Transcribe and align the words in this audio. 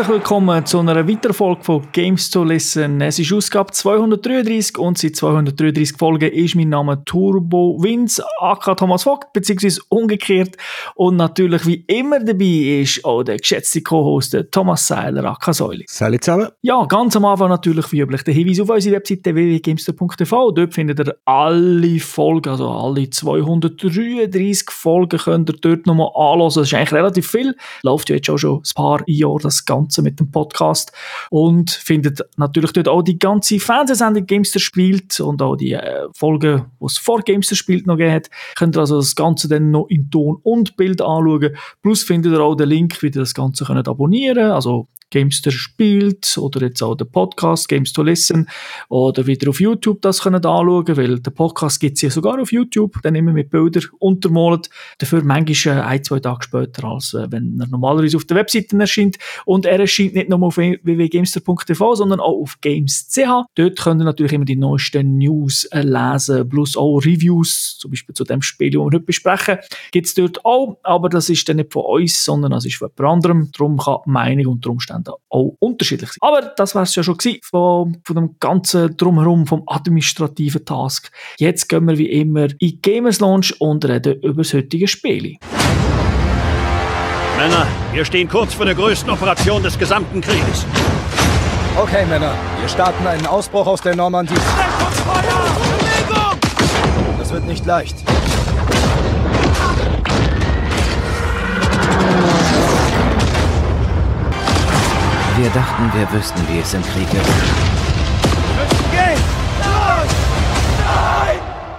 Herzlich 0.00 0.16
willkommen 0.16 0.64
zu 0.64 0.78
einer 0.78 1.06
weiteren 1.06 1.34
Folge 1.34 1.62
von 1.62 1.86
Games 1.92 2.30
to 2.30 2.42
Listen. 2.42 3.02
Es 3.02 3.18
ist 3.18 3.34
Ausgabe 3.34 3.70
233 3.70 4.78
und 4.78 4.96
seit 4.96 5.14
233 5.14 5.94
Folgen 5.98 6.32
ist 6.32 6.54
mein 6.54 6.70
Name 6.70 7.04
Turbo 7.04 7.76
Vince, 7.78 8.24
aka 8.40 8.74
Thomas 8.74 9.02
Vogt, 9.02 9.30
beziehungsweise 9.34 9.82
umgekehrt. 9.90 10.56
Und 10.94 11.16
natürlich 11.16 11.66
wie 11.66 11.84
immer 11.86 12.18
dabei 12.18 12.80
ist 12.80 13.04
auch 13.04 13.24
der 13.24 13.36
geschätzte 13.36 13.82
Co-Host 13.82 14.34
Thomas 14.50 14.86
Seiler, 14.86 15.22
aka 15.26 15.52
Säuli. 15.52 15.84
Salut 15.86 16.24
zusammen. 16.24 16.48
Ja, 16.62 16.82
ganz 16.86 17.14
am 17.16 17.26
Anfang 17.26 17.50
natürlich 17.50 17.92
wie 17.92 18.00
üblich 18.00 18.22
der 18.22 18.32
Hinweis 18.32 18.58
auf 18.58 18.70
unsere 18.70 18.96
Webseite 18.96 19.34
www.gamester.tv. 19.34 20.52
Dort 20.52 20.72
findet 20.72 21.00
ihr 21.00 21.14
alle 21.26 22.00
Folgen, 22.00 22.48
also 22.48 22.70
alle 22.70 23.10
233 23.10 24.70
Folgen 24.70 25.18
könnt 25.18 25.50
ihr 25.50 25.56
dort 25.60 25.86
nochmal 25.86 26.08
anhören. 26.14 26.48
Das 26.54 26.56
ist 26.56 26.72
eigentlich 26.72 26.94
relativ 26.94 27.30
viel. 27.30 27.54
Läuft 27.82 28.08
ja 28.08 28.16
jetzt 28.16 28.30
auch 28.30 28.38
schon 28.38 28.60
ein 28.60 28.74
paar 28.74 29.02
Jahre 29.06 29.40
das 29.42 29.66
Ganze 29.66 29.89
mit 29.98 30.20
dem 30.20 30.30
Podcast 30.30 30.92
und 31.30 31.70
findet 31.70 32.20
natürlich 32.36 32.72
dort 32.72 32.88
auch 32.88 33.02
die 33.02 33.18
ganze 33.18 33.58
Fernsehsendung 33.58 34.26
Gamester 34.26 34.60
spielt 34.60 35.20
und 35.20 35.42
auch 35.42 35.56
die 35.56 35.72
äh, 35.72 36.08
Folgen, 36.14 36.66
die 36.80 36.84
es 36.86 36.98
vor 36.98 37.20
Gamester 37.20 37.56
spielt 37.56 37.86
noch 37.86 37.96
gegeben 37.96 38.14
hat. 38.14 38.30
Könnt 38.56 38.76
ihr 38.76 38.80
also 38.80 38.96
das 38.96 39.14
Ganze 39.14 39.48
dann 39.48 39.70
noch 39.70 39.86
in 39.88 40.10
Ton 40.10 40.38
und 40.42 40.76
Bild 40.76 41.00
anschauen. 41.00 41.56
Plus 41.82 42.02
findet 42.02 42.32
ihr 42.32 42.40
auch 42.40 42.54
den 42.54 42.68
Link, 42.68 43.02
wie 43.02 43.06
ihr 43.06 43.12
das 43.12 43.34
Ganze 43.34 43.64
könnt 43.64 43.88
abonnieren 43.88 44.50
Also 44.50 44.88
Gamester 45.10 45.50
spielt 45.50 46.36
oder 46.38 46.62
jetzt 46.62 46.82
auch 46.82 46.94
der 46.94 47.04
Podcast 47.04 47.68
Games 47.68 47.92
to 47.92 48.02
Listen 48.02 48.48
oder 48.88 49.26
wieder 49.26 49.50
auf 49.50 49.60
YouTube 49.60 50.00
das 50.02 50.22
können 50.22 50.44
anschauen, 50.44 50.96
weil 50.96 51.20
der 51.20 51.30
Podcast 51.30 51.80
gibt 51.80 51.96
es 51.96 52.02
ja 52.02 52.10
sogar 52.10 52.40
auf 52.40 52.52
YouTube, 52.52 52.98
dann 53.02 53.14
immer 53.14 53.32
mit 53.32 53.50
Bildern 53.50 53.84
untermalt, 53.98 54.70
dafür 54.98 55.22
manchmal 55.22 55.78
äh, 55.78 55.80
ein, 55.80 56.04
zwei 56.04 56.20
Tage 56.20 56.44
später, 56.44 56.84
als 56.84 57.14
äh, 57.14 57.26
wenn 57.30 57.60
er 57.60 57.66
normalerweise 57.68 58.16
auf 58.16 58.24
der 58.24 58.36
Webseite 58.36 58.78
erscheint. 58.78 59.16
Und 59.44 59.66
er 59.66 59.80
erscheint 59.80 60.14
nicht 60.14 60.28
nur 60.28 60.42
auf 60.42 60.56
www.gamester.tv, 60.56 61.94
sondern 61.94 62.20
auch 62.20 62.42
auf 62.42 62.60
games.ch. 62.60 63.46
Dort 63.54 63.78
können 63.78 64.04
natürlich 64.04 64.32
immer 64.32 64.44
die 64.44 64.56
neuesten 64.56 65.18
News 65.18 65.64
äh, 65.66 65.82
lesen, 65.82 66.48
plus 66.48 66.76
auch 66.76 66.98
Reviews, 66.98 67.76
zum 67.78 67.90
Beispiel 67.90 68.14
zu 68.14 68.24
dem 68.24 68.42
Spiel, 68.42 68.70
das 68.70 68.78
wir 68.78 68.84
heute 68.84 69.00
besprechen, 69.00 69.58
gibt 69.92 70.06
es 70.06 70.14
dort 70.14 70.44
auch, 70.44 70.78
aber 70.82 71.08
das 71.08 71.28
ist 71.28 71.48
dann 71.48 71.56
nicht 71.56 71.72
von 71.72 71.84
uns, 71.84 72.24
sondern 72.24 72.52
das 72.52 72.64
ist 72.64 72.76
von 72.76 72.90
jemand 72.96 73.14
anderem, 73.14 73.50
darum 73.52 73.78
kann 73.78 73.98
die 74.06 74.10
Meinung 74.10 74.46
unter 74.54 74.70
Umständen 74.70 74.99
auch 75.08 75.56
unterschiedlich 75.58 76.10
sein. 76.10 76.18
Aber 76.20 76.42
das 76.56 76.74
war 76.74 76.82
es 76.82 76.94
ja 76.94 77.02
schon 77.02 77.16
gewesen 77.16 77.40
von, 77.42 78.00
von 78.04 78.16
dem 78.16 78.36
ganzen 78.40 78.96
Drumherum, 78.96 79.46
vom 79.46 79.62
administrativen 79.66 80.64
Task. 80.64 81.10
Jetzt 81.38 81.68
gehen 81.68 81.86
wir 81.86 81.98
wie 81.98 82.10
immer 82.10 82.48
in 82.58 82.80
Gamers 82.82 83.20
Launch 83.20 83.60
und 83.60 83.84
reden 83.84 84.20
über 84.20 84.42
das 84.42 84.52
heutige 84.54 84.88
Spiel. 84.88 85.36
Männer, 87.36 87.66
wir 87.92 88.04
stehen 88.04 88.28
kurz 88.28 88.52
vor 88.52 88.66
der 88.66 88.74
größten 88.74 89.10
Operation 89.10 89.62
des 89.62 89.78
gesamten 89.78 90.20
Krieges. 90.20 90.66
Okay, 91.76 92.04
Männer, 92.04 92.34
wir 92.60 92.68
starten 92.68 93.06
einen 93.06 93.24
Ausbruch 93.26 93.66
aus 93.66 93.80
der 93.80 93.96
Normandie. 93.96 94.34
Das 97.18 97.32
wird 97.32 97.46
nicht 97.46 97.64
leicht. 97.64 97.96
Wir 105.40 105.48
dachten, 105.52 105.90
wir 105.94 106.12
wüssten, 106.12 106.38
wie 106.48 106.58
es 106.58 106.74
im 106.74 106.82
Krieg 106.82 107.08
ist. 107.14 107.30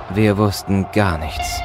Wir 0.09 0.35
wussten 0.35 0.87
gar 0.91 1.19
nichts. 1.19 1.61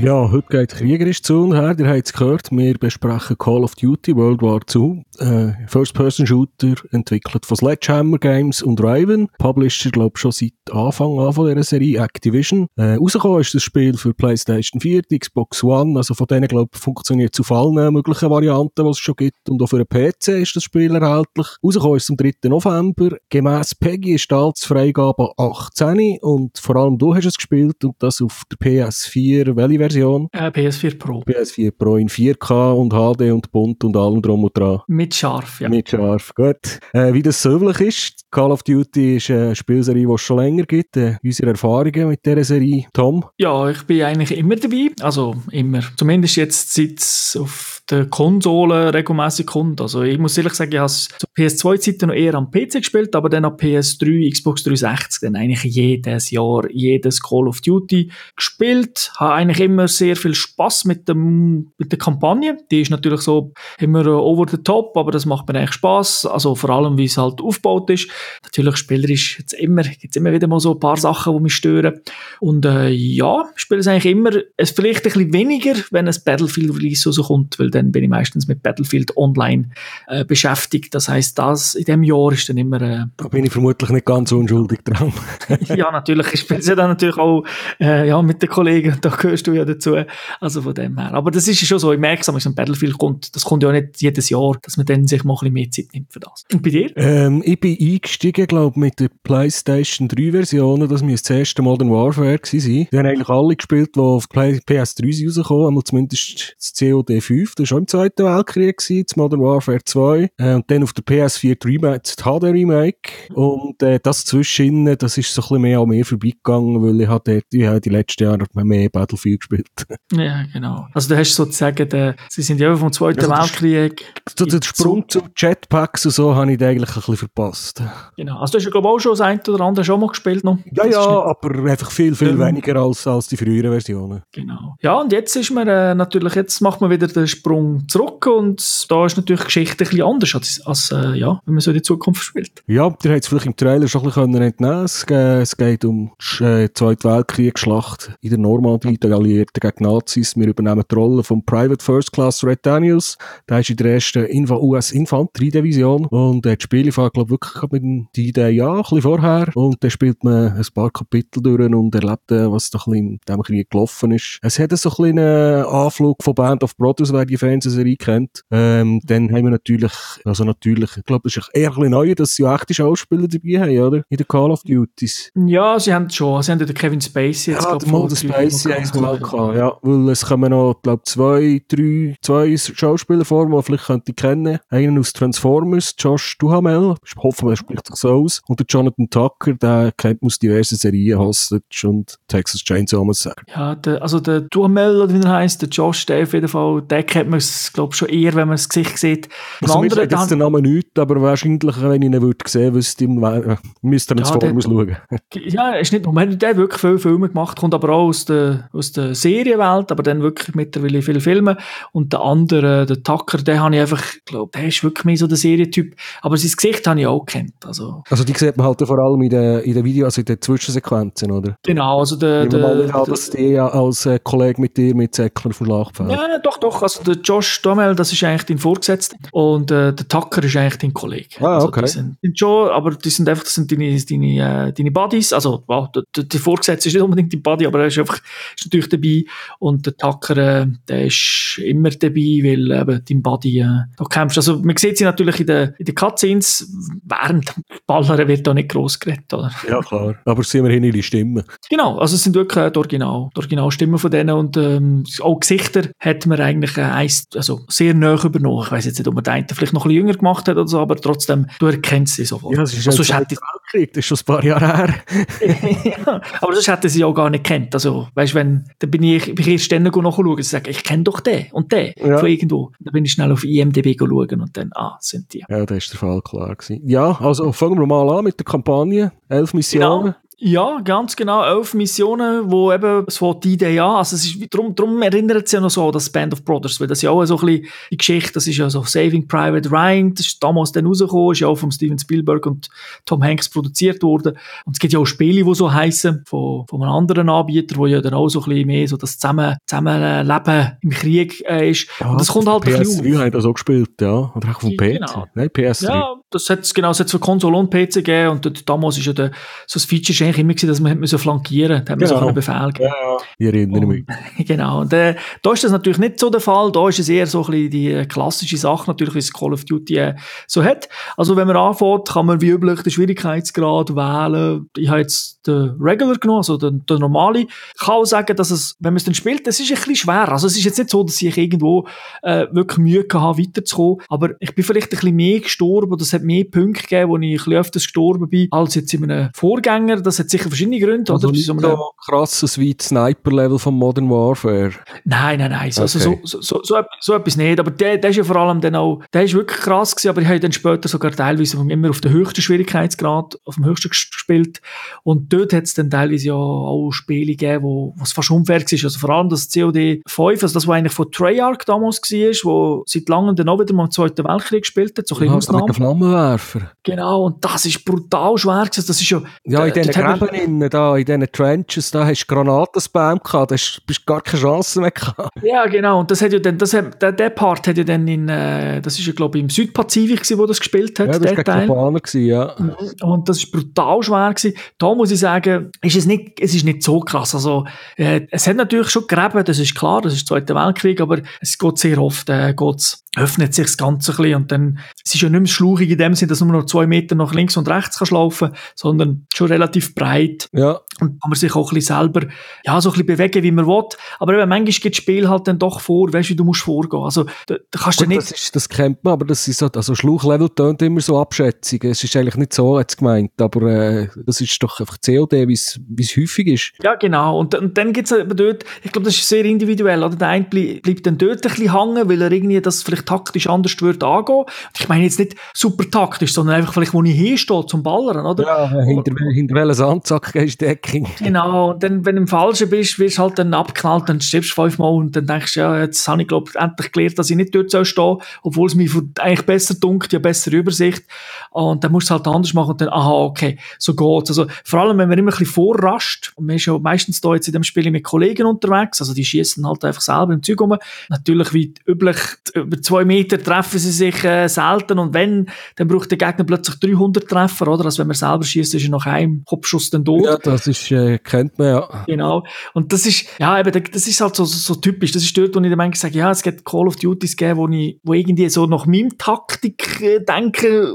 Ja, 0.00 0.30
heute 0.30 0.46
geht 0.48 0.70
kriegerisch 0.70 1.22
zu 1.22 1.42
und 1.42 1.54
her. 1.54 1.74
Ihr 1.76 1.88
habt 1.88 2.06
es 2.06 2.12
gehört, 2.12 2.52
wir 2.52 2.78
besprechen 2.78 3.36
Call 3.36 3.64
of 3.64 3.74
Duty 3.74 4.14
World 4.14 4.42
War 4.42 4.60
II. 4.72 5.02
Äh, 5.18 5.54
First-Person-Shooter, 5.66 6.74
entwickelt 6.92 7.44
von 7.44 7.56
Sledgehammer 7.56 8.18
Games 8.18 8.62
und 8.62 8.80
Raven. 8.80 9.28
Publisher, 9.38 9.90
glaube 9.90 10.12
ich, 10.14 10.20
schon 10.20 10.30
seit 10.30 10.52
Anfang 10.70 11.18
an 11.18 11.32
von 11.32 11.48
dieser 11.48 11.64
Serie, 11.64 12.00
Activision. 12.00 12.68
Äh, 12.76 12.94
rausgekommen 12.94 13.40
ist 13.40 13.56
das 13.56 13.64
Spiel 13.64 13.96
für 13.96 14.14
PlayStation 14.14 14.80
4, 14.80 15.02
Xbox 15.18 15.64
One, 15.64 15.98
also 15.98 16.14
von 16.14 16.28
denen, 16.28 16.46
glaube 16.46 16.70
ich, 16.72 16.78
funktioniert 16.78 17.34
zu 17.34 17.42
allen 17.52 17.92
möglichen 17.92 18.30
Varianten, 18.30 18.84
die 18.84 18.90
es 18.90 18.98
schon 18.98 19.16
gibt. 19.16 19.50
Und 19.50 19.60
auch 19.60 19.66
für 19.66 19.78
einen 19.78 19.88
PC 19.88 20.28
ist 20.42 20.54
das 20.54 20.62
Spiel 20.62 20.94
erhältlich. 20.94 21.48
Rausgekommen 21.64 21.96
ist 21.96 22.04
es 22.04 22.10
am 22.10 22.16
3. 22.16 22.32
November. 22.44 23.16
Gemäss 23.30 23.74
Peggy 23.74 24.14
ist 24.14 24.30
die 24.30 24.34
Altersfreigabe 24.36 25.32
18 25.36 26.18
und 26.20 26.56
vor 26.56 26.76
allem 26.76 26.98
du 26.98 27.16
hast 27.16 27.26
es 27.26 27.34
gespielt 27.34 27.84
und 27.84 27.96
das 27.98 28.22
auf 28.22 28.44
der 28.52 28.58
PS4. 28.58 29.56
Welche 29.56 29.87
Version? 29.88 30.28
Äh, 30.32 30.48
PS4 30.48 30.98
Pro. 30.98 31.20
PS4 31.20 31.70
Pro 31.70 31.96
in 31.96 32.08
4K 32.08 32.72
und 32.72 32.92
HD 32.92 33.32
und 33.32 33.50
bunt 33.50 33.82
und 33.84 33.96
allem 33.96 34.22
drum 34.22 34.44
und 34.44 34.56
dran. 34.56 34.80
Mit 34.86 35.14
scharf, 35.14 35.60
ja. 35.60 35.68
Mit 35.68 35.88
scharf, 35.88 36.34
gut. 36.34 36.80
Äh, 36.92 37.12
wie 37.12 37.22
das 37.22 37.42
so 37.42 37.56
üblich 37.56 37.80
ist, 37.80 38.30
Call 38.30 38.52
of 38.52 38.62
Duty 38.62 39.16
ist 39.16 39.30
eine 39.30 39.56
Spielserie, 39.56 40.06
die 40.06 40.12
es 40.12 40.20
schon 40.20 40.38
länger 40.38 40.64
gibt. 40.64 40.96
Äh, 40.96 41.16
unsere 41.22 41.50
Erfahrungen 41.50 42.08
mit 42.08 42.24
dieser 42.24 42.44
Serie. 42.44 42.86
Tom? 42.92 43.24
Ja, 43.38 43.68
ich 43.70 43.82
bin 43.84 44.02
eigentlich 44.02 44.36
immer 44.36 44.56
dabei. 44.56 44.90
Also 45.00 45.34
immer. 45.50 45.80
Zumindest 45.96 46.36
jetzt, 46.36 46.74
seit 46.74 47.00
es 47.00 47.38
auf 47.40 47.77
der 47.90 48.06
Konsole 48.06 48.92
regelmäßig 48.92 49.46
kommt. 49.46 49.80
Also 49.80 50.02
ich 50.02 50.18
muss 50.18 50.36
ehrlich 50.36 50.54
sagen, 50.54 50.72
ich 50.72 50.78
habe 50.78 50.86
es 50.86 51.08
zur 51.08 51.28
PS2-Zeiten 51.36 52.08
noch 52.08 52.14
eher 52.14 52.34
am 52.34 52.50
PC 52.50 52.74
gespielt, 52.74 53.14
aber 53.16 53.28
dann 53.28 53.44
am 53.44 53.54
PS3, 53.54 54.30
Xbox 54.30 54.62
360, 54.64 55.20
dann 55.22 55.36
eigentlich 55.36 55.64
jedes 55.64 56.30
Jahr, 56.30 56.70
jedes 56.70 57.22
Call 57.22 57.48
of 57.48 57.60
Duty 57.60 58.10
gespielt. 58.36 59.10
Habe 59.16 59.34
eigentlich 59.34 59.60
immer 59.60 59.88
sehr 59.88 60.16
viel 60.16 60.34
Spaß 60.34 60.84
mit, 60.84 61.08
dem, 61.08 61.72
mit 61.78 61.90
der 61.92 61.98
Kampagne. 61.98 62.58
Die 62.70 62.82
ist 62.82 62.90
natürlich 62.90 63.22
so 63.22 63.52
immer 63.78 64.06
over 64.06 64.46
the 64.50 64.58
top, 64.58 64.96
aber 64.96 65.10
das 65.10 65.24
macht 65.24 65.48
mir 65.48 65.58
eigentlich 65.58 65.72
Spaß. 65.72 66.26
Also 66.26 66.54
vor 66.54 66.70
allem, 66.70 66.98
wie 66.98 67.04
es 67.04 67.16
halt 67.16 67.40
aufgebaut 67.40 67.88
ist. 67.90 68.10
Natürlich 68.48 68.76
spielerisch 68.76 69.38
jetzt 69.38 69.52
immer, 69.52 69.82
gibt's 69.82 70.16
immer 70.16 70.32
wieder 70.32 70.46
mal 70.46 70.60
so 70.60 70.72
ein 70.72 70.80
paar 70.80 70.96
Sachen, 70.96 71.36
die 71.36 71.42
mich 71.42 71.54
stören. 71.54 72.00
Und 72.40 72.64
äh, 72.64 72.88
ja, 72.88 73.44
ich 73.54 73.62
spiele 73.62 73.80
es 73.80 73.86
eigentlich 73.86 74.06
immer, 74.06 74.30
es 74.56 74.70
vielleicht 74.70 75.00
ein 75.00 75.12
bisschen 75.12 75.32
weniger, 75.32 75.74
wenn 75.90 76.08
ein 76.08 76.14
Battlefield 76.24 76.74
Release 76.74 77.12
so 77.12 77.22
kommt, 77.22 77.58
weil 77.58 77.70
dann 77.70 77.92
bin 77.92 78.04
ich 78.04 78.10
meistens 78.10 78.48
mit 78.48 78.62
Battlefield 78.62 79.16
Online 79.16 79.70
äh, 80.06 80.24
beschäftigt. 80.24 80.94
Das 80.94 81.08
heißt, 81.08 81.38
das 81.38 81.74
in 81.74 81.84
dem 81.84 82.02
Jahr 82.02 82.32
ist 82.32 82.48
dann 82.48 82.56
immer. 82.56 82.80
Äh, 82.80 83.04
da 83.16 83.28
bin 83.28 83.44
ich 83.44 83.52
vermutlich 83.52 83.90
nicht 83.90 84.06
ganz 84.06 84.32
unschuldig 84.32 84.80
dran. 84.84 85.12
ja, 85.76 85.90
natürlich. 85.90 86.32
Ich 86.32 86.40
spiele 86.40 86.60
es 86.60 86.66
ja 86.66 86.74
dann 86.74 86.88
natürlich 86.88 87.18
auch 87.18 87.44
äh, 87.80 88.08
ja, 88.08 88.20
mit 88.22 88.40
den 88.42 88.48
Kollegen. 88.48 88.96
Da 89.00 89.10
gehörst 89.10 89.46
du 89.46 89.52
ja 89.52 89.64
dazu. 89.64 89.96
Also 90.40 90.62
von 90.62 90.74
dem 90.74 90.98
her. 90.98 91.12
Aber 91.12 91.30
das 91.30 91.46
ist 91.48 91.58
schon 91.58 91.78
so. 91.78 91.92
Ich 91.92 91.98
merke 91.98 92.22
es, 92.22 92.28
wenn 92.28 92.52
ein 92.52 92.54
Battlefield 92.54 92.98
kommt. 92.98 93.34
Das 93.34 93.44
kommt 93.44 93.62
ja 93.62 93.72
nicht 93.72 94.00
jedes 94.00 94.30
Jahr, 94.30 94.56
dass 94.62 94.76
man 94.76 94.86
dann 94.86 95.06
sich 95.06 95.24
mal 95.24 95.34
ein 95.34 95.38
bisschen 95.38 95.52
mehr 95.54 95.70
Zeit 95.70 95.86
nimmt 95.92 96.12
für 96.12 96.20
das. 96.20 96.44
Und 96.52 96.62
bei 96.62 96.70
dir? 96.70 96.96
Ähm, 96.96 97.42
ich 97.44 97.58
bin 97.60 97.76
eingestiegen, 97.80 98.37
glaube 98.46 98.78
mit 98.78 99.00
der 99.00 99.10
PlayStation 99.22 100.08
3 100.08 100.32
Version. 100.32 100.88
Das 100.88 101.02
müsste 101.02 101.32
das 101.32 101.38
erste 101.40 101.62
Modern 101.62 101.90
Warfare 101.90 102.38
gewesen 102.38 102.60
sein. 102.60 102.88
Die 102.92 102.98
haben 102.98 103.06
eigentlich 103.06 103.28
alle 103.28 103.56
gespielt, 103.56 103.96
die 103.96 104.00
auf 104.00 104.26
PS3 104.26 105.26
rausgekommen, 105.26 105.66
einmal 105.68 105.84
zumindest 105.84 106.54
das 106.58 106.72
COD 106.78 107.22
5. 107.22 107.54
Das 107.54 107.62
war 107.62 107.66
schon 107.66 107.78
im 107.78 107.86
Zweiten 107.88 108.24
Weltkrieg, 108.24 108.78
gewesen, 108.78 109.04
das 109.08 109.16
Modern 109.16 109.40
Warfare 109.40 109.80
2. 109.84 110.30
Äh, 110.36 110.54
und 110.54 110.70
dann 110.70 110.82
auf 110.82 110.92
der 110.92 111.04
PS4 111.04 111.58
die 111.58 111.68
Remake, 111.68 112.02
das 112.04 112.16
HD 112.16 112.44
Remake. 112.44 113.10
Und 113.34 113.82
äh, 113.82 113.98
das 114.02 114.24
zwischen, 114.24 114.96
das 114.96 115.18
ist 115.18 115.34
so 115.34 115.42
ein 115.42 115.48
bisschen 115.48 115.62
mehr 115.62 115.80
an 115.80 115.88
mir 115.88 116.04
vorbeigegangen, 116.04 116.82
weil 116.82 117.00
ich 117.00 117.08
ich 117.50 117.66
habe 117.66 117.80
die 117.80 117.88
letzten 117.88 118.24
Jahre 118.24 118.44
mehr 118.54 118.88
Battlefield 118.88 119.40
gespielt. 119.40 119.68
ja, 120.12 120.44
genau. 120.52 120.86
Also 120.92 121.08
du 121.08 121.18
hast 121.18 121.34
sozusagen, 121.34 121.88
den, 121.88 122.14
sie 122.28 122.42
sind 122.42 122.60
ja 122.60 122.74
vom 122.76 122.92
Zweiten 122.92 123.20
also 123.20 123.32
Weltkrieg. 123.32 124.04
So, 124.38 124.44
den 124.44 124.62
Sprung 124.62 125.08
zu 125.08 125.22
Jetpacks 125.36 126.06
und 126.06 126.12
so 126.12 126.34
habe 126.34 126.52
ich 126.52 126.62
eigentlich 126.62 126.90
ein 126.90 126.94
bisschen 126.94 127.16
verpasst. 127.16 127.82
Genau. 128.16 128.27
Also 128.34 128.52
du 128.52 128.58
hast 128.58 128.64
ja 128.64 128.70
glaube 128.70 128.88
ich 128.88 128.94
auch 128.94 128.98
schon 128.98 129.12
das 129.12 129.20
eine 129.20 129.40
oder 129.48 129.64
andere 129.64 129.84
schon 129.84 130.00
mal 130.00 130.08
gespielt 130.08 130.44
noch. 130.44 130.58
Ja, 130.72 130.86
ja, 130.86 131.00
aber 131.00 131.70
einfach 131.70 131.90
viel, 131.90 132.14
viel 132.14 132.28
ähm, 132.28 132.38
weniger 132.38 132.76
als, 132.76 133.06
als 133.06 133.28
die 133.28 133.36
früheren 133.36 133.70
Versionen. 133.70 134.22
Genau. 134.32 134.76
Ja, 134.80 135.00
und 135.00 135.12
jetzt 135.12 135.36
ist 135.36 135.50
man 135.50 135.68
äh, 135.68 135.94
natürlich, 135.94 136.34
jetzt 136.34 136.60
macht 136.60 136.80
man 136.80 136.90
wieder 136.90 137.06
den 137.06 137.26
Sprung 137.26 137.86
zurück 137.88 138.26
und 138.26 138.90
da 138.90 139.06
ist 139.06 139.16
natürlich 139.16 139.40
die 139.40 139.46
Geschichte 139.46 139.84
ein 139.84 139.88
bisschen 139.88 140.02
anders, 140.02 140.34
als, 140.34 140.60
als 140.64 140.90
äh, 140.90 141.18
ja, 141.18 141.40
wenn 141.44 141.54
man 141.54 141.60
so 141.60 141.70
in 141.70 141.76
die 141.76 141.82
Zukunft 141.82 142.22
spielt. 142.22 142.62
Ja, 142.66 142.74
ihr 142.74 142.82
habt 142.84 143.04
es 143.04 143.28
vielleicht 143.28 143.46
im 143.46 143.56
Trailer 143.56 143.88
schon 143.88 144.02
ein 144.02 144.06
bisschen 144.08 144.42
entnehmen 144.42 144.88
es, 144.88 145.04
äh, 145.10 145.40
es 145.40 145.56
geht 145.56 145.84
um 145.84 146.12
die 146.40 146.44
äh, 146.44 146.72
Zweite 146.72 147.08
Weltkriegsschlacht 147.08 148.12
in 148.20 148.30
der 148.30 148.38
Normandie, 148.38 148.98
die 148.98 149.12
Alliierten 149.12 149.60
gegen 149.60 149.84
Nazis. 149.84 150.36
Wir 150.36 150.48
übernehmen 150.48 150.84
die 150.90 150.94
Rolle 150.94 151.22
vom 151.22 151.44
Private 151.44 151.84
First 151.84 152.12
Class 152.12 152.44
Red 152.44 152.64
Daniels. 152.64 153.18
Der 153.48 153.60
ist 153.60 153.70
in 153.70 153.76
der 153.76 153.94
ersten 153.94 154.24
Inf 154.24 154.50
US-Infanteriedivision 154.50 156.06
und 156.06 156.46
äh, 156.46 156.56
die 156.56 156.62
Spiele 156.62 156.92
fangen, 156.92 157.10
glaube 157.12 157.34
ich, 157.34 157.40
wirklich 157.40 157.72
mit 157.72 157.82
die 158.18 158.28
Idee 158.28 158.48
ja, 158.48 158.70
ein 158.72 158.82
bisschen 158.82 159.02
vorher 159.02 159.48
und 159.54 159.76
dann 159.80 159.90
spielt 159.90 160.24
man 160.24 160.52
ein 160.52 160.66
paar 160.74 160.90
Kapitel 160.90 161.42
durch 161.42 161.72
und 161.72 161.94
erlebt, 161.94 162.30
äh, 162.32 162.50
was 162.50 162.70
da 162.70 162.78
ein 162.78 162.90
bisschen 162.90 163.08
in 163.12 163.20
diesem 163.26 163.42
Krieg 163.42 163.70
gelaufen 163.70 164.10
ist. 164.12 164.38
Es 164.42 164.58
hat 164.58 164.76
so 164.76 164.90
ein 164.90 164.96
bisschen 164.96 165.18
einen 165.18 165.64
Anflug 165.64 166.22
von 166.22 166.34
Band 166.34 166.64
of 166.64 166.76
Brothers, 166.76 167.12
wer 167.12 167.24
die 167.24 167.36
Fernsehserie 167.36 167.96
kennt. 167.96 168.42
Ähm, 168.50 169.00
dann 169.04 169.30
haben 169.32 169.44
wir 169.44 169.50
natürlich, 169.50 169.92
also 170.24 170.44
natürlich, 170.44 170.96
ich 170.96 171.04
glaube, 171.04 171.28
es 171.28 171.36
ist 171.36 171.50
eher 171.52 171.68
ein 171.70 171.74
bisschen 171.74 171.90
neu, 171.90 172.14
dass 172.14 172.34
sie 172.34 172.44
auch 172.44 172.54
echte 172.54 172.74
Schauspieler 172.74 173.28
dabei 173.28 173.60
haben, 173.60 173.78
oder? 173.78 174.02
In 174.08 174.16
den 174.16 174.26
Call 174.26 174.50
of 174.50 174.62
Duties. 174.62 175.30
Ja, 175.34 175.78
sie 175.78 175.94
haben 175.94 176.10
schon, 176.10 176.42
sie 176.42 176.50
haben 176.50 176.58
den 176.58 176.74
Kevin 176.74 177.00
Spacey 177.00 177.52
jetzt 177.52 177.64
Ja, 177.64 177.76
der 177.76 177.88
Model 177.88 178.16
vor 178.16 178.30
Spacey 178.30 178.72
haben 178.72 179.00
mal 179.00 179.18
gehabt, 179.18 179.56
ja. 179.56 179.72
Weil 179.82 180.10
es 180.10 180.26
kommen 180.26 180.50
noch, 180.50 180.80
glaube 180.82 181.02
zwei, 181.04 181.62
drei, 181.68 182.16
zwei 182.20 182.56
Schauspieler 182.56 183.24
vor, 183.24 183.46
die 183.46 183.52
man 183.52 183.62
vielleicht 183.62 183.84
könnte 183.84 184.12
kennen. 184.12 184.58
Einen 184.68 184.98
aus 184.98 185.12
Transformers, 185.12 185.94
Josh 185.98 186.36
Duhamel, 186.38 186.96
ich 187.06 187.14
hoffe, 187.16 187.50
er 187.50 187.56
spricht 187.56 187.86
sich 187.86 187.96
so 187.96 188.07
aus. 188.08 188.42
Und 188.48 188.60
der 188.60 188.66
Jonathan 188.68 189.08
Tucker, 189.10 189.54
der 189.54 189.92
kennt 189.96 190.22
man 190.22 190.28
aus 190.28 190.38
diversen 190.38 190.76
Serien, 190.76 191.18
Hostage 191.18 191.88
und 191.88 192.18
Texas 192.28 192.62
Chainsaw 192.62 193.04
Massacre. 193.04 193.44
Ja, 193.54 193.74
der, 193.74 194.02
also 194.02 194.20
der 194.20 194.42
Duhamel, 194.42 195.00
oder 195.00 195.14
wie 195.14 195.20
er 195.20 195.32
heisst, 195.32 195.62
der 195.62 195.68
Josh, 195.68 196.06
der 196.06 196.22
auf 196.22 196.32
jeden 196.32 196.48
Fall, 196.48 196.82
der 196.82 197.02
kennt 197.02 197.30
man, 197.30 197.40
glaube 197.72 197.94
schon 197.94 198.08
eher, 198.08 198.34
wenn 198.34 198.48
man 198.48 198.56
das 198.56 198.68
Gesicht 198.68 198.98
sieht. 198.98 199.28
Also 199.60 199.74
mir 199.74 199.84
andere, 199.84 200.00
sagt 200.00 200.12
jetzt 200.12 200.20
dann, 200.20 200.38
der 200.38 200.38
Name 200.38 200.62
nicht, 200.62 200.98
aber 200.98 201.20
wahrscheinlich, 201.20 201.82
wenn 201.82 202.02
ich 202.02 202.06
ihn 202.06 202.22
würde 202.22 202.38
sehen, 202.46 202.74
wüsste 202.74 203.04
ich, 203.04 203.10
äh, 203.10 203.56
müsste 203.82 204.14
er 204.14 204.18
Ja, 204.18 204.24
Transformers 204.24 204.64
schauen. 204.64 204.96
ja, 205.34 205.72
ist 205.72 205.92
nicht, 205.92 206.06
Moment, 206.06 206.40
der 206.40 206.50
hat 206.50 206.56
wirklich 206.56 206.80
viele 206.80 206.98
Filme 206.98 207.28
gemacht, 207.28 207.58
kommt 207.58 207.74
aber 207.74 207.90
auch 207.90 208.08
aus 208.08 208.24
der, 208.24 208.68
aus 208.72 208.92
der 208.92 209.14
Serienwelt, 209.14 209.90
aber 209.92 210.02
dann 210.02 210.22
wirklich 210.22 210.54
mittlerweile 210.54 211.02
viele 211.02 211.20
Filme. 211.20 211.56
Und 211.92 212.12
der 212.12 212.20
andere, 212.20 212.86
der 212.86 213.02
Tucker, 213.02 213.38
den 213.38 213.60
habe 213.60 213.74
ich 213.74 213.80
einfach, 213.80 214.02
ich 214.14 214.24
glaube, 214.24 214.50
der 214.54 214.68
ist 214.68 214.82
wirklich 214.82 215.04
mehr 215.04 215.16
so 215.16 215.26
der 215.26 215.36
Serientyp. 215.36 215.96
Aber 216.22 216.36
sein 216.36 216.52
Gesicht 216.56 216.86
habe 216.86 217.00
ich 217.00 217.06
auch 217.06 217.24
kennt. 217.24 217.64
Also, 217.64 217.97
Also 218.08 218.24
die 218.24 218.32
sieht 218.32 218.56
man 218.56 218.66
halt 218.66 218.86
vor 218.86 218.98
allem 218.98 219.22
in 219.22 219.30
den, 219.30 219.60
in 219.60 219.74
den 219.74 219.84
Videos, 219.84 220.06
also 220.06 220.20
in 220.20 220.24
den 220.26 220.40
Zwischensequenzen, 220.40 221.30
oder? 221.30 221.56
genau, 221.62 222.00
also 222.00 222.16
der, 222.16 222.44
Ich 222.44 222.50
der, 222.50 222.74
der 222.74 223.04
dass 223.04 223.30
die 223.30 223.48
ja 223.48 223.68
als 223.68 224.06
äh, 224.06 224.18
Kollege 224.22 224.60
mit 224.60 224.76
dir 224.76 224.94
mit 224.94 225.14
Säckler 225.14 225.52
vom 225.52 225.66
Schlachtfeld. 225.66 226.10
Ja, 226.10 226.38
doch, 226.38 226.58
doch. 226.58 226.82
Also 226.82 227.02
der 227.02 227.16
Josh 227.16 227.62
Duhamel, 227.62 227.94
das 227.94 228.12
ist 228.12 228.22
eigentlich 228.24 228.44
dein 228.44 228.58
Vorgesetzter. 228.58 229.16
Und 229.32 229.70
äh, 229.70 229.92
der 229.92 230.08
Tucker 230.08 230.42
ist 230.42 230.56
eigentlich 230.56 230.78
dein 230.78 230.94
Kollege. 230.94 231.36
Ah, 231.40 231.56
also, 231.56 231.68
okay. 231.68 231.82
Die 231.82 231.88
sind, 231.88 232.16
sind 232.22 232.38
schon, 232.38 232.70
aber 232.70 232.90
die 232.92 233.10
sind 233.10 233.28
einfach, 233.28 233.44
das 233.44 233.54
sind 233.54 233.70
deine, 233.70 233.96
deine, 233.98 234.68
äh, 234.68 234.72
deine 234.72 234.90
Buddies. 234.90 235.32
Also, 235.32 235.62
wow, 235.66 235.90
der, 235.92 236.02
der, 236.14 236.24
der 236.24 236.40
Vorgesetzte 236.40 236.88
ist 236.88 236.94
nicht 236.94 237.02
unbedingt 237.02 237.32
dein 237.32 237.42
Buddy, 237.42 237.66
aber 237.66 237.80
er 237.80 237.86
ist 237.86 237.98
einfach 237.98 238.18
ist 238.56 238.66
natürlich 238.66 238.88
dabei. 238.88 239.24
Und 239.58 239.86
der 239.86 239.96
Tucker, 239.96 240.36
äh, 240.36 240.66
der 240.88 241.06
ist 241.06 241.60
immer 241.64 241.90
dabei, 241.90 242.40
weil 242.42 242.70
eben 242.70 243.02
dein 243.08 243.22
Buddy, 243.22 243.60
äh, 243.60 243.82
da 243.96 244.04
kämpfst. 244.04 244.38
Also, 244.38 244.58
man 244.58 244.76
sieht 244.76 244.98
sie 244.98 245.04
natürlich 245.04 245.40
in 245.40 245.46
den, 245.46 245.74
in 245.78 245.84
den 245.84 245.94
Cutscenes, 245.94 246.68
während 247.04 247.54
Ballern 247.88 248.28
wird 248.28 248.46
da 248.46 248.52
nicht 248.52 248.68
gross 248.68 249.00
geredet, 249.00 249.32
oder? 249.32 249.50
Ja, 249.66 249.80
klar. 249.80 250.14
Aber 250.26 250.40
es 250.42 250.50
sind 250.50 250.60
immerhin 250.60 250.84
ihre 250.84 251.02
Stimmen. 251.02 251.42
Genau, 251.70 251.98
also 251.98 252.16
es 252.16 252.22
sind 252.22 252.34
wirklich 252.34 252.62
äh, 252.62 252.70
die 252.70 252.78
Original, 252.78 253.30
die 253.34 253.38
Originalstimmen 253.38 253.98
von 253.98 254.10
denen 254.10 254.30
und 254.36 254.56
ähm, 254.58 255.04
auch 255.22 255.40
Gesichter 255.40 255.84
hat 255.98 256.26
man 256.26 256.38
eigentlich 256.38 256.76
äh, 256.76 256.82
eins, 256.82 257.26
also 257.34 257.62
sehr 257.68 257.94
nah 257.94 258.22
übernommen. 258.22 258.62
Ich 258.66 258.70
weiß 258.70 258.84
jetzt 258.84 258.98
nicht, 258.98 259.08
ob 259.08 259.14
man 259.14 259.24
den 259.24 259.32
einen 259.32 259.48
vielleicht 259.48 259.72
noch 259.72 259.86
ein 259.86 259.88
bisschen 259.88 260.06
jünger 260.06 260.18
gemacht 260.18 260.46
hat 260.48 260.56
oder 260.56 260.68
so, 260.68 260.80
aber 260.80 260.96
trotzdem, 260.96 261.46
du 261.58 261.66
erkennst 261.66 262.16
sie 262.16 262.26
sofort. 262.26 262.54
Ja, 262.54 262.62
es 262.62 262.74
ist 262.74 262.86
also, 262.86 263.02
sonst 263.02 263.18
hätte 263.18 263.36
Weltkrieg, 263.72 263.92
das 263.94 263.98
ist 263.98 264.06
schon 264.06 264.18
ein 264.18 264.24
paar 264.26 264.44
Jahre 264.44 264.66
her. 264.76 264.94
ja, 265.84 266.20
aber 266.42 266.52
sonst 266.52 266.68
hätten 266.68 266.88
sie 266.90 267.04
auch 267.04 267.14
gar 267.14 267.30
nicht 267.30 267.44
kennt. 267.44 267.74
Also, 267.74 268.08
weißt 268.14 268.34
wenn, 268.34 268.64
dann 268.80 268.90
bin 268.90 269.02
ich, 269.02 269.34
bin 269.34 269.38
ich 269.38 269.48
erst 269.48 269.72
dann 269.72 269.82
nachschauen 269.84 270.26
und 270.26 270.44
sage, 270.44 270.70
ich 270.70 270.84
kenne 270.84 271.04
doch 271.04 271.20
den 271.20 271.46
und 271.52 271.72
den 271.72 271.94
Ja. 271.96 272.18
von 272.18 272.28
irgendwo. 272.28 272.70
Dann 272.80 272.92
bin 272.92 273.06
ich 273.06 273.12
schnell 273.12 273.32
auf 273.32 273.44
IMDb 273.44 273.96
schauen 273.98 274.40
und 274.42 274.56
dann, 274.56 274.70
ah, 274.74 274.98
sind 275.00 275.32
die. 275.32 275.44
Ja, 275.48 275.64
da 275.64 275.74
ist 275.74 275.90
der 275.90 275.98
Fall 275.98 276.20
klar 276.20 276.54
gewesen. 276.54 276.86
Ja, 276.86 277.18
also 277.20 277.50
fangen 277.52 277.77
wir 277.80 277.86
mal 277.86 278.18
an 278.18 278.24
mit 278.24 278.38
der 278.38 278.44
Kampagne. 278.44 279.12
Elf 279.28 279.54
Missionen. 279.54 280.02
Genau. 280.02 280.14
Ja, 280.40 280.80
ganz 280.84 281.16
genau. 281.16 281.42
Elf 281.44 281.74
Missionen, 281.74 282.48
wo 282.48 282.72
eben, 282.72 283.04
es 283.08 283.18
fängt 283.18 283.42
die 283.42 283.54
Idee 283.54 283.80
an. 283.80 283.96
Also, 283.96 284.14
es 284.14 284.24
ist, 284.24 284.54
drum, 284.54 284.72
drum 284.72 285.02
erinnert 285.02 285.46
es 285.46 285.52
ja 285.52 285.60
noch 285.60 285.68
so 285.68 285.86
an 285.86 285.92
das 285.92 286.10
Band 286.10 286.32
of 286.32 286.44
Brothers, 286.44 286.80
weil 286.80 286.86
das 286.86 287.02
ja 287.02 287.10
auch 287.10 287.24
so 287.24 287.38
ein 287.38 287.46
bisschen 287.46 287.66
die 287.90 287.96
Geschichte, 287.96 288.32
das 288.34 288.46
ist 288.46 288.56
ja 288.56 288.70
so 288.70 288.84
Saving 288.84 289.26
Private 289.26 289.68
Ryan, 289.68 290.14
das 290.14 290.26
ist 290.26 290.42
damals 290.44 290.70
dann 290.70 290.86
rausgekommen, 290.86 291.32
ist 291.32 291.40
ja 291.40 291.48
auch 291.48 291.56
von 291.56 291.72
Steven 291.72 291.98
Spielberg 291.98 292.46
und 292.46 292.68
Tom 293.04 293.24
Hanks 293.24 293.48
produziert 293.48 294.00
worden. 294.04 294.38
Und 294.64 294.76
es 294.76 294.78
gibt 294.78 294.92
ja 294.92 295.00
auch 295.00 295.06
Spiele, 295.06 295.42
die 295.42 295.54
so 295.56 295.72
heißen 295.72 296.22
von, 296.24 296.68
von 296.68 296.82
einem 296.82 296.92
anderen 296.92 297.28
Anbieter, 297.28 297.74
wo 297.76 297.86
ja 297.86 298.00
dann 298.00 298.14
auch 298.14 298.28
so 298.28 298.40
ein 298.42 298.48
bisschen 298.48 298.66
mehr 298.68 298.86
so 298.86 298.96
das 298.96 299.18
Zusammen, 299.18 299.56
Zusammenleben 299.66 300.78
im 300.82 300.90
Krieg 300.90 301.44
äh, 301.48 301.68
ist. 301.68 301.88
und 302.00 302.20
das 302.20 302.28
kommt 302.28 302.46
halt 302.46 302.64
ein 302.64 302.78
bisschen 302.78 303.04
PS3 303.04 303.16
auf. 303.16 303.20
haben 303.22 303.30
das 303.32 303.44
auch 303.44 303.54
gespielt, 303.54 303.90
ja. 304.00 304.32
Oder 304.36 304.50
auch 304.50 304.60
vom 304.60 304.76
PC. 304.76 304.78
Genau. 304.78 305.26
Nein, 305.34 305.48
PS3. 305.48 305.84
Ja, 305.84 306.14
das 306.30 306.50
hat 306.50 306.74
genau, 306.74 306.90
es 306.90 307.00
hat 307.00 307.10
für 307.10 307.18
Konsole 307.18 307.56
und 307.56 307.70
PC 307.70 307.94
gegeben 307.94 308.28
und 308.30 308.44
dort, 308.44 308.68
damals 308.68 308.98
ist 308.98 309.06
ja 309.06 309.12
der, 309.12 309.30
so 309.66 309.78
das 309.78 309.84
Feature 309.84 310.12
ist 310.12 310.22
eigentlich 310.22 310.38
immer 310.38 310.52
gewesen, 310.54 310.68
dass 310.68 310.80
man 310.80 310.92
hat 310.92 310.98
müssen 310.98 311.18
flankieren, 311.18 311.84
da 311.84 311.92
hat 311.92 311.98
man 312.00 312.08
so 312.08 312.14
Genau. 312.14 312.26
einen 312.26 312.34
Befehl 312.34 312.66
gegeben. 312.72 312.92
Ich 313.38 313.46
erinnere 313.46 313.86
mich. 313.86 314.04
Genau, 314.46 314.80
und 314.80 314.92
äh, 314.92 315.14
da 315.42 315.52
ist 315.52 315.64
das 315.64 315.72
natürlich 315.72 315.98
nicht 315.98 316.18
so 316.20 316.30
der 316.30 316.40
Fall, 316.40 316.70
da 316.72 316.88
ist 316.88 316.98
es 316.98 317.08
eher 317.08 317.26
so 317.26 317.44
ein 317.44 317.50
bisschen 317.50 317.70
die 317.70 317.92
äh, 317.92 318.04
klassische 318.06 318.56
Sache, 318.56 318.88
natürlich, 318.90 319.14
wie 319.14 319.18
es 319.18 319.32
Call 319.32 319.52
of 319.52 319.64
Duty 319.64 319.96
äh, 319.96 320.14
so 320.46 320.62
hat. 320.62 320.88
Also 321.16 321.36
wenn 321.36 321.46
man 321.46 321.56
anfängt, 321.56 322.08
kann 322.08 322.26
man 322.26 322.40
wie 322.40 322.48
üblich 322.50 322.82
den 322.82 322.90
Schwierigkeitsgrad 322.90 323.94
wählen. 323.94 324.68
Ich 324.76 324.88
habe 324.88 325.00
jetzt 325.00 325.46
den 325.46 325.76
Regular 325.80 326.16
genommen, 326.16 326.38
also 326.38 326.56
den, 326.56 326.84
den 326.86 326.98
normale. 326.98 327.40
Ich 327.40 327.48
kann 327.78 327.94
auch 327.94 328.04
sagen, 328.04 328.36
dass 328.36 328.50
es, 328.50 328.76
wenn 328.80 328.92
man 328.92 328.98
es 328.98 329.04
dann 329.04 329.14
spielt, 329.14 329.46
das 329.46 329.60
ist 329.60 329.70
ein 329.70 329.76
bisschen 329.76 329.96
schwer. 329.96 330.30
Also 330.30 330.46
es 330.46 330.56
ist 330.56 330.64
jetzt 330.64 330.78
nicht 330.78 330.90
so, 330.90 331.02
dass 331.04 331.20
ich 331.22 331.36
irgendwo 331.36 331.86
äh, 332.22 332.46
wirklich 332.52 332.78
Mühe 332.78 333.06
habe, 333.12 333.38
weiterzukommen, 333.42 334.02
aber 334.08 334.30
ich 334.40 334.54
bin 334.54 334.64
vielleicht 334.64 334.88
ein 334.88 334.98
bisschen 334.98 335.16
mehr 335.16 335.40
gestorben, 335.40 335.96
es 336.00 336.17
hat 336.18 336.24
mehr 336.24 336.44
Punkte 336.44 336.82
gegeben, 336.82 337.10
wo 337.10 337.16
ich 337.18 337.22
ein 337.30 337.36
bisschen 337.36 337.52
öfters 337.54 337.82
gestorben 337.84 338.28
bin, 338.28 338.48
als 338.50 338.74
jetzt 338.74 338.92
in 338.94 339.04
einem 339.10 339.30
Vorgänger. 339.34 340.00
Das 340.00 340.18
hat 340.18 340.30
sicher 340.30 340.48
verschiedene 340.48 340.78
Gründe, 340.80 341.12
Also 341.12 341.28
oder? 341.28 341.36
nicht 341.36 341.46
So 341.46 341.58
so 341.58 341.90
krasses 342.04 342.58
wie 342.58 342.76
Sniper-Level 342.80 343.58
von 343.58 343.74
Modern 343.74 344.08
Warfare. 344.10 344.72
Nein, 345.04 345.38
nein, 345.38 345.50
nein. 345.50 345.70
So, 345.72 345.82
also 345.82 345.98
Okay. 346.10 346.20
so, 346.24 346.40
so, 346.40 346.42
so, 346.42 346.60
so, 346.64 346.76
etwas- 346.76 346.96
so 347.00 347.14
etwas 347.14 347.36
nicht. 347.36 347.58
Aber 347.60 347.70
der, 347.70 347.98
der 347.98 348.10
ist 348.10 348.16
ja 348.16 348.24
vor 348.24 348.36
allem 348.36 348.60
dann 348.60 348.74
auch, 348.74 349.00
der 349.12 349.24
ist 349.24 349.34
wirklich 349.34 349.58
krass 349.58 349.94
gewesen, 349.96 350.08
aber 350.10 350.22
ich 350.22 350.28
habe 350.28 350.40
dann 350.40 350.52
später 350.52 350.88
sogar 350.88 351.10
teilweise 351.12 351.56
immer 351.68 351.90
auf 351.90 352.00
den 352.00 352.12
höchsten 352.12 352.40
Schwierigkeitsgrad, 352.42 353.38
auf 353.44 353.54
dem 353.56 353.64
höchsten 353.64 353.88
ges- 353.88 354.10
gespielt. 354.12 354.60
Und 355.02 355.32
dort 355.32 355.52
hat 355.52 355.64
es 355.64 355.74
dann 355.74 355.90
teilweise 355.90 356.28
ja 356.28 356.34
auch 356.34 356.90
Spiele 356.92 357.32
gegeben, 357.32 357.62
wo, 357.64 357.94
es 358.02 358.12
fast 358.12 358.30
unfair 358.30 358.60
war. 358.60 358.84
Also 358.84 358.98
vor 358.98 359.10
allem 359.10 359.28
das 359.28 359.48
COD 359.52 360.02
5, 360.06 360.42
also 360.42 360.54
das, 360.54 360.66
was 360.66 360.68
eigentlich 360.76 360.92
von 360.92 361.10
Treyarch 361.10 361.64
damals 361.66 361.98
war, 362.00 362.50
wo 362.50 362.82
seit 362.86 363.08
langem 363.08 363.36
dann 363.36 363.48
auch 363.48 363.60
wieder 363.60 363.74
mal 363.74 363.84
im 363.84 363.90
Zweiten 363.90 364.24
Weltkrieg 364.24 364.62
gespielt 364.62 364.98
hat, 364.98 365.06
so 365.08 365.16
ein 365.16 365.20
bisschen 365.20 365.34
mit 365.34 365.70
Ausnahme. 365.70 365.72
Den 366.08 366.18
Flammenwerfer. 366.18 366.70
Genau, 366.82 367.26
und 367.26 367.44
das 367.44 367.66
ist 367.66 367.84
brutal 367.84 368.36
schwer 368.38 368.64
gewesen. 368.64 368.84
Das 368.86 369.00
ist 369.00 369.10
ja, 369.10 369.20
Ja, 369.44 369.64
in 369.64 369.70
äh, 369.70 369.82
diesen 369.82 369.92
Gräben, 369.92 370.28
innen, 370.28 370.70
da, 370.70 370.96
in 370.96 371.04
diesen 371.04 371.26
Trenches, 371.32 371.90
da 371.90 372.06
hast 372.06 372.26
du 372.26 372.34
Granatenspam 372.34 373.18
gehabt, 373.18 373.50
da 373.50 373.54
hast 373.54 373.82
du 373.86 373.94
gar 374.06 374.22
keine 374.22 374.42
Chance 374.42 374.80
mehr 374.80 374.90
gehabt. 374.90 375.30
Ja, 375.42 375.66
genau. 375.66 376.00
Und 376.00 376.10
das 376.10 376.22
hat 376.22 376.32
ja 376.32 376.38
dann, 376.38 376.58
das 376.58 376.72
hat, 376.74 377.00
der, 377.02 377.12
der 377.12 377.30
Part 377.30 377.66
hat 377.68 377.76
ja 377.76 377.84
dann 377.84 378.08
in, 378.08 378.28
äh, 378.28 378.80
das 378.80 378.98
ist 378.98 379.06
ja, 379.06 379.12
glaube 379.12 379.38
ich, 379.38 379.44
im 379.44 379.50
Südpazifik 379.50 380.16
gewesen, 380.16 380.38
wo 380.38 380.46
das 380.46 380.58
gespielt 380.58 380.98
hat, 380.98 381.06
Ja, 381.08 381.18
das 381.18 381.36
war 381.36 381.44
gegen 381.44 381.68
Japaner, 381.68 382.00
gewesen, 382.00 382.26
ja. 382.26 382.54
Und 383.02 383.28
das 383.28 383.38
ist 383.38 383.52
brutal 383.52 384.02
schwer 384.02 384.32
gewesen. 384.34 384.56
Da 384.78 384.94
muss 384.94 385.10
ich 385.10 385.20
sagen, 385.20 385.70
ist 385.82 385.96
es 385.96 386.06
nicht, 386.06 386.40
es 386.40 386.54
ist 386.54 386.64
nicht 386.64 386.82
so 386.82 387.00
krass. 387.00 387.34
Also, 387.34 387.66
äh, 387.96 388.22
es 388.30 388.46
hat 388.46 388.56
natürlich 388.56 388.90
schon 388.90 389.06
Gräben, 389.06 389.44
das 389.44 389.58
ist 389.58 389.74
klar, 389.74 390.00
das 390.00 390.14
ist 390.14 390.28
der 390.28 390.38
Zweite 390.38 390.54
Weltkrieg, 390.54 391.00
aber 391.00 391.18
es 391.40 391.58
geht 391.58 391.78
sehr 391.78 391.98
oft, 392.00 392.28
äh, 392.30 392.54
geht's, 392.54 393.04
öffnet 393.18 393.54
sich 393.54 393.66
das 393.66 393.76
Ganze 393.76 394.12
ein 394.12 394.16
bisschen 394.16 394.34
und 394.36 394.52
dann, 394.52 394.78
es 395.04 395.14
ist 395.14 395.20
ja 395.20 395.28
nicht 395.28 395.40
mehr 395.40 395.48
schlauchig 395.48 395.90
in 395.90 395.98
dem 395.98 396.14
Sinne, 396.14 396.30
dass 396.30 396.38
du 396.38 396.44
nur 396.44 396.60
noch 396.60 396.66
zwei 396.66 396.86
Meter 396.86 397.14
nach 397.14 397.34
links 397.34 397.56
und 397.56 397.68
rechts 397.68 397.98
kannst 397.98 398.12
laufen, 398.12 398.50
sondern 398.74 399.26
schon 399.34 399.48
relativ 399.48 399.94
breit 399.94 400.48
Ja, 400.52 400.80
und 401.00 401.20
kann 401.20 401.30
man 401.30 401.34
sich 401.34 401.54
auch 401.54 401.70
ein 401.70 401.74
bisschen 401.74 401.96
selber, 401.96 402.26
ja, 402.64 402.80
so 402.80 402.90
ein 402.90 402.92
bisschen 402.92 403.06
bewegen, 403.06 403.42
wie 403.42 403.50
man 403.50 403.66
will. 403.66 403.84
Aber 404.18 404.34
eben, 404.34 404.48
manchmal 404.48 404.72
geht 404.72 404.92
das 404.92 404.96
Spiel 404.96 405.28
halt 405.28 405.46
dann 405.46 405.58
doch 405.58 405.80
vor, 405.80 406.12
weißt 406.12 406.28
du, 406.28 406.32
wie 406.32 406.36
du 406.36 406.44
musst 406.44 406.62
vorgehen. 406.62 407.02
Also, 407.02 407.24
da, 407.46 407.56
da 407.70 407.78
kannst 407.78 408.00
du 408.00 408.06
nicht, 408.06 408.18
das, 408.18 408.30
ist, 408.32 408.56
das 408.56 408.68
kennt 408.68 409.02
man, 409.04 409.12
aber 409.12 409.26
das 409.26 409.46
ist 409.46 409.58
so, 409.58 409.66
also 409.66 409.94
Schluchlevel 409.94 410.48
tönt 410.50 410.82
immer 410.82 411.00
so 411.00 411.18
abschätzig. 411.18 411.84
Es 411.84 412.02
ist 412.02 412.16
eigentlich 412.16 412.36
nicht 412.36 412.52
so 412.52 412.78
jetzt 412.78 412.98
gemeint, 412.98 413.30
aber 413.40 413.62
äh, 413.62 414.08
das 414.26 414.40
ist 414.40 414.62
doch 414.62 414.80
einfach 414.80 414.98
COD, 415.04 415.48
wie 415.48 415.52
es 415.52 415.78
es 415.96 416.16
häufig 416.16 416.46
ist. 416.48 416.72
Ja, 416.82 416.94
genau. 416.94 417.38
Und, 417.38 417.54
und 417.54 417.76
dann 417.78 417.92
gibt's 417.92 418.12
eben 418.12 418.36
dort, 418.36 418.64
ich 418.82 418.92
glaube, 418.92 419.06
das 419.06 419.14
ist 419.14 419.28
sehr 419.28 419.44
individuell. 419.44 420.02
Oder? 420.02 420.16
Der 420.16 420.28
eine 420.28 420.46
bleib, 420.48 420.82
bleibt 420.82 421.06
dann 421.06 421.18
dort 421.18 421.44
ein 421.44 421.50
bisschen 421.50 421.72
hängen, 421.72 422.08
weil 422.08 422.22
er 422.22 422.32
irgendwie 422.32 422.60
das 422.60 422.82
vielleicht 422.82 423.06
taktisch 423.08 423.48
anders 423.48 423.80
würde 423.80 424.06
angehen. 424.06 424.44
Ich 424.78 424.88
meine 424.88 425.04
jetzt 425.04 425.18
nicht 425.18 425.34
super 425.54 425.84
taktisch, 425.90 426.32
sondern 426.32 426.56
einfach 426.56 426.72
vielleicht, 426.72 426.94
wo 426.94 427.02
ich 427.02 427.14
hinstehe 427.14 427.64
zum 427.66 427.82
Ballern, 427.82 428.26
oder? 428.26 428.44
Ja, 428.44 428.84
hinter, 428.84 429.12
hinter 429.32 429.54
welchen 429.54 429.74
Sandsack 429.74 430.32
gehst 430.32 430.60
du 430.60 430.66
Decking? 430.66 431.06
Genau, 431.18 431.72
und 431.72 431.82
dann, 431.82 432.06
wenn 432.06 432.16
du 432.16 432.22
im 432.22 432.28
Falschen 432.28 432.70
bist, 432.70 432.98
wirst 432.98 433.18
du 433.18 433.22
halt 433.22 433.38
dann 433.38 433.52
abgeknallt, 433.52 434.08
dann 434.08 434.20
stirbst 434.20 434.50
du 434.50 434.54
fünfmal 434.54 434.92
und 434.92 435.14
dann 435.14 435.26
denkst 435.26 435.54
du, 435.54 435.60
ja, 435.60 435.80
jetzt 435.80 436.06
habe 436.08 436.22
ich, 436.22 436.28
glaube 436.28 436.50
endlich 436.54 436.92
gelernt, 436.92 437.18
dass 437.18 437.30
ich 437.30 437.36
nicht 437.36 437.54
dort 437.54 437.70
soll 437.70 437.84
stehen 437.84 438.18
obwohl 438.42 438.66
es 438.66 438.74
mir 438.74 438.88
eigentlich 439.18 439.46
besser 439.46 439.74
dunkelt, 439.74 440.12
ja 440.12 440.18
bessere 440.18 440.56
Übersicht. 440.56 441.04
Und 441.50 441.84
dann 441.84 441.92
musst 441.92 442.10
du 442.10 442.14
es 442.14 442.18
halt 442.18 442.34
anders 442.34 442.54
machen 442.54 442.72
und 442.72 442.80
dann, 442.80 442.88
aha, 442.88 443.12
okay, 443.12 443.58
so 443.78 443.94
geht's. 443.94 444.30
Also, 444.30 444.46
vor 444.64 444.80
allem, 444.80 444.98
wenn 444.98 445.08
man 445.08 445.18
immer 445.18 445.28
ein 445.28 445.38
bisschen 445.38 445.46
vorrascht, 445.46 446.32
und 446.36 446.46
man 446.46 446.56
ist 446.56 446.66
ja 446.66 446.78
meistens 446.78 447.20
da 447.20 447.34
jetzt 447.34 447.48
in 447.48 447.52
dem 447.52 447.62
Spiel 447.62 447.90
mit 447.90 448.04
Kollegen 448.04 448.46
unterwegs, 448.46 449.00
also 449.00 449.14
die 449.14 449.24
schießen 449.24 449.66
halt 449.66 449.84
einfach 449.84 450.00
selber 450.00 450.32
im 450.32 450.42
Zeug 450.42 450.60
rum. 450.60 450.76
Natürlich, 451.08 451.52
wie 451.52 451.74
üblich, 451.86 452.16
die 452.54 452.80
zwei 452.88 453.04
Meter 453.04 453.42
treffen 453.42 453.78
sie 453.78 453.90
sich 453.90 454.24
äh, 454.24 454.48
selten 454.48 454.98
und 454.98 455.14
wenn, 455.14 455.46
dann 455.76 455.88
braucht 455.88 456.10
der 456.10 456.18
Gegner 456.18 456.44
plötzlich 456.44 456.80
300 456.80 457.28
Treffer, 457.28 457.68
oder? 457.68 457.84
Also 457.84 458.00
wenn 458.00 458.08
man 458.08 458.16
selber 458.16 458.44
schießt, 458.44 458.74
ist 458.74 458.84
er 458.84 458.90
nach 458.90 459.06
einem 459.06 459.42
Kopfschuss 459.44 459.90
dann 459.90 460.04
tot. 460.04 460.24
Ja, 460.24 460.36
das 460.38 460.66
ist, 460.66 460.90
äh, 460.90 461.18
kennt 461.18 461.58
man 461.58 461.68
ja. 461.68 462.04
Genau. 462.06 462.44
Und 462.72 462.92
das 462.92 463.06
ist, 463.06 463.26
ja, 463.38 463.58
eben, 463.60 463.70
das 463.92 464.08
ist 464.08 464.20
halt 464.20 464.34
so, 464.36 464.44
so, 464.44 464.74
so 464.74 464.80
typisch. 464.80 465.12
Das 465.12 465.22
ist 465.22 465.36
dort, 465.36 465.54
wo 465.54 465.60
ich 465.60 465.68
dann 465.68 465.76
manchmal 465.76 465.96
sage, 465.96 466.18
ja, 466.18 466.30
es 466.30 466.42
gibt 466.42 466.64
Call 466.64 466.86
of 466.86 466.96
Duties 466.96 467.36
gegeben, 467.36 467.58
wo 467.58 467.68
ich, 467.68 467.98
wo 468.02 468.14
irgendwie 468.14 468.48
so 468.48 468.66
nach 468.66 468.86
meinem 468.86 469.16
Taktik 469.18 470.00
äh, 470.00 470.20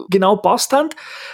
genau 0.10 0.38
passt 0.38 0.74
haben. 0.74 0.90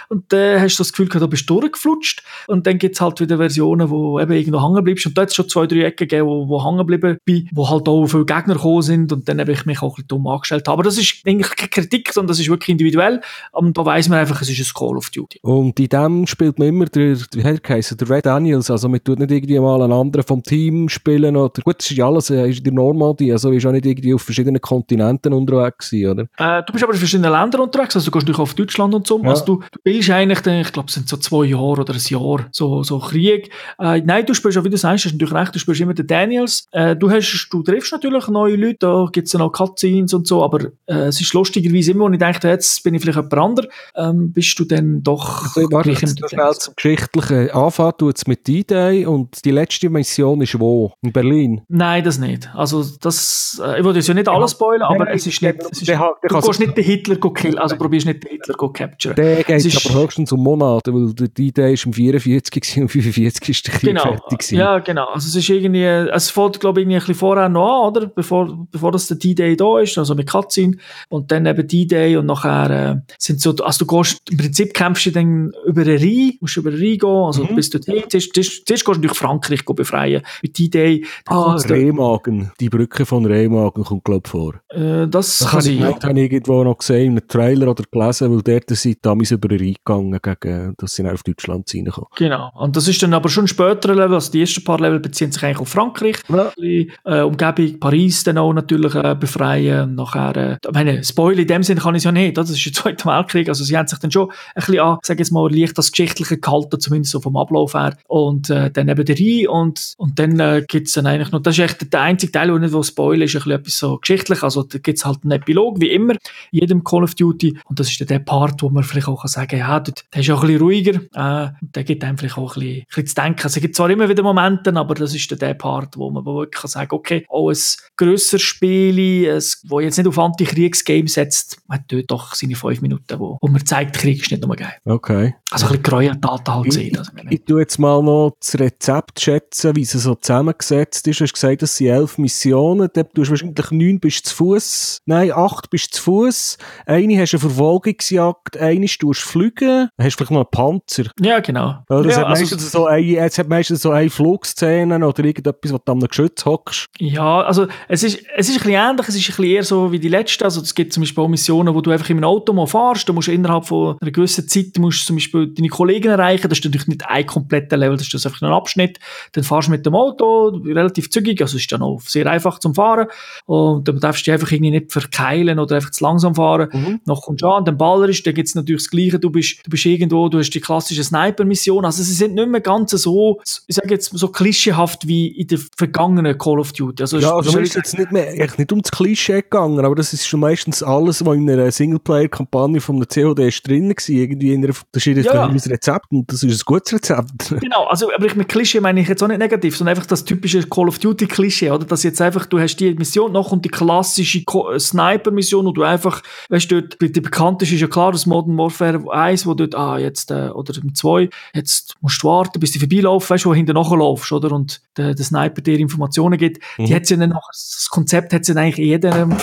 Und 0.08 0.32
dann 0.32 0.40
äh, 0.40 0.60
hast 0.60 0.78
du 0.78 0.82
das 0.82 0.92
Gefühl 0.92 1.08
gehabt, 1.08 1.22
du 1.22 1.28
bist 1.28 1.48
durchgeflutscht. 1.48 2.22
Und 2.46 2.66
dann 2.66 2.78
gibt's 2.78 3.00
halt 3.00 3.20
wieder 3.20 3.38
Versionen, 3.38 3.90
wo 3.90 4.20
eben 4.20 4.32
irgendwo 4.32 4.62
hängen 4.62 4.84
bleibst. 4.84 5.06
Und 5.06 5.16
da 5.16 5.22
hat 5.22 5.34
schon 5.34 5.48
zwei, 5.48 5.66
drei 5.66 5.84
Ecken 5.84 6.08
gegeben, 6.08 6.26
wo, 6.26 6.48
wo 6.48 6.64
hängen 6.64 6.78
geblieben 6.78 7.18
bin, 7.24 7.48
wo 7.52 7.68
halt 7.68 7.88
auch 7.88 8.06
viele 8.06 8.24
Gegner 8.26 8.54
gekommen 8.54 8.82
sind. 8.82 9.12
Und 9.12 9.28
dann 9.28 9.40
habe 9.40 9.52
ich 9.52 9.64
mich 9.66 9.80
auch 9.82 9.92
ein 9.92 9.94
bisschen 9.94 10.08
dumm 10.08 10.26
angestellt. 10.50 10.68
Aber 10.68 10.82
das 10.82 10.98
ist 10.98 11.22
eigentlich 11.26 11.54
keine 11.56 11.68
Kritik, 11.68 12.12
sondern 12.12 12.28
das 12.28 12.40
ist 12.40 12.48
wirklich 12.48 12.70
individuell. 12.70 13.20
Und 13.52 13.76
da 13.76 13.84
weiss 13.84 14.08
man 14.08 14.18
einfach, 14.18 14.40
es 14.42 14.50
ist 14.50 14.58
ein 14.60 14.72
Call 14.74 14.96
of 14.96 15.10
Duty. 15.10 15.40
Und 15.42 15.78
in 15.78 15.88
dem 15.88 16.26
spielt 16.26 16.58
man 16.58 16.68
immer 16.68 16.86
der, 16.86 17.16
wie 17.32 17.44
hat 17.44 17.68
er 17.68 17.96
der 17.96 18.10
Red 18.10 18.26
Daniels. 18.26 18.70
Also 18.70 18.88
man 18.88 19.02
tut 19.02 19.18
nicht 19.18 19.30
irgendwie 19.30 19.58
mal 19.58 19.82
einen 19.82 19.92
anderen 19.92 20.24
vom 20.26 20.42
Team 20.42 20.88
spielen 20.88 21.36
oder, 21.36 21.62
gut, 21.62 21.78
das 21.78 21.90
ist 21.90 21.96
ja 21.96 22.06
alles, 22.06 22.30
äh, 22.30 22.48
ist 22.48 22.58
in 22.58 22.64
der 22.64 22.72
Normandie, 22.72 23.32
also 23.32 23.50
ist 23.50 23.66
auch 23.66 23.72
nicht 23.72 23.86
irgendwie 23.86 24.14
auf 24.14 24.22
verschiedenen 24.22 24.60
Kontinenten 24.60 25.32
unterwegs 25.32 25.90
gewesen, 25.90 26.10
oder? 26.10 26.58
Äh, 26.58 26.62
du 26.64 26.72
bist 26.72 26.84
aber 26.84 26.92
in 26.92 26.98
verschiedenen 26.98 27.32
Ländern 27.32 27.62
unterwegs, 27.62 27.94
also 27.96 28.10
du 28.10 28.16
gehst 28.16 28.28
nicht 28.28 28.38
auf 28.38 28.54
Deutschland 28.54 28.94
und 28.94 29.06
so. 29.06 29.20
Ja. 29.22 29.30
Also 29.30 29.44
du, 29.44 29.56
du 29.56 29.78
spielst 29.80 30.10
eigentlich, 30.10 30.46
ich 30.46 30.72
glaube, 30.72 30.88
es 30.88 30.94
sind 30.94 31.08
so 31.08 31.16
zwei 31.16 31.46
Jahre 31.46 31.80
oder 31.80 31.94
ein 31.94 32.00
Jahr, 32.00 32.46
so, 32.52 32.82
so 32.82 32.98
Krieg. 32.98 33.50
Äh, 33.78 34.00
nein, 34.00 34.26
du 34.26 34.34
spielst 34.34 34.58
auch, 34.58 34.64
wie 34.64 34.70
du 34.70 34.76
sagst, 34.76 35.04
hast 35.04 35.12
natürlich 35.12 35.34
recht, 35.34 35.54
du 35.54 35.58
spielst 35.58 35.80
immer 35.80 35.94
den 35.94 36.06
Daniels. 36.06 36.66
Äh, 36.72 36.96
du 36.96 37.10
hast, 37.10 37.48
du 37.50 37.62
triffst 37.62 37.92
natürlich 37.92 38.28
neue 38.28 38.56
Leute, 38.56 38.78
da 38.80 39.06
gibt's 39.12 39.32
dann 39.32 39.42
auch 39.42 39.52
Cutscenes 39.52 40.14
und 40.14 40.26
so, 40.26 40.39
aber 40.42 40.66
äh, 40.86 40.94
es 41.08 41.20
ist 41.20 41.32
lustigerweise 41.34 41.92
immer, 41.92 42.04
wo 42.06 42.10
ich 42.10 42.18
denke, 42.18 42.48
jetzt 42.48 42.82
bin 42.82 42.94
ich 42.94 43.02
vielleicht 43.02 43.16
jemand 43.18 43.34
anderer, 43.34 43.68
ähm, 43.96 44.32
bist 44.32 44.58
du 44.58 44.64
dann 44.64 45.02
doch 45.02 45.42
Also, 45.54 45.68
warte, 45.70 45.94
schnell 45.96 46.52
zum 46.58 46.74
Geschichtlichen. 46.76 47.50
Anfangen 47.50 47.92
tut 47.98 48.16
es 48.16 48.26
mit 48.26 48.46
D-Day 48.46 49.06
und 49.06 49.44
die 49.44 49.50
letzte 49.50 49.88
Mission 49.90 50.40
ist 50.40 50.58
wo? 50.58 50.92
In 51.02 51.12
Berlin? 51.12 51.60
Nein, 51.68 52.04
das 52.04 52.18
nicht. 52.18 52.48
Also 52.54 52.84
das, 53.00 53.60
äh, 53.64 53.78
ich 53.80 53.84
will 53.84 53.94
jetzt 53.94 54.08
ja 54.08 54.14
nicht 54.14 54.28
alles 54.28 54.52
spoilern, 54.52 54.82
aber 54.82 55.04
nein, 55.04 55.14
es 55.14 55.26
ist 55.26 55.40
nicht, 55.42 55.56
es 55.70 55.80
ist, 55.82 55.88
der 55.88 55.98
hat- 55.98 56.14
der 56.22 56.30
du 56.30 56.40
gehst 56.40 56.60
nicht 56.60 56.76
den 56.76 56.84
Hitler 56.84 57.16
killen, 57.34 57.58
also 57.58 57.76
probierst 57.76 58.06
nicht 58.06 58.22
den 58.24 58.30
Hitler 58.30 58.54
go 58.54 58.68
capturen. 58.70 59.14
Der 59.16 59.36
geht 59.44 59.48
Es 59.50 59.66
ist- 59.66 59.86
aber 59.90 60.02
höchstens 60.02 60.32
um 60.32 60.40
Monate, 60.42 60.92
weil 60.92 61.12
der 61.14 61.28
D-Day 61.28 61.74
ist 61.74 61.86
um 61.86 61.92
44 61.92 62.50
gewesen 62.60 62.82
und 62.82 62.88
45 62.88 63.48
ist 63.48 63.66
der 63.66 63.74
Krieg 63.74 63.90
Genau, 63.90 64.02
fertig 64.02 64.50
ja, 64.52 64.78
genau. 64.78 65.06
Also 65.06 65.26
es 65.28 65.36
ist 65.36 65.48
irgendwie, 65.48 65.84
es 65.84 66.30
fällt, 66.30 66.60
glaube 66.60 66.80
ich, 66.80 66.84
irgendwie 66.84 66.96
ein 66.96 67.00
bisschen 67.00 67.14
vorher 67.14 67.48
noch 67.48 67.86
an, 67.86 67.88
oder? 67.96 68.06
Bevor, 68.06 68.66
bevor 68.70 68.92
das 68.92 69.06
der 69.08 69.16
D-Day 69.18 69.56
da 69.56 69.78
ist, 69.80 69.96
also 69.98 70.14
mit 70.14 70.26
Cutscene. 70.30 70.76
Und 71.08 71.30
dann 71.32 71.46
eben 71.46 71.66
D-Day 71.66 72.16
und 72.16 72.26
nachher 72.26 72.70
äh, 72.70 73.12
sind 73.18 73.40
so, 73.40 73.54
also 73.56 73.84
du 73.84 73.96
gehst, 73.96 74.22
im 74.30 74.36
Prinzip 74.38 74.74
kämpfst 74.74 75.06
du 75.06 75.12
dann 75.12 75.52
über 75.66 75.84
den 75.84 75.98
Rhein, 75.98 76.32
musst 76.40 76.56
über 76.56 76.70
den 76.70 76.80
Rhein 76.80 76.98
gehen, 76.98 77.08
also 77.08 77.44
Mhm. 77.44 77.56
du 77.56 77.70
dorthin, 77.70 78.02
zuerst, 78.08 78.34
zuerst, 78.34 78.66
zuerst 78.66 78.66
gehst 78.66 78.86
du 78.86 78.92
natürlich 78.92 79.16
Frankreich 79.18 79.64
befreien. 79.64 80.22
Mit 80.42 80.58
D-Day, 80.58 81.04
dann 81.24 81.36
Ah, 81.36 81.56
Remagen. 81.56 82.52
Die 82.60 82.68
Brücke 82.68 83.04
von 83.06 83.24
Remagen 83.26 83.84
kommt, 83.84 84.04
glaube 84.04 84.22
ich, 84.24 84.30
vor. 84.30 84.54
äh, 84.70 85.06
das 85.08 85.38
Das 85.38 85.48
kann 85.50 85.60
ich, 85.60 85.64
sein, 85.66 85.78
ja. 85.78 86.02
habe 86.02 86.20
ich 86.20 86.32
irgendwo 86.32 86.64
noch 86.64 86.78
gesehen, 86.78 87.04
in 87.04 87.10
einem 87.18 87.28
Trailer 87.28 87.68
oder 87.68 87.84
gelesen, 87.90 88.30
weil 88.30 88.42
dort 88.42 88.70
sind 88.76 88.98
damals 89.02 89.30
über 89.30 89.48
den 89.48 89.58
Rhein 89.60 89.74
gegangen, 89.84 90.18
gegen, 90.22 90.74
dass 90.78 90.92
sie 90.94 91.04
auf 91.08 91.22
Deutschland 91.22 91.72
reinkommen. 91.74 92.08
Genau. 92.16 92.50
Und 92.54 92.76
das 92.76 92.88
ist 92.88 93.02
dann 93.02 93.14
aber 93.14 93.28
schon 93.28 93.44
ein 93.44 93.48
späterer 93.48 93.94
Level. 93.94 94.14
Also 94.14 94.30
die 94.32 94.40
ersten 94.40 94.64
paar 94.64 94.78
Level 94.80 95.00
beziehen 95.00 95.32
sich 95.32 95.42
eigentlich 95.42 95.58
auf 95.60 95.68
Frankreich. 95.68 96.16
Ja. 96.28 96.52
Die 96.60 96.90
äh, 97.04 97.20
Umgebung 97.22 97.78
Paris 97.80 98.24
dann 98.24 98.38
auch 98.38 98.52
natürlich 98.52 98.94
äh, 98.94 99.16
befreien. 99.18 99.90
Und 99.90 99.96
nachher, 100.20 100.58
ich 100.64 100.72
meine, 100.72 101.04
Spoiler 101.04 101.40
in 101.40 101.46
dem 101.46 101.62
Sinne 101.62 101.80
kann 101.80 101.94
ich 101.94 102.00
es 102.00 102.04
ja 102.04 102.12
nicht. 102.12 102.36
Das 102.36 102.50
ist 102.50 102.64
der 102.64 102.72
Zweite 102.72 103.04
Weltkrieg. 103.06 103.48
Also 103.48 103.64
sie 103.64 103.76
haben 103.76 103.86
sich 103.86 103.98
dann 103.98 104.10
schon 104.10 104.30
ein 104.30 104.36
bisschen 104.54 104.80
an, 104.80 104.98
sag 105.02 105.18
jetzt 105.18 105.32
mal, 105.32 105.52
leicht 105.52 105.76
das 105.78 105.90
Geschichtliche 105.90 106.38
gehalten, 106.38 106.80
zumindest 106.80 107.12
so 107.12 107.20
vom 107.20 107.36
Ablauf 107.36 107.74
her. 107.74 107.96
Und 108.06 108.50
äh, 108.50 108.70
dann 108.70 108.88
eben 108.88 109.04
der 109.04 109.16
Rhein 109.16 109.48
und, 109.48 109.94
und 109.96 110.18
dann 110.18 110.38
äh, 110.40 110.64
gibt's 110.66 110.92
dann 110.92 111.06
eigentlich 111.06 111.32
noch, 111.32 111.40
das 111.40 111.58
ist 111.58 111.64
echt 111.64 111.92
der 111.92 112.00
einzige 112.00 112.32
Teil, 112.32 112.52
wo 112.52 112.58
nicht 112.58 112.72
wo 112.72 112.82
Spoiler 112.82 113.24
ist, 113.24 113.34
ein 113.34 113.38
bisschen 113.38 113.52
etwas 113.52 113.76
so 113.78 113.98
geschichtlich. 113.98 114.42
Also 114.42 114.62
da 114.62 114.78
gibt's 114.78 115.04
halt 115.04 115.20
einen 115.22 115.32
Epilog, 115.32 115.80
wie 115.80 115.90
immer, 115.90 116.14
in 116.50 116.60
jedem 116.60 116.84
Call 116.84 117.04
of 117.04 117.14
Duty. 117.14 117.58
Und 117.64 117.80
das 117.80 117.90
ist 117.90 118.00
dann 118.00 118.08
der 118.08 118.20
Part, 118.20 118.62
wo 118.62 118.70
man 118.70 118.82
vielleicht 118.82 119.08
auch 119.08 119.20
kann 119.20 119.28
sagen 119.28 119.58
ja, 119.58 119.80
dort, 119.80 120.04
der 120.14 120.20
ist 120.20 120.30
auch 120.30 120.42
ein 120.42 120.48
bisschen 120.48 120.62
ruhiger. 120.62 121.00
Äh, 121.14 121.52
und 121.60 121.74
der 121.74 121.84
gibt 121.84 122.04
einem 122.04 122.18
vielleicht 122.18 122.38
auch 122.38 122.56
ein 122.56 122.60
bisschen, 122.60 122.80
ein 122.80 122.86
bisschen 122.86 123.06
zu 123.06 123.14
denken. 123.14 123.40
Also, 123.44 123.58
es 123.58 123.62
gibt 123.62 123.76
zwar 123.76 123.90
immer 123.90 124.08
wieder 124.08 124.22
Momente, 124.22 124.74
aber 124.74 124.94
das 124.94 125.14
ist 125.14 125.30
dann 125.30 125.38
der 125.38 125.54
Part, 125.54 125.96
wo 125.96 126.10
man 126.10 126.24
wirklich 126.24 126.60
kann 126.62 126.70
sagen 126.70 126.90
okay, 126.92 127.24
auch 127.28 127.50
ein 127.50 127.58
grösseres 127.96 128.42
Spiel, 128.42 129.30
ein, 129.30 129.82
jetzt 129.82 129.98
nicht 129.98 130.06
auf 130.10 130.18
Anti-Kriegsgame 130.18 131.08
setzt, 131.08 131.58
hat 131.68 131.82
dort 131.88 132.10
doch 132.10 132.34
seine 132.34 132.54
fünf 132.54 132.80
Minuten, 132.82 133.18
wo, 133.18 133.38
wo 133.40 133.48
man 133.48 133.64
zeigt, 133.64 133.96
Krieg 133.96 134.20
ist 134.22 134.30
nicht 134.30 134.44
nur 134.44 134.56
geil. 134.56 134.74
Okay. 134.84 135.34
Also 135.50 135.66
ein 135.66 135.70
bisschen 135.70 135.82
Gräueltaten 135.82 136.54
halt 136.54 136.66
Ich, 136.66 136.74
sehen. 136.74 136.96
Also, 136.96 137.12
ich 137.28 137.44
tue 137.44 137.60
jetzt 137.60 137.78
mal 137.78 138.02
noch 138.02 138.36
das 138.38 138.58
Rezept 138.58 139.20
schätzen, 139.20 139.74
wie 139.76 139.82
es 139.82 139.92
so 139.92 140.14
zusammengesetzt 140.14 141.06
ist. 141.08 141.20
Du 141.20 141.24
hast 141.24 141.32
gesagt, 141.32 141.62
das 141.62 141.76
sind 141.76 141.88
elf 141.88 142.18
Missionen. 142.18 142.88
Dort 142.92 143.14
tust 143.14 143.28
du 143.28 143.30
wahrscheinlich 143.32 143.70
neun 143.70 144.00
bist 144.00 144.26
zu 144.26 144.34
Fuß. 144.36 145.02
Nein, 145.06 145.32
acht 145.32 145.70
bist 145.70 145.94
zu 145.94 146.02
Fuß. 146.02 146.58
Eine 146.86 147.20
hast 147.20 147.34
eine 147.34 147.40
Verfolgungsjagd, 147.40 148.56
eine 148.56 148.86
tust 148.86 149.02
du 149.02 149.12
fliegen. 149.12 149.88
Dann 149.96 150.06
hast 150.06 150.14
du 150.14 150.18
vielleicht 150.18 150.30
noch 150.30 150.40
einen 150.40 150.50
Panzer. 150.50 151.10
ja, 151.20 151.40
genau. 151.40 151.82
Oder 151.88 152.06
es, 152.06 152.16
ja, 152.16 152.22
hat 152.22 152.26
also, 152.28 152.42
meistens 152.42 152.72
so 152.72 152.86
eine, 152.86 153.16
es 153.16 153.38
hat 153.38 153.48
meistens 153.48 153.82
so 153.82 153.90
eine 153.90 154.10
Flugszene 154.10 155.06
oder 155.06 155.24
irgendetwas, 155.24 155.72
wo 155.72 155.78
du 155.78 155.92
einem 155.92 156.00
Geschütz 156.08 156.44
hockst. 156.44 156.86
Ja, 156.98 157.42
also 157.42 157.66
es 157.88 158.02
ist, 158.02 158.22
es 158.36 158.48
ist 158.48 158.56
ein 158.56 158.62
bisschen 158.62 158.72
ähnlich, 158.72 159.08
es 159.08 159.16
ist 159.16 159.22
ein 159.22 159.26
bisschen 159.26 159.44
eher 159.44 159.64
so 159.64 159.92
wie 159.92 159.99
die 160.00 160.08
letzte. 160.08 160.44
Also 160.44 160.60
es 160.60 160.74
gibt 160.74 160.92
zum 160.92 161.02
Beispiel 161.02 161.22
auch 161.22 161.28
Missionen, 161.28 161.74
wo 161.74 161.80
du 161.80 161.90
einfach 161.90 162.10
in 162.10 162.16
einem 162.18 162.24
Auto 162.24 162.52
mal 162.52 162.66
fahrst, 162.66 163.08
du 163.08 163.12
musst 163.12 163.28
innerhalb 163.28 163.66
von 163.66 163.96
einer 164.00 164.10
gewissen 164.10 164.48
Zeit 164.48 164.78
musst 164.78 165.06
zum 165.06 165.16
Beispiel 165.16 165.48
deine 165.48 165.68
Kollegen 165.68 166.08
erreichen, 166.08 166.48
das 166.48 166.58
ist 166.58 166.64
natürlich 166.64 166.88
nicht 166.88 167.06
ein 167.06 167.26
kompletter 167.26 167.76
Level, 167.76 167.96
das 167.96 168.12
ist 168.12 168.26
einfach 168.26 168.42
ein 168.42 168.52
Abschnitt. 168.52 168.98
Dann 169.32 169.44
fahrst 169.44 169.68
du 169.68 169.72
mit 169.72 169.86
dem 169.86 169.94
Auto, 169.94 170.48
relativ 170.64 171.10
zügig, 171.10 171.40
also 171.40 171.56
es 171.56 171.62
ist 171.62 171.72
dann 171.72 171.82
auch 171.82 172.00
sehr 172.02 172.26
einfach 172.26 172.58
zum 172.58 172.74
Fahren 172.74 173.08
und 173.46 173.86
dann 173.86 174.00
darfst 174.00 174.22
du 174.22 174.30
dich 174.30 174.34
einfach 174.34 174.50
irgendwie 174.50 174.72
nicht 174.72 174.92
verkeilen 174.92 175.58
oder 175.58 175.76
einfach 175.76 175.90
zu 175.90 176.04
langsam 176.04 176.34
fahren. 176.34 176.68
Mhm. 176.72 177.00
Noch 177.04 177.22
kommst 177.22 177.42
du 177.42 177.48
an, 177.48 177.64
dann 177.64 177.76
ballerst, 177.76 178.26
dann 178.26 178.34
gibt's 178.34 178.54
natürlich 178.54 178.82
das 178.82 178.90
Gleiche, 178.90 179.18
du 179.18 179.30
bist, 179.30 179.60
du 179.64 179.70
bist 179.70 179.86
irgendwo, 179.86 180.28
du 180.28 180.38
hast 180.38 180.50
die 180.50 180.60
klassische 180.60 181.04
Sniper-Mission, 181.04 181.84
also 181.84 182.02
sie 182.02 182.14
sind 182.14 182.34
nicht 182.34 182.48
mehr 182.48 182.60
ganz 182.60 182.90
so, 182.90 183.40
ich 183.66 183.76
sage 183.76 183.90
jetzt 183.90 184.10
so 184.12 184.28
klischeehaft 184.28 185.06
wie 185.06 185.28
in 185.28 185.46
den 185.46 185.60
vergangenen 185.76 186.36
Call 186.36 186.58
of 186.58 186.72
Duty. 186.72 187.02
Also, 187.02 187.18
Ja, 187.18 187.36
also 187.36 187.58
ist 187.58 187.74
jetzt 187.74 187.98
nicht 187.98 188.12
mehr, 188.12 188.28
eigentlich 188.28 188.58
nicht 188.58 188.72
ums 188.72 188.90
Klischee 188.90 189.42
gegangen, 189.42 189.84
aber 189.90 189.96
das 189.96 190.12
ist 190.12 190.28
schon 190.28 190.38
meistens 190.38 190.84
alles, 190.84 191.26
was 191.26 191.36
in 191.36 191.50
einer 191.50 191.68
Singleplayer-Kampagne 191.68 192.80
von 192.80 193.00
der 193.00 193.08
COD 193.08 193.40
ist 193.40 193.66
drin 193.66 193.88
war, 193.88 194.08
irgendwie 194.08 194.52
in 194.52 194.64
einer, 194.64 194.74
jedes 194.94 195.24
Ja, 195.24 195.46
Rezept 195.46 196.12
und 196.12 196.30
das 196.30 196.44
ist 196.44 196.62
ein 196.62 196.64
gutes 196.64 196.92
Rezept. 196.92 197.30
Genau, 197.60 197.86
also, 197.86 198.08
aber 198.14 198.26
ich 198.26 198.36
mit 198.36 198.48
Klischee 198.48 198.80
meine 198.80 199.00
ich 199.00 199.08
jetzt 199.08 199.20
auch 199.22 199.26
nicht 199.26 199.38
negativ, 199.38 199.76
sondern 199.76 199.96
einfach 199.96 200.06
das 200.06 200.24
typische 200.24 200.62
Call 200.62 200.86
of 200.86 201.00
Duty 201.00 201.26
Klischee, 201.26 201.70
oder? 201.70 201.84
Dass 201.84 202.04
jetzt 202.04 202.20
einfach, 202.20 202.46
du 202.46 202.60
hast 202.60 202.76
die 202.76 202.94
Mission, 202.94 203.32
noch 203.32 203.50
kommt 203.50 203.64
die 203.64 203.68
klassische 203.68 204.38
äh, 204.38 204.78
Sniper-Mission 204.78 205.66
und 205.66 205.74
du 205.74 205.82
einfach, 205.82 206.22
weißt 206.50 206.70
du, 206.70 206.82
dort, 206.82 207.00
die 207.00 207.20
bekannteste 207.20 207.74
ist 207.74 207.80
ja 207.80 207.88
klar, 207.88 208.12
das 208.12 208.26
Modern 208.26 208.56
Warfare 208.58 209.02
1, 209.12 209.44
wo 209.44 209.54
dort, 209.54 209.74
ah, 209.74 209.98
jetzt, 209.98 210.30
äh, 210.30 210.50
oder 210.50 210.72
im 210.80 210.94
2, 210.94 211.28
jetzt 211.52 211.96
musst 212.00 212.22
du 212.22 212.28
warten, 212.28 212.60
bis 212.60 212.70
die 212.70 212.78
vorbeilaufen, 212.78 213.30
weißt 213.30 213.44
du, 213.44 213.50
wo 213.50 213.54
hinten 213.54 213.74
nachlaufst, 213.74 214.30
oder? 214.30 214.52
Und 214.52 214.80
der, 214.96 215.14
der 215.14 215.24
Sniper 215.24 215.60
dir 215.60 215.80
Informationen 215.80 216.38
gibt. 216.38 216.62
Die 216.78 216.94
hat's 216.94 217.10
ja 217.10 217.16
dann 217.16 217.30
noch, 217.30 217.48
das 217.50 217.88
Konzept 217.90 218.32
hat 218.32 218.46
ja 218.46 218.54
eigentlich 218.54 218.78
in 218.78 218.84
jedem, 218.84 219.36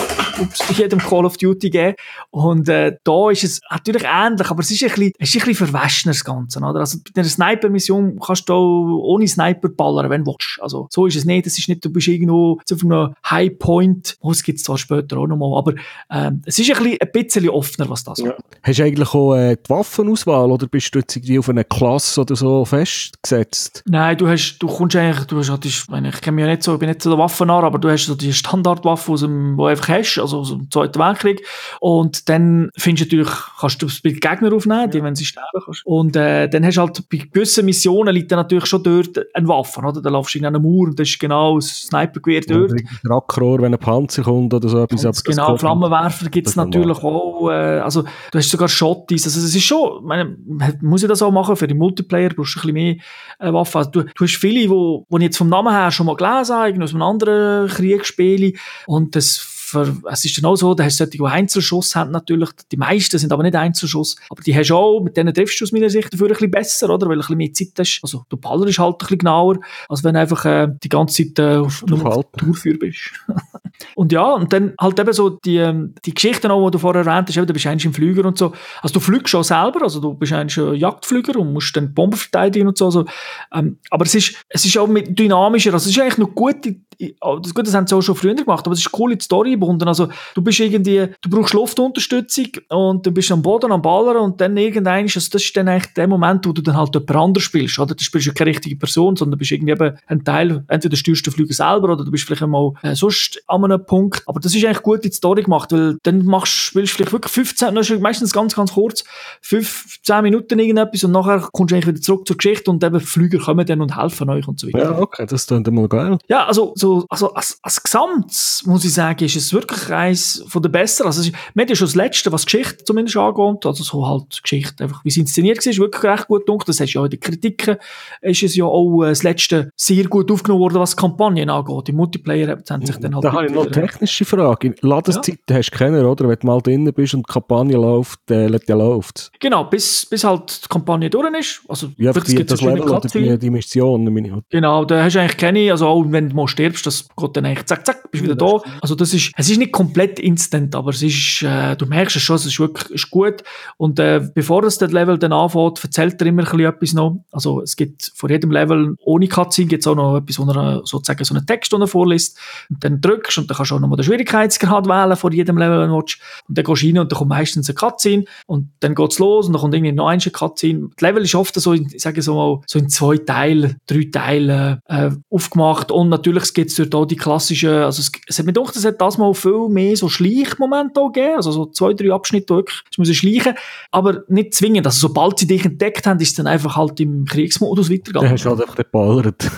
jedem 0.76 0.98
Call 0.98 1.24
of 1.24 1.36
Duty 1.36 1.70
gegeben. 1.70 1.94
Und, 2.30 2.68
äh, 2.68 2.96
da 3.04 3.30
ist 3.30 3.44
es 3.44 3.60
natürlich 3.70 4.04
ähnlich, 4.04 4.48
aber 4.50 4.60
es 4.60 4.70
ist 4.70 4.82
ein 4.82 4.88
bisschen, 4.88 5.12
es 5.18 5.34
ist 5.34 5.42
ein 5.42 5.48
bisschen 5.48 5.66
verwaschener, 5.66 6.12
das 6.12 6.24
Ganze, 6.24 6.58
oder? 6.60 6.80
Also, 6.80 6.98
bei 7.14 7.20
einer 7.20 7.28
Sniper-Mission 7.28 8.18
kannst 8.24 8.48
du 8.48 8.52
auch 8.54 8.98
ohne 9.04 9.26
Sniper 9.28 9.68
ballern, 9.68 10.10
wenn 10.10 10.24
du 10.24 10.32
willst. 10.32 10.58
Also, 10.60 10.86
so 10.90 11.06
ist 11.06 11.16
es 11.16 11.24
nicht. 11.24 11.46
Es 11.46 11.58
ist 11.58 11.68
nicht, 11.68 11.84
du 11.84 11.90
bist 11.90 12.08
irgendwo 12.08 12.58
auf 12.72 12.82
einem 12.84 13.14
High 13.28 13.58
Point. 13.58 14.16
Oh, 14.20 14.30
es 14.30 14.42
gibt 14.42 14.60
zwar 14.60 14.78
später 14.78 15.18
auch 15.18 15.26
nochmal, 15.26 15.58
aber, 15.58 15.74
ähm, 16.10 16.42
es 16.46 16.58
ist 16.58 16.70
ein 16.70 16.82
bisschen, 16.82 16.98
ein 17.00 17.08
bisschen 17.12 17.48
offener, 17.50 17.88
was 17.90 18.04
das 18.04 18.18
Ja. 18.18 18.34
Hast 18.62 18.78
du 18.78 18.84
eigentlich 18.84 19.14
auch 19.14 19.34
äh, 19.34 19.56
die 19.56 19.70
Waffenauswahl 19.70 20.50
oder 20.50 20.66
bist 20.66 20.94
du 20.94 20.98
jetzt 20.98 21.16
irgendwie 21.16 21.38
auf 21.38 21.48
eine 21.48 21.64
Klasse 21.64 22.20
oder 22.20 22.36
so 22.36 22.64
festgesetzt? 22.64 23.82
Nein, 23.86 24.16
du 24.16 24.28
hast, 24.28 24.58
du 24.58 24.66
kommst 24.66 24.96
eigentlich, 24.96 25.26
du 25.26 25.38
hast 25.38 25.58
die- 25.64 25.68
ich 25.68 25.88
meine, 25.88 26.08
ich 26.10 26.20
kenne 26.20 26.34
mich 26.36 26.42
ja 26.44 26.50
nicht 26.50 26.62
so, 26.62 26.74
ich 26.74 26.78
bin 26.80 26.88
nicht 26.88 27.02
so 27.02 27.10
der 27.10 27.18
Waffennarr, 27.18 27.64
aber 27.64 27.78
du 27.78 27.88
hast 27.90 28.06
so 28.06 28.14
die 28.14 28.32
Standardwaffe 28.32 29.12
aus 29.12 29.20
dem, 29.20 29.56
wo 29.56 29.62
du 29.62 29.66
einfach 29.68 29.88
hast, 29.88 30.18
also 30.18 30.27
aus 30.34 30.50
dem 30.50 30.70
Zweiten 30.70 30.98
Weltkrieg. 30.98 31.46
Und 31.80 32.28
dann 32.28 32.70
findest 32.76 33.12
du 33.12 33.16
natürlich, 33.16 33.34
kannst 33.60 33.82
du 33.82 33.86
das 33.86 34.00
bei 34.00 34.10
den 34.10 34.20
Gegner 34.20 34.52
aufnehmen, 34.54 34.90
die, 34.90 35.02
wenn 35.02 35.14
sie 35.14 35.24
sterben 35.24 35.62
kannst. 35.64 35.84
Und, 35.84 36.16
äh, 36.16 36.48
dann 36.48 36.64
hast 36.64 36.76
du 36.76 36.80
halt, 36.82 37.08
bei 37.08 37.18
gewissen 37.18 37.64
Missionen 37.64 38.14
liegt 38.14 38.30
dann 38.30 38.38
natürlich 38.38 38.66
schon 38.66 38.82
dort 38.82 39.18
eine 39.34 39.48
Waffe, 39.48 39.80
oder? 39.80 40.00
Da 40.00 40.10
laufst 40.10 40.34
du 40.34 40.38
in 40.38 40.46
einer 40.46 40.58
Mauer 40.58 40.88
und 40.88 40.98
das 40.98 41.08
ist 41.08 41.18
genau 41.18 41.56
das 41.56 41.82
Snipergewehr 41.82 42.42
dort. 42.42 42.72
Ein 42.72 42.88
Rackrohr, 43.04 43.62
wenn 43.62 43.74
ein 43.74 43.80
Panzer 43.80 44.22
kommt 44.22 44.52
oder 44.54 44.68
so 44.68 44.82
etwas. 44.82 45.04
Und 45.04 45.24
genau, 45.24 45.56
Flammenwerfer 45.56 46.28
gibt's 46.28 46.54
das 46.54 46.64
ist 46.64 46.66
natürlich 46.66 46.98
auch. 46.98 47.50
Äh, 47.50 47.80
also, 47.80 48.02
du 48.02 48.38
hast 48.38 48.50
sogar 48.50 48.68
Shotties. 48.68 49.24
Also, 49.24 49.40
es 49.40 49.54
ist 49.54 49.64
schon, 49.64 49.98
ich 49.98 50.06
meine, 50.06 50.36
man 50.46 50.78
muss 50.80 51.02
ja 51.02 51.08
das 51.08 51.22
auch 51.22 51.30
machen. 51.30 51.56
Für 51.56 51.66
den 51.66 51.78
Multiplayer 51.78 52.30
brauchst 52.30 52.56
du 52.56 52.60
ein 52.60 52.74
bisschen 52.74 52.74
mehr 52.74 52.96
äh, 53.38 53.52
Waffen. 53.52 53.78
Also, 53.78 53.90
du, 53.90 54.04
du 54.04 54.24
hast 54.24 54.36
viele, 54.36 54.68
wo, 54.70 55.06
wo 55.08 55.16
ich 55.18 55.24
jetzt 55.24 55.38
vom 55.38 55.48
Namen 55.48 55.72
her 55.72 55.90
schon 55.90 56.06
mal 56.06 56.16
gelesen 56.16 56.56
habe, 56.56 56.82
aus 56.82 56.92
einem 56.92 57.02
anderen 57.02 57.68
Kriegsspiel. 57.68 58.54
Und 58.86 59.16
das 59.16 59.57
es 59.74 60.24
ist 60.24 60.38
dann 60.38 60.44
auch 60.44 60.56
so, 60.56 60.74
da 60.74 60.84
hast 60.84 61.00
du 61.00 61.04
solche, 61.04 61.18
die 61.18 61.24
Einzelschuss 61.24 61.94
haben 61.94 62.10
natürlich, 62.10 62.50
die 62.70 62.76
meisten 62.76 63.18
sind 63.18 63.32
aber 63.32 63.42
nicht 63.42 63.56
Einzelschuss, 63.56 64.16
aber 64.30 64.42
die 64.42 64.54
hast 64.54 64.70
du 64.70 64.76
auch, 64.76 65.00
mit 65.00 65.16
denen 65.16 65.34
triffst 65.34 65.60
du 65.60 65.64
aus 65.64 65.72
meiner 65.72 65.90
Sicht 65.90 66.12
dafür 66.12 66.26
ein 66.26 66.32
bisschen 66.32 66.50
besser, 66.50 66.90
oder? 66.90 67.08
Weil 67.08 67.16
du 67.16 67.20
ein 67.20 67.36
bisschen 67.36 67.36
mehr 67.38 67.52
Zeit 67.52 67.72
hast. 67.78 68.00
Also, 68.02 68.24
du 68.28 68.36
ballerst 68.36 68.78
halt 68.78 68.94
ein 68.94 68.98
bisschen 68.98 69.18
genauer, 69.18 69.58
als 69.88 70.04
wenn 70.04 70.14
du 70.14 70.20
einfach 70.20 70.44
äh, 70.44 70.68
die 70.82 70.88
ganze 70.88 71.24
Zeit 71.24 71.38
äh, 71.38 71.56
auf, 71.56 71.84
nur 71.86 72.04
auf 72.06 72.26
Tourführ 72.36 72.78
bist. 72.78 73.10
und 73.94 74.12
ja, 74.12 74.32
und 74.34 74.52
dann 74.52 74.74
halt 74.80 74.98
eben 74.98 75.12
so 75.12 75.30
die, 75.30 75.56
ähm, 75.56 75.94
die 76.04 76.14
Geschichten 76.14 76.50
auch, 76.50 76.68
die 76.68 76.72
du 76.72 76.78
vorher 76.78 77.04
erwähnt 77.04 77.28
hast, 77.28 77.36
eben, 77.36 77.46
du 77.46 77.52
bist 77.52 77.66
eigentlich 77.66 77.84
im 77.84 77.94
Flüger 77.94 78.24
und 78.24 78.38
so. 78.38 78.52
Also 78.82 78.94
du 78.94 79.00
fliegst 79.00 79.30
schon 79.30 79.44
selber, 79.44 79.82
also 79.82 80.00
du 80.00 80.14
bist 80.14 80.32
eigentlich 80.32 80.58
ein 80.58 80.74
Jagdflüger 80.74 81.38
und 81.38 81.52
musst 81.52 81.76
dann 81.76 81.94
Bomben 81.94 82.16
verteidigen 82.16 82.68
und 82.68 82.78
so. 82.78 82.86
Also, 82.86 83.04
ähm, 83.52 83.78
aber 83.90 84.04
es 84.04 84.14
ist, 84.14 84.34
es 84.48 84.64
ist 84.64 84.76
auch 84.78 84.88
dynamischer, 84.88 85.72
also 85.72 85.88
es 85.88 85.96
ist 85.96 86.02
eigentlich 86.02 86.18
noch 86.18 86.34
gut, 86.34 86.56
das, 86.98 87.54
gut, 87.54 87.66
das 87.66 87.74
haben 87.74 87.86
sie 87.86 87.94
auch 87.94 88.02
schon 88.02 88.16
früher 88.16 88.34
gemacht, 88.34 88.66
aber 88.66 88.72
es 88.72 88.80
ist 88.80 88.98
cool 88.98 89.12
in 89.12 89.18
die 89.18 89.24
Story 89.24 89.57
gebunden. 89.58 89.88
Also 89.88 90.08
du 90.34 90.42
bist 90.42 90.60
irgendwie, 90.60 91.08
du 91.20 91.30
brauchst 91.30 91.54
Luftunterstützung 91.54 92.46
und 92.68 93.06
du 93.06 93.10
bist 93.10 93.30
am 93.32 93.42
Boden 93.42 93.72
am 93.72 93.82
Ballern 93.82 94.16
und 94.18 94.40
dann 94.40 94.56
irgendein, 94.56 95.04
also 95.04 95.20
das 95.30 95.42
ist 95.42 95.56
dann 95.56 95.68
eigentlich 95.68 95.92
der 95.94 96.08
Moment, 96.08 96.46
wo 96.46 96.52
du 96.52 96.62
dann 96.62 96.76
halt 96.76 96.94
jemand 96.94 97.16
anders 97.16 97.42
spielst, 97.42 97.78
oder? 97.78 97.94
Du 97.94 98.02
spielst 98.02 98.26
ja 98.26 98.32
keine 98.32 98.50
richtige 98.50 98.76
Person, 98.76 99.16
sondern 99.16 99.32
du 99.32 99.38
bist 99.38 99.50
irgendwie 99.50 99.72
eben 99.72 99.98
ein 100.06 100.24
Teil, 100.24 100.64
entweder 100.68 100.96
steuerst 100.96 101.26
du 101.26 101.30
den 101.30 101.34
Flüger 101.34 101.54
selber 101.54 101.92
oder 101.92 102.04
du 102.04 102.10
bist 102.10 102.24
vielleicht 102.24 102.42
einmal 102.42 102.72
äh, 102.82 102.94
sonst 102.94 103.42
an 103.46 103.64
einem 103.64 103.84
Punkt. 103.84 104.22
Aber 104.26 104.40
das 104.40 104.54
ist 104.54 104.64
eigentlich 104.64 104.82
gut 104.82 105.04
in 105.04 105.10
die 105.10 105.16
Story 105.16 105.42
gemacht, 105.42 105.72
weil 105.72 105.98
dann 106.02 106.24
machst, 106.24 106.52
spielst 106.52 106.92
du 106.92 106.96
vielleicht 106.96 107.12
wirklich 107.12 107.32
15, 107.32 107.74
das 107.74 107.90
ist 107.90 108.00
meistens 108.00 108.32
ganz, 108.32 108.54
ganz 108.54 108.72
kurz, 108.72 109.04
5, 109.42 110.02
10 110.02 110.22
Minuten 110.22 110.58
irgendetwas 110.58 111.04
und 111.04 111.12
nachher 111.12 111.48
kommst 111.52 111.72
du 111.72 111.76
eigentlich 111.76 111.88
wieder 111.88 112.00
zurück 112.00 112.26
zur 112.26 112.36
Geschichte 112.36 112.70
und 112.70 112.82
eben 112.82 113.00
Flüger 113.00 113.38
kommen 113.38 113.66
dann 113.66 113.80
und 113.80 113.96
helfen 113.96 114.30
euch 114.30 114.46
und 114.48 114.58
so 114.60 114.66
weiter. 114.68 114.92
Ja, 114.92 114.98
okay, 114.98 115.26
das 115.26 115.42
ist 115.42 115.50
dann 115.50 115.62
mal 115.62 115.88
geil. 115.88 116.18
Ja, 116.28 116.46
also, 116.46 116.72
so, 116.76 117.06
also 117.08 117.32
als, 117.34 117.58
als 117.62 117.82
Gesamt, 117.82 118.62
muss 118.64 118.84
ich 118.84 118.92
sagen, 118.92 119.24
ist 119.24 119.36
es 119.36 119.47
wirklich 119.52 119.90
eines 119.90 120.44
von 120.48 120.62
der 120.62 120.68
besseren. 120.68 121.08
Also, 121.08 121.30
mir 121.54 121.68
ist 121.68 121.78
schon 121.78 121.86
das 121.86 121.94
Letzte, 121.94 122.32
was 122.32 122.44
Geschichte 122.44 122.84
zumindest 122.84 123.16
angeht, 123.16 123.66
also 123.66 123.82
so 123.84 124.06
halt 124.06 124.42
Geschichte, 124.42 124.84
einfach 124.84 125.04
wie 125.04 125.08
es 125.08 125.16
inszeniert 125.16 125.64
war, 125.64 125.70
ist 125.70 125.78
wirklich 125.78 126.04
recht 126.04 126.28
gut 126.28 126.46
gedacht. 126.46 126.68
Das 126.68 126.80
hast 126.80 126.92
du 126.92 126.98
ja 126.98 127.04
in 127.04 127.10
den 127.10 127.20
Kritiken, 127.20 127.76
ist 128.22 128.42
es 128.42 128.56
ja 128.56 128.64
auch 128.64 129.02
äh, 129.02 129.08
das 129.08 129.22
Letzte 129.22 129.70
sehr 129.76 130.04
gut 130.04 130.30
aufgenommen 130.30 130.60
worden, 130.60 130.80
was 130.80 130.96
Kampagnen 130.96 131.50
angeht. 131.50 131.88
Im 131.88 131.96
Multiplayer 131.96 132.58
haben 132.70 132.86
sich 132.86 132.96
dann 132.96 133.14
halt... 133.14 133.24
Da 133.24 133.32
habe 133.32 133.46
ich 133.46 133.52
noch 133.52 133.62
eine 133.62 133.70
technische 133.70 134.24
Frage. 134.24 134.74
Ladeszeit 134.80 135.40
ja. 135.48 135.56
hast 135.56 135.70
du 135.70 135.76
keiner, 135.76 136.08
oder? 136.08 136.28
Wenn 136.28 136.38
du 136.38 136.46
mal 136.46 136.60
drinnen 136.60 136.92
bist 136.92 137.14
und 137.14 137.28
die 137.28 137.32
Kampagne 137.32 137.76
läuft, 137.76 138.30
äh, 138.30 138.48
der 138.48 138.76
läuft. 138.76 139.30
Genau, 139.40 139.64
bis, 139.64 140.06
bis 140.06 140.24
halt 140.24 140.64
die 140.64 140.68
Kampagne 140.68 141.10
durch 141.10 141.28
ist. 141.38 141.60
Also, 141.68 141.88
ja, 141.96 142.12
die, 142.12 142.44
das 142.44 142.60
Level 142.60 142.82
oder 142.82 143.00
die, 143.00 143.38
die 143.38 143.50
Mission. 143.50 144.44
Genau, 144.50 144.84
da 144.84 145.04
hast 145.04 145.14
du 145.14 145.20
eigentlich 145.20 145.36
keine, 145.36 145.70
also 145.70 145.86
auch 145.86 146.04
wenn 146.08 146.30
du 146.30 146.36
mal 146.36 146.48
stirbst, 146.48 146.86
das 146.86 147.08
geht 147.16 147.36
dann 147.36 147.46
eigentlich 147.46 147.66
zack, 147.66 147.84
zack, 147.84 148.10
bist 148.10 148.24
wieder 148.24 148.36
da. 148.36 148.60
Also 148.80 148.94
das 148.94 149.12
ist, 149.12 149.32
es 149.40 149.48
ist 149.48 149.58
nicht 149.58 149.70
komplett 149.70 150.18
instant, 150.18 150.74
aber 150.74 150.90
es 150.90 151.00
ist, 151.00 151.44
äh, 151.44 151.76
du 151.76 151.86
merkst 151.86 152.16
es 152.16 152.22
schon, 152.22 152.34
es 152.34 152.44
ist 152.44 152.58
wirklich 152.58 152.90
ist 152.90 153.08
gut. 153.08 153.44
Und 153.76 154.00
äh, 154.00 154.28
bevor 154.34 154.62
das 154.62 154.80
Level 154.80 155.16
dann 155.16 155.32
anfängt, 155.32 155.78
erzählt 155.80 156.20
er 156.20 156.26
immer 156.26 156.52
ein 156.52 156.60
etwas 156.60 156.92
noch. 156.92 157.24
Also 157.30 157.62
es 157.62 157.76
gibt 157.76 158.10
vor 158.16 158.28
jedem 158.30 158.50
Level 158.50 158.96
ohne 159.04 159.28
Cutscene 159.28 159.68
gibt 159.68 159.84
es 159.84 159.86
auch 159.86 159.94
noch 159.94 160.16
etwas, 160.16 160.40
wo 160.40 160.50
er 160.50 160.82
sozusagen 160.84 161.22
so 161.22 161.36
einen 161.36 161.46
Text 161.46 161.72
er 161.72 161.86
vorliest 161.86 162.36
und 162.68 162.82
dann 162.82 163.00
drückst 163.00 163.38
und 163.38 163.48
dann 163.48 163.56
kannst 163.56 163.70
du 163.70 163.76
auch 163.76 163.80
noch 163.80 163.86
mal 163.86 163.94
den 163.94 164.06
Schwierigkeitsgrad 164.06 164.88
wählen 164.88 165.16
vor 165.16 165.32
jedem 165.32 165.56
Level, 165.56 165.82
wenn 165.82 165.90
du 165.90 165.98
willst. 165.98 166.18
Und 166.48 166.58
dann 166.58 166.64
gehst 166.64 166.82
du 166.82 166.86
rein 166.88 166.98
und 166.98 167.12
dann 167.12 167.18
kommt 167.18 167.28
meistens 167.28 167.68
eine 167.68 167.76
Cutscene 167.76 168.24
und 168.46 168.70
dann 168.80 168.96
geht's 168.96 169.20
los 169.20 169.46
und 169.46 169.52
dann 169.52 169.60
kommt 169.60 169.72
irgendwie 169.72 169.92
noch 169.92 170.08
eine 170.08 170.20
Cutscene. 170.20 170.88
Das 170.96 171.00
Level 171.00 171.22
ist 171.22 171.36
oft 171.36 171.54
so, 171.54 171.74
in, 171.74 171.88
ich 171.94 172.02
sage 172.02 172.22
so 172.22 172.34
mal, 172.34 172.60
so 172.66 172.80
in 172.80 172.88
zwei 172.88 173.18
Teilen, 173.18 173.76
drei 173.86 174.08
Teilen 174.10 174.82
äh, 174.86 175.10
aufgemacht 175.30 175.92
und 175.92 176.08
natürlich 176.08 176.52
gibt 176.54 176.70
es 176.70 176.76
dort 176.76 176.94
auch 176.96 177.06
die 177.06 177.14
klassischen, 177.14 177.70
also 177.70 178.00
es, 178.00 178.10
es 178.26 178.36
hat 178.40 178.44
mir 178.44 178.52
gedacht, 178.52 178.74
es 178.74 178.84
hat 178.84 179.00
das 179.00 179.16
mal 179.16 179.27
viel 179.34 179.68
mehr 179.68 179.96
so 179.96 180.08
Schleichmomente 180.08 181.00
gegeben, 181.00 181.36
also 181.36 181.52
so 181.52 181.66
zwei, 181.66 181.92
drei 181.92 182.12
Abschnitte 182.12 182.54
wirklich, 182.54 182.80
es 182.90 182.98
müssen 182.98 183.14
schleichen, 183.14 183.54
aber 183.90 184.22
nicht 184.28 184.54
zwingend, 184.54 184.86
also 184.86 185.08
sobald 185.08 185.38
sie 185.38 185.46
dich 185.46 185.64
entdeckt 185.64 186.06
haben, 186.06 186.20
ist 186.20 186.30
es 186.30 186.34
dann 186.34 186.46
einfach 186.46 186.76
halt 186.76 187.00
im 187.00 187.24
Kriegsmodus 187.24 187.90
weitergegangen. 187.90 188.28
Dann 188.28 188.34
hast 188.34 188.44
du 188.44 188.50
halt 188.50 188.60
einfach 188.62 188.76
geballert. 188.76 189.50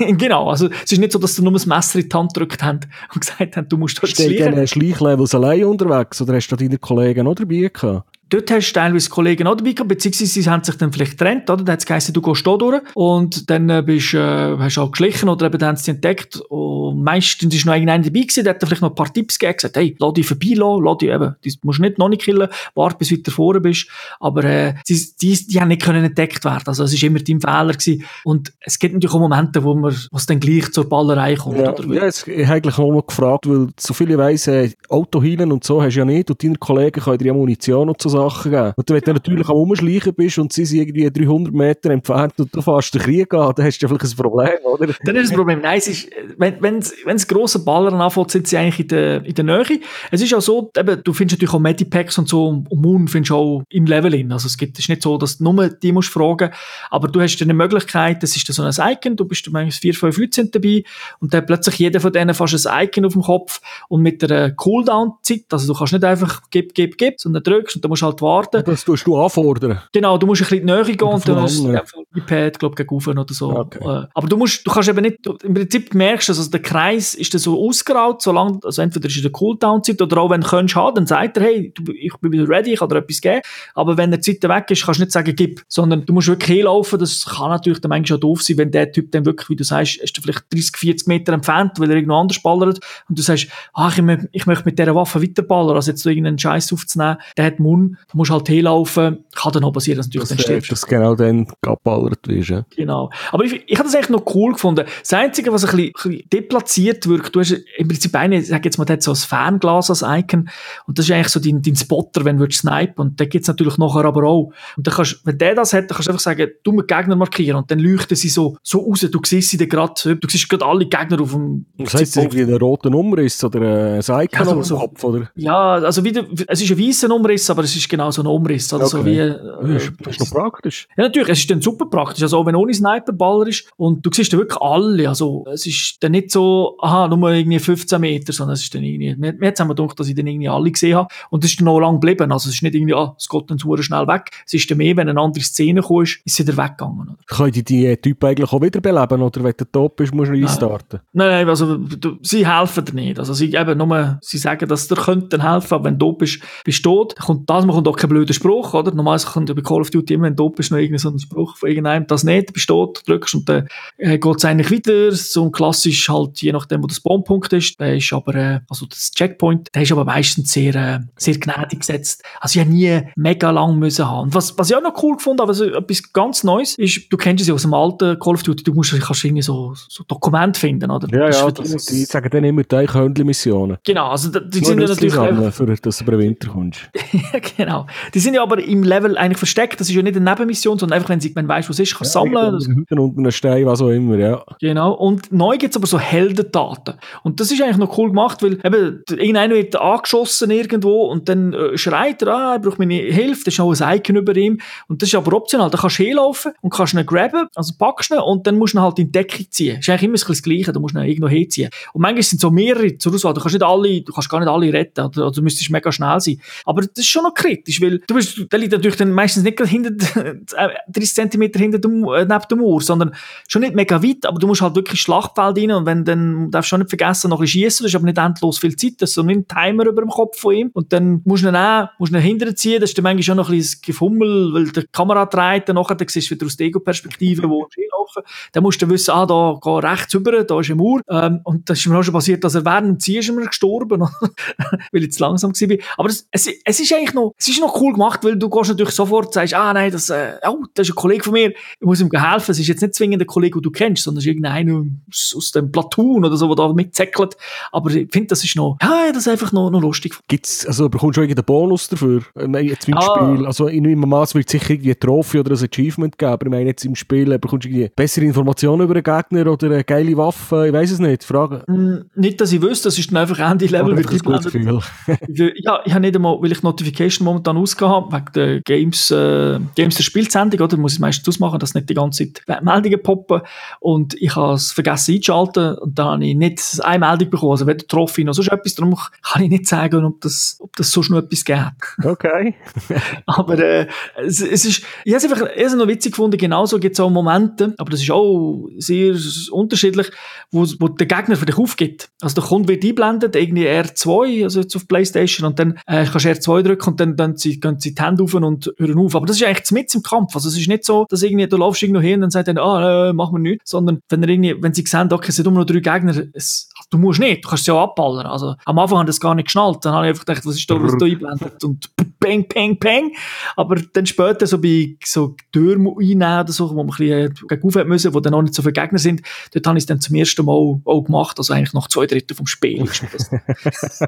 genau, 0.18 0.48
also 0.50 0.68
es 0.84 0.92
ist 0.92 0.98
nicht 0.98 1.12
so, 1.12 1.18
dass 1.18 1.36
sie 1.36 1.42
nur 1.42 1.52
das 1.52 1.66
Messer 1.66 1.98
in 1.98 2.08
die 2.08 2.16
Hand 2.16 2.34
gedrückt 2.34 2.62
haben 2.62 2.80
und 3.14 3.20
gesagt 3.20 3.56
haben, 3.56 3.68
du 3.68 3.76
musst 3.76 3.98
dort 4.02 4.10
schleichen. 4.10 4.52
Steht 4.52 4.70
Schleichlevels 4.70 5.34
allein 5.34 5.64
unterwegs 5.64 6.20
oder 6.20 6.34
hast 6.34 6.48
du 6.48 6.56
deine 6.56 6.78
Kollegen 6.78 7.26
auch 7.26 7.34
dabei 7.34 7.70
gehabt? 7.72 8.09
Dort 8.30 8.50
hast 8.50 8.70
du 8.70 8.80
teilweise 8.80 9.10
Kollegen 9.10 9.46
auch 9.46 9.56
dabei 9.56 9.72
gehabt, 9.72 9.88
beziehungsweise 9.88 10.40
sie 10.40 10.48
haben 10.48 10.64
sich 10.64 10.76
dann 10.76 10.92
vielleicht 10.92 11.12
getrennt, 11.12 11.50
oder? 11.50 11.64
Da 11.64 11.72
hat 11.72 11.80
es 11.80 11.86
geheißen, 11.86 12.14
du 12.14 12.22
gehst 12.22 12.46
da 12.46 12.56
durch. 12.56 12.82
Und 12.94 13.50
dann 13.50 13.68
äh, 13.68 13.82
bist, 13.84 14.14
äh, 14.14 14.56
hast 14.56 14.76
du 14.76 14.82
auch 14.82 14.90
geschlichen 14.90 15.28
oder? 15.28 15.46
Eben 15.46 15.58
dann 15.58 15.70
haben 15.70 15.76
sie 15.76 15.90
entdeckt. 15.90 16.40
Und 16.48 17.02
meistens 17.02 17.54
ist 17.54 17.66
noch 17.66 17.74
irgendeiner 17.74 18.04
dabei 18.04 18.20
gewesen, 18.20 18.44
der 18.44 18.54
hat 18.54 18.62
vielleicht 18.64 18.82
noch 18.82 18.90
ein 18.90 18.94
paar 18.94 19.12
Tipps 19.12 19.38
gegeben, 19.38 19.56
gesagt, 19.56 19.76
hey, 19.76 19.96
lass 19.98 20.14
dich 20.14 20.26
vorbeilassen, 20.26 20.84
lass 20.84 20.98
dich 20.98 21.10
eben, 21.10 21.36
du 21.42 21.50
musst 21.62 21.80
nicht 21.80 21.98
noch 21.98 22.08
nicht 22.08 22.22
killen, 22.22 22.48
warte 22.74 22.98
bis 22.98 23.08
du 23.08 23.16
weiter 23.16 23.30
vorne 23.30 23.60
bist, 23.60 23.88
aber 24.18 24.44
äh, 24.44 24.74
die, 24.88 25.06
die, 25.20 25.46
die 25.46 25.60
haben 25.60 25.68
nicht 25.68 25.82
können 25.82 26.04
entdeckt 26.04 26.44
werden, 26.44 26.64
also 26.66 26.84
es 26.84 26.92
ist 26.92 27.02
immer 27.02 27.18
dein 27.18 27.40
Fehler 27.40 27.72
gewesen. 27.72 28.04
Und 28.24 28.52
es 28.60 28.78
gibt 28.78 28.94
natürlich 28.94 29.14
auch 29.14 29.20
Momente, 29.20 29.62
wo 29.62 29.74
man, 29.74 29.94
was 30.10 30.26
dann 30.26 30.40
gleich 30.40 30.70
zur 30.72 30.88
Ballerei 30.88 31.34
kommt, 31.34 31.58
ja, 31.58 31.72
oder? 31.72 31.84
Ja, 31.86 32.04
jetzt 32.04 32.22
habe 32.22 32.32
ich 32.32 32.48
eigentlich 32.48 32.78
auch 32.78 32.90
mal 32.90 33.02
gefragt, 33.02 33.48
weil 33.48 33.68
so 33.78 33.94
viele 33.94 34.18
weiss, 34.18 34.46
äh, 34.46 34.70
Autohielen 34.88 35.52
und 35.52 35.64
so 35.64 35.82
hast 35.82 35.94
du 35.94 36.00
ja 36.00 36.04
nicht. 36.04 36.30
Und 36.30 36.42
deine 36.42 36.56
Kollegen 36.56 37.00
können 37.00 37.18
dir 37.18 37.26
ja 37.26 37.32
Munition 37.32 37.88
und 37.88 38.00
so 38.00 38.08
Sachen 38.20 38.50
geben. 38.50 38.72
Und 38.76 38.90
wenn 38.90 39.00
du 39.00 39.12
natürlich 39.12 39.48
am 39.48 39.56
Umschleichen 39.56 40.14
bist 40.14 40.38
und 40.38 40.52
sie 40.52 40.64
sind 40.64 40.80
irgendwie 40.80 41.10
300 41.10 41.52
Meter 41.52 41.90
entfernt 41.90 42.34
und 42.38 42.54
du 42.54 42.62
fährst 42.62 42.94
den 42.94 43.02
Krieg 43.02 43.32
an, 43.34 43.52
dann 43.56 43.66
hast 43.66 43.78
du 43.78 43.88
vielleicht 43.88 44.04
ein 44.04 44.16
Problem, 44.16 44.58
oder? 44.64 44.86
Dann 45.04 45.16
ist 45.16 45.30
das 45.30 45.36
Problem. 45.36 45.60
Nein, 45.62 45.78
es 45.78 45.88
ist, 45.88 46.08
wenn, 46.36 46.60
wenn's, 46.60 46.94
wenn's 47.04 47.26
grosse 47.26 47.64
Ballern 47.64 48.00
anfängt, 48.00 48.30
sind 48.30 48.46
sie 48.46 48.56
eigentlich 48.56 48.80
in 48.80 48.88
der, 48.88 49.24
in 49.24 49.34
der 49.34 49.44
Nähe. 49.44 49.80
Es 50.10 50.20
ist 50.20 50.34
auch 50.34 50.40
so, 50.40 50.70
eben, 50.76 51.02
du 51.02 51.12
findest 51.12 51.38
natürlich 51.38 51.54
auch 51.54 51.60
Medipacks 51.60 52.18
und 52.18 52.28
so 52.28 52.48
und 52.48 52.72
Moon 52.72 53.08
findest 53.08 53.30
du 53.30 53.36
auch 53.36 53.62
im 53.68 53.86
Level 53.86 54.14
in. 54.14 54.32
Also 54.32 54.46
es 54.46 54.56
gibt, 54.56 54.78
es 54.78 54.84
ist 54.84 54.88
nicht 54.88 55.02
so, 55.02 55.16
dass 55.18 55.38
du 55.38 55.44
nur 55.44 55.68
die 55.68 55.92
musst 55.92 56.10
fragen, 56.10 56.50
aber 56.90 57.08
du 57.08 57.20
hast 57.20 57.40
eine 57.40 57.54
Möglichkeit, 57.54 58.22
das 58.22 58.36
ist 58.36 58.46
so 58.52 58.62
ein 58.62 58.92
Icon, 58.92 59.16
du 59.16 59.24
bist, 59.24 59.46
du 59.46 59.50
meinst, 59.50 59.80
vier, 59.80 59.94
fünf 59.94 60.18
Leute 60.18 60.34
sind 60.34 60.54
dabei 60.54 60.82
und 61.20 61.32
dann 61.32 61.46
plötzlich 61.46 61.78
jeder 61.78 62.00
von 62.00 62.12
denen 62.12 62.34
fast 62.34 62.66
ein 62.66 62.86
Icon 62.86 63.04
auf 63.04 63.12
dem 63.12 63.22
Kopf 63.22 63.60
und 63.88 64.02
mit 64.02 64.22
einer 64.24 64.50
Cooldown-Zeit, 64.50 65.44
also 65.50 65.72
du 65.72 65.78
kannst 65.78 65.92
nicht 65.92 66.04
einfach 66.04 66.42
gib, 66.50 66.74
gib, 66.74 66.98
gib, 66.98 67.20
sondern 67.20 67.42
drückst 67.42 67.76
und 67.76 67.84
dann 67.84 67.90
musst 67.90 68.02
halt 68.02 68.09
warten 68.18 68.40
warten. 68.40 68.62
Das 68.64 68.84
tust 68.84 69.06
du 69.06 69.16
anfordern. 69.16 69.80
Genau, 69.92 70.18
du 70.18 70.26
musst 70.26 70.42
ein 70.42 70.48
bisschen 70.48 70.66
näher 70.66 70.84
gehen 70.84 71.02
und 71.02 71.28
dann 71.28 71.42
hast 71.42 71.60
du 71.60 71.72
iPad, 72.14 72.58
glaube 72.58 72.74
ich, 72.78 72.86
gegen 72.86 73.18
oder 73.18 73.34
so. 73.34 73.50
Okay. 73.50 73.78
Äh, 73.82 74.06
aber 74.12 74.28
du 74.28 74.36
musst, 74.36 74.66
du 74.66 74.70
kannst 74.70 74.88
eben 74.88 75.02
nicht, 75.02 75.18
im 75.44 75.54
Prinzip 75.54 75.94
merkst 75.94 76.28
du, 76.28 76.32
also 76.32 76.50
der 76.50 76.60
Kreis 76.60 77.14
ist 77.14 77.32
dann 77.32 77.40
so 77.40 77.60
ausgeraubt, 77.66 78.22
solange, 78.22 78.58
also 78.64 78.82
entweder 78.82 79.06
ist 79.06 79.16
es 79.16 79.22
eine 79.22 79.30
Cooldown-Zeit 79.30 80.00
oder 80.02 80.18
auch 80.18 80.30
wenn 80.30 80.40
du 80.40 80.48
haben, 80.50 80.94
dann 80.94 81.06
sagt 81.06 81.36
er, 81.36 81.44
hey, 81.44 81.72
ich 81.94 82.12
bin 82.20 82.32
wieder 82.32 82.48
ready, 82.48 82.72
ich 82.72 82.78
kann 82.80 82.88
dir 82.88 82.96
etwas 82.96 83.20
geben. 83.20 83.40
Aber 83.74 83.96
wenn 83.96 84.10
der 84.10 84.20
Zeit 84.20 84.42
weg 84.42 84.70
ist, 84.70 84.84
kannst 84.84 85.00
du 85.00 85.04
nicht 85.04 85.12
sagen, 85.12 85.34
gib, 85.36 85.62
sondern 85.68 86.04
du 86.04 86.12
musst 86.12 86.28
wirklich 86.28 86.56
hinlaufen. 86.58 86.98
Das 86.98 87.24
kann 87.24 87.50
natürlich 87.50 87.80
dann 87.80 87.90
manchmal 87.90 88.16
auch 88.16 88.20
doof 88.20 88.42
sein, 88.42 88.58
wenn 88.58 88.70
der 88.70 88.90
Typ 88.90 89.12
dann 89.12 89.24
wirklich, 89.24 89.48
wie 89.48 89.56
du 89.56 89.64
sagst, 89.64 89.98
ist 89.98 90.18
vielleicht 90.20 90.52
30, 90.52 90.76
40 90.76 91.06
Meter 91.06 91.32
entfernt, 91.32 91.78
weil 91.78 91.90
er 91.90 91.96
irgendwo 91.96 92.16
anders 92.16 92.42
ballert 92.42 92.80
und 93.08 93.18
du 93.18 93.22
sagst, 93.22 93.48
ach, 93.72 93.96
ich, 93.96 94.04
ich 94.32 94.46
möchte 94.46 94.64
mit 94.64 94.78
dieser 94.78 94.94
Waffe 94.94 95.22
weiterballern, 95.22 95.76
also 95.76 95.90
jetzt 95.90 96.02
so 96.02 96.10
irgendeinen 96.10 96.38
Scheiß 96.38 96.72
aufzunehmen, 96.72 97.18
der 97.36 97.44
hat 97.44 97.60
Mund, 97.60 97.96
musst 98.12 98.30
halt 98.30 98.48
hinlaufen, 98.48 99.24
kann 99.34 99.52
dann 99.52 99.64
auch 99.64 99.72
passieren, 99.72 99.98
dass 99.98 100.06
natürlich 100.06 100.28
das, 100.28 100.36
dann 100.36 100.38
stirbst. 100.38 100.72
Dass 100.72 100.86
genau 100.86 101.14
dann 101.14 101.46
geballert 101.62 102.26
wirst, 102.26 102.50
ja. 102.50 102.64
Genau. 102.76 103.10
Aber 103.32 103.44
ich, 103.44 103.62
ich 103.66 103.78
habe 103.78 103.88
das 103.88 103.94
echt 103.94 104.10
noch 104.10 104.24
cool 104.34 104.52
gefunden. 104.52 104.84
Das 105.00 105.12
Einzige, 105.12 105.52
was 105.52 105.64
ein 105.64 105.76
bisschen, 105.76 105.88
ein 105.88 105.92
bisschen 105.92 106.30
deplatziert 106.30 107.08
wirkt, 107.08 107.34
du 107.34 107.40
hast 107.40 107.52
im 107.76 107.88
Prinzip 107.88 108.14
eine, 108.14 108.42
sag 108.42 108.64
jetzt 108.64 108.78
mal, 108.78 108.84
der 108.84 108.94
hat 108.94 109.02
so 109.02 109.12
ein 109.12 109.16
Fernglas 109.16 109.90
als 109.90 110.02
Icon 110.02 110.48
und 110.86 110.98
das 110.98 111.06
ist 111.06 111.12
eigentlich 111.12 111.28
so 111.28 111.40
dein, 111.40 111.62
dein 111.62 111.76
Spotter, 111.76 112.24
wenn 112.24 112.38
du 112.38 112.50
snipen 112.50 113.00
und 113.00 113.20
den 113.20 113.28
gibt's 113.28 113.48
natürlich 113.48 113.78
nachher 113.78 114.04
aber 114.04 114.24
auch. 114.24 114.52
Und 114.76 114.86
dann 114.86 114.94
kannst, 114.94 115.24
wenn 115.24 115.38
der 115.38 115.54
das 115.54 115.72
hat, 115.72 115.90
dann 115.90 115.96
kannst 115.96 116.08
du 116.08 116.12
einfach 116.12 116.22
sagen, 116.22 116.50
du 116.62 116.72
mit 116.72 116.88
Gegner 116.88 117.16
markieren 117.16 117.58
und 117.58 117.70
dann 117.70 117.78
leuchten 117.78 118.16
sie 118.16 118.28
so, 118.28 118.56
so 118.62 118.80
raus, 118.80 119.06
du 119.10 119.20
siehst 119.24 119.50
sie 119.50 119.56
dann 119.56 119.68
gerade, 119.68 120.16
du 120.16 120.28
siehst 120.28 120.48
gerade 120.48 120.64
alle 120.64 120.86
Gegner 120.86 121.20
auf 121.20 121.32
dem 121.32 121.66
Das 121.78 121.94
heisst 121.94 122.16
irgendwie 122.16 122.42
ein 122.42 122.54
roter 122.54 122.92
Umriss 122.94 123.42
oder 123.44 123.60
ein 123.60 124.00
Icon 124.00 124.28
ja, 124.32 124.44
so, 124.44 124.62
so, 124.62 124.78
Kopf, 124.78 125.04
oder? 125.04 125.30
Ja, 125.36 125.74
also 125.74 126.04
wieder, 126.04 126.24
es 126.46 126.62
ist 126.62 126.70
ein 126.70 126.78
weißer 126.78 127.14
Umriss, 127.14 127.50
aber 127.50 127.64
es 127.64 127.76
ist 127.76 127.88
genau 127.90 128.10
so 128.10 128.22
ein 128.22 128.26
Umriss, 128.26 128.72
oder 128.72 128.84
okay. 128.86 128.96
so 128.96 129.04
wie, 129.04 129.18
äh, 129.18 129.80
das 130.02 130.16
ist 130.16 130.20
noch 130.20 130.30
praktisch. 130.30 130.88
Ja, 130.96 131.04
natürlich, 131.04 131.28
es 131.28 131.40
ist 131.40 131.50
dann 131.50 131.60
super 131.60 131.86
praktisch, 131.86 132.22
also 132.22 132.38
auch 132.38 132.46
wenn 132.46 132.54
ohne 132.54 132.72
Sniperballer 132.72 133.48
ist 133.48 133.70
und 133.76 134.04
du 134.04 134.10
siehst 134.12 134.32
dann 134.32 134.40
wirklich 134.40 134.60
alle, 134.60 135.08
also 135.08 135.44
es 135.52 135.66
ist 135.66 136.02
dann 136.02 136.12
nicht 136.12 136.30
so, 136.30 136.76
aha, 136.80 137.08
nur 137.08 137.30
irgendwie 137.30 137.58
15 137.58 138.00
Meter, 138.00 138.32
sondern 138.32 138.54
es 138.54 138.62
ist 138.62 138.74
dann 138.74 138.82
irgendwie, 138.82 139.16
mir, 139.16 139.32
mir 139.34 139.48
hat 139.48 139.60
es 139.60 139.66
gedacht, 139.66 139.98
dass 139.98 140.08
ich 140.08 140.14
dann 140.14 140.26
irgendwie 140.26 140.48
alle 140.48 140.70
gesehen 140.70 140.96
habe 140.96 141.08
und 141.30 141.44
es 141.44 141.50
ist 141.50 141.60
dann 141.60 141.66
noch 141.66 141.80
lang 141.80 142.00
geblieben, 142.00 142.32
also 142.32 142.48
es 142.48 142.56
ist 142.56 142.62
nicht 142.62 142.74
irgendwie, 142.74 142.94
ah, 142.94 143.14
es 143.18 143.28
geht 143.28 143.50
dann 143.50 143.58
zu 143.58 143.76
schnell 143.82 144.06
weg, 144.06 144.30
es 144.46 144.54
ist 144.54 144.70
dann 144.70 144.78
mehr, 144.78 144.96
wenn 144.96 145.08
eine 145.08 145.20
andere 145.20 145.44
Szene 145.44 145.82
kommt, 145.82 146.08
ist 146.08 146.20
es 146.24 146.38
wieder 146.38 146.56
weggegangen. 146.56 147.00
Oder? 147.00 147.16
Können 147.26 147.52
die 147.52 147.64
die 147.64 147.96
Typen 147.96 148.26
eigentlich 148.26 148.52
auch 148.52 148.60
wiederbeleben 148.60 149.22
oder 149.22 149.44
wenn 149.44 149.54
du 149.56 149.64
top 149.64 149.96
bist, 149.96 150.14
musst 150.14 150.30
du 150.30 150.34
restarten? 150.34 151.00
Nein, 151.12 151.28
nein, 151.28 151.48
also 151.48 151.76
du, 151.76 152.18
sie 152.22 152.46
helfen 152.46 152.84
dir 152.84 152.94
nicht, 152.94 153.18
also 153.18 153.34
sie 153.34 153.54
eben 153.54 153.78
nur, 153.78 154.18
sie 154.22 154.38
sagen, 154.38 154.68
dass 154.68 154.86
dir 154.88 154.96
könnten 154.96 155.42
helfen, 155.42 155.74
aber 155.74 155.84
wenn 155.84 155.98
du 155.98 156.10
top 156.10 156.18
bist, 156.18 156.40
bist 156.64 156.84
du 156.84 156.90
tot, 156.90 157.14
dann 157.16 157.26
kommt 157.26 157.50
das 157.50 157.64
mal 157.64 157.79
kommt 157.84 157.88
auch 157.88 157.96
kein 157.98 158.10
blöder 158.10 158.34
Spruch, 158.34 158.74
oder? 158.74 158.92
Normalerweise 158.94 159.26
kommt 159.26 159.54
bei 159.54 159.62
Call 159.62 159.80
of 159.80 159.90
Duty 159.90 160.14
immer, 160.14 160.26
wenn 160.26 160.36
du 160.36 160.50
bist, 160.50 160.70
noch 160.70 160.78
irgendein 160.78 160.98
so 160.98 161.08
ein 161.10 161.18
Spruch 161.18 161.56
von 161.56 161.68
irgendeinem, 161.68 162.06
das 162.06 162.24
nicht, 162.24 162.52
bist 162.52 162.68
tot, 162.68 163.02
drückst 163.06 163.34
und 163.34 163.48
dann 163.48 163.68
äh, 163.96 164.18
geht 164.18 164.36
es 164.36 164.44
eigentlich 164.44 164.70
weiter. 164.70 165.12
So 165.12 165.44
ein 165.46 165.52
klassisch 165.52 166.08
halt, 166.08 166.40
je 166.42 166.52
nachdem, 166.52 166.82
wo 166.82 166.86
das 166.86 167.00
Bombpunkt 167.00 167.52
ist, 167.52 167.80
der 167.80 167.96
ist 167.96 168.12
aber, 168.12 168.34
äh, 168.34 168.60
also 168.68 168.86
das 168.86 169.10
Checkpoint, 169.12 169.68
der 169.74 169.82
ist 169.82 169.92
aber 169.92 170.04
meistens 170.04 170.52
sehr, 170.52 170.74
äh, 170.74 170.98
sehr 171.16 171.38
gnädig 171.38 171.80
gesetzt. 171.80 172.22
Also 172.40 172.58
ich 172.58 172.66
habe 172.66 172.74
nie 172.74 173.00
mega 173.16 173.50
lang 173.50 173.78
müssen 173.78 174.06
haben. 174.06 174.32
Was, 174.34 174.56
was 174.58 174.70
ich 174.70 174.76
auch 174.76 174.82
noch 174.82 175.02
cool 175.02 175.16
gefunden 175.16 175.40
habe, 175.40 175.50
also 175.50 175.64
etwas 175.64 176.12
ganz 176.12 176.44
Neues, 176.44 176.76
ist, 176.76 177.10
du 177.10 177.16
kennst 177.16 177.42
es 177.42 177.48
ja 177.48 177.54
aus 177.54 177.62
dem 177.62 177.74
alten 177.74 178.18
Call 178.18 178.34
of 178.34 178.42
Duty, 178.42 178.62
du 178.64 178.74
musst, 178.74 178.92
kannst 179.00 179.24
irgendwie 179.24 179.42
so, 179.42 179.74
so 179.88 180.04
Dokumente 180.04 180.60
finden, 180.60 180.90
oder? 180.90 181.08
Ja, 181.12 181.30
ja, 181.30 181.50
das, 181.50 181.72
das- 181.72 181.86
die 181.86 182.04
sagen 182.04 182.28
dann 182.30 182.44
immer 182.44 182.62
die 182.62 182.76
Eichhörnchen-Missionen. 182.76 183.78
Genau, 183.84 184.08
also 184.08 184.28
die 184.28 184.58
Nur 184.60 184.68
sind 184.68 184.80
ja 184.80 184.88
natürlich 184.88 185.14
sammeln, 185.14 185.52
für 185.52 185.66
dass 185.76 185.98
du 185.98 186.04
über 186.04 186.12
den 186.12 186.20
Winter 186.20 186.48
kommst. 186.48 186.80
Ja, 187.60 187.66
genau. 187.66 187.86
Die 188.14 188.20
sind 188.20 188.34
ja 188.34 188.42
aber 188.42 188.62
im 188.62 188.82
Level 188.82 189.18
eigentlich 189.18 189.38
versteckt. 189.38 189.80
Das 189.80 189.88
ist 189.88 189.94
ja 189.94 190.02
nicht 190.02 190.16
eine 190.16 190.28
Nebenmission, 190.30 190.78
sondern 190.78 190.96
einfach, 190.96 191.10
wenn, 191.10 191.20
sie, 191.20 191.34
du 191.34 191.46
weißt, 191.46 191.68
was 191.68 191.78
es 191.78 191.90
ist, 191.90 191.96
kannst 191.96 192.14
du 192.14 192.20
sammeln. 192.20 192.52
Das, 192.52 192.66
Unter 192.66 193.18
einem 193.18 193.30
Stein, 193.30 193.66
was 193.66 193.82
auch 193.82 193.90
immer, 193.90 194.16
ja. 194.16 194.42
genau. 194.60 194.92
Und 194.92 195.32
neu 195.32 195.58
gibt's 195.58 195.76
aber 195.76 195.86
so 195.86 195.98
Heldentaten. 195.98 196.94
Und 197.22 197.40
das 197.40 197.52
ist 197.52 197.62
eigentlich 197.62 197.76
noch 197.76 197.96
cool 197.98 198.08
gemacht, 198.08 198.42
weil 198.42 198.54
eben, 198.64 199.02
irgendeiner 199.08 199.54
wird 199.54 199.76
angeschossen 199.76 200.50
irgendwo 200.50 201.06
und 201.06 201.28
dann 201.28 201.52
äh, 201.52 201.76
schreit 201.76 202.22
er, 202.22 202.28
ah, 202.28 202.56
ich 202.56 202.62
brauche 202.62 202.78
meine 202.78 202.94
Hilfe. 202.94 203.42
Das 203.44 203.54
ist 203.54 203.60
auch 203.60 203.72
ein 203.72 203.98
Icon 203.98 204.16
über 204.16 204.34
ihm. 204.36 204.60
Und 204.88 205.02
das 205.02 205.10
ist 205.10 205.14
aber 205.14 205.36
optional. 205.36 205.70
Da 205.70 205.78
kannst 205.78 205.98
du 205.98 206.04
hinlaufen 206.04 206.52
und 206.62 206.70
kannst 206.70 206.94
ihn 206.94 207.04
grabben, 207.04 207.46
also 207.54 207.74
packst 207.78 208.10
ihn 208.10 208.18
und 208.18 208.46
dann 208.46 208.56
musst 208.56 208.74
du 208.74 208.78
ihn 208.78 208.82
halt 208.82 208.98
in 208.98 209.06
die 209.06 209.12
Decke 209.12 209.48
ziehen. 209.50 209.76
Das 209.76 209.86
ist 209.86 209.90
eigentlich 209.90 210.02
immer 210.04 210.12
ein 210.12 210.14
bisschen 210.14 210.32
das 210.32 210.42
Gleiche. 210.42 210.72
Du 210.72 210.80
musst 210.80 210.94
ihn 210.94 211.02
irgendwo 211.02 211.28
hinziehen. 211.28 211.70
Und 211.92 212.02
manchmal 212.02 212.22
sind 212.22 212.40
so 212.40 212.50
mehrere 212.50 212.96
zur 212.96 213.14
Auswahl. 213.14 213.34
Du 213.34 213.40
kannst 213.40 213.54
nicht 213.54 213.62
alle, 213.62 214.00
du 214.00 214.12
kannst 214.12 214.30
gar 214.30 214.40
nicht 214.40 214.48
alle 214.48 214.72
retten. 214.72 215.04
Oder, 215.04 215.26
oder 215.26 215.32
du 215.32 215.42
müsstest 215.42 215.70
mega 215.70 215.92
schnell 215.92 216.20
sein. 216.20 216.40
Aber 216.64 216.80
das 216.80 216.90
ist 216.96 217.06
schon 217.06 217.22
noch 217.22 217.34
kritisch, 217.34 217.49
weil 217.80 217.98
du 218.06 218.14
bist, 218.14 218.40
der 218.50 218.58
liegt 218.58 218.72
natürlich 218.72 218.96
dann 218.96 219.12
meistens 219.12 219.42
nicht 219.42 219.60
hinter, 219.60 219.90
äh, 220.24 220.68
30 220.88 221.30
cm 221.30 221.52
hinter 221.54 221.78
dem, 221.78 222.04
äh, 222.04 222.24
neben 222.24 222.48
dem 222.50 222.58
Mauer, 222.58 222.80
sondern 222.80 223.14
schon 223.48 223.62
nicht 223.62 223.74
mega 223.74 224.02
weit, 224.02 224.26
aber 224.26 224.38
du 224.38 224.46
musst 224.46 224.62
halt 224.62 224.74
wirklich 224.74 225.00
Schlachtfeld 225.00 225.58
rein 225.58 225.72
und 225.72 225.86
wenn, 225.86 226.04
dann 226.04 226.50
darfst 226.50 226.72
du 226.72 226.76
auch 226.76 226.80
nicht 226.80 226.90
vergessen, 226.90 227.30
noch 227.30 227.40
ein 227.40 227.46
schiessen, 227.46 227.84
das 227.84 227.92
ist 227.92 227.96
aber 227.96 228.06
nicht 228.06 228.18
endlos 228.18 228.58
viel 228.58 228.76
Zeit, 228.76 228.94
das 228.98 229.10
ist 229.10 229.14
so 229.14 229.22
ein 229.22 229.46
Timer 229.46 229.86
über 229.86 230.02
dem 230.02 230.10
Kopf 230.10 230.38
von 230.38 230.54
ihm 230.54 230.70
und 230.72 230.92
dann 230.92 231.22
musst 231.24 231.44
du 231.44 231.48
ihn 231.48 231.56
auch, 231.56 231.88
musst 231.98 232.12
du 232.12 232.18
ihn 232.18 232.22
hinterher 232.22 232.56
ziehen, 232.56 232.80
das 232.80 232.90
ist 232.90 232.98
dann 232.98 233.04
manchmal 233.04 233.22
schon 233.22 233.36
noch 233.36 233.48
ein 233.48 233.56
bisschen 233.56 233.80
Gefummel, 233.82 234.52
weil 234.52 234.64
die 234.70 234.86
Kamera 234.92 235.26
dreht 235.26 235.68
dann 235.68 235.76
nachher, 235.76 235.94
dann 235.94 236.08
siehst 236.08 236.30
du 236.30 236.34
wieder 236.34 236.46
aus 236.46 236.56
der 236.56 236.66
Ego-Perspektive, 236.66 237.48
wo 237.48 237.64
du 237.64 237.80
hinlaufen, 237.80 238.22
dann 238.52 238.62
musst 238.62 238.80
du 238.82 238.88
wissen, 238.88 239.12
ah, 239.12 239.26
da 239.26 239.58
geh 239.62 239.86
rechts 239.86 240.14
rüber, 240.14 240.42
da 240.44 240.60
ist 240.60 240.70
ein 240.70 240.76
Mauer, 240.76 241.00
ähm, 241.08 241.40
und 241.44 241.68
das 241.68 241.78
ist 241.78 241.86
mir 241.86 241.98
auch 241.98 242.02
schon 242.02 242.14
passiert, 242.14 242.44
dass 242.44 242.54
er 242.54 242.64
während 242.64 242.88
dem 242.88 243.00
Ziehen 243.00 243.20
ist 243.20 243.32
mir 243.32 243.46
gestorben, 243.46 244.00
weil 244.92 245.02
ich 245.02 245.12
zu 245.12 245.22
langsam 245.22 245.52
war. 245.52 245.78
Aber 245.96 246.08
das, 246.08 246.26
es, 246.30 246.48
es 246.64 246.80
ist 246.80 246.92
eigentlich 246.92 247.14
noch, 247.14 247.34
es 247.40 247.48
ist 247.48 247.60
noch 247.60 247.80
cool 247.80 247.94
gemacht, 247.94 248.22
weil 248.22 248.36
du 248.36 248.50
gehst 248.50 248.68
natürlich 248.68 248.94
sofort, 248.94 249.32
sagst, 249.32 249.54
ah 249.54 249.72
nein, 249.72 249.90
das, 249.90 250.10
äh, 250.10 250.34
oh, 250.46 250.58
das 250.74 250.86
ist 250.88 250.92
ein 250.92 250.96
Kollege 250.96 251.24
von 251.24 251.32
mir, 251.32 251.50
ich 251.50 251.56
muss 251.80 252.00
ihm 252.00 252.10
helfen. 252.12 252.50
Es 252.52 252.58
ist 252.58 252.66
jetzt 252.68 252.82
nicht 252.82 252.94
zwingend 252.94 253.22
ein 253.22 253.26
Kollege, 253.26 253.58
den 253.58 253.62
du 253.62 253.70
kennst, 253.70 254.04
sondern 254.04 254.18
es 254.18 254.24
ist 254.26 254.28
irgendeiner 254.28 254.84
aus, 255.08 255.34
aus 255.36 255.50
dem 255.52 255.72
Platoon 255.72 256.24
oder 256.24 256.36
so, 256.36 256.46
der 256.54 256.56
da 256.56 256.72
mitzäckelt. 256.72 257.36
Aber 257.72 257.90
ich 257.90 258.08
finde, 258.12 258.28
das 258.28 258.44
ist 258.44 258.56
noch, 258.56 258.76
ja, 258.82 259.08
das 259.12 259.22
ist 259.26 259.28
einfach 259.28 259.52
noch, 259.52 259.70
noch 259.70 259.80
lustig. 259.80 260.14
Gibt's, 260.28 260.66
also 260.66 260.88
bekommst 260.88 261.16
du 261.16 261.22
irgendeinen 261.22 261.46
Bonus 261.46 261.88
dafür? 261.88 262.22
Ich 262.38 262.46
meine, 262.46 262.60
jetzt 262.68 262.86
im 262.88 262.94
Ah. 262.96 263.00
Spiel, 263.34 263.46
also 263.46 263.66
in 263.68 263.84
meinem 263.84 264.08
Maß 264.08 264.34
wird 264.34 264.46
es 264.46 264.52
sicher 264.52 264.70
irgendwie 264.74 264.90
eine 264.90 264.98
Trophy 264.98 265.38
oder 265.40 265.52
ein 265.56 265.64
Achievement 265.64 266.18
geben, 266.18 266.32
aber 266.32 266.46
ich 266.46 266.50
meine 266.50 266.66
jetzt 266.68 266.84
im 266.84 266.94
Spiel, 266.94 267.32
äh, 267.32 267.38
bekommst 267.38 267.64
du 267.64 267.68
irgendwie 267.70 267.90
bessere 267.96 268.24
Informationen 268.26 268.82
über 268.82 268.94
den 268.94 269.02
Gegner 269.02 269.50
oder 269.50 269.66
eine 269.68 269.84
geile 269.84 270.16
Waffe, 270.16 270.66
ich 270.66 270.72
weiß 270.72 270.90
es 270.90 270.98
nicht, 270.98 271.24
Frage. 271.24 271.62
Mm, 271.66 272.00
Nicht, 272.20 272.40
dass 272.40 272.52
ich 272.52 272.60
wüsste, 272.60 272.88
das 272.88 272.98
ist 272.98 273.10
dann 273.10 273.16
einfach 273.18 273.38
Ende 273.38 273.64
Level, 273.66 273.92
Aber 273.92 274.00
ein 274.00 274.06
eingeblendet. 274.06 274.52
Gefühl. 274.52 274.80
Ja, 275.62 275.80
ich 275.84 275.92
habe 275.92 276.00
nicht 276.02 276.14
einmal, 276.16 276.36
weil 276.40 276.52
ich 276.52 276.62
Notification 276.62 277.24
momentan 277.30 277.56
ausgehabt 277.56 278.12
wegen 278.12 278.32
der 278.34 278.60
Games, 278.60 279.10
äh, 279.10 279.58
Games 279.74 279.96
der 279.96 280.02
Spielsendung, 280.02 280.60
oder? 280.60 280.76
Muss 280.76 280.94
ich 280.94 281.00
meistens 281.00 281.28
ausmachen, 281.28 281.58
dass 281.58 281.74
nicht 281.74 281.88
die 281.88 281.94
ganze 281.94 282.32
Zeit 282.32 282.62
Meldungen 282.62 283.02
poppen. 283.02 283.42
Und 283.80 284.14
ich 284.14 284.34
habe 284.36 284.54
es 284.54 284.72
vergessen 284.72 285.14
einzuschalten 285.14 285.74
und 285.76 285.98
da 285.98 286.12
habe 286.12 286.24
ich 286.24 286.34
nicht 286.34 286.60
eine 286.82 287.06
Meldung 287.06 287.30
bekommen. 287.30 287.52
Also 287.52 287.66
weder 287.66 287.86
Trophy 287.86 288.24
noch 288.24 288.34
sonst 288.34 288.52
etwas. 288.52 288.74
Darum 288.74 288.96
kann 289.22 289.42
ich 289.42 289.50
nicht 289.50 289.66
sagen, 289.66 290.04
ob 290.04 290.20
das, 290.20 290.56
ob 290.60 290.74
das 290.76 290.90
sonst 290.90 291.10
noch 291.10 291.18
etwas 291.18 291.44
gibt. 291.44 291.60
Okay. 292.04 292.54
Aber 293.26 293.58
äh, 293.58 293.86
es, 294.16 294.40
es 294.40 294.64
ist, 294.64 294.82
ich 295.04 295.14
habe 295.14 295.24
es 295.24 295.30
einfach 295.30 295.48
es 295.54 295.74
noch 295.74 295.86
witzig 295.88 296.12
gefunden, 296.12 296.36
genauso 296.36 296.78
gibt 296.78 296.94
es 296.94 297.00
auch 297.00 297.10
Momente, 297.10 297.74
aber 297.78 297.90
das 297.90 298.02
ist 298.02 298.10
auch 298.10 298.68
sehr 298.78 299.14
unterschiedlich, 299.50 300.10
wo, 300.50 300.66
wo 300.78 300.88
der 300.88 301.06
Gegner 301.06 301.36
für 301.36 301.46
dich 301.46 301.58
aufgibt. 301.58 302.10
Also 302.20 302.40
der 302.40 302.44
Kunde 302.44 302.68
wird 302.68 302.84
einblendet, 302.84 303.36
irgendwie 303.36 303.68
R2, 303.68 304.44
also 304.44 304.60
jetzt 304.60 304.76
auf 304.76 304.88
Playstation, 304.88 305.46
und 305.46 305.58
dann 305.58 305.78
äh, 305.86 306.04
kannst 306.04 306.24
du 306.24 306.30
R2 306.30 306.62
drücken 306.62 306.90
und 306.90 307.00
dann, 307.00 307.16
dann 307.20 307.36
sie, 307.36 307.60
gehen 307.60 307.78
sie 307.78 307.94
die 307.94 308.02
Hände 308.02 308.24
auf 308.24 308.34
und 308.34 308.72
hören 308.78 308.98
auf. 308.98 309.14
Aber 309.14 309.26
das 309.26 309.36
ist 309.36 309.46
eigentlich 309.46 309.70
mit 309.70 309.94
im 309.94 310.02
Kampf. 310.02 310.34
Also 310.34 310.48
es 310.48 310.56
ist 310.56 310.68
nicht 310.68 310.84
so, 310.84 311.06
dass 311.08 311.22
irgendwie, 311.22 311.46
du 311.46 311.56
laufst 311.56 311.82
irgendwo 311.82 312.00
hin 312.00 312.14
und 312.14 312.20
dann 312.22 312.30
sagt 312.30 312.48
er, 312.48 312.58
ah, 312.58 313.08
äh, 313.08 313.12
machen 313.12 313.34
wir 313.34 313.50
nichts, 313.50 313.70
sondern 313.70 314.00
wenn, 314.08 314.22
irgendwie, 314.22 314.60
wenn 314.60 314.74
sie 314.74 314.84
sehen, 314.86 315.12
okay, 315.12 315.28
es 315.28 315.36
sind 315.36 315.44
nur 315.44 315.54
noch 315.54 315.64
drei 315.64 315.80
Gegner, 315.80 316.14
es, 316.32 316.68
du 316.90 316.98
musst 316.98 317.20
nicht, 317.20 317.44
du 317.44 317.48
kannst 317.48 317.64
sie 317.64 317.72
auch 317.72 317.82
abballern. 317.82 318.26
Also 318.26 318.54
am 318.64 318.78
Anfang 318.78 318.98
haben 318.98 319.06
das 319.06 319.20
gar 319.20 319.34
nicht 319.34 319.46
geschnallt, 319.46 319.84
dann 319.84 319.94
habe 319.94 320.06
ich 320.06 320.10
einfach 320.10 320.24
gedacht, 320.24 320.46
was 320.46 320.56
ist 320.56 320.70
da, 320.70 320.82
was 320.82 320.96
da 320.98 321.06
einblendet 321.06 321.62
und 321.64 321.90
bang, 322.20 322.46
bang, 322.46 322.78
bang. 322.78 323.12
Aber 323.56 323.76
dann 323.76 324.06
später 324.06 324.46
so 324.46 324.60
bei 324.60 324.96
so 325.04 325.34
Türen 325.52 325.86
einnehmen 325.88 326.40
oder 326.40 326.52
so, 326.52 326.70
wo 326.70 326.74
man 326.74 326.86
ein 326.86 326.90
bisschen 326.90 327.32
äh, 327.50 327.56
gegen 327.56 327.88
müssen, 327.88 328.14
wo 328.14 328.20
dann 328.20 328.32
noch 328.32 328.42
nicht 328.42 328.54
so 328.54 328.62
viele 328.62 328.74
Gegner 328.74 328.98
sind, 328.98 329.22
dort 329.52 329.66
habe 329.66 329.78
ich 329.78 329.82
es 329.82 329.86
dann 329.86 330.00
zum 330.00 330.14
ersten 330.16 330.44
Mal 330.44 330.80
auch 330.84 331.02
gemacht, 331.02 331.38
also 331.38 331.52
eigentlich 331.52 331.72
nach 331.72 331.88
zwei 331.88 332.06
Drittel 332.06 332.36
vom 332.36 332.46
Spiel 332.46 332.84
das 333.12 334.00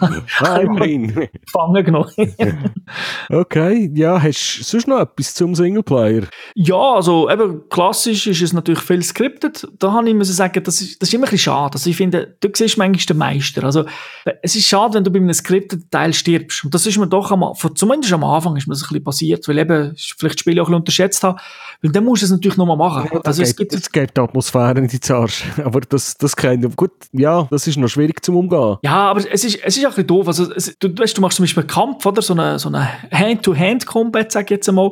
Ah, 0.00 0.58
gefangen 0.62 1.84
genommen. 1.84 2.12
Okay, 3.30 3.90
ja, 3.94 4.20
hast 4.20 4.58
du 4.58 4.64
sonst 4.64 4.88
noch 4.88 5.00
etwas 5.00 5.34
zum 5.34 5.54
Singleplayer? 5.54 6.24
Ja, 6.54 6.94
also 6.94 7.30
eben 7.30 7.68
klassisch 7.68 8.26
ist 8.26 8.42
es 8.42 8.52
natürlich 8.52 8.80
viel 8.80 9.02
scripted. 9.02 9.66
Da 9.78 9.92
habe 9.92 10.08
ich 10.08 10.14
müssen 10.14 10.34
sagen, 10.34 10.62
das 10.62 10.80
ist, 10.80 11.00
das 11.00 11.08
ist 11.08 11.14
immer 11.14 11.26
ein 11.26 11.30
bisschen 11.30 11.52
schade. 11.52 11.74
Also 11.74 11.88
ich 11.88 11.96
finde, 11.96 12.36
du 12.40 12.48
siehst 12.52 12.76
manchmal 12.76 13.06
den 13.06 13.16
Meister. 13.16 13.64
Also 13.64 13.84
es 14.42 14.56
ist 14.56 14.66
schade, 14.66 14.94
wenn 14.94 15.04
du 15.04 15.10
bei 15.10 15.18
einem 15.18 15.32
scripted 15.32 15.90
Teil 15.90 16.12
stirbst. 16.12 16.64
Und 16.64 16.74
das 16.74 16.86
ist 16.86 16.98
mir 16.98 17.06
doch 17.06 17.30
am, 17.30 17.41
von- 17.54 17.76
zumindest 17.76 18.12
am 18.12 18.24
Anfang 18.24 18.56
ist 18.56 18.66
mir 18.66 18.74
das 18.74 18.82
ein 18.82 18.88
bisschen 18.88 19.04
passiert, 19.04 19.48
weil 19.48 19.58
eben 19.58 19.92
ich 19.94 20.14
vielleicht 20.18 20.36
das 20.36 20.40
Spiel 20.40 20.58
auch 20.60 20.62
ein 20.62 20.66
bisschen 20.66 20.74
unterschätzt 20.76 21.22
habe. 21.24 21.38
Weil 21.82 21.92
dann 21.92 22.04
musst 22.04 22.22
du 22.22 22.26
es 22.26 22.32
natürlich 22.32 22.56
nochmal 22.56 22.76
machen. 22.76 23.10
also 23.24 23.42
es 23.42 23.56
gibt 23.56 23.72
es 23.74 23.90
gibt 23.90 24.16
die 24.16 24.20
Atmosphäre 24.20 24.78
in 24.78 24.86
die 24.88 25.00
Arsch. 25.12 25.44
Aber 25.64 25.80
das, 25.80 26.16
das 26.16 26.34
ich. 26.36 26.76
Gut, 26.76 26.92
ja, 27.12 27.46
das 27.50 27.66
ist 27.66 27.76
noch 27.76 27.88
schwierig 27.88 28.24
zum 28.24 28.36
Umgehen. 28.36 28.76
Ja, 28.82 29.10
aber 29.10 29.20
es 29.20 29.44
ist, 29.44 29.58
es 29.64 29.76
ist 29.76 29.84
auch 29.84 29.90
ein 29.90 29.90
bisschen 29.90 30.06
doof. 30.06 30.28
Also, 30.28 30.52
es, 30.52 30.76
du, 30.78 30.88
weißt, 30.96 31.16
du 31.16 31.20
machst 31.20 31.36
zum 31.36 31.44
Beispiel 31.44 31.62
einen 31.62 31.68
Kampf, 31.68 32.06
oder? 32.06 32.22
So 32.22 32.34
eine, 32.34 32.58
so 32.58 32.68
eine 32.68 32.88
Hand-to-Hand-Combat, 33.10 34.32
sag 34.32 34.44
ich 34.44 34.50
jetzt 34.50 34.68
einmal. 34.68 34.90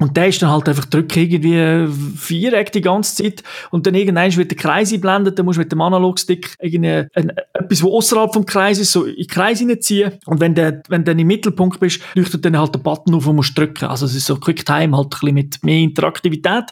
Und 0.00 0.16
der 0.16 0.28
ist 0.28 0.40
dann 0.40 0.50
halt 0.50 0.68
einfach 0.68 0.86
drück 0.86 1.14
irgendwie 1.14 1.86
Viereck 2.16 2.72
die 2.72 2.80
ganze 2.80 3.22
Zeit. 3.22 3.42
Und 3.70 3.86
dann 3.86 3.94
irgendwann 3.94 4.34
wird 4.34 4.50
der 4.50 4.56
Kreis 4.56 4.92
einblendet, 4.92 5.38
dann 5.38 5.44
musst 5.44 5.58
du 5.58 5.60
mit 5.60 5.70
dem 5.70 5.80
Analogstick 5.80 6.56
irgendwie 6.58 7.06
ein, 7.14 7.32
etwas, 7.52 7.82
was 7.82 7.90
außerhalb 7.90 8.32
vom 8.32 8.46
Kreis 8.46 8.78
ist, 8.78 8.92
so 8.92 9.04
in 9.04 9.16
den 9.16 9.26
Kreis 9.26 9.58
hineinziehen. 9.58 10.12
Und 10.24 10.40
wenn 10.40 10.54
du 10.54 10.82
wenn 10.88 11.04
du 11.04 11.10
dann 11.10 11.18
im 11.18 11.26
Mittelpunkt 11.26 11.80
bist, 11.80 12.00
leuchtet 12.14 12.44
dann 12.44 12.58
halt 12.58 12.74
der 12.74 12.80
Button 12.80 13.14
auf 13.14 13.26
und 13.26 13.36
musst 13.36 13.56
drücken. 13.56 13.86
Also 13.86 14.06
es 14.06 14.14
ist 14.14 14.26
so 14.26 14.36
Quick 14.36 14.64
Time 14.64 14.96
halt 14.96 15.06
ein 15.06 15.10
bisschen 15.10 15.34
mit 15.34 15.64
mehr 15.64 15.78
Interaktivität. 15.78 16.64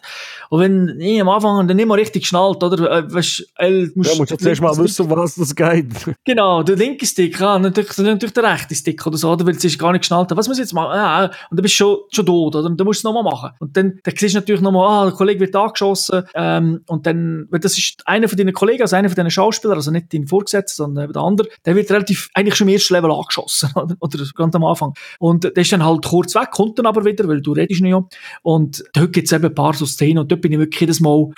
Und 0.49 0.61
wenn 0.61 1.01
ich 1.01 1.21
am 1.21 1.29
Anfang 1.29 1.69
dann 1.69 1.77
nicht 1.77 1.87
mal 1.87 1.99
richtig 1.99 2.27
schnallt, 2.27 2.63
oder? 2.63 2.91
Äh, 2.91 3.13
weißt, 3.13 3.53
äh, 3.59 3.83
Ja, 3.83 3.89
musst 3.95 4.31
du 4.31 4.37
zuerst 4.37 4.63
mal 4.63 4.77
wissen, 4.79 5.11
was 5.11 5.35
das 5.35 5.55
geht. 5.55 5.87
Genau, 6.25 6.63
der 6.63 6.77
linke 6.77 7.07
Stick, 7.07 7.39
ja, 7.41 7.59
natürlich, 7.59 7.97
natürlich 7.97 8.35
der 8.35 8.45
rechte 8.45 8.75
Stick 8.75 9.07
oder 9.07 9.17
so, 9.17 9.31
oder? 9.31 9.47
weil 9.47 9.57
es 9.57 9.65
ist 9.65 9.79
gar 9.79 9.93
nicht 9.93 10.03
geschnallt. 10.03 10.31
Was 10.35 10.49
muss 10.49 10.59
ich 10.59 10.65
jetzt 10.65 10.75
machen? 10.75 10.95
Ja, 10.95 11.25
und 11.25 11.33
dann 11.51 11.63
bist 11.63 11.75
du 11.75 11.85
schon, 11.85 11.97
schon 12.11 12.27
tot, 12.27 12.57
oder? 12.57 12.67
Und 12.67 12.79
dann 12.79 12.87
musst 12.87 13.03
du 13.03 13.09
es 13.09 13.13
nochmal 13.19 13.33
machen. 13.33 13.51
Und 13.59 13.77
dann, 13.77 13.99
dann 14.03 14.15
siehst 14.17 14.35
du 14.35 14.39
natürlich 14.39 14.61
nochmal, 14.61 14.89
ah, 14.89 15.05
der 15.07 15.15
Kollege 15.15 15.41
wird 15.41 15.57
angeschossen, 15.57 16.23
ähm, 16.35 16.81
und 16.87 17.07
dann, 17.07 17.47
weil 17.51 17.61
das 17.61 17.77
ist 17.79 18.03
einer 18.07 18.29
von 18.29 18.39
deinen 18.39 18.53
Kollegen, 18.53 18.83
also 18.83 18.97
einer 18.97 19.09
von 19.09 19.17
deinen 19.17 19.31
Schauspielern, 19.31 19.77
also 19.77 19.91
nicht 19.91 20.13
dein 20.13 20.27
Vorgesetzter, 20.27 20.85
sondern 20.85 21.13
der 21.13 21.23
andere, 21.23 21.49
der 21.65 21.77
wird 21.77 21.91
relativ, 21.91 22.29
eigentlich 22.35 22.55
schon 22.55 22.69
im 22.69 22.75
ersten 22.75 22.95
Level 22.95 23.11
angeschossen, 23.11 23.71
oder? 24.01 24.25
Ganz 24.35 24.55
am 24.55 24.65
Anfang. 24.65 24.95
Und 25.19 25.45
der 25.45 25.57
ist 25.57 25.73
dann 25.73 25.85
halt 25.85 26.05
kurz 26.05 26.35
weg, 26.35 26.51
kommt 26.51 26.79
dann 26.79 26.87
aber 26.87 27.05
wieder, 27.05 27.27
weil 27.29 27.41
du 27.41 27.53
redest 27.53 27.81
nicht. 27.81 27.97
Und 28.43 28.85
dort 28.93 29.13
gibt 29.13 29.27
es 29.27 29.33
eben 29.33 29.45
ein 29.45 29.55
paar 29.55 29.75
so 29.75 29.87
Szenen, 29.87 30.19
und 30.19 30.31
dort 30.31 30.41
bin 30.41 30.53
ich 30.53 30.59
wirklich 30.59 30.81
jedes 30.81 31.01
Mal, 31.01 31.29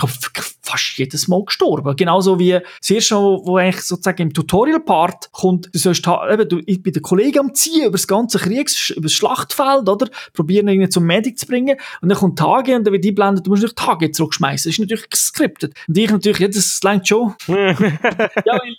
fast 0.71 0.99
jedes 0.99 1.29
Mal 1.29 1.45
gestorben. 1.45 1.97
Genauso 1.97 2.39
wie 2.39 2.53
das 2.81 2.91
erste 2.91 3.15
Mal, 3.15 3.41
wo 3.45 3.57
eigentlich 3.57 3.83
sozusagen 3.83 4.23
im 4.23 4.33
Tutorial-Part 4.33 5.33
kommt, 5.33 5.69
du 5.73 5.79
sollst 5.79 6.07
ha- 6.07 6.31
eben, 6.33 6.49
du, 6.49 6.61
ich 6.67 6.83
bin 6.83 6.93
der 6.93 7.03
Kollege 7.03 7.41
am 7.41 7.55
Ziehen 7.55 7.83
über 7.83 7.93
das 7.93 8.07
ganze 8.07 8.39
Kriegs, 8.39 8.91
über 8.91 9.03
das 9.03 9.13
Schlachtfeld, 9.13 9.89
oder? 9.89 10.09
Probieren 10.33 10.69
ihn 10.69 10.75
irgendwie 10.75 10.91
zum 10.91 11.05
Medic 11.05 11.39
zu 11.39 11.47
bringen. 11.47 11.77
Und 12.01 12.09
dann 12.09 12.19
kommt 12.19 12.39
Tage 12.39 12.77
und 12.77 12.85
dann 12.85 12.93
wird 12.93 13.05
einblendet, 13.07 13.47
du 13.47 13.51
musst 13.51 13.63
natürlich 13.63 13.75
Tage 13.75 14.11
zurückschmeißen. 14.11 14.69
Das 14.71 14.75
ist 14.77 14.81
natürlich 14.81 15.11
geskriptet. 15.11 15.75
Und 15.89 15.99
ich 15.99 16.11
natürlich, 16.11 16.39
ja, 16.39 16.49
das 16.49 16.81
langt 16.83 17.09
schon. 17.09 17.35
ja, 17.49 17.57
weil, 17.57 18.77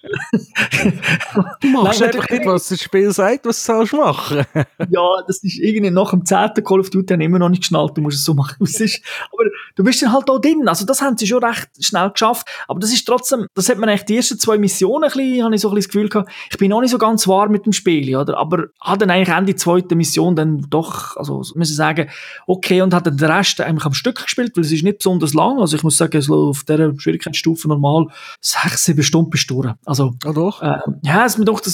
Du 1.61 1.67
machst 1.67 2.01
einfach 2.01 2.15
natürlich 2.21 2.29
nicht, 2.31 2.45
was 2.45 2.67
das 2.69 2.81
Spiel 2.81 3.11
sagt, 3.11 3.45
was 3.45 3.65
du 3.65 3.73
sollst 3.73 3.93
machen. 3.93 4.45
ja, 4.89 5.07
das 5.27 5.43
ist 5.43 5.59
irgendwie 5.59 5.91
nach 5.91 6.11
dem 6.11 6.25
10. 6.25 6.51
Call 6.65 6.79
of 6.79 6.89
Duty 6.89 7.13
haben 7.13 7.21
immer 7.21 7.39
noch 7.39 7.49
nicht 7.49 7.61
geschnallt, 7.61 7.95
du 7.95 8.01
musst 8.01 8.17
es 8.17 8.23
so 8.23 8.33
machen, 8.33 8.55
wie 8.59 8.63
es 8.69 8.79
ist. 8.79 9.01
Aber 9.31 9.43
du 9.75 9.83
bist 9.83 10.01
dann 10.01 10.11
halt 10.13 10.29
auch 10.29 10.39
drin. 10.39 10.67
Also 10.67 10.85
das 10.85 11.01
haben 11.01 11.17
sie 11.17 11.27
schon 11.27 11.43
recht, 11.43 11.67
schnell 11.85 12.09
geschafft. 12.11 12.47
Aber 12.67 12.79
das 12.79 12.91
ist 12.93 13.05
trotzdem, 13.05 13.47
das 13.55 13.69
hat 13.69 13.77
man 13.77 13.89
eigentlich 13.89 14.05
die 14.05 14.17
ersten 14.17 14.39
zwei 14.39 14.57
Missionen 14.57 15.05
ein 15.05 15.11
bisschen, 15.11 15.43
habe 15.43 15.55
ich 15.55 15.61
so 15.61 15.69
ein 15.69 15.75
bisschen 15.75 15.89
das 15.89 15.93
Gefühl 15.93 16.09
gehabt, 16.09 16.31
ich 16.49 16.57
bin 16.57 16.69
noch 16.69 16.81
nicht 16.81 16.91
so 16.91 16.97
ganz 16.97 17.27
warm 17.27 17.51
mit 17.51 17.65
dem 17.65 17.73
Spiel, 17.73 18.15
oder? 18.15 18.37
Aber 18.37 18.65
hat 18.81 19.01
dann 19.01 19.09
eigentlich 19.09 19.35
Ende 19.35 19.55
zweite 19.55 19.95
Mission 19.95 20.35
dann 20.35 20.65
doch, 20.69 21.15
also 21.17 21.41
müssen 21.55 21.75
sagen, 21.75 22.09
okay, 22.47 22.81
und 22.81 22.93
hat 22.93 23.05
dann 23.07 23.17
den 23.17 23.29
Rest 23.31 23.59
eigentlich 23.61 23.85
am 23.85 23.93
Stück 23.93 24.21
gespielt, 24.23 24.51
weil 24.55 24.63
es 24.63 24.71
ist 24.71 24.83
nicht 24.83 24.99
besonders 24.99 25.33
lang. 25.33 25.59
Also 25.59 25.75
ich 25.75 25.83
muss 25.83 25.97
sagen, 25.97 26.21
so 26.21 26.49
auf 26.49 26.63
dieser 26.63 26.91
Schwierigkeitsstufe 26.97 27.67
normal 27.67 28.07
sechs, 28.39 28.85
sieben 28.85 29.03
Stunden 29.03 29.29
bist 29.29 29.49
du 29.49 29.61
durch. 29.61 29.73
Also, 29.85 30.13
Ah, 30.25 30.33
doch. 30.33 30.61
äh, 30.61 30.77
ja, 31.03 31.25
es 31.25 31.33
ist 31.33 31.37
mir 31.39 31.45
doch 31.45 31.59
das 31.59 31.67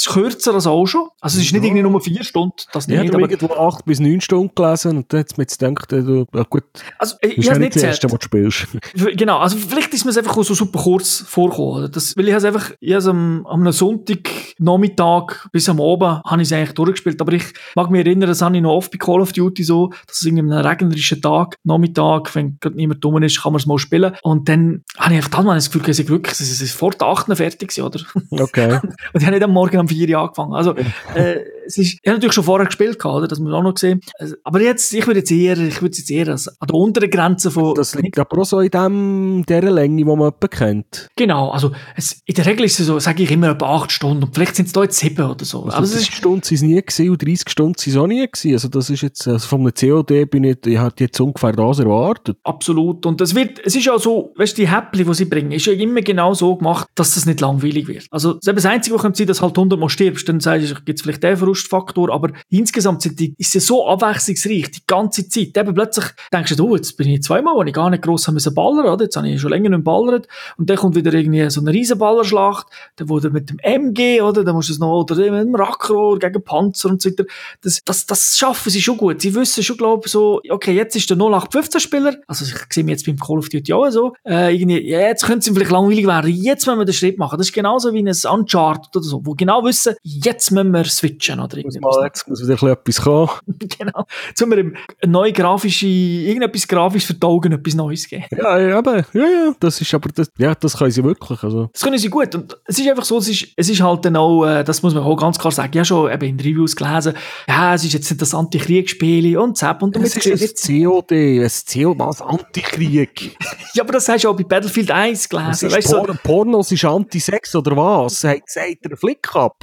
ist 0.00 0.08
kürzer 0.12 0.54
als 0.54 0.66
auch 0.66 0.86
schon. 0.86 1.08
Also 1.20 1.38
es 1.38 1.46
ist 1.46 1.52
nicht 1.52 1.64
irgendwie 1.64 1.82
nur 1.82 2.00
vier 2.00 2.22
Stunden, 2.24 2.54
das 2.72 2.84
Ich 2.84 2.88
nicht, 2.88 2.98
habe 3.12 3.22
aber, 3.22 3.30
irgendwo 3.30 3.54
acht 3.54 3.84
bis 3.84 4.00
neun 4.00 4.20
Stunden 4.20 4.52
gelesen 4.54 4.96
und 4.98 5.12
dann 5.12 5.20
hat 5.20 5.30
es 5.32 5.36
mir 5.36 5.42
jetzt 5.44 5.58
gedacht, 5.58 5.92
äh, 5.92 6.02
du, 6.02 6.26
ja 6.34 6.42
gut, 6.44 6.64
also 6.98 7.16
ich, 7.20 7.38
ich 7.38 7.44
ja 7.46 7.52
habe 7.52 7.60
nicht 7.60 7.76
das 7.76 7.82
erste, 7.82 8.06
gezählt. 8.08 8.12
was 8.12 8.28
du 8.30 8.64
spielst. 8.94 9.16
Genau, 9.18 9.38
also 9.42 9.56
vielleicht 9.56 9.92
ist 9.92 10.04
mir 10.04 10.12
es 10.12 10.18
einfach 10.18 10.36
auch 10.36 10.44
so 10.44 10.54
super 10.54 10.78
kurz 10.80 11.24
vorgekommen. 11.26 11.90
Das, 11.90 12.16
weil 12.16 12.28
ich 12.28 12.34
es 12.34 12.44
einfach, 12.44 12.70
ich 12.78 12.94
has 12.94 13.08
am, 13.08 13.44
am 13.46 13.62
einem 13.62 13.72
Sonntag 13.72 14.30
Nachmittag 14.58 15.48
bis 15.50 15.68
am 15.68 15.80
Abend 15.80 16.22
habe 16.24 16.42
ich 16.42 16.48
es 16.48 16.52
eigentlich 16.52 16.74
durchgespielt. 16.74 17.20
Aber 17.20 17.32
ich 17.32 17.44
mag 17.74 17.90
mich 17.90 18.06
erinnern, 18.06 18.28
das 18.28 18.40
habe 18.40 18.54
ich 18.54 18.62
noch 18.62 18.74
oft 18.74 18.92
bei 18.92 18.98
Call 18.98 19.20
of 19.20 19.32
Duty 19.32 19.64
so, 19.64 19.88
dass 20.06 20.20
es 20.20 20.26
irgendwie 20.26 20.44
an 20.44 20.52
einem 20.52 20.66
regnerischen 20.66 21.20
Tag, 21.20 21.56
Nachmittag, 21.64 22.32
wenn 22.36 22.58
gerade 22.60 22.76
niemand 22.76 23.02
dumm 23.02 23.20
ist, 23.22 23.42
kann 23.42 23.52
man 23.52 23.58
es 23.58 23.66
mal 23.66 23.78
spielen. 23.78 24.14
Und 24.22 24.48
dann 24.48 24.84
habe 24.96 25.14
ich 25.14 25.16
einfach 25.16 25.30
dann 25.30 25.46
mal 25.46 25.56
das 25.56 25.70
Gefühl, 25.70 25.88
dass 25.88 25.98
ich 25.98 26.08
wirklich, 26.08 26.38
es 26.38 26.60
ist 26.60 26.74
vor 26.74 26.92
der 26.92 27.08
8. 27.08 27.36
fertig 27.36 27.70
gewesen, 27.70 27.82
oder? 27.82 28.00
Okay. 28.30 28.78
Und 29.12 29.20
ich 29.20 29.26
habe 29.26 29.34
nicht 29.34 29.42
am 29.42 29.50
Morgen 29.52 29.80
um 29.80 29.88
4 29.88 30.08
Uhr 30.08 30.22
angefangen. 30.22 30.54
Also, 30.54 30.76
äh, 31.14 31.40
es 31.66 31.78
ist, 31.78 31.98
ich 32.02 32.08
habe 32.08 32.16
natürlich 32.16 32.34
schon 32.34 32.44
vorher 32.44 32.66
gespielt, 32.66 32.98
gehabt, 32.98 33.16
oder? 33.16 33.28
Das 33.28 33.38
muss 33.38 33.50
man 33.50 33.60
auch 33.60 33.70
noch 33.70 33.76
sehen. 33.78 34.00
Also, 34.18 34.36
aber 34.44 34.60
jetzt, 34.60 34.92
ich 34.92 35.06
würde 35.06 35.20
jetzt 35.20 35.30
eher, 35.30 35.58
ich 35.58 35.80
würde 35.82 35.96
jetzt 35.96 36.10
eher 36.10 36.28
als, 36.28 36.48
an 36.48 36.66
der 36.66 36.74
unteren 36.74 37.10
Grenze 37.10 37.50
von, 37.50 37.74
Das 37.74 37.94
liegt 37.94 38.18
aber 38.18 38.38
auch 38.40 38.44
so 38.44 38.60
in 38.60 38.70
dem, 38.70 39.44
dieser 39.48 39.70
Länge, 39.70 39.96
die 39.96 40.04
man 40.04 40.32
kennt. 40.50 41.08
Genau, 41.16 41.50
also 41.50 41.72
es, 41.96 42.20
in 42.26 42.34
der 42.34 42.46
Regel 42.46 42.64
ist 42.66 42.78
es 42.80 42.86
so, 42.86 42.98
sage 42.98 43.22
ich 43.22 43.30
immer 43.30 43.50
etwa 43.50 43.76
8 43.76 43.92
Stunden 43.92 44.24
und 44.24 44.34
vielleicht 44.34 44.56
sind 44.56 44.66
es 44.66 44.72
da 44.72 44.82
jetzt 44.82 44.98
7 44.98 45.24
oder 45.24 45.44
so. 45.44 45.64
Also 45.64 45.76
Also, 45.78 45.84
es 45.96 46.00
30 46.02 46.08
ist, 46.08 46.16
Stunden 46.16 46.42
sind 46.42 46.56
es 46.56 46.62
nie 46.62 46.82
gewesen 46.82 47.10
und 47.10 47.22
30 47.22 47.48
Stunden 47.48 47.78
sind 47.78 47.92
es 47.92 47.98
auch 47.98 48.06
nie 48.06 48.26
gewesen. 48.26 48.52
Also 48.52 48.68
das 48.68 48.90
ist 48.90 49.02
jetzt, 49.02 49.26
also 49.28 49.46
von 49.46 49.60
einem 49.60 49.72
COD 49.74 50.30
bin 50.30 50.44
ich, 50.44 50.58
ich 50.66 50.78
hatte 50.78 51.04
jetzt 51.04 51.20
ungefähr 51.20 51.52
das 51.52 51.78
erwartet. 51.78 52.36
absolut. 52.44 53.06
Und 53.06 53.20
es 53.20 53.34
wird, 53.34 53.60
es 53.64 53.74
ist 53.76 53.84
ja 53.84 53.98
so, 53.98 54.32
weißt 54.36 54.56
du, 54.56 54.62
die 54.62 54.68
Häppchen, 54.68 55.06
die 55.06 55.14
sie 55.14 55.24
bringen, 55.24 55.52
ist 55.52 55.66
ja 55.66 55.72
immer 55.72 56.00
genau 56.00 56.34
so 56.34 56.56
gemacht, 56.56 56.88
dass 56.94 57.14
das 57.14 57.26
nicht 57.26 57.40
langweilig 57.40 57.88
wird. 57.88 58.06
Also 58.10 58.34
das 58.34 58.66
Einzige, 58.66 58.96
was 58.96 59.02
sein 59.16 59.26
dass 59.26 59.42
halt 59.42 59.56
100 59.56 59.78
Mal 59.78 59.88
stirbst, 59.88 60.28
dann 60.28 60.40
sagst 60.40 60.70
du, 60.70 60.74
gibt 60.84 60.98
es 60.98 61.02
vielleicht 61.02 61.22
den 61.22 61.36
Verlustfaktor, 61.52 62.12
aber 62.12 62.30
insgesamt 62.48 63.04
ist 63.04 63.56
es 63.56 63.66
so 63.66 63.86
abwechslungsreich, 63.86 64.70
die 64.70 64.86
ganze 64.86 65.28
Zeit. 65.28 65.56
Eben 65.56 65.74
plötzlich 65.74 66.06
denkst 66.32 66.56
du, 66.56 66.68
oh, 66.68 66.76
jetzt 66.76 66.96
bin 66.96 67.08
ich 67.08 67.22
zweimal, 67.22 67.54
wo 67.54 67.62
ich 67.62 67.72
gar 67.72 67.90
nicht 67.90 68.02
gross 68.02 68.28
müssen 68.28 68.54
ballern, 68.54 68.86
oder? 68.86 69.04
Jetzt 69.04 69.16
habe 69.16 69.28
ich 69.28 69.40
schon 69.40 69.50
länger 69.50 69.70
nicht 69.70 69.84
ballert. 69.84 70.28
Und 70.56 70.70
dann 70.70 70.76
kommt 70.76 70.94
wieder 70.94 71.12
irgendwie 71.12 71.48
so 71.50 71.60
eine 71.60 71.72
Riesenballerschlacht, 71.72 72.66
dann 72.96 73.08
wurde 73.08 73.30
mit 73.30 73.50
dem 73.50 73.58
MG, 73.58 74.22
oder? 74.22 74.44
Dann 74.44 74.54
musst 74.54 74.68
du 74.68 74.72
es 74.72 74.78
noch, 74.78 75.02
oder 75.02 75.16
mit 75.16 75.46
dem 75.46 75.54
Rackrohr 75.54 76.18
gegen 76.18 76.42
Panzer 76.42 76.90
und 76.90 77.02
so 77.02 77.10
weiter. 77.10 77.24
Das, 77.60 77.80
das, 77.84 78.06
das 78.06 78.36
schaffen 78.36 78.70
sie 78.70 78.82
schon 78.82 78.96
gut. 78.96 79.20
Sie 79.20 79.34
wissen 79.34 79.62
schon, 79.62 79.76
glaube 79.76 80.02
ich, 80.06 80.12
so, 80.12 80.40
okay, 80.48 80.74
jetzt 80.74 80.96
ist 80.96 81.10
der 81.10 81.16
0815-Spieler, 81.16 82.16
also 82.26 82.44
ich 82.44 82.54
sehe 82.72 82.84
mich 82.84 82.92
jetzt 82.92 83.06
beim 83.06 83.18
Call 83.18 83.38
of 83.38 83.48
Duty 83.48 83.72
auch 83.72 83.90
so, 83.90 84.14
äh, 84.26 84.54
irgendwie, 84.54 84.88
ja, 84.88 85.00
jetzt 85.00 85.24
könnte 85.24 85.50
es 85.50 85.54
vielleicht 85.54 85.70
langweilig 85.70 86.06
werden, 86.06 86.30
jetzt 86.30 86.66
müssen 86.66 86.78
wir 86.78 86.84
den 86.84 86.94
Schritt 86.94 87.18
machen. 87.18 87.38
Das 87.38 87.48
ist 87.48 87.52
genauso 87.52 87.92
wie 87.92 88.02
ein 88.02 88.08
Uncharted 88.08 88.96
oder 88.96 89.04
so, 89.04 89.20
wo 89.24 89.34
genau 89.34 89.64
wissen, 89.64 89.94
jetzt 90.02 90.50
müssen 90.50 90.72
wir 90.72 90.84
switchen, 90.84 91.40
oder 91.44 91.56
Muss 91.62 91.74
irgendwas. 91.74 91.96
mal, 91.96 92.06
jetzt 92.06 92.28
muss 92.28 92.40
wieder 92.42 92.52
ein 92.52 92.56
bisschen 92.56 92.72
etwas 92.72 93.00
kommen. 93.00 93.30
genau. 93.78 94.06
Jetzt 94.28 94.46
müssen 94.46 94.72
wir 94.72 94.80
eine 95.02 95.12
neue 95.12 95.32
grafische, 95.32 95.86
irgendetwas 95.86 96.66
grafisch 96.68 97.06
für 97.06 97.14
die 97.14 97.26
Augen, 97.26 97.52
etwas 97.52 97.74
Neues 97.74 98.08
geben. 98.08 98.24
Ja, 98.36 98.58
ja, 98.58 98.78
eben. 98.78 99.04
Ja, 99.12 99.22
ja, 99.22 99.52
das 99.60 99.80
ist 99.80 99.92
aber, 99.94 100.10
das, 100.14 100.28
ja, 100.38 100.54
das 100.54 100.76
können 100.76 100.90
sie 100.90 101.04
wirklich. 101.04 101.42
Also. 101.42 101.68
Das 101.72 101.82
können 101.82 101.98
sie 101.98 102.08
gut. 102.08 102.34
Und 102.34 102.56
es 102.66 102.78
ist 102.78 102.88
einfach 102.88 103.04
so, 103.04 103.18
es 103.18 103.28
ist, 103.28 103.48
es 103.56 103.68
ist 103.68 103.80
halt 103.80 104.04
dann 104.04 104.16
auch, 104.16 104.44
äh, 104.44 104.64
das 104.64 104.82
muss 104.82 104.94
man 104.94 105.02
auch 105.02 105.16
ganz 105.16 105.38
klar 105.38 105.52
sagen, 105.52 105.70
ich 105.72 105.78
habe 105.78 105.86
schon 105.86 106.12
eben 106.12 106.24
in 106.24 106.40
Reviews 106.40 106.76
gelesen, 106.76 107.14
ja, 107.48 107.74
es 107.74 107.84
ist 107.84 107.92
jetzt 107.92 108.10
nicht 108.10 108.22
das 108.22 108.34
Antikriegsspiel 108.34 109.36
und 109.36 109.56
Zap 109.56 109.82
und 109.82 109.96
Es 109.96 110.14
damit 110.14 110.26
ist 110.26 110.68
ein 110.68 110.82
COD, 110.84 111.12
ein 111.12 111.50
COD, 111.50 111.98
was 111.98 112.22
Antikrieg. 112.22 113.36
Ja, 113.74 113.84
aber 113.84 113.94
das 113.94 114.06
hast 114.06 114.24
du 114.24 114.28
auch 114.28 114.36
bei 114.36 114.44
Battlefield 114.44 114.90
1 114.90 115.20
Es 115.20 115.28
gelesen. 115.28 115.68
ist 115.68 115.76
Weißt, 115.76 115.86
du, 115.88 115.92
so, 115.92 116.02
Porn, 116.02 116.18
Pornos 116.22 116.72
ist 116.72 116.84
Anti-Sex 116.84 117.54
oder 117.56 117.74
was? 117.74 118.20
Sagt, 118.20 118.42
er 118.56 118.96
Flick 118.98 119.34
ab? 119.34 119.56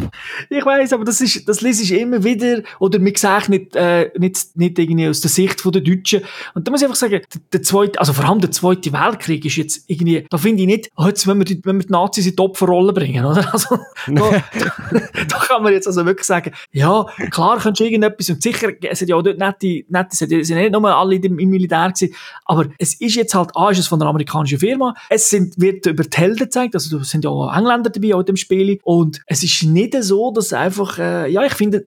ich 0.50 0.66
weiß, 0.66 0.94
aber 0.94 1.06
das 1.06 1.22
ist, 1.22 1.48
das 1.48 1.62
lese 1.70 1.84
ich 1.84 2.02
immer 2.02 2.24
wieder, 2.24 2.64
oder 2.80 3.00
mir 3.00 3.12
gesagt 3.12 3.50
nicht, 3.50 3.76
äh, 3.76 4.12
nicht, 4.18 4.56
nicht 4.56 4.80
irgendwie 4.80 5.08
aus 5.08 5.22
der 5.22 5.30
Sicht 5.30 5.64
der 5.64 5.82
Deutschen. 5.82 6.22
Und 6.56 6.68
da 6.68 6.72
muss 6.72 6.82
ich 6.82 6.86
einfach 6.86 6.98
sagen, 6.98 7.22
der, 7.34 7.42
der 7.54 7.62
zweite, 7.62 8.00
also 8.00 8.14
vor 8.14 8.26
allem 8.26 8.42
der 8.42 8.52
zweite 8.52 8.92
Weltkrieg 8.92 9.46
ist 9.46 9.56
jetzt 9.56 9.84
irgendwie, 9.88 10.26
da 10.30 10.38
finde 10.38 10.62
ich 10.62 10.68
nicht, 10.68 10.90
oh, 10.98 11.06
jetzt 11.06 11.28
wenn 11.28 11.38
wir 11.38 11.46
die, 11.46 11.62
wenn 11.64 11.78
wir 11.78 11.86
die 11.86 11.92
Nazis 11.92 12.26
in 12.26 12.36
die 12.36 12.42
Opferrolle 12.42 12.94
bringen, 12.94 13.26
oder? 13.26 13.48
Also, 13.60 13.80
da, 14.08 14.44
da 14.92 15.38
kann 15.40 15.64
man 15.64 15.74
jetzt 15.74 15.88
also 15.88 16.06
wirklich 16.06 16.26
sagen, 16.26 16.52
ja, 16.72 17.06
klar 17.32 17.58
kannst 17.58 17.80
du 17.80 17.84
irgendetwas, 17.84 18.30
und 18.30 18.42
sicher, 18.42 18.70
es 18.82 19.00
sind 19.00 19.10
ja 19.10 19.16
auch 19.16 19.24
dort 19.24 19.40
nette, 19.40 19.84
nette, 19.90 20.10
es 20.12 20.20
sind 20.20 20.32
ja 20.32 20.56
nicht 20.56 20.72
nur 20.72 20.96
alle 20.96 21.16
im, 21.16 21.36
Militär 21.36 21.92
gewesen, 21.92 22.14
aber 22.46 22.68
es 22.78 22.94
ist 23.02 23.16
jetzt 23.16 23.34
halt, 23.34 23.50
A, 23.56 23.72
ist 23.72 23.80
es 23.80 23.88
von 23.88 24.00
einer 24.00 24.10
amerikanischen 24.10 24.60
Firma, 24.60 24.94
es 25.10 25.30
sind, 25.30 25.60
wird 25.60 25.88
über 25.88 26.04
die 26.04 26.16
Helden 26.16 26.38
gezeigt, 26.38 26.76
also 26.76 26.98
da 26.98 27.04
sind 27.04 27.24
ja 27.24 27.32
auch 27.32 27.54
Engländer 27.54 27.90
dabei, 27.90 28.14
auch 28.14 28.20
in 28.20 28.28
dem 28.28 28.38
Spiel, 28.38 28.80
und 28.84 29.22
es 29.26 29.44
ist 29.44 29.64
nicht 29.64 29.96
so, 30.04 30.32
dass 30.32 30.54
einfach, 30.54 31.00
äh, 31.00 31.30
ja, 31.32 31.44
ich 31.44 31.54
finde, 31.60 31.86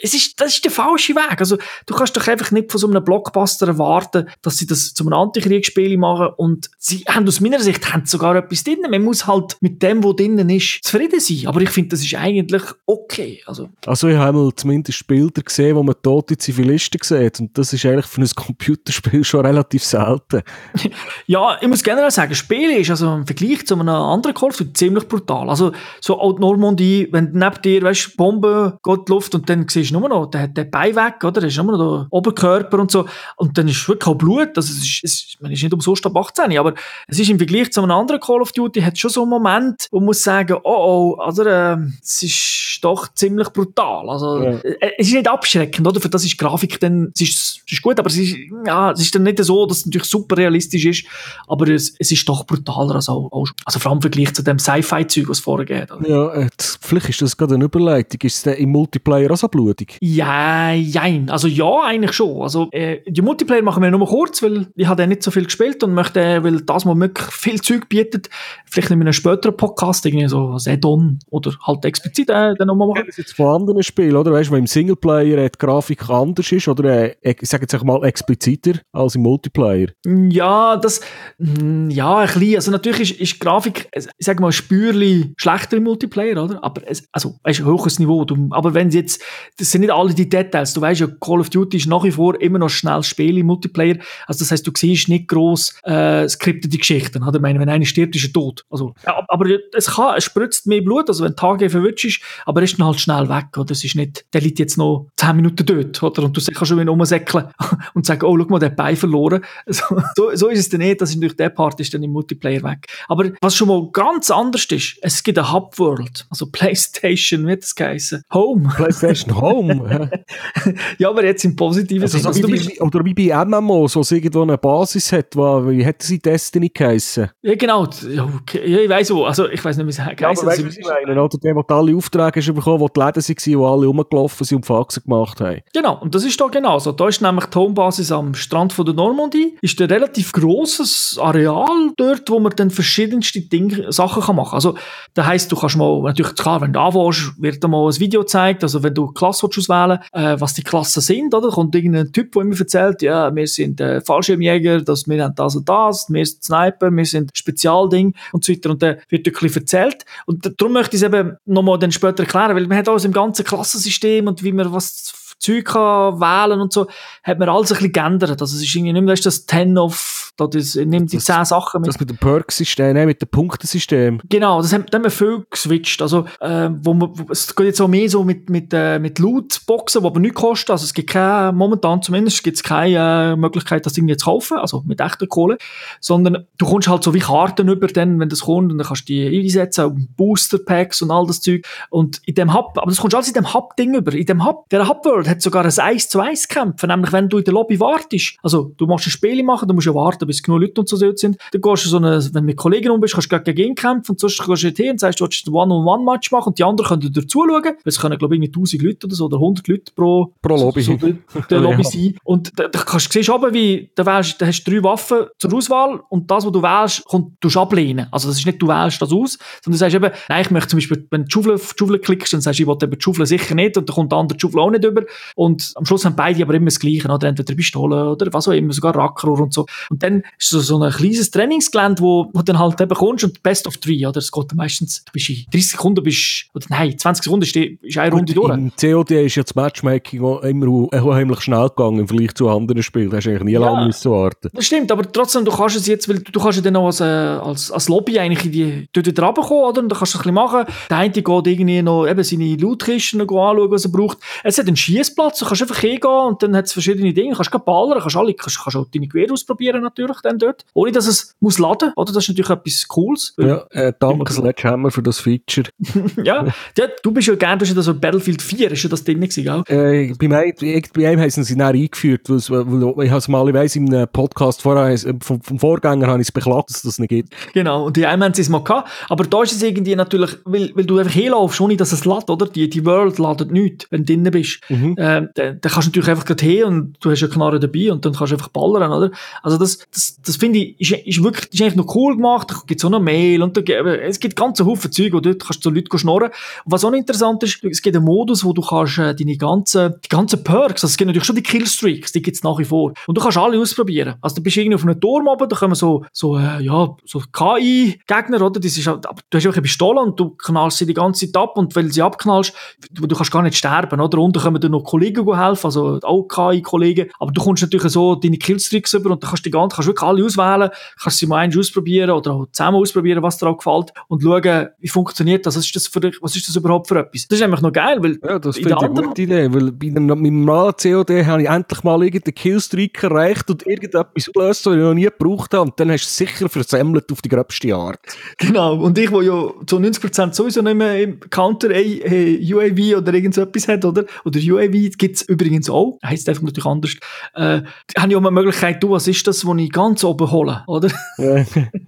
es 0.00 0.14
ist, 0.14 0.40
das 0.40 0.54
ist 0.54 0.64
der 0.64 0.70
falsche 0.70 1.14
Weg. 1.14 1.38
Also, 1.38 1.58
du 1.86 1.94
kannst 1.94 2.16
doch 2.16 2.26
einfach 2.26 2.50
nicht 2.50 2.70
von 2.70 2.78
so 2.80 2.88
einem 2.88 3.04
Blockbuster 3.04 3.66
erwarten, 3.66 4.28
dass 4.40 4.56
sie 4.56 4.66
das 4.66 4.94
zu 4.94 5.04
einem 5.04 5.14
Antikriegsspiel 5.14 5.98
machen. 5.98 6.28
Und 6.36 6.70
sie 6.78 7.04
haben 7.08 7.26
aus 7.28 7.40
meiner 7.40 7.60
Sicht 7.60 7.92
haben 7.92 8.06
sogar 8.06 8.36
etwas 8.36 8.64
drin. 8.64 8.78
Man 8.90 9.02
muss 9.02 9.26
halt 9.26 9.56
mit 9.60 9.82
dem, 9.82 10.02
was 10.02 10.16
drinnen 10.16 10.48
ist, 10.50 10.80
zufrieden 10.82 11.20
sein. 11.20 11.46
Aber 11.46 11.60
ich 11.60 11.70
finde, 11.70 11.90
das 11.90 12.02
ist 12.02 12.14
eigentlich 12.14 12.62
okay. 12.86 13.42
Also, 13.46 13.68
Also 13.86 14.08
ich 14.08 14.16
habe 14.16 14.38
mal 14.38 14.54
zumindest 14.54 15.06
Bilder 15.06 15.42
gesehen, 15.42 15.76
wo 15.76 15.82
man 15.82 15.94
tote 16.02 16.36
Zivilisten 16.36 17.00
sieht 17.02 17.40
und 17.40 17.56
das 17.56 17.72
ist 17.72 17.84
eigentlich 17.84 18.06
für 18.06 18.20
ein 18.20 18.28
Computerspiel 18.34 19.24
schon 19.24 19.44
relativ 19.44 19.84
selten. 19.84 20.42
ja, 21.26 21.58
ich 21.60 21.68
muss 21.68 21.82
generell 21.82 22.10
sagen, 22.10 22.30
das 22.30 22.38
Spiel 22.38 22.70
ist 22.70 22.90
also 22.90 23.14
im 23.14 23.26
Vergleich 23.26 23.66
zu 23.66 23.74
einem 23.74 23.88
anderen 23.88 24.34
Call 24.34 24.52
ziemlich 24.74 25.06
brutal. 25.08 25.50
Also, 25.50 25.72
so 26.00 26.32
die 26.32 26.40
Normandie, 26.40 27.08
wenn 27.10 27.32
neben 27.32 27.62
dir, 27.62 27.82
weißt, 27.82 28.16
Bombe 28.16 28.78
geht 28.82 28.98
in 28.98 29.04
die 29.04 29.12
Luft 29.12 29.34
und 29.34 29.48
dann 29.48 29.66
siehst 29.68 29.81
du 29.90 29.98
nur 29.98 30.08
noch, 30.08 30.26
der 30.26 30.42
hat 30.42 30.56
den 30.56 30.70
Bein 30.70 30.94
weg, 30.94 31.22
oder? 31.24 31.40
Da 31.40 31.46
ist 31.46 31.56
nur 31.56 31.76
noch 31.76 31.98
der 32.00 32.06
Oberkörper 32.10 32.78
und 32.78 32.90
so. 32.90 33.06
Und 33.36 33.56
dann 33.58 33.68
ist 33.68 33.88
wirklich 33.88 34.06
auch 34.06 34.14
Blut. 34.14 34.50
Also, 34.56 34.72
es 34.72 34.78
ist, 34.82 35.00
es 35.02 35.12
ist, 35.24 35.36
man 35.42 35.50
ist 35.50 35.62
nicht 35.62 35.72
umsonst 35.72 36.04
ab 36.06 36.16
18, 36.16 36.56
aber 36.58 36.74
es 37.08 37.18
ist 37.18 37.30
im 37.30 37.38
Vergleich 37.38 37.72
zu 37.72 37.82
einem 37.82 37.90
anderen 37.92 38.20
Call 38.20 38.40
of 38.42 38.52
Duty, 38.52 38.80
hat 38.82 38.98
schon 38.98 39.10
so 39.10 39.22
einen 39.22 39.30
Moment, 39.30 39.86
wo 39.90 39.98
man 39.98 40.06
muss 40.06 40.22
sagen, 40.22 40.56
oh, 40.62 41.14
oh, 41.16 41.20
also, 41.20 41.42
äh, 41.44 41.76
es 42.02 42.22
ist 42.22 42.78
doch 42.82 43.08
ziemlich 43.14 43.48
brutal. 43.50 44.08
Also, 44.10 44.42
Ja. 44.42 44.50
äh, 44.58 44.92
es 44.98 45.08
ist 45.08 45.14
nicht 45.14 45.28
abschreckend, 45.28 45.86
oder? 45.86 46.00
Für 46.00 46.08
das 46.08 46.24
ist 46.24 46.32
die 46.32 46.36
Grafik 46.36 46.78
dann, 46.80 47.10
es 47.14 47.20
ist, 47.20 47.62
es 47.66 47.72
ist 47.72 47.82
gut, 47.82 47.98
aber 47.98 48.08
es 48.08 48.18
ist, 48.18 48.36
ja, 48.66 48.90
es 48.92 49.00
ist 49.00 49.14
dann 49.14 49.22
nicht 49.22 49.42
so, 49.42 49.66
dass 49.66 49.78
es 49.78 49.86
natürlich 49.86 50.08
super 50.08 50.36
realistisch 50.36 50.84
ist, 50.84 51.04
aber 51.46 51.68
es, 51.68 51.94
es 51.98 52.10
ist 52.12 52.28
doch 52.28 52.44
brutaler 52.44 52.96
als 52.96 53.08
auch, 53.08 53.30
auch 53.32 53.48
also 53.64 53.78
vor 53.78 53.90
allem 53.90 53.98
im 53.98 54.02
Vergleich 54.02 54.34
zu 54.34 54.42
dem 54.42 54.58
Sci-Fi-Zeug, 54.58 55.28
was 55.28 55.38
es 55.38 55.44
vorher 55.44 55.62
oder? 55.62 56.08
Ja, 56.08 56.32
äh, 56.34 56.48
vielleicht 56.80 57.08
ist 57.10 57.22
das 57.22 57.36
gerade 57.36 57.54
eine 57.54 57.64
Überleitung. 57.64 58.20
Ist 58.22 58.36
es 58.36 58.42
denn 58.42 58.54
im 58.54 58.70
Multiplayer 58.70 59.30
auch 59.30 59.36
so 59.36 59.48
blutig? 59.72 59.98
Ja, 60.00 60.72
jein. 60.72 61.30
Also 61.30 61.48
ja, 61.48 61.82
eigentlich 61.84 62.12
schon. 62.12 62.42
Also 62.42 62.68
äh, 62.72 63.00
die 63.06 63.22
Multiplayer 63.22 63.62
machen 63.62 63.82
wir 63.82 63.90
nur 63.90 64.06
kurz, 64.06 64.42
weil 64.42 64.68
ich 64.74 64.86
habe 64.86 65.02
ja 65.02 65.06
nicht 65.06 65.22
so 65.22 65.30
viel 65.30 65.44
gespielt 65.44 65.82
und 65.82 65.94
möchte, 65.94 66.20
äh, 66.20 66.44
weil 66.44 66.60
das 66.60 66.84
mal 66.84 66.98
wirklich 66.98 67.28
viel 67.28 67.60
Zeug 67.60 67.88
bietet, 67.88 68.28
vielleicht 68.66 68.90
in 68.90 69.00
einem 69.00 69.12
späteren 69.12 69.56
Podcast, 69.56 70.04
irgendwie 70.06 70.28
so 70.28 70.58
Sedon 70.58 71.18
oder 71.30 71.52
halt 71.66 71.84
explizit 71.84 72.30
äh, 72.30 72.54
dann 72.56 72.66
nochmal 72.66 72.88
machen. 72.88 73.04
Das 73.06 73.18
ist 73.18 73.18
jetzt 73.18 73.36
von 73.36 73.48
anderen 73.60 73.82
Spielen, 73.82 74.16
oder? 74.16 74.32
Weißt 74.32 74.50
du, 74.50 74.56
im 74.56 74.66
Singleplayer 74.66 75.38
äh, 75.38 75.50
die 75.50 75.58
Grafik 75.58 76.08
anders 76.08 76.50
ist 76.52 76.68
oder 76.68 76.84
äh, 76.84 77.14
ich 77.22 77.48
sage 77.48 77.66
jetzt 77.70 77.84
mal 77.84 78.04
expliziter 78.04 78.80
als 78.92 79.14
im 79.14 79.22
Multiplayer? 79.22 79.88
Ja, 80.04 80.76
das, 80.76 81.00
mm, 81.38 81.90
ja, 81.90 82.18
ein 82.18 82.26
bisschen. 82.26 82.56
Also 82.56 82.70
natürlich 82.70 83.12
ist, 83.12 83.20
ist 83.20 83.34
die 83.34 83.38
Grafik, 83.38 83.88
ich 83.94 84.06
sag 84.18 84.40
mal, 84.40 84.48
ein 84.48 84.52
Spürli 84.52 85.32
schlechter 85.36 85.78
im 85.78 85.84
Multiplayer, 85.84 86.42
oder? 86.42 86.62
Aber 86.62 86.82
es, 86.86 87.08
also, 87.12 87.36
es 87.44 87.58
ist 87.58 87.64
ein 87.64 87.72
hohes 87.72 87.98
Niveau. 87.98 88.26
Aber 88.50 88.74
wenn 88.74 88.90
sie 88.90 88.98
jetzt, 88.98 89.22
das 89.62 89.70
sind 89.70 89.82
nicht 89.82 89.92
alle 89.92 90.12
die 90.12 90.28
Details. 90.28 90.74
Du 90.74 90.80
weißt 90.80 91.00
ja, 91.00 91.06
Call 91.20 91.38
of 91.38 91.48
Duty 91.48 91.76
ist 91.76 91.86
nach 91.86 92.02
wie 92.02 92.10
vor 92.10 92.40
immer 92.40 92.58
noch 92.58 92.68
schnell 92.68 93.00
Spiel 93.04 93.38
im 93.38 93.46
Multiplayer. 93.46 93.96
Also 94.26 94.40
das 94.40 94.50
heißt, 94.50 94.66
du 94.66 94.72
siehst 94.76 95.08
nicht 95.08 95.28
gross, 95.28 95.72
äh, 95.84 96.28
skriptete 96.28 96.76
Geschichten? 96.76 97.24
Ich 97.24 97.40
meine, 97.40 97.60
wenn 97.60 97.68
einer 97.68 97.84
stirbt, 97.84 98.16
ist 98.16 98.24
er 98.24 98.32
tot. 98.32 98.64
Also, 98.70 98.92
aber 99.04 99.46
es 99.72 99.86
kann, 99.86 100.16
es 100.16 100.24
spritzt 100.24 100.66
mehr 100.66 100.82
Blut, 100.82 101.08
also 101.08 101.24
wenn 101.24 101.36
Tage 101.36 101.66
ist, 101.66 102.20
aber 102.44 102.60
er 102.60 102.64
ist 102.64 102.76
dann 102.76 102.86
halt 102.86 102.98
schnell 102.98 103.28
weg, 103.28 103.56
oder? 103.56 103.70
Es 103.70 103.84
ist 103.84 103.94
nicht, 103.94 104.24
der 104.34 104.40
liegt 104.40 104.58
jetzt 104.58 104.78
noch 104.78 105.06
10 105.16 105.36
Minuten 105.36 105.64
dort, 105.64 106.02
oder? 106.02 106.24
Und 106.24 106.36
du 106.36 106.40
kannst 106.44 106.68
schon 106.68 106.80
wieder 106.80 106.90
rumsäckeln 106.90 107.46
und 107.94 108.04
sagen, 108.04 108.26
oh, 108.26 108.36
schau 108.36 108.46
mal, 108.48 108.58
der 108.58 108.70
hat 108.70 108.76
Bein 108.76 108.96
verloren. 108.96 109.44
So, 109.72 109.84
so, 110.16 110.30
so 110.34 110.48
ist 110.48 110.58
es 110.58 110.68
dann 110.68 110.80
nicht, 110.80 111.00
das 111.00 111.10
ist 111.10 111.16
natürlich 111.16 111.36
der 111.36 111.48
Part 111.48 111.80
ist 111.80 111.94
dann 111.94 112.02
im 112.02 112.10
Multiplayer 112.10 112.62
weg. 112.62 112.86
Aber 113.08 113.30
was 113.40 113.54
schon 113.56 113.68
mal 113.68 113.88
ganz 113.92 114.30
anders 114.30 114.64
ist, 114.66 114.98
es 115.00 115.22
gibt 115.22 115.38
eine 115.38 115.50
Hub-World, 115.52 116.26
also 116.30 116.46
Playstation, 116.52 117.46
wie 117.46 117.52
hat 117.52 117.62
das 117.62 117.74
geheißen? 117.74 118.22
Home. 118.32 118.68
PlayStation 118.76 119.40
Traum. 119.52 119.88
ja, 120.98 121.08
aber 121.08 121.24
jetzt 121.24 121.44
im 121.44 121.56
positiven 121.56 122.02
also, 122.02 122.18
Sinn. 122.18 122.22
so 122.22 122.28
Also, 122.28 122.42
du 122.42 122.48
wie, 122.48 122.52
bist, 122.52 122.70
wie, 122.70 122.80
oder 122.80 123.04
wie 123.04 123.14
bei 123.14 123.44
MMOs, 123.44 123.96
wo 123.96 124.00
es 124.00 124.10
irgendwo 124.10 124.42
eine 124.42 124.58
Basis 124.58 125.12
hat, 125.12 125.36
wo, 125.36 125.68
wie 125.68 125.84
hätte 125.84 126.06
sie 126.06 126.18
Destiny 126.18 126.68
geheissen? 126.68 127.30
ja, 127.42 127.54
genau. 127.54 127.86
Ja, 128.08 128.24
okay. 128.24 128.68
ja, 128.68 128.78
ich 128.78 128.88
weiss 128.88 129.10
wo. 129.12 129.24
Also, 129.24 129.48
ich 129.48 129.64
weiss 129.64 129.76
nicht, 129.76 129.86
wie 129.86 129.90
es 129.90 130.00
heisst. 130.00 130.20
Ja, 130.20 130.30
aber 130.30 130.46
weißt 130.46 130.60
du, 130.60 130.66
was 130.66 130.76
ich 130.76 130.86
meine? 130.86 131.22
Oder 131.22 131.38
der, 131.38 131.54
der 131.54 131.76
alle 131.76 131.96
Aufträge 131.96 132.40
hast 132.40 132.54
bekommen, 132.54 132.80
wo 132.80 132.88
die 132.88 133.00
Läden 133.00 133.22
waren, 133.22 133.58
wo 133.58 133.66
alle 133.66 133.86
rumgelaufen 133.86 134.44
sind 134.44 134.56
und 134.56 134.66
Faxen 134.66 135.02
gemacht 135.04 135.40
haben. 135.40 135.60
Genau, 135.72 135.98
und 136.00 136.14
das 136.14 136.24
ist 136.24 136.40
da 136.40 136.46
genauso. 136.46 136.92
Da 136.92 137.08
ist 137.08 137.20
nämlich 137.20 137.46
die 137.46 137.58
Homebasis 137.58 138.12
am 138.12 138.34
Strand 138.34 138.72
von 138.72 138.84
der 138.84 138.94
Normandie. 138.94 139.56
Ist 139.60 139.80
ein 139.80 139.88
relativ 139.88 140.32
grosses 140.32 141.18
Areal 141.20 141.90
dort, 141.96 142.28
wo 142.30 142.40
man 142.40 142.52
dann 142.56 142.70
verschiedenste 142.70 143.40
Dinge, 143.40 143.92
Sachen 143.92 144.22
kann 144.22 144.36
machen 144.36 144.50
kann. 144.50 144.56
Also, 144.56 144.74
das 145.14 145.26
heisst, 145.26 145.52
du 145.52 145.56
kannst 145.56 145.76
mal, 145.76 146.02
natürlich 146.02 146.34
klar, 146.34 146.60
wenn 146.60 146.72
du 146.72 146.80
anfängst, 146.80 147.40
wird 147.40 147.62
dir 147.62 147.68
mal 147.68 147.86
ein 147.86 147.98
Video 147.98 148.20
gezeigt, 148.20 148.62
also 148.62 148.82
wenn 148.82 148.94
du 148.94 149.08
Klasse 149.08 149.31
willst 149.32 149.58
auswählen 149.58 149.98
äh, 150.12 150.36
was 150.38 150.54
die 150.54 150.62
Klassen 150.62 151.00
sind, 151.00 151.34
oder? 151.34 151.50
Kommt 151.50 151.74
irgendein 151.74 152.12
Typ, 152.12 152.32
der 152.32 152.42
immer 152.42 152.58
erzählt, 152.58 153.02
ja, 153.02 153.34
wir 153.34 153.46
sind 153.46 153.80
äh, 153.80 154.00
Fallschirmjäger, 154.00 154.80
dass 154.82 155.06
wir 155.08 155.22
haben 155.22 155.34
das 155.34 155.56
und 155.56 155.68
das, 155.68 156.06
wir 156.08 156.24
sind 156.24 156.44
Sniper, 156.44 156.90
wir 156.90 157.06
sind 157.06 157.30
Spezialding 157.34 158.14
und 158.32 158.44
so 158.44 158.52
weiter. 158.52 158.70
Und 158.70 158.82
dann 158.82 158.96
wird 159.08 159.26
wirklich 159.26 159.56
erzählt. 159.56 160.04
Und 160.26 160.52
darum 160.58 160.72
möchte 160.72 160.96
ich 160.96 161.02
es 161.02 161.06
eben 161.06 161.36
nochmal 161.44 161.78
dann 161.78 161.92
später 161.92 162.22
erklären, 162.22 162.54
weil 162.54 162.66
man 162.66 162.78
hat 162.78 162.88
alles 162.88 163.04
im 163.04 163.12
ganzen 163.12 163.44
Klassensystem 163.44 164.26
und 164.26 164.42
wie 164.42 164.52
man 164.52 164.72
was 164.72 165.21
Zeug 165.42 165.64
kann 165.66 166.20
wählen 166.20 166.60
und 166.60 166.72
so, 166.72 166.86
hat 167.22 167.38
man 167.38 167.48
alles 167.48 167.72
ein 167.72 167.76
bisschen 167.78 167.92
geändert. 167.92 168.30
Also 168.40 168.44
es 168.56 168.62
ist 168.62 168.74
irgendwie 168.74 168.92
nicht 168.92 169.02
mehr 169.02 169.14
das 169.14 169.46
10 169.46 169.76
of, 169.76 170.32
das 170.36 170.74
nimmt 170.76 171.12
die 171.12 171.16
Das- 171.16 171.24
10 171.26 171.44
Sachen 171.44 171.80
mit. 171.82 171.88
Das 171.88 172.00
mit 172.00 172.08
dem 172.10 172.16
Perk-System, 172.16 173.06
mit 173.06 173.20
dem 173.20 173.28
Punktesystem. 173.28 174.20
Genau, 174.28 174.62
das 174.62 174.72
haben, 174.72 174.86
da 174.90 174.96
haben 174.98 175.04
wir 175.04 175.10
viel 175.10 175.44
geswitcht. 175.50 176.00
Also, 176.00 176.24
äh, 176.40 176.70
wo 176.80 176.94
man, 176.94 177.12
es 177.30 177.54
geht 177.54 177.66
jetzt 177.66 177.80
auch 177.80 177.88
mehr 177.88 178.08
so 178.08 178.24
mit, 178.24 178.48
mit, 178.48 178.72
äh, 178.72 178.98
mit 178.98 179.18
Lootboxen, 179.18 180.00
die 180.02 180.06
aber 180.06 180.20
nichts 180.20 180.40
kosten. 180.40 180.72
Also, 180.72 180.84
es 180.84 180.94
gibt 180.94 181.10
keine, 181.10 181.52
momentan 181.52 182.00
zumindest, 182.02 182.42
gibt 182.42 182.56
es 182.56 182.62
keine 182.62 183.32
äh, 183.32 183.36
Möglichkeit, 183.36 183.84
das 183.84 183.96
jetzt 183.96 184.20
zu 184.20 184.24
kaufen, 184.26 184.58
also 184.58 184.82
mit 184.86 185.00
echter 185.00 185.26
Kohle, 185.26 185.58
sondern 186.00 186.46
du 186.58 186.66
kommst 186.66 186.88
halt 186.88 187.02
so 187.02 187.12
wie 187.14 187.18
Karten 187.20 187.68
über, 187.68 187.86
dann, 187.88 188.18
wenn 188.20 188.28
das 188.28 188.40
kommt, 188.42 188.72
und 188.72 188.78
dann 188.78 188.86
kannst 188.86 189.02
du 189.08 189.12
die 189.12 189.40
einsetzen, 189.42 190.08
Booster-Packs 190.16 191.02
und 191.02 191.10
all 191.10 191.26
das 191.26 191.40
Zeug. 191.40 191.66
Und 191.90 192.20
in 192.26 192.34
dem 192.34 192.54
Hub, 192.54 192.78
aber 192.78 192.90
das 192.90 192.98
kommst 193.00 193.12
du 193.12 193.16
alles 193.18 193.28
in 193.28 193.34
dem 193.34 193.52
Hub-Ding 193.52 193.94
über. 193.94 194.12
In 194.14 194.26
dem 194.26 194.44
Hub, 194.46 194.68
der 194.70 194.88
Hub-World 194.88 195.28
hat 195.32 195.42
sogar 195.42 195.64
ein 195.64 195.78
1 195.78 196.08
zu 196.08 196.20
1 196.20 196.48
kämpfen, 196.48 196.88
nämlich 196.88 197.12
wenn 197.12 197.28
du 197.28 197.38
in 197.38 197.44
der 197.44 197.54
Lobby 197.54 197.78
wartest. 197.80 198.36
Also, 198.42 198.72
du 198.76 198.86
machst 198.86 199.06
ein 199.06 199.10
Spiel 199.10 199.42
machen, 199.42 199.66
du 199.68 199.74
musst 199.74 199.86
ja 199.86 199.94
warten, 199.94 200.26
bis 200.26 200.42
genug 200.42 200.60
Leute 200.60 200.80
und 200.80 200.88
so 200.88 200.96
sind. 200.96 201.22
Dann 201.52 201.60
gehst 201.60 201.84
du 201.84 201.88
so 201.88 201.96
eine, 201.96 202.22
wenn 202.24 202.32
du 202.32 202.42
mit 202.42 202.56
Kollegen 202.56 202.90
rum 202.90 203.00
bist, 203.00 203.14
kannst 203.14 203.32
du 203.32 203.54
gegen 203.54 203.70
ihn 203.70 203.74
kämpfen 203.74 204.12
und 204.12 204.20
sonst 204.20 204.44
gehst 204.44 204.62
du 204.62 204.82
hin 204.82 204.92
und 204.92 205.00
sagst, 205.00 205.20
du 205.20 205.24
willst 205.24 205.46
ein 205.46 205.52
One-on-One-Match 205.52 206.30
machen 206.30 206.48
und 206.48 206.58
die 206.58 206.64
anderen 206.64 206.88
können 206.88 207.12
dir 207.12 207.26
zuschauen. 207.26 207.62
Weil 207.64 207.74
Es 207.84 207.98
können, 207.98 208.18
glaube 208.18 208.34
ich, 208.34 208.42
irgendwie 208.42 208.58
1000 208.58 208.82
Leute 208.82 209.06
oder 209.06 209.16
so, 209.16 209.26
oder 209.26 209.36
100 209.36 209.68
Leute 209.68 209.92
pro, 209.94 210.34
Pro 210.40 210.56
Lobby. 210.56 210.82
So, 210.82 210.98
so 210.98 211.42
der. 211.50 211.60
Lobby 211.60 211.84
sein. 211.84 212.16
Und 212.24 212.58
da, 212.58 212.68
da 212.68 212.78
kannst 212.80 213.14
du 213.14 213.18
siehst 213.18 213.30
aber, 213.30 213.52
wie, 213.52 213.90
da, 213.94 214.04
wählst, 214.04 214.40
da 214.40 214.46
hast 214.46 214.64
du 214.64 214.70
drei 214.70 214.82
Waffen 214.82 215.26
zur 215.38 215.54
Auswahl 215.54 216.00
und 216.08 216.30
das, 216.30 216.44
was 216.44 216.52
du 216.52 216.62
wählst, 216.62 217.04
kommt, 217.04 217.36
du 217.40 217.48
ablehnen. 217.60 218.06
Also, 218.10 218.28
das 218.28 218.38
ist 218.38 218.46
nicht, 218.46 218.60
du 218.60 218.68
wählst 218.68 219.00
das 219.00 219.12
aus, 219.12 219.38
sondern 219.62 219.72
du 219.72 219.76
sagst 219.76 219.96
eben, 219.96 220.10
nein, 220.28 220.42
ich 220.42 220.50
möchte 220.50 220.68
zum 220.68 220.78
Beispiel, 220.78 221.06
wenn 221.10 221.22
du 221.22 221.26
die 221.26 221.32
Schaufel, 221.32 221.54
auf 221.54 221.74
die 221.74 221.78
Schaufel 221.78 221.98
klickst, 221.98 222.32
dann 222.32 222.40
sagst 222.40 222.58
du, 222.58 222.62
ich 222.64 222.68
will 222.68 222.76
eben 222.82 222.98
die 222.98 223.02
Schaufel 223.02 223.26
sicher 223.26 223.54
nicht 223.54 223.76
und 223.76 223.88
dann 223.88 223.94
kommt 223.94 224.12
der 224.12 224.18
andere 224.18 224.36
die 224.36 224.40
Schaufel 224.40 224.60
auch 224.60 224.70
nicht 224.70 224.84
über. 224.84 225.02
Und 225.36 225.72
am 225.76 225.84
Schluss 225.84 226.04
haben 226.04 226.16
beide 226.16 226.42
aber 226.42 226.54
immer 226.54 226.66
das 226.66 226.78
Gleiche, 226.80 227.08
oder? 227.08 227.28
Entweder 227.28 227.54
Pistole 227.54 228.10
oder 228.10 228.32
was 228.32 228.48
auch 228.48 228.52
immer, 228.52 228.72
sogar 228.72 228.94
Rackrohr 228.96 229.40
und 229.40 229.52
so. 229.52 229.66
Und 229.90 230.02
dann 230.02 230.22
ist 230.38 230.50
so, 230.50 230.60
so 230.60 230.80
ein 230.82 230.92
kleines 230.92 231.30
Trainingsgelände, 231.30 232.02
wo, 232.02 232.26
wo 232.32 232.38
du 232.40 232.44
dann 232.44 232.58
halt 232.58 232.80
eben 232.80 232.94
kommst 232.94 233.24
und 233.24 233.42
Best 233.42 233.66
of 233.66 233.76
Three, 233.78 234.06
oder? 234.06 234.18
Es 234.18 234.30
geht 234.32 234.50
dann 234.50 234.56
meistens, 234.56 235.04
du 235.04 235.12
bist 235.12 235.28
in 235.30 235.44
30 235.52 235.70
Sekunden, 235.70 236.02
bist, 236.02 236.46
oder 236.54 236.66
nein, 236.68 236.98
20 236.98 237.24
Sekunden 237.24 237.44
ist, 237.44 237.54
die- 237.54 237.78
ist 237.82 237.98
eine 237.98 238.12
Runde 238.14 238.32
durch. 238.34 238.52
Im 238.52 238.72
COD 238.78 239.10
ist 239.26 239.36
ja 239.36 239.42
das 239.42 239.54
Matchmaking 239.54 240.20
immer 240.42 240.66
unheimlich 240.68 241.40
schnell 241.40 241.68
gegangen 241.68 242.00
im 242.00 242.08
Vergleich 242.08 242.34
zu 242.34 242.48
anderen 242.48 242.82
Spielen. 242.82 243.10
Da 243.10 243.16
hast 243.18 243.24
du 243.24 243.30
eigentlich 243.30 243.44
nie 243.44 243.52
Ja. 243.52 243.60
lange 243.60 243.86
müssen 243.86 244.10
warten. 244.10 244.48
Das 244.52 244.64
stimmt, 244.66 244.90
aber 244.92 245.10
trotzdem, 245.10 245.44
du 245.44 245.50
kannst 245.50 245.76
es 245.76 245.86
jetzt, 245.86 246.08
weil 246.08 246.18
du, 246.20 246.32
du 246.32 246.40
kannst 246.40 246.56
ja 246.58 246.62
dann 246.62 246.76
auch 246.76 246.86
als, 246.86 247.00
äh, 247.00 247.04
als, 247.04 247.70
als 247.70 247.88
Lobby 247.88 248.18
eigentlich 248.18 248.44
in 248.46 248.52
die, 248.52 248.88
dort 248.92 249.06
wieder 249.06 249.22
runterkommen, 249.24 249.64
oder? 249.64 249.80
Und 249.82 249.88
dann 249.88 249.98
kannst 249.98 250.14
du 250.14 250.18
ein 250.18 250.22
bisschen 250.22 250.34
machen. 250.34 250.64
Der 250.90 250.96
eine 250.98 251.10
geht 251.10 251.26
irgendwie 251.28 251.82
noch 251.82 252.06
eben 252.06 252.22
seine 252.24 252.56
Lootkisten 252.56 253.20
anschauen, 253.20 253.70
was 253.70 253.84
er 253.84 253.90
braucht. 253.92 254.18
Es 254.44 254.58
hat 254.58 254.66
einen 254.66 254.76
Schießplatz, 255.02 255.38
du 255.38 255.46
kannst 255.46 255.62
einfach 255.62 255.78
hingehen 255.78 256.10
und 256.28 256.42
dann 256.42 256.56
hat 256.56 256.66
es 256.66 256.72
verschiedene 256.72 257.12
Dinge. 257.12 257.30
Du 257.30 257.36
kannst 257.36 257.64
ballern, 257.64 257.98
kannst 258.00 258.16
alle, 258.16 258.34
kannst, 258.34 258.62
kannst 258.62 258.76
auch 258.76 258.86
deine 258.92 259.08
Gewehre 259.08 259.32
ausprobieren 259.32 259.82
natürlich 259.82 260.18
dann 260.22 260.38
dort. 260.38 260.64
Ohne, 260.74 260.92
dass 260.92 261.06
es 261.06 261.34
muss 261.40 261.58
laden, 261.58 261.92
oder? 261.96 262.12
Das 262.12 262.24
ist 262.24 262.28
natürlich 262.28 262.50
etwas 262.50 262.88
Cooles. 262.88 263.34
Ja, 263.38 263.64
äh, 263.70 263.92
danke 263.98 264.32
Sledgehammer 264.32 264.90
für 264.90 265.02
das 265.02 265.18
Feature. 265.18 265.68
ja. 266.24 266.46
ja. 266.78 266.86
Du 267.02 267.10
bist 267.10 267.28
ja 267.28 267.34
gern, 267.34 267.58
du 267.58 267.64
hast 267.64 267.70
ja 267.70 267.74
das 267.74 267.86
so 267.86 267.94
Battlefield 267.94 268.42
4, 268.42 268.72
ist 268.72 268.82
ja 268.82 268.88
das 268.88 269.04
drin 269.04 269.20
gewesen, 269.20 269.44
gell? 269.44 269.62
Äh, 269.68 270.14
bei, 270.14 270.28
mir, 270.28 270.54
bei 270.94 271.08
einem 271.08 271.20
haben 271.20 271.30
sie 271.30 271.56
dann 271.56 271.74
eingeführt, 271.74 272.28
weil, 272.28 272.96
weil 272.96 273.06
ich 273.06 273.10
habe 273.10 273.18
es 273.18 273.28
mal, 273.28 273.48
ich 273.48 273.54
weiss, 273.54 273.76
im 273.76 273.88
Podcast 274.12 274.62
vorher, 274.62 274.92
äh, 274.92 275.14
vom, 275.20 275.40
vom 275.40 275.58
Vorgänger 275.58 276.06
habe 276.06 276.20
ich 276.20 276.28
es 276.28 276.32
beklagt, 276.32 276.70
dass 276.70 276.82
das 276.82 276.98
nicht 276.98 277.10
geht. 277.10 277.26
Genau, 277.52 277.86
und 277.86 277.96
die 277.96 278.06
einen 278.06 278.22
haben 278.22 278.32
es 278.36 278.48
mal 278.48 278.62
gehabt, 278.62 278.90
aber 279.08 279.24
da 279.24 279.42
ist 279.42 279.52
es 279.52 279.62
irgendwie 279.62 279.96
natürlich, 279.96 280.36
weil, 280.44 280.70
weil 280.74 280.84
du 280.84 280.98
einfach 280.98 281.12
hinlaufst, 281.12 281.60
ohne 281.60 281.76
dass 281.76 281.92
es 281.92 282.04
lädt, 282.04 282.30
oder? 282.30 282.46
Die, 282.46 282.68
die 282.68 282.84
World 282.84 283.18
ladet 283.18 283.50
nichts, 283.50 283.86
wenn 283.90 284.04
du 284.04 284.12
drinnen 284.12 284.30
bist. 284.30 284.60
Mhm. 284.68 284.91
Ähm, 284.98 285.28
dann, 285.34 285.60
dann 285.60 285.72
kannst 285.72 285.86
du 285.86 285.90
natürlich 285.90 286.08
einfach 286.10 286.24
gerade 286.24 286.44
hin 286.44 286.64
und 286.64 286.96
du 287.00 287.10
hast 287.10 287.20
ja 287.20 287.28
Knarre 287.28 287.58
dabei 287.60 287.90
und 287.92 288.04
dann 288.04 288.12
kannst 288.12 288.32
du 288.32 288.36
einfach 288.36 288.48
ballern, 288.48 288.90
oder? 288.92 289.10
Also 289.42 289.58
das, 289.58 289.78
das, 289.92 290.16
das 290.24 290.36
finde 290.36 290.58
ich, 290.60 290.80
ist, 290.80 290.92
ist 291.06 291.22
wirklich, 291.22 291.52
ist 291.52 291.60
eigentlich 291.62 291.76
noch 291.76 291.94
cool 291.94 292.16
gemacht, 292.16 292.50
da 292.50 292.56
gibt's 292.66 292.84
auch 292.84 292.90
noch 292.90 293.00
Mail 293.00 293.42
und 293.42 293.56
da, 293.56 293.60
gibt- 293.60 293.86
es 293.86 294.20
gibt 294.20 294.36
ganze 294.36 294.64
Haufen 294.66 294.90
Zeug, 294.92 295.12
wo 295.12 295.20
dort 295.20 295.40
kannst 295.42 295.64
du 295.64 295.70
so 295.70 295.74
Leute 295.74 295.98
schnorren. 295.98 296.30
Und 296.64 296.72
was 296.72 296.84
auch 296.84 296.90
noch 296.90 296.98
interessant 296.98 297.42
ist, 297.42 297.62
es 297.64 297.82
gibt 297.82 297.96
einen 297.96 298.04
Modus, 298.04 298.44
wo 298.44 298.52
du 298.52 298.62
kannst 298.62 298.98
äh, 298.98 299.14
deine 299.14 299.36
ganzen, 299.36 299.94
die 300.04 300.08
ganzen 300.08 300.42
Perks, 300.44 300.82
also 300.84 300.92
es 300.92 300.96
gibt 300.96 301.06
natürlich 301.08 301.26
schon 301.26 301.36
die 301.36 301.42
Killstreaks, 301.42 302.12
die 302.12 302.22
gibt's 302.22 302.42
nach 302.42 302.58
wie 302.58 302.64
vor. 302.64 302.92
Und 303.06 303.16
du 303.18 303.20
kannst 303.22 303.38
alle 303.38 303.58
ausprobieren. 303.58 304.14
Also 304.20 304.36
du 304.36 304.42
bist 304.42 304.56
irgendwie 304.56 304.74
auf 304.76 304.82
einem 304.84 305.00
Turm 305.00 305.26
oben, 305.28 305.48
da 305.48 305.56
kommen 305.56 305.74
so, 305.74 306.04
so, 306.12 306.36
äh, 306.38 306.62
ja, 306.62 306.94
so 307.04 307.22
KI-Gegner, 307.32 308.42
oder? 308.42 308.60
Das 308.60 308.76
ist, 308.76 308.86
halt- 308.86 309.04
du 309.04 309.08
hast 309.38 309.44
einfach 309.46 309.56
eine 309.56 309.62
Pistole 309.62 310.00
und 310.00 310.18
du 310.18 310.30
knallst 310.30 310.78
sie 310.78 310.86
die 310.86 310.94
ganze 310.94 311.26
Zeit 311.26 311.36
ab 311.40 311.56
und 311.56 311.74
weil 311.76 311.90
sie 311.92 312.02
abknallst, 312.02 312.52
du, 312.92 313.06
du 313.06 313.14
kannst 313.16 313.30
gar 313.30 313.42
nicht 313.42 313.56
sterben, 313.56 314.00
oder? 314.00 314.18
Unten 314.18 314.40
kommen 314.40 314.60
dann 314.60 314.70
noch 314.72 314.81
Kollegen 314.82 315.36
helfen, 315.36 315.66
also 315.66 316.00
auch 316.02 316.22
KI-Kollegen. 316.24 317.10
Aber 317.18 317.32
du 317.32 317.40
kommst 317.40 317.62
natürlich 317.62 317.92
so 317.92 318.16
deine 318.16 318.38
Killstreaks 318.38 318.94
über 318.94 319.10
und 319.10 319.22
dann 319.22 319.30
kannst 319.30 319.46
du 319.46 319.50
die 319.50 319.52
ganze, 319.52 319.76
kannst 319.76 319.88
wirklich 319.88 320.08
alle 320.08 320.24
auswählen, 320.24 320.70
kannst 321.00 321.18
sie 321.18 321.26
mal 321.26 321.38
eins 321.38 321.56
ausprobieren 321.56 322.10
oder 322.10 322.32
auch 322.32 322.46
zusammen 322.50 322.78
ausprobieren, 322.78 323.22
was 323.22 323.38
dir 323.38 323.46
auch 323.48 323.56
gefällt 323.56 323.92
und 324.08 324.22
schauen, 324.22 324.68
wie 324.78 324.88
funktioniert 324.88 325.46
das, 325.46 325.56
was 325.56 325.64
ist 325.64 325.76
das 325.76 325.86
für, 325.86 326.00
was 326.20 326.34
ist 326.34 326.48
das 326.48 326.56
überhaupt 326.56 326.88
für 326.88 326.98
etwas? 326.98 327.28
Das 327.28 327.36
ist 327.36 327.42
nämlich 327.42 327.60
noch 327.60 327.72
geil, 327.72 327.98
weil 328.00 328.18
Ja, 328.22 328.38
das 328.38 328.56
in 328.56 328.64
finde 328.64 328.78
ich 328.80 328.90
eine 328.90 329.02
gute 329.02 329.22
Idee, 329.22 329.52
weil 329.52 329.72
bei 329.72 329.86
mit 329.86 329.96
dem 329.96 330.06
normalen 330.06 330.72
COD 330.80 331.26
habe 331.26 331.42
ich 331.42 331.48
endlich 331.48 331.82
mal 331.84 332.02
irgendeinen 332.02 332.34
Killstreak 332.34 333.02
erreicht 333.02 333.50
und 333.50 333.66
irgendetwas 333.66 334.30
gelöst, 334.32 334.66
was 334.66 334.74
ich 334.74 334.80
noch 334.80 334.94
nie 334.94 335.04
gebraucht 335.04 335.54
habe 335.54 335.62
und 335.62 335.78
dann 335.78 335.90
hast 335.90 336.04
du 336.04 336.08
es 336.08 336.16
sicher 336.16 336.48
versemmelt 336.48 337.10
auf 337.12 337.22
die 337.22 337.28
gröbste 337.28 337.74
Art. 337.74 338.00
Genau, 338.38 338.76
und 338.76 338.98
ich, 338.98 339.10
wo 339.10 339.20
ja 339.20 339.50
zu 339.66 339.76
90% 339.76 340.32
sowieso 340.32 340.62
nicht 340.62 340.76
mehr 340.76 341.02
im 341.02 341.20
Counter 341.30 341.68
UAV 341.68 342.96
oder 342.98 343.14
irgend 343.14 343.34
so 343.34 343.42
etwas 343.42 343.68
hat, 343.68 343.84
oder? 343.84 344.04
Oder 344.24 344.40
UAV 344.40 344.71
gibt's 344.72 345.22
übrigens 345.22 345.70
auch, 345.70 345.98
heisst 346.04 346.28
einfach 346.28 346.42
natürlich 346.42 346.66
anders, 346.66 346.96
äh, 347.34 347.62
habe 347.98 348.10
ich 348.10 348.16
auch 348.16 348.20
mal 348.20 348.30
die 348.30 348.34
Möglichkeit, 348.34 348.82
du, 348.82 348.90
was 348.90 349.08
ist 349.08 349.26
das, 349.26 349.46
was 349.46 349.58
ich 349.58 349.70
ganz 349.70 350.04
oben 350.04 350.30
hole, 350.30 350.62
oder? 350.66 350.90
Ja. 351.18 351.44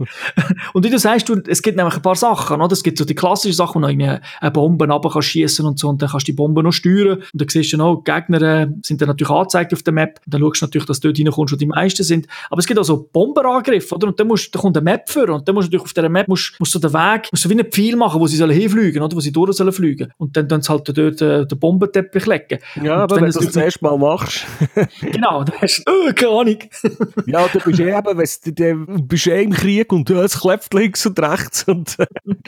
Und 0.73 0.85
wie 0.85 0.91
du 0.91 0.99
sagst, 0.99 1.29
du, 1.29 1.41
es 1.47 1.63
gibt 1.63 1.77
nämlich 1.77 1.97
ein 1.97 2.03
paar 2.03 2.17
Sachen, 2.17 2.61
oder? 2.61 2.73
Es 2.73 2.83
gibt 2.83 2.99
so 2.99 3.05
die 3.05 3.15
klassischen 3.15 3.55
Sachen, 3.55 3.83
wo 3.83 3.87
du 3.87 3.93
irgendwie 3.93 4.19
eine 4.41 4.51
Bombe 4.51 4.89
runter 4.89 5.23
schiessen 5.23 5.67
und 5.67 5.79
so, 5.79 5.89
und 5.89 6.03
dann 6.03 6.09
kannst 6.09 6.29
du 6.29 6.33
die 6.33 6.37
Bombe 6.37 6.63
noch 6.63 6.73
steuern. 6.73 7.19
Und 7.19 7.41
dann 7.41 7.49
siehst 7.49 7.73
du 7.73 7.77
noch, 7.77 8.03
die 8.03 8.11
Gegner 8.11 8.43
äh, 8.43 8.67
sind 8.83 9.01
dann 9.01 9.09
natürlich 9.09 9.31
angezeigt 9.31 9.73
auf 9.73 9.83
der 9.83 9.93
Map. 9.93 10.21
Und 10.25 10.35
dann 10.35 10.41
schaust 10.41 10.63
du 10.63 10.67
natürlich, 10.67 10.87
dass 10.87 11.01
du 11.01 11.09
dort 11.09 11.19
reinkommst, 11.19 11.53
wo 11.53 11.57
die 11.57 11.67
meisten 11.67 12.03
sind. 12.03 12.27
Aber 12.51 12.59
es 12.59 12.67
gibt 12.67 12.79
auch 12.79 12.85
so 12.85 13.09
Bomberangriffe, 13.13 13.95
oder? 13.95 14.09
Und 14.09 14.19
dann, 14.21 14.27
musst, 14.27 14.55
dann 14.55 14.63
kommt 14.63 14.77
eine 14.77 14.85
Map 14.85 15.09
für, 15.09 15.33
und 15.33 15.47
dann 15.47 15.55
musst 15.55 15.69
du 15.69 15.77
natürlich 15.77 15.85
auf 15.85 15.93
dieser 15.93 16.09
Map, 16.09 16.29
musst, 16.29 16.55
musst 16.59 16.75
du 16.75 16.79
den 16.79 16.93
Weg, 16.93 17.29
musst 17.33 17.45
du 17.45 17.49
wie 17.49 17.55
einen 17.55 17.71
Pfeil 17.71 17.97
machen, 17.97 18.21
wo 18.21 18.27
sie 18.27 18.37
sollen 18.37 18.57
hinfliegen, 18.57 19.03
oder? 19.03 19.15
Wo 19.15 19.21
sie 19.21 19.33
durch 19.33 19.53
sollen 19.55 19.73
fliegen. 19.73 20.13
Und 20.17 20.37
dann, 20.37 20.49
dann 20.49 20.63
sie 20.63 20.73
halt 20.73 20.89
dort 20.89 21.23
äh, 21.23 21.47
den 21.47 21.59
Bombenteppich 21.59 22.27
legen. 22.27 22.59
Ja, 22.83 22.95
Und 22.97 23.01
aber 23.03 23.17
wenn 23.17 23.23
wenn 23.25 23.31
du 23.33 23.39
das 23.41 23.47
das 23.53 23.57
erste 23.57 23.85
Mal 23.85 23.97
machst, 23.99 24.47
Genau, 25.01 25.45
dann 25.45 25.55
hast 25.61 25.83
du, 25.87 26.09
äh, 26.09 26.13
keine 26.13 26.31
Ahnung. 26.33 26.59
ja, 27.27 27.49
du 27.49 27.59
bist 27.61 27.81
eh 27.81 27.97
eben, 27.97 28.19
weißt 28.19 28.47
du, 28.59 28.87
bist 29.03 29.27
eh 29.27 29.43
im 29.43 29.53
Krieg 29.53 29.93
und 29.93 30.09
du 30.09 30.15
es 30.15 30.41
klebt 30.41 30.73
links 30.75 31.05
und 31.07 31.19
rechts 31.21 31.65
und 31.65 31.97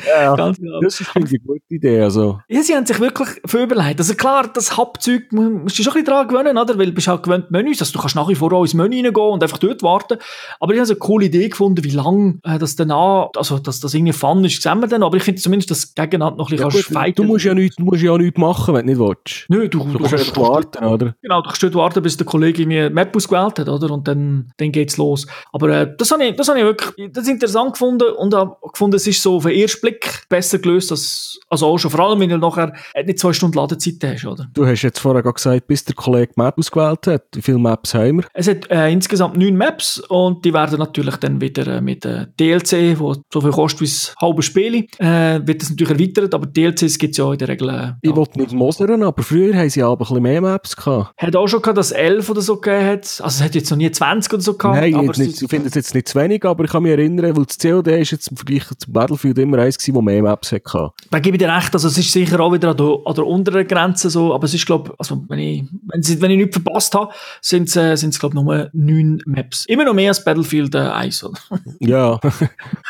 ja, 0.07 0.35
Ganz 0.35 0.59
genau. 0.59 0.81
das 0.81 1.01
ist 1.01 1.11
eine 1.15 1.25
gute 1.27 1.63
Idee, 1.69 2.01
also. 2.03 2.41
Ja, 2.49 2.63
sie 2.63 2.75
haben 2.75 2.87
sich 2.87 2.99
wirklich 3.01 3.29
viel 3.47 3.61
überlegt. 3.63 3.99
Also 4.01 4.15
klar, 4.15 4.49
das 4.53 4.77
Hauptzeug 4.77 5.33
mu- 5.33 5.51
musst 5.61 5.79
du 5.79 5.83
schon 5.83 5.93
ein 5.93 6.05
bisschen 6.05 6.15
dran 6.15 6.29
gewöhnen, 6.29 6.59
oder? 6.59 6.79
Weil 6.79 6.87
du 6.87 6.93
bist 6.93 7.09
halt 7.09 7.23
gewöhnt 7.23 7.51
Menüs, 7.51 7.81
also 7.81 7.93
du 7.93 7.99
kannst 8.01 8.17
nach 8.17 8.29
wie 8.29 8.35
vor 8.35 8.53
auch 8.53 8.63
ins 8.63 8.75
Menü 8.75 8.97
reingehen 8.97 9.15
und 9.17 9.43
einfach 9.43 9.59
dort 9.59 9.83
warten. 9.83 10.19
Aber 10.61 10.73
ich 10.73 10.79
habe 10.79 10.87
so 10.87 10.95
eine 10.95 10.99
coole 10.99 11.27
Idee 11.27 11.49
gefunden, 11.49 11.83
wie 11.85 11.91
lang 11.91 12.41
äh, 12.45 12.59
das 12.59 12.77
dann 12.77 12.91
an, 12.91 13.29
also 13.37 13.59
dass 13.59 13.81
das 13.81 13.95
irgendwie 13.95 14.13
Fun 14.13 14.45
ist, 14.45 14.63
sehen 14.63 14.81
wir 14.81 14.89
dann. 14.89 15.03
Aber 15.03 15.17
ich 15.17 15.23
finde 15.23 15.41
zumindest, 15.41 15.71
dass 15.71 15.93
du 15.95 16.03
gegeneinander 16.03 16.37
noch 16.39 16.51
ein 16.51 16.59
Ja, 16.59 16.67
bisschen 16.67 16.83
gut, 16.95 16.95
kannst 17.03 17.19
du 17.19 17.25
musst 17.25 17.45
ja 17.45 17.55
nichts, 17.55 17.79
musst 17.79 18.03
ja 18.03 18.17
nichts 18.19 18.39
machen, 18.39 18.75
wenn 18.75 18.87
du 18.87 18.93
nicht 18.93 18.99
willst. 19.01 19.47
Nö, 19.49 19.69
du, 19.69 19.79
du, 19.81 19.93
Du 19.93 19.99
kannst 19.99 20.13
kannst 20.17 20.37
du 20.37 20.41
warten, 20.41 20.85
oder? 20.85 21.15
Genau, 21.23 21.41
du 21.41 21.47
kannst 21.49 21.63
dort 21.63 21.75
warten, 21.75 22.03
bis 22.03 22.17
der 22.17 22.27
Kollege 22.27 22.67
mir 22.67 22.91
Map 22.91 23.15
ausgewählt 23.17 23.59
hat, 23.59 23.69
oder? 23.69 23.91
Und 23.91 24.07
dann, 24.09 24.53
dann 24.57 24.73
geht's 24.73 24.97
los. 24.97 25.27
Aber 25.53 25.69
äh, 25.71 25.95
das 25.97 26.11
habe 26.11 26.25
ich, 26.25 26.37
das 26.37 26.49
hab 26.49 26.57
ich 26.57 26.65
wirklich 26.65 27.13
das 27.13 27.29
interessant 27.29 27.73
gefunden 27.73 28.09
und 28.17 28.35
habe 28.35 28.57
gefunden, 28.73 28.97
es 28.97 29.07
ist 29.07 29.23
so 29.23 29.37
auf 29.37 29.45
den 29.45 29.53
ersten 29.53 29.81
Blick 29.81 30.25
besser 30.29 30.59
gelöst, 30.59 30.91
als, 30.91 31.39
als 31.49 31.63
auch 31.63 31.79
schon. 31.79 31.91
Vor 31.91 32.01
allem, 32.01 32.21
wenn 32.21 32.29
du 32.31 32.39
nachher 32.39 32.73
nicht 33.05 33.19
zwei 33.19 33.33
Stunden 33.33 33.57
Ladezeit 33.57 33.95
hast, 34.05 34.25
oder? 34.27 34.47
Du 34.55 34.67
hast 34.67 34.83
jetzt 34.83 34.99
vorher 34.99 35.23
gesagt, 35.23 35.67
bis 35.67 35.85
der 35.85 35.95
Kollege 35.95 36.33
Map 36.37 36.59
ausgewählt 36.59 37.07
hat. 37.07 37.23
Wie 37.35 37.43
viele 37.43 37.59
Maps 37.59 37.95
haben 37.95 38.19
wir? 38.19 38.25
Es 38.35 38.49
hat 38.49 38.71
äh, 38.71 38.91
insgesamt 38.91 39.37
neun 39.37 39.57
Maps 39.57 39.99
und 40.09 40.45
die 40.45 40.53
werden 40.53 40.79
natürlich 40.79 41.17
dann 41.17 41.41
wieder 41.41 41.67
äh, 41.67 41.81
mit 41.81 42.05
äh, 42.05 42.27
DLC, 42.39 42.99
wo 42.99 43.15
so 43.33 43.41
viel 43.41 43.51
kostet 43.51 43.81
wie 43.81 43.85
das 43.87 44.15
halbe 44.21 44.43
Spiel, 44.43 44.87
äh, 44.99 45.41
wird 45.45 45.63
das 45.63 45.71
natürlich 45.71 45.93
erweitert, 45.99 46.35
aber 46.35 46.47
DLCs 46.47 46.99
gibt 46.99 47.13
es 47.13 47.19
ja 47.19 47.33
in 47.33 47.39
der 47.39 47.49
Regel. 47.49 47.69
Äh, 47.69 47.93
Ich 48.03 48.15
wollte 48.15 48.39
nicht 48.39 48.53
mosern, 48.53 49.03
aber 49.03 49.23
früher 49.23 49.55
haben 49.55 49.71
sie 49.71 49.83
aber 49.83 50.06
bisschen 50.09 50.23
mehr 50.23 50.41
Maps 50.41 50.77
gehabt. 50.77 51.13
Hat 51.17 51.37
auch 51.37 51.47
schon 51.47 51.63
gehabt, 51.63 51.79
dass 51.79 51.91
11 51.93 52.29
oder 52.31 52.41
so 52.41 52.57
gegeben 52.57 52.87
hat. 52.87 53.01
Also 53.01 53.25
es 53.27 53.43
hat 53.43 53.55
jetzt 53.55 53.71
noch 53.71 53.77
nie 53.79 53.91
20 53.91 54.33
oder 54.33 54.43
so 54.43 54.55
gehabt. 54.57 54.77
Nein, 54.81 54.95
aber 54.95 55.13
nicht, 55.19 55.43
ich 55.43 55.49
finde 55.49 55.69
es 55.69 55.75
jetzt 55.75 55.95
nicht 55.95 56.09
zu 56.09 56.19
wenig, 56.19 56.45
aber 56.45 56.65
ich 56.65 56.71
kann 56.71 56.83
mich 56.83 56.93
erinnern, 56.93 57.37
weil 57.37 57.45
das 57.47 57.59
COD 57.59 57.89
ist 57.89 58.11
jetzt 58.13 58.29
im 58.29 58.37
Vergleich 58.37 58.65
zum 58.79 58.93
Battlefield 58.93 59.39
immer 59.39 59.59
eins 59.59 59.79
gewesen, 59.79 59.95
wo 59.95 60.03
mehr 60.03 60.23
Maps 60.23 60.53
hatte. 60.53 60.91
Da 61.11 61.19
gebe 61.19 61.37
ich 61.37 61.43
dir 61.43 61.55
recht, 61.55 61.73
also 61.75 61.89
es 61.89 61.99
ist 61.99 62.13
sicher 62.13 62.41
auch 62.41 62.53
wieder 62.53 62.71
an 62.71 62.77
der, 62.77 62.97
an 63.05 63.15
der 63.15 63.27
unteren 63.27 63.67
Grenze 63.67 64.11
so, 64.11 64.35
aber 64.35 64.45
es 64.45 64.55
ist, 64.55 64.67
glaube 64.67 64.95
also 64.99 65.25
wenn 65.29 65.39
ich, 65.39 65.65
wenn, 65.87 66.03
sie, 66.03 66.21
wenn 66.21 66.31
ich 66.31 66.39
nichts 66.39 66.57
verpasst 66.57 66.95
habe, 66.95 67.13
sind 67.41 67.69
es, 67.69 67.77
äh, 67.77 67.97
sind's, 67.97 68.19
glaube 68.19 68.37
ich, 68.37 68.43
nur 68.43 68.71
neun 68.73 69.23
Maps. 69.27 69.65
Immer 69.67 69.85
noch 69.85 69.95
mehr 69.95 70.09
als 70.11 70.25
Battlefield 70.25 70.75
äh, 70.75 70.79
1, 70.79 71.25
oder? 71.25 71.39
Ja, 71.81 72.19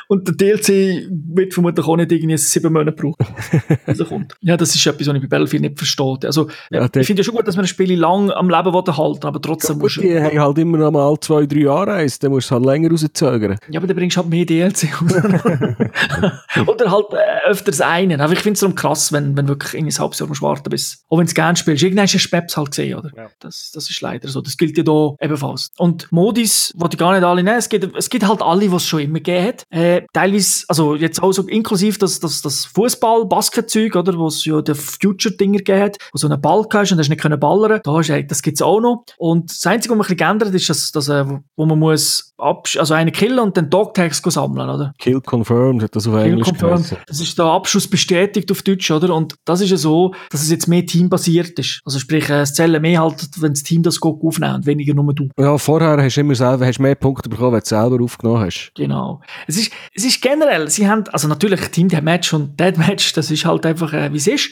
Und 0.09 0.27
der 0.29 0.35
DLC 0.35 1.09
wird 1.11 1.53
vermutlich 1.55 1.87
auch 1.87 1.97
nicht 1.97 2.13
irgendwie 2.13 2.37
sieben 2.37 2.73
Monate 2.73 2.93
brauchen, 2.93 3.27
bis 3.87 4.01
er 4.01 4.07
kommt. 4.07 4.35
Ja, 4.41 4.57
das 4.57 4.75
ist 4.75 4.87
etwas, 4.87 5.07
was 5.09 5.15
ich 5.17 5.23
bei 5.23 5.29
Battlefield 5.29 5.63
nicht 5.63 5.79
verstehe. 5.79 6.19
Also, 6.25 6.49
ja, 6.71 6.89
der- 6.89 7.05
ich 7.07 7.09
finde 7.09 7.21
ja 7.21 7.25
schon 7.25 7.37
gut, 7.37 7.47
dass 7.47 7.55
man 7.55 7.65
ein 7.65 7.69
Spiel 7.69 7.97
lang 7.97 8.33
am 8.33 8.51
Leben 8.51 8.75
will 8.75 8.97
halten 8.97 9.27
aber 9.27 9.41
trotzdem 9.41 9.79
musst 9.79 9.95
gut, 9.95 10.05
du, 10.05 10.09
die 10.09 10.21
haben 10.21 10.41
halt 10.41 10.59
immer 10.59 10.79
noch 10.79 10.91
mal 10.91 11.17
zwei, 11.21 11.47
drei 11.47 11.61
Jahre 11.61 11.93
eins, 11.93 12.19
dann 12.19 12.33
musst 12.33 12.51
du 12.51 12.57
es 12.57 12.59
halt 12.59 12.67
länger 12.67 12.91
rauszögern. 12.91 13.57
ja, 13.69 13.79
aber 13.79 13.87
dann 13.87 13.97
bringst 13.97 14.17
du 14.17 14.23
halt 14.23 14.29
mehr 14.31 14.45
DLC. 14.45 14.89
Oder 16.67 16.91
halt 16.91 17.07
äh, 17.13 17.49
öfters 17.49 17.81
einen. 17.81 18.21
Aber 18.21 18.33
ich 18.33 18.41
finde 18.41 18.55
es 18.55 18.61
darum 18.61 18.75
krass, 18.75 19.13
wenn, 19.13 19.37
wenn 19.37 19.47
wirklich 19.47 19.75
irgendwie 19.75 19.95
ein 19.95 19.99
halbes 20.01 20.19
Jahr 20.19 20.29
musst 20.29 20.43
warten 20.43 20.69
bis, 20.69 21.05
auch 21.09 21.19
wenn 21.19 21.27
du 21.27 21.31
es 21.31 21.35
gerne 21.35 21.57
spielst. 21.57 21.85
Irgendwann 21.85 22.05
hast 22.05 22.15
du 22.15 22.19
Speps 22.19 22.57
halt 22.57 22.71
gesehen, 22.71 22.99
oder? 22.99 23.11
Das, 23.39 23.71
das 23.73 23.89
ist 23.89 24.01
leider 24.01 24.29
so. 24.29 24.41
Das 24.41 24.57
gilt 24.57 24.77
ja 24.77 24.83
da 24.83 25.15
ebenfalls. 25.21 25.71
Und 25.79 26.11
Modis, 26.11 26.73
wollte 26.77 26.97
ich 26.97 26.99
gar 26.99 27.13
nicht 27.13 27.23
alle 27.23 27.45
nehmen. 27.45 27.59
Es 27.59 27.69
gibt, 27.69 27.97
es 27.97 28.11
gibt 28.11 28.27
halt 28.27 28.43
alle, 28.43 28.73
was 28.73 28.83
es 28.83 28.89
schon 28.89 29.01
immer 29.01 29.21
gegeben 29.21 29.47
hat. 29.47 29.63
Äh, 29.71 30.03
teilweise, 30.13 30.65
also 30.67 30.97
jetzt 30.97 31.23
auch 31.23 31.31
so 31.31 31.47
inklusive 31.47 31.99
das, 31.99 32.19
das, 32.19 32.43
das 32.43 32.65
Fußball, 32.67 33.27
Basketzeug, 33.27 33.95
oder? 33.95 34.19
Wo 34.19 34.27
es 34.27 34.45
ja 34.45 34.61
der 34.61 34.75
Future-Dinger 34.75 35.59
gegeben 35.59 35.83
hat, 35.83 35.99
wo 36.13 36.19
so 36.19 36.27
einen 36.27 36.41
Ball 36.41 36.65
hast 36.87 36.93
und 36.93 36.99
hast 36.99 37.09
nicht 37.09 37.21
können 37.21 37.39
ballern. 37.39 37.81
Da 37.85 37.91
eigentlich- 38.11 38.27
das 38.29 38.43
gibt's 38.43 38.63
auch 38.63 38.81
noch. 38.81 39.05
Und 39.19 39.51
das 39.51 39.67
Einzige, 39.67 39.93
was 39.93 39.99
man 39.99 40.05
ein 40.05 40.09
bisschen 40.09 40.17
geändert 40.17 40.49
hat, 40.49 40.55
ist, 40.55 40.69
dass, 40.71 40.93
dass 40.93 41.09
äh, 41.09 41.25
wo 41.57 41.67
man 41.67 41.79
muss 41.79 42.33
absch 42.39 42.77
also 42.77 42.93
einen 42.95 43.13
killen 43.13 43.39
und 43.39 43.57
dann 43.57 43.71
Dogtags 43.71 44.21
sammeln, 44.23 44.69
oder? 44.69 44.93
Kill 44.99 45.21
confirmed 45.21 45.83
hat 45.83 45.97
das 45.97 46.07
auf 46.07 46.15
Kill 46.15 46.33
Englisch 46.33 46.49
confirmed. 46.49 46.97
Das 47.07 47.21
ist 47.21 47.39
der 47.39 47.47
Abschuss 47.47 47.89
bestätigt 47.89 48.51
auf 48.53 48.63
Deutsch, 48.63 48.91
oder? 48.91 49.15
Und 49.15 49.37
das 49.45 49.61
ist 49.63 49.71
ja 49.71 49.77
so, 49.77 50.15
dass 50.31 50.43
es 50.43 50.51
jetzt 50.51 50.67
mehr 50.69 50.85
teambasiert 50.85 51.59
ist. 51.59 51.81
Also 51.85 51.99
sprich, 51.99 52.29
äh, 52.29 52.41
es 52.41 52.53
zählen 52.55 52.81
mehr 52.83 53.01
halt, 53.01 53.29
wenn 53.41 53.53
das 53.53 53.63
Team 53.63 53.83
das 53.83 54.01
aufnehmen 54.03 54.57
und 54.57 54.67
weniger 54.67 54.93
nur 54.95 55.15
du. 55.15 55.29
Ja, 55.39 55.57
vorher 55.59 56.03
hast 56.03 56.17
du 56.17 56.21
immer 56.21 56.35
selber, 56.35 56.67
hast 56.67 56.79
mehr 56.79 56.95
Punkte 56.95 57.29
bekommen, 57.29 57.53
wenn 57.53 57.61
du 57.61 57.65
es 57.65 57.69
selber 57.71 58.03
aufgenommen 58.03 58.41
hast. 58.45 58.71
Genau. 58.75 59.21
Es 59.47 59.57
ist, 59.57 59.73
es 59.95 60.05
ist 60.05 60.21
generell, 60.21 60.69
sie 60.69 60.89
haben, 60.89 61.05
also 61.13 61.29
natürlich 61.29 61.61
Team 61.69 61.89
Match 62.03 62.33
und 62.35 62.59
Deadmatch, 62.61 63.15
das 63.15 63.31
ist 63.31 63.45
halt 63.45 63.65
einfach, 63.65 63.93
äh, 63.93 64.13
wie 64.13 64.17
es 64.19 64.27
ist. 64.27 64.51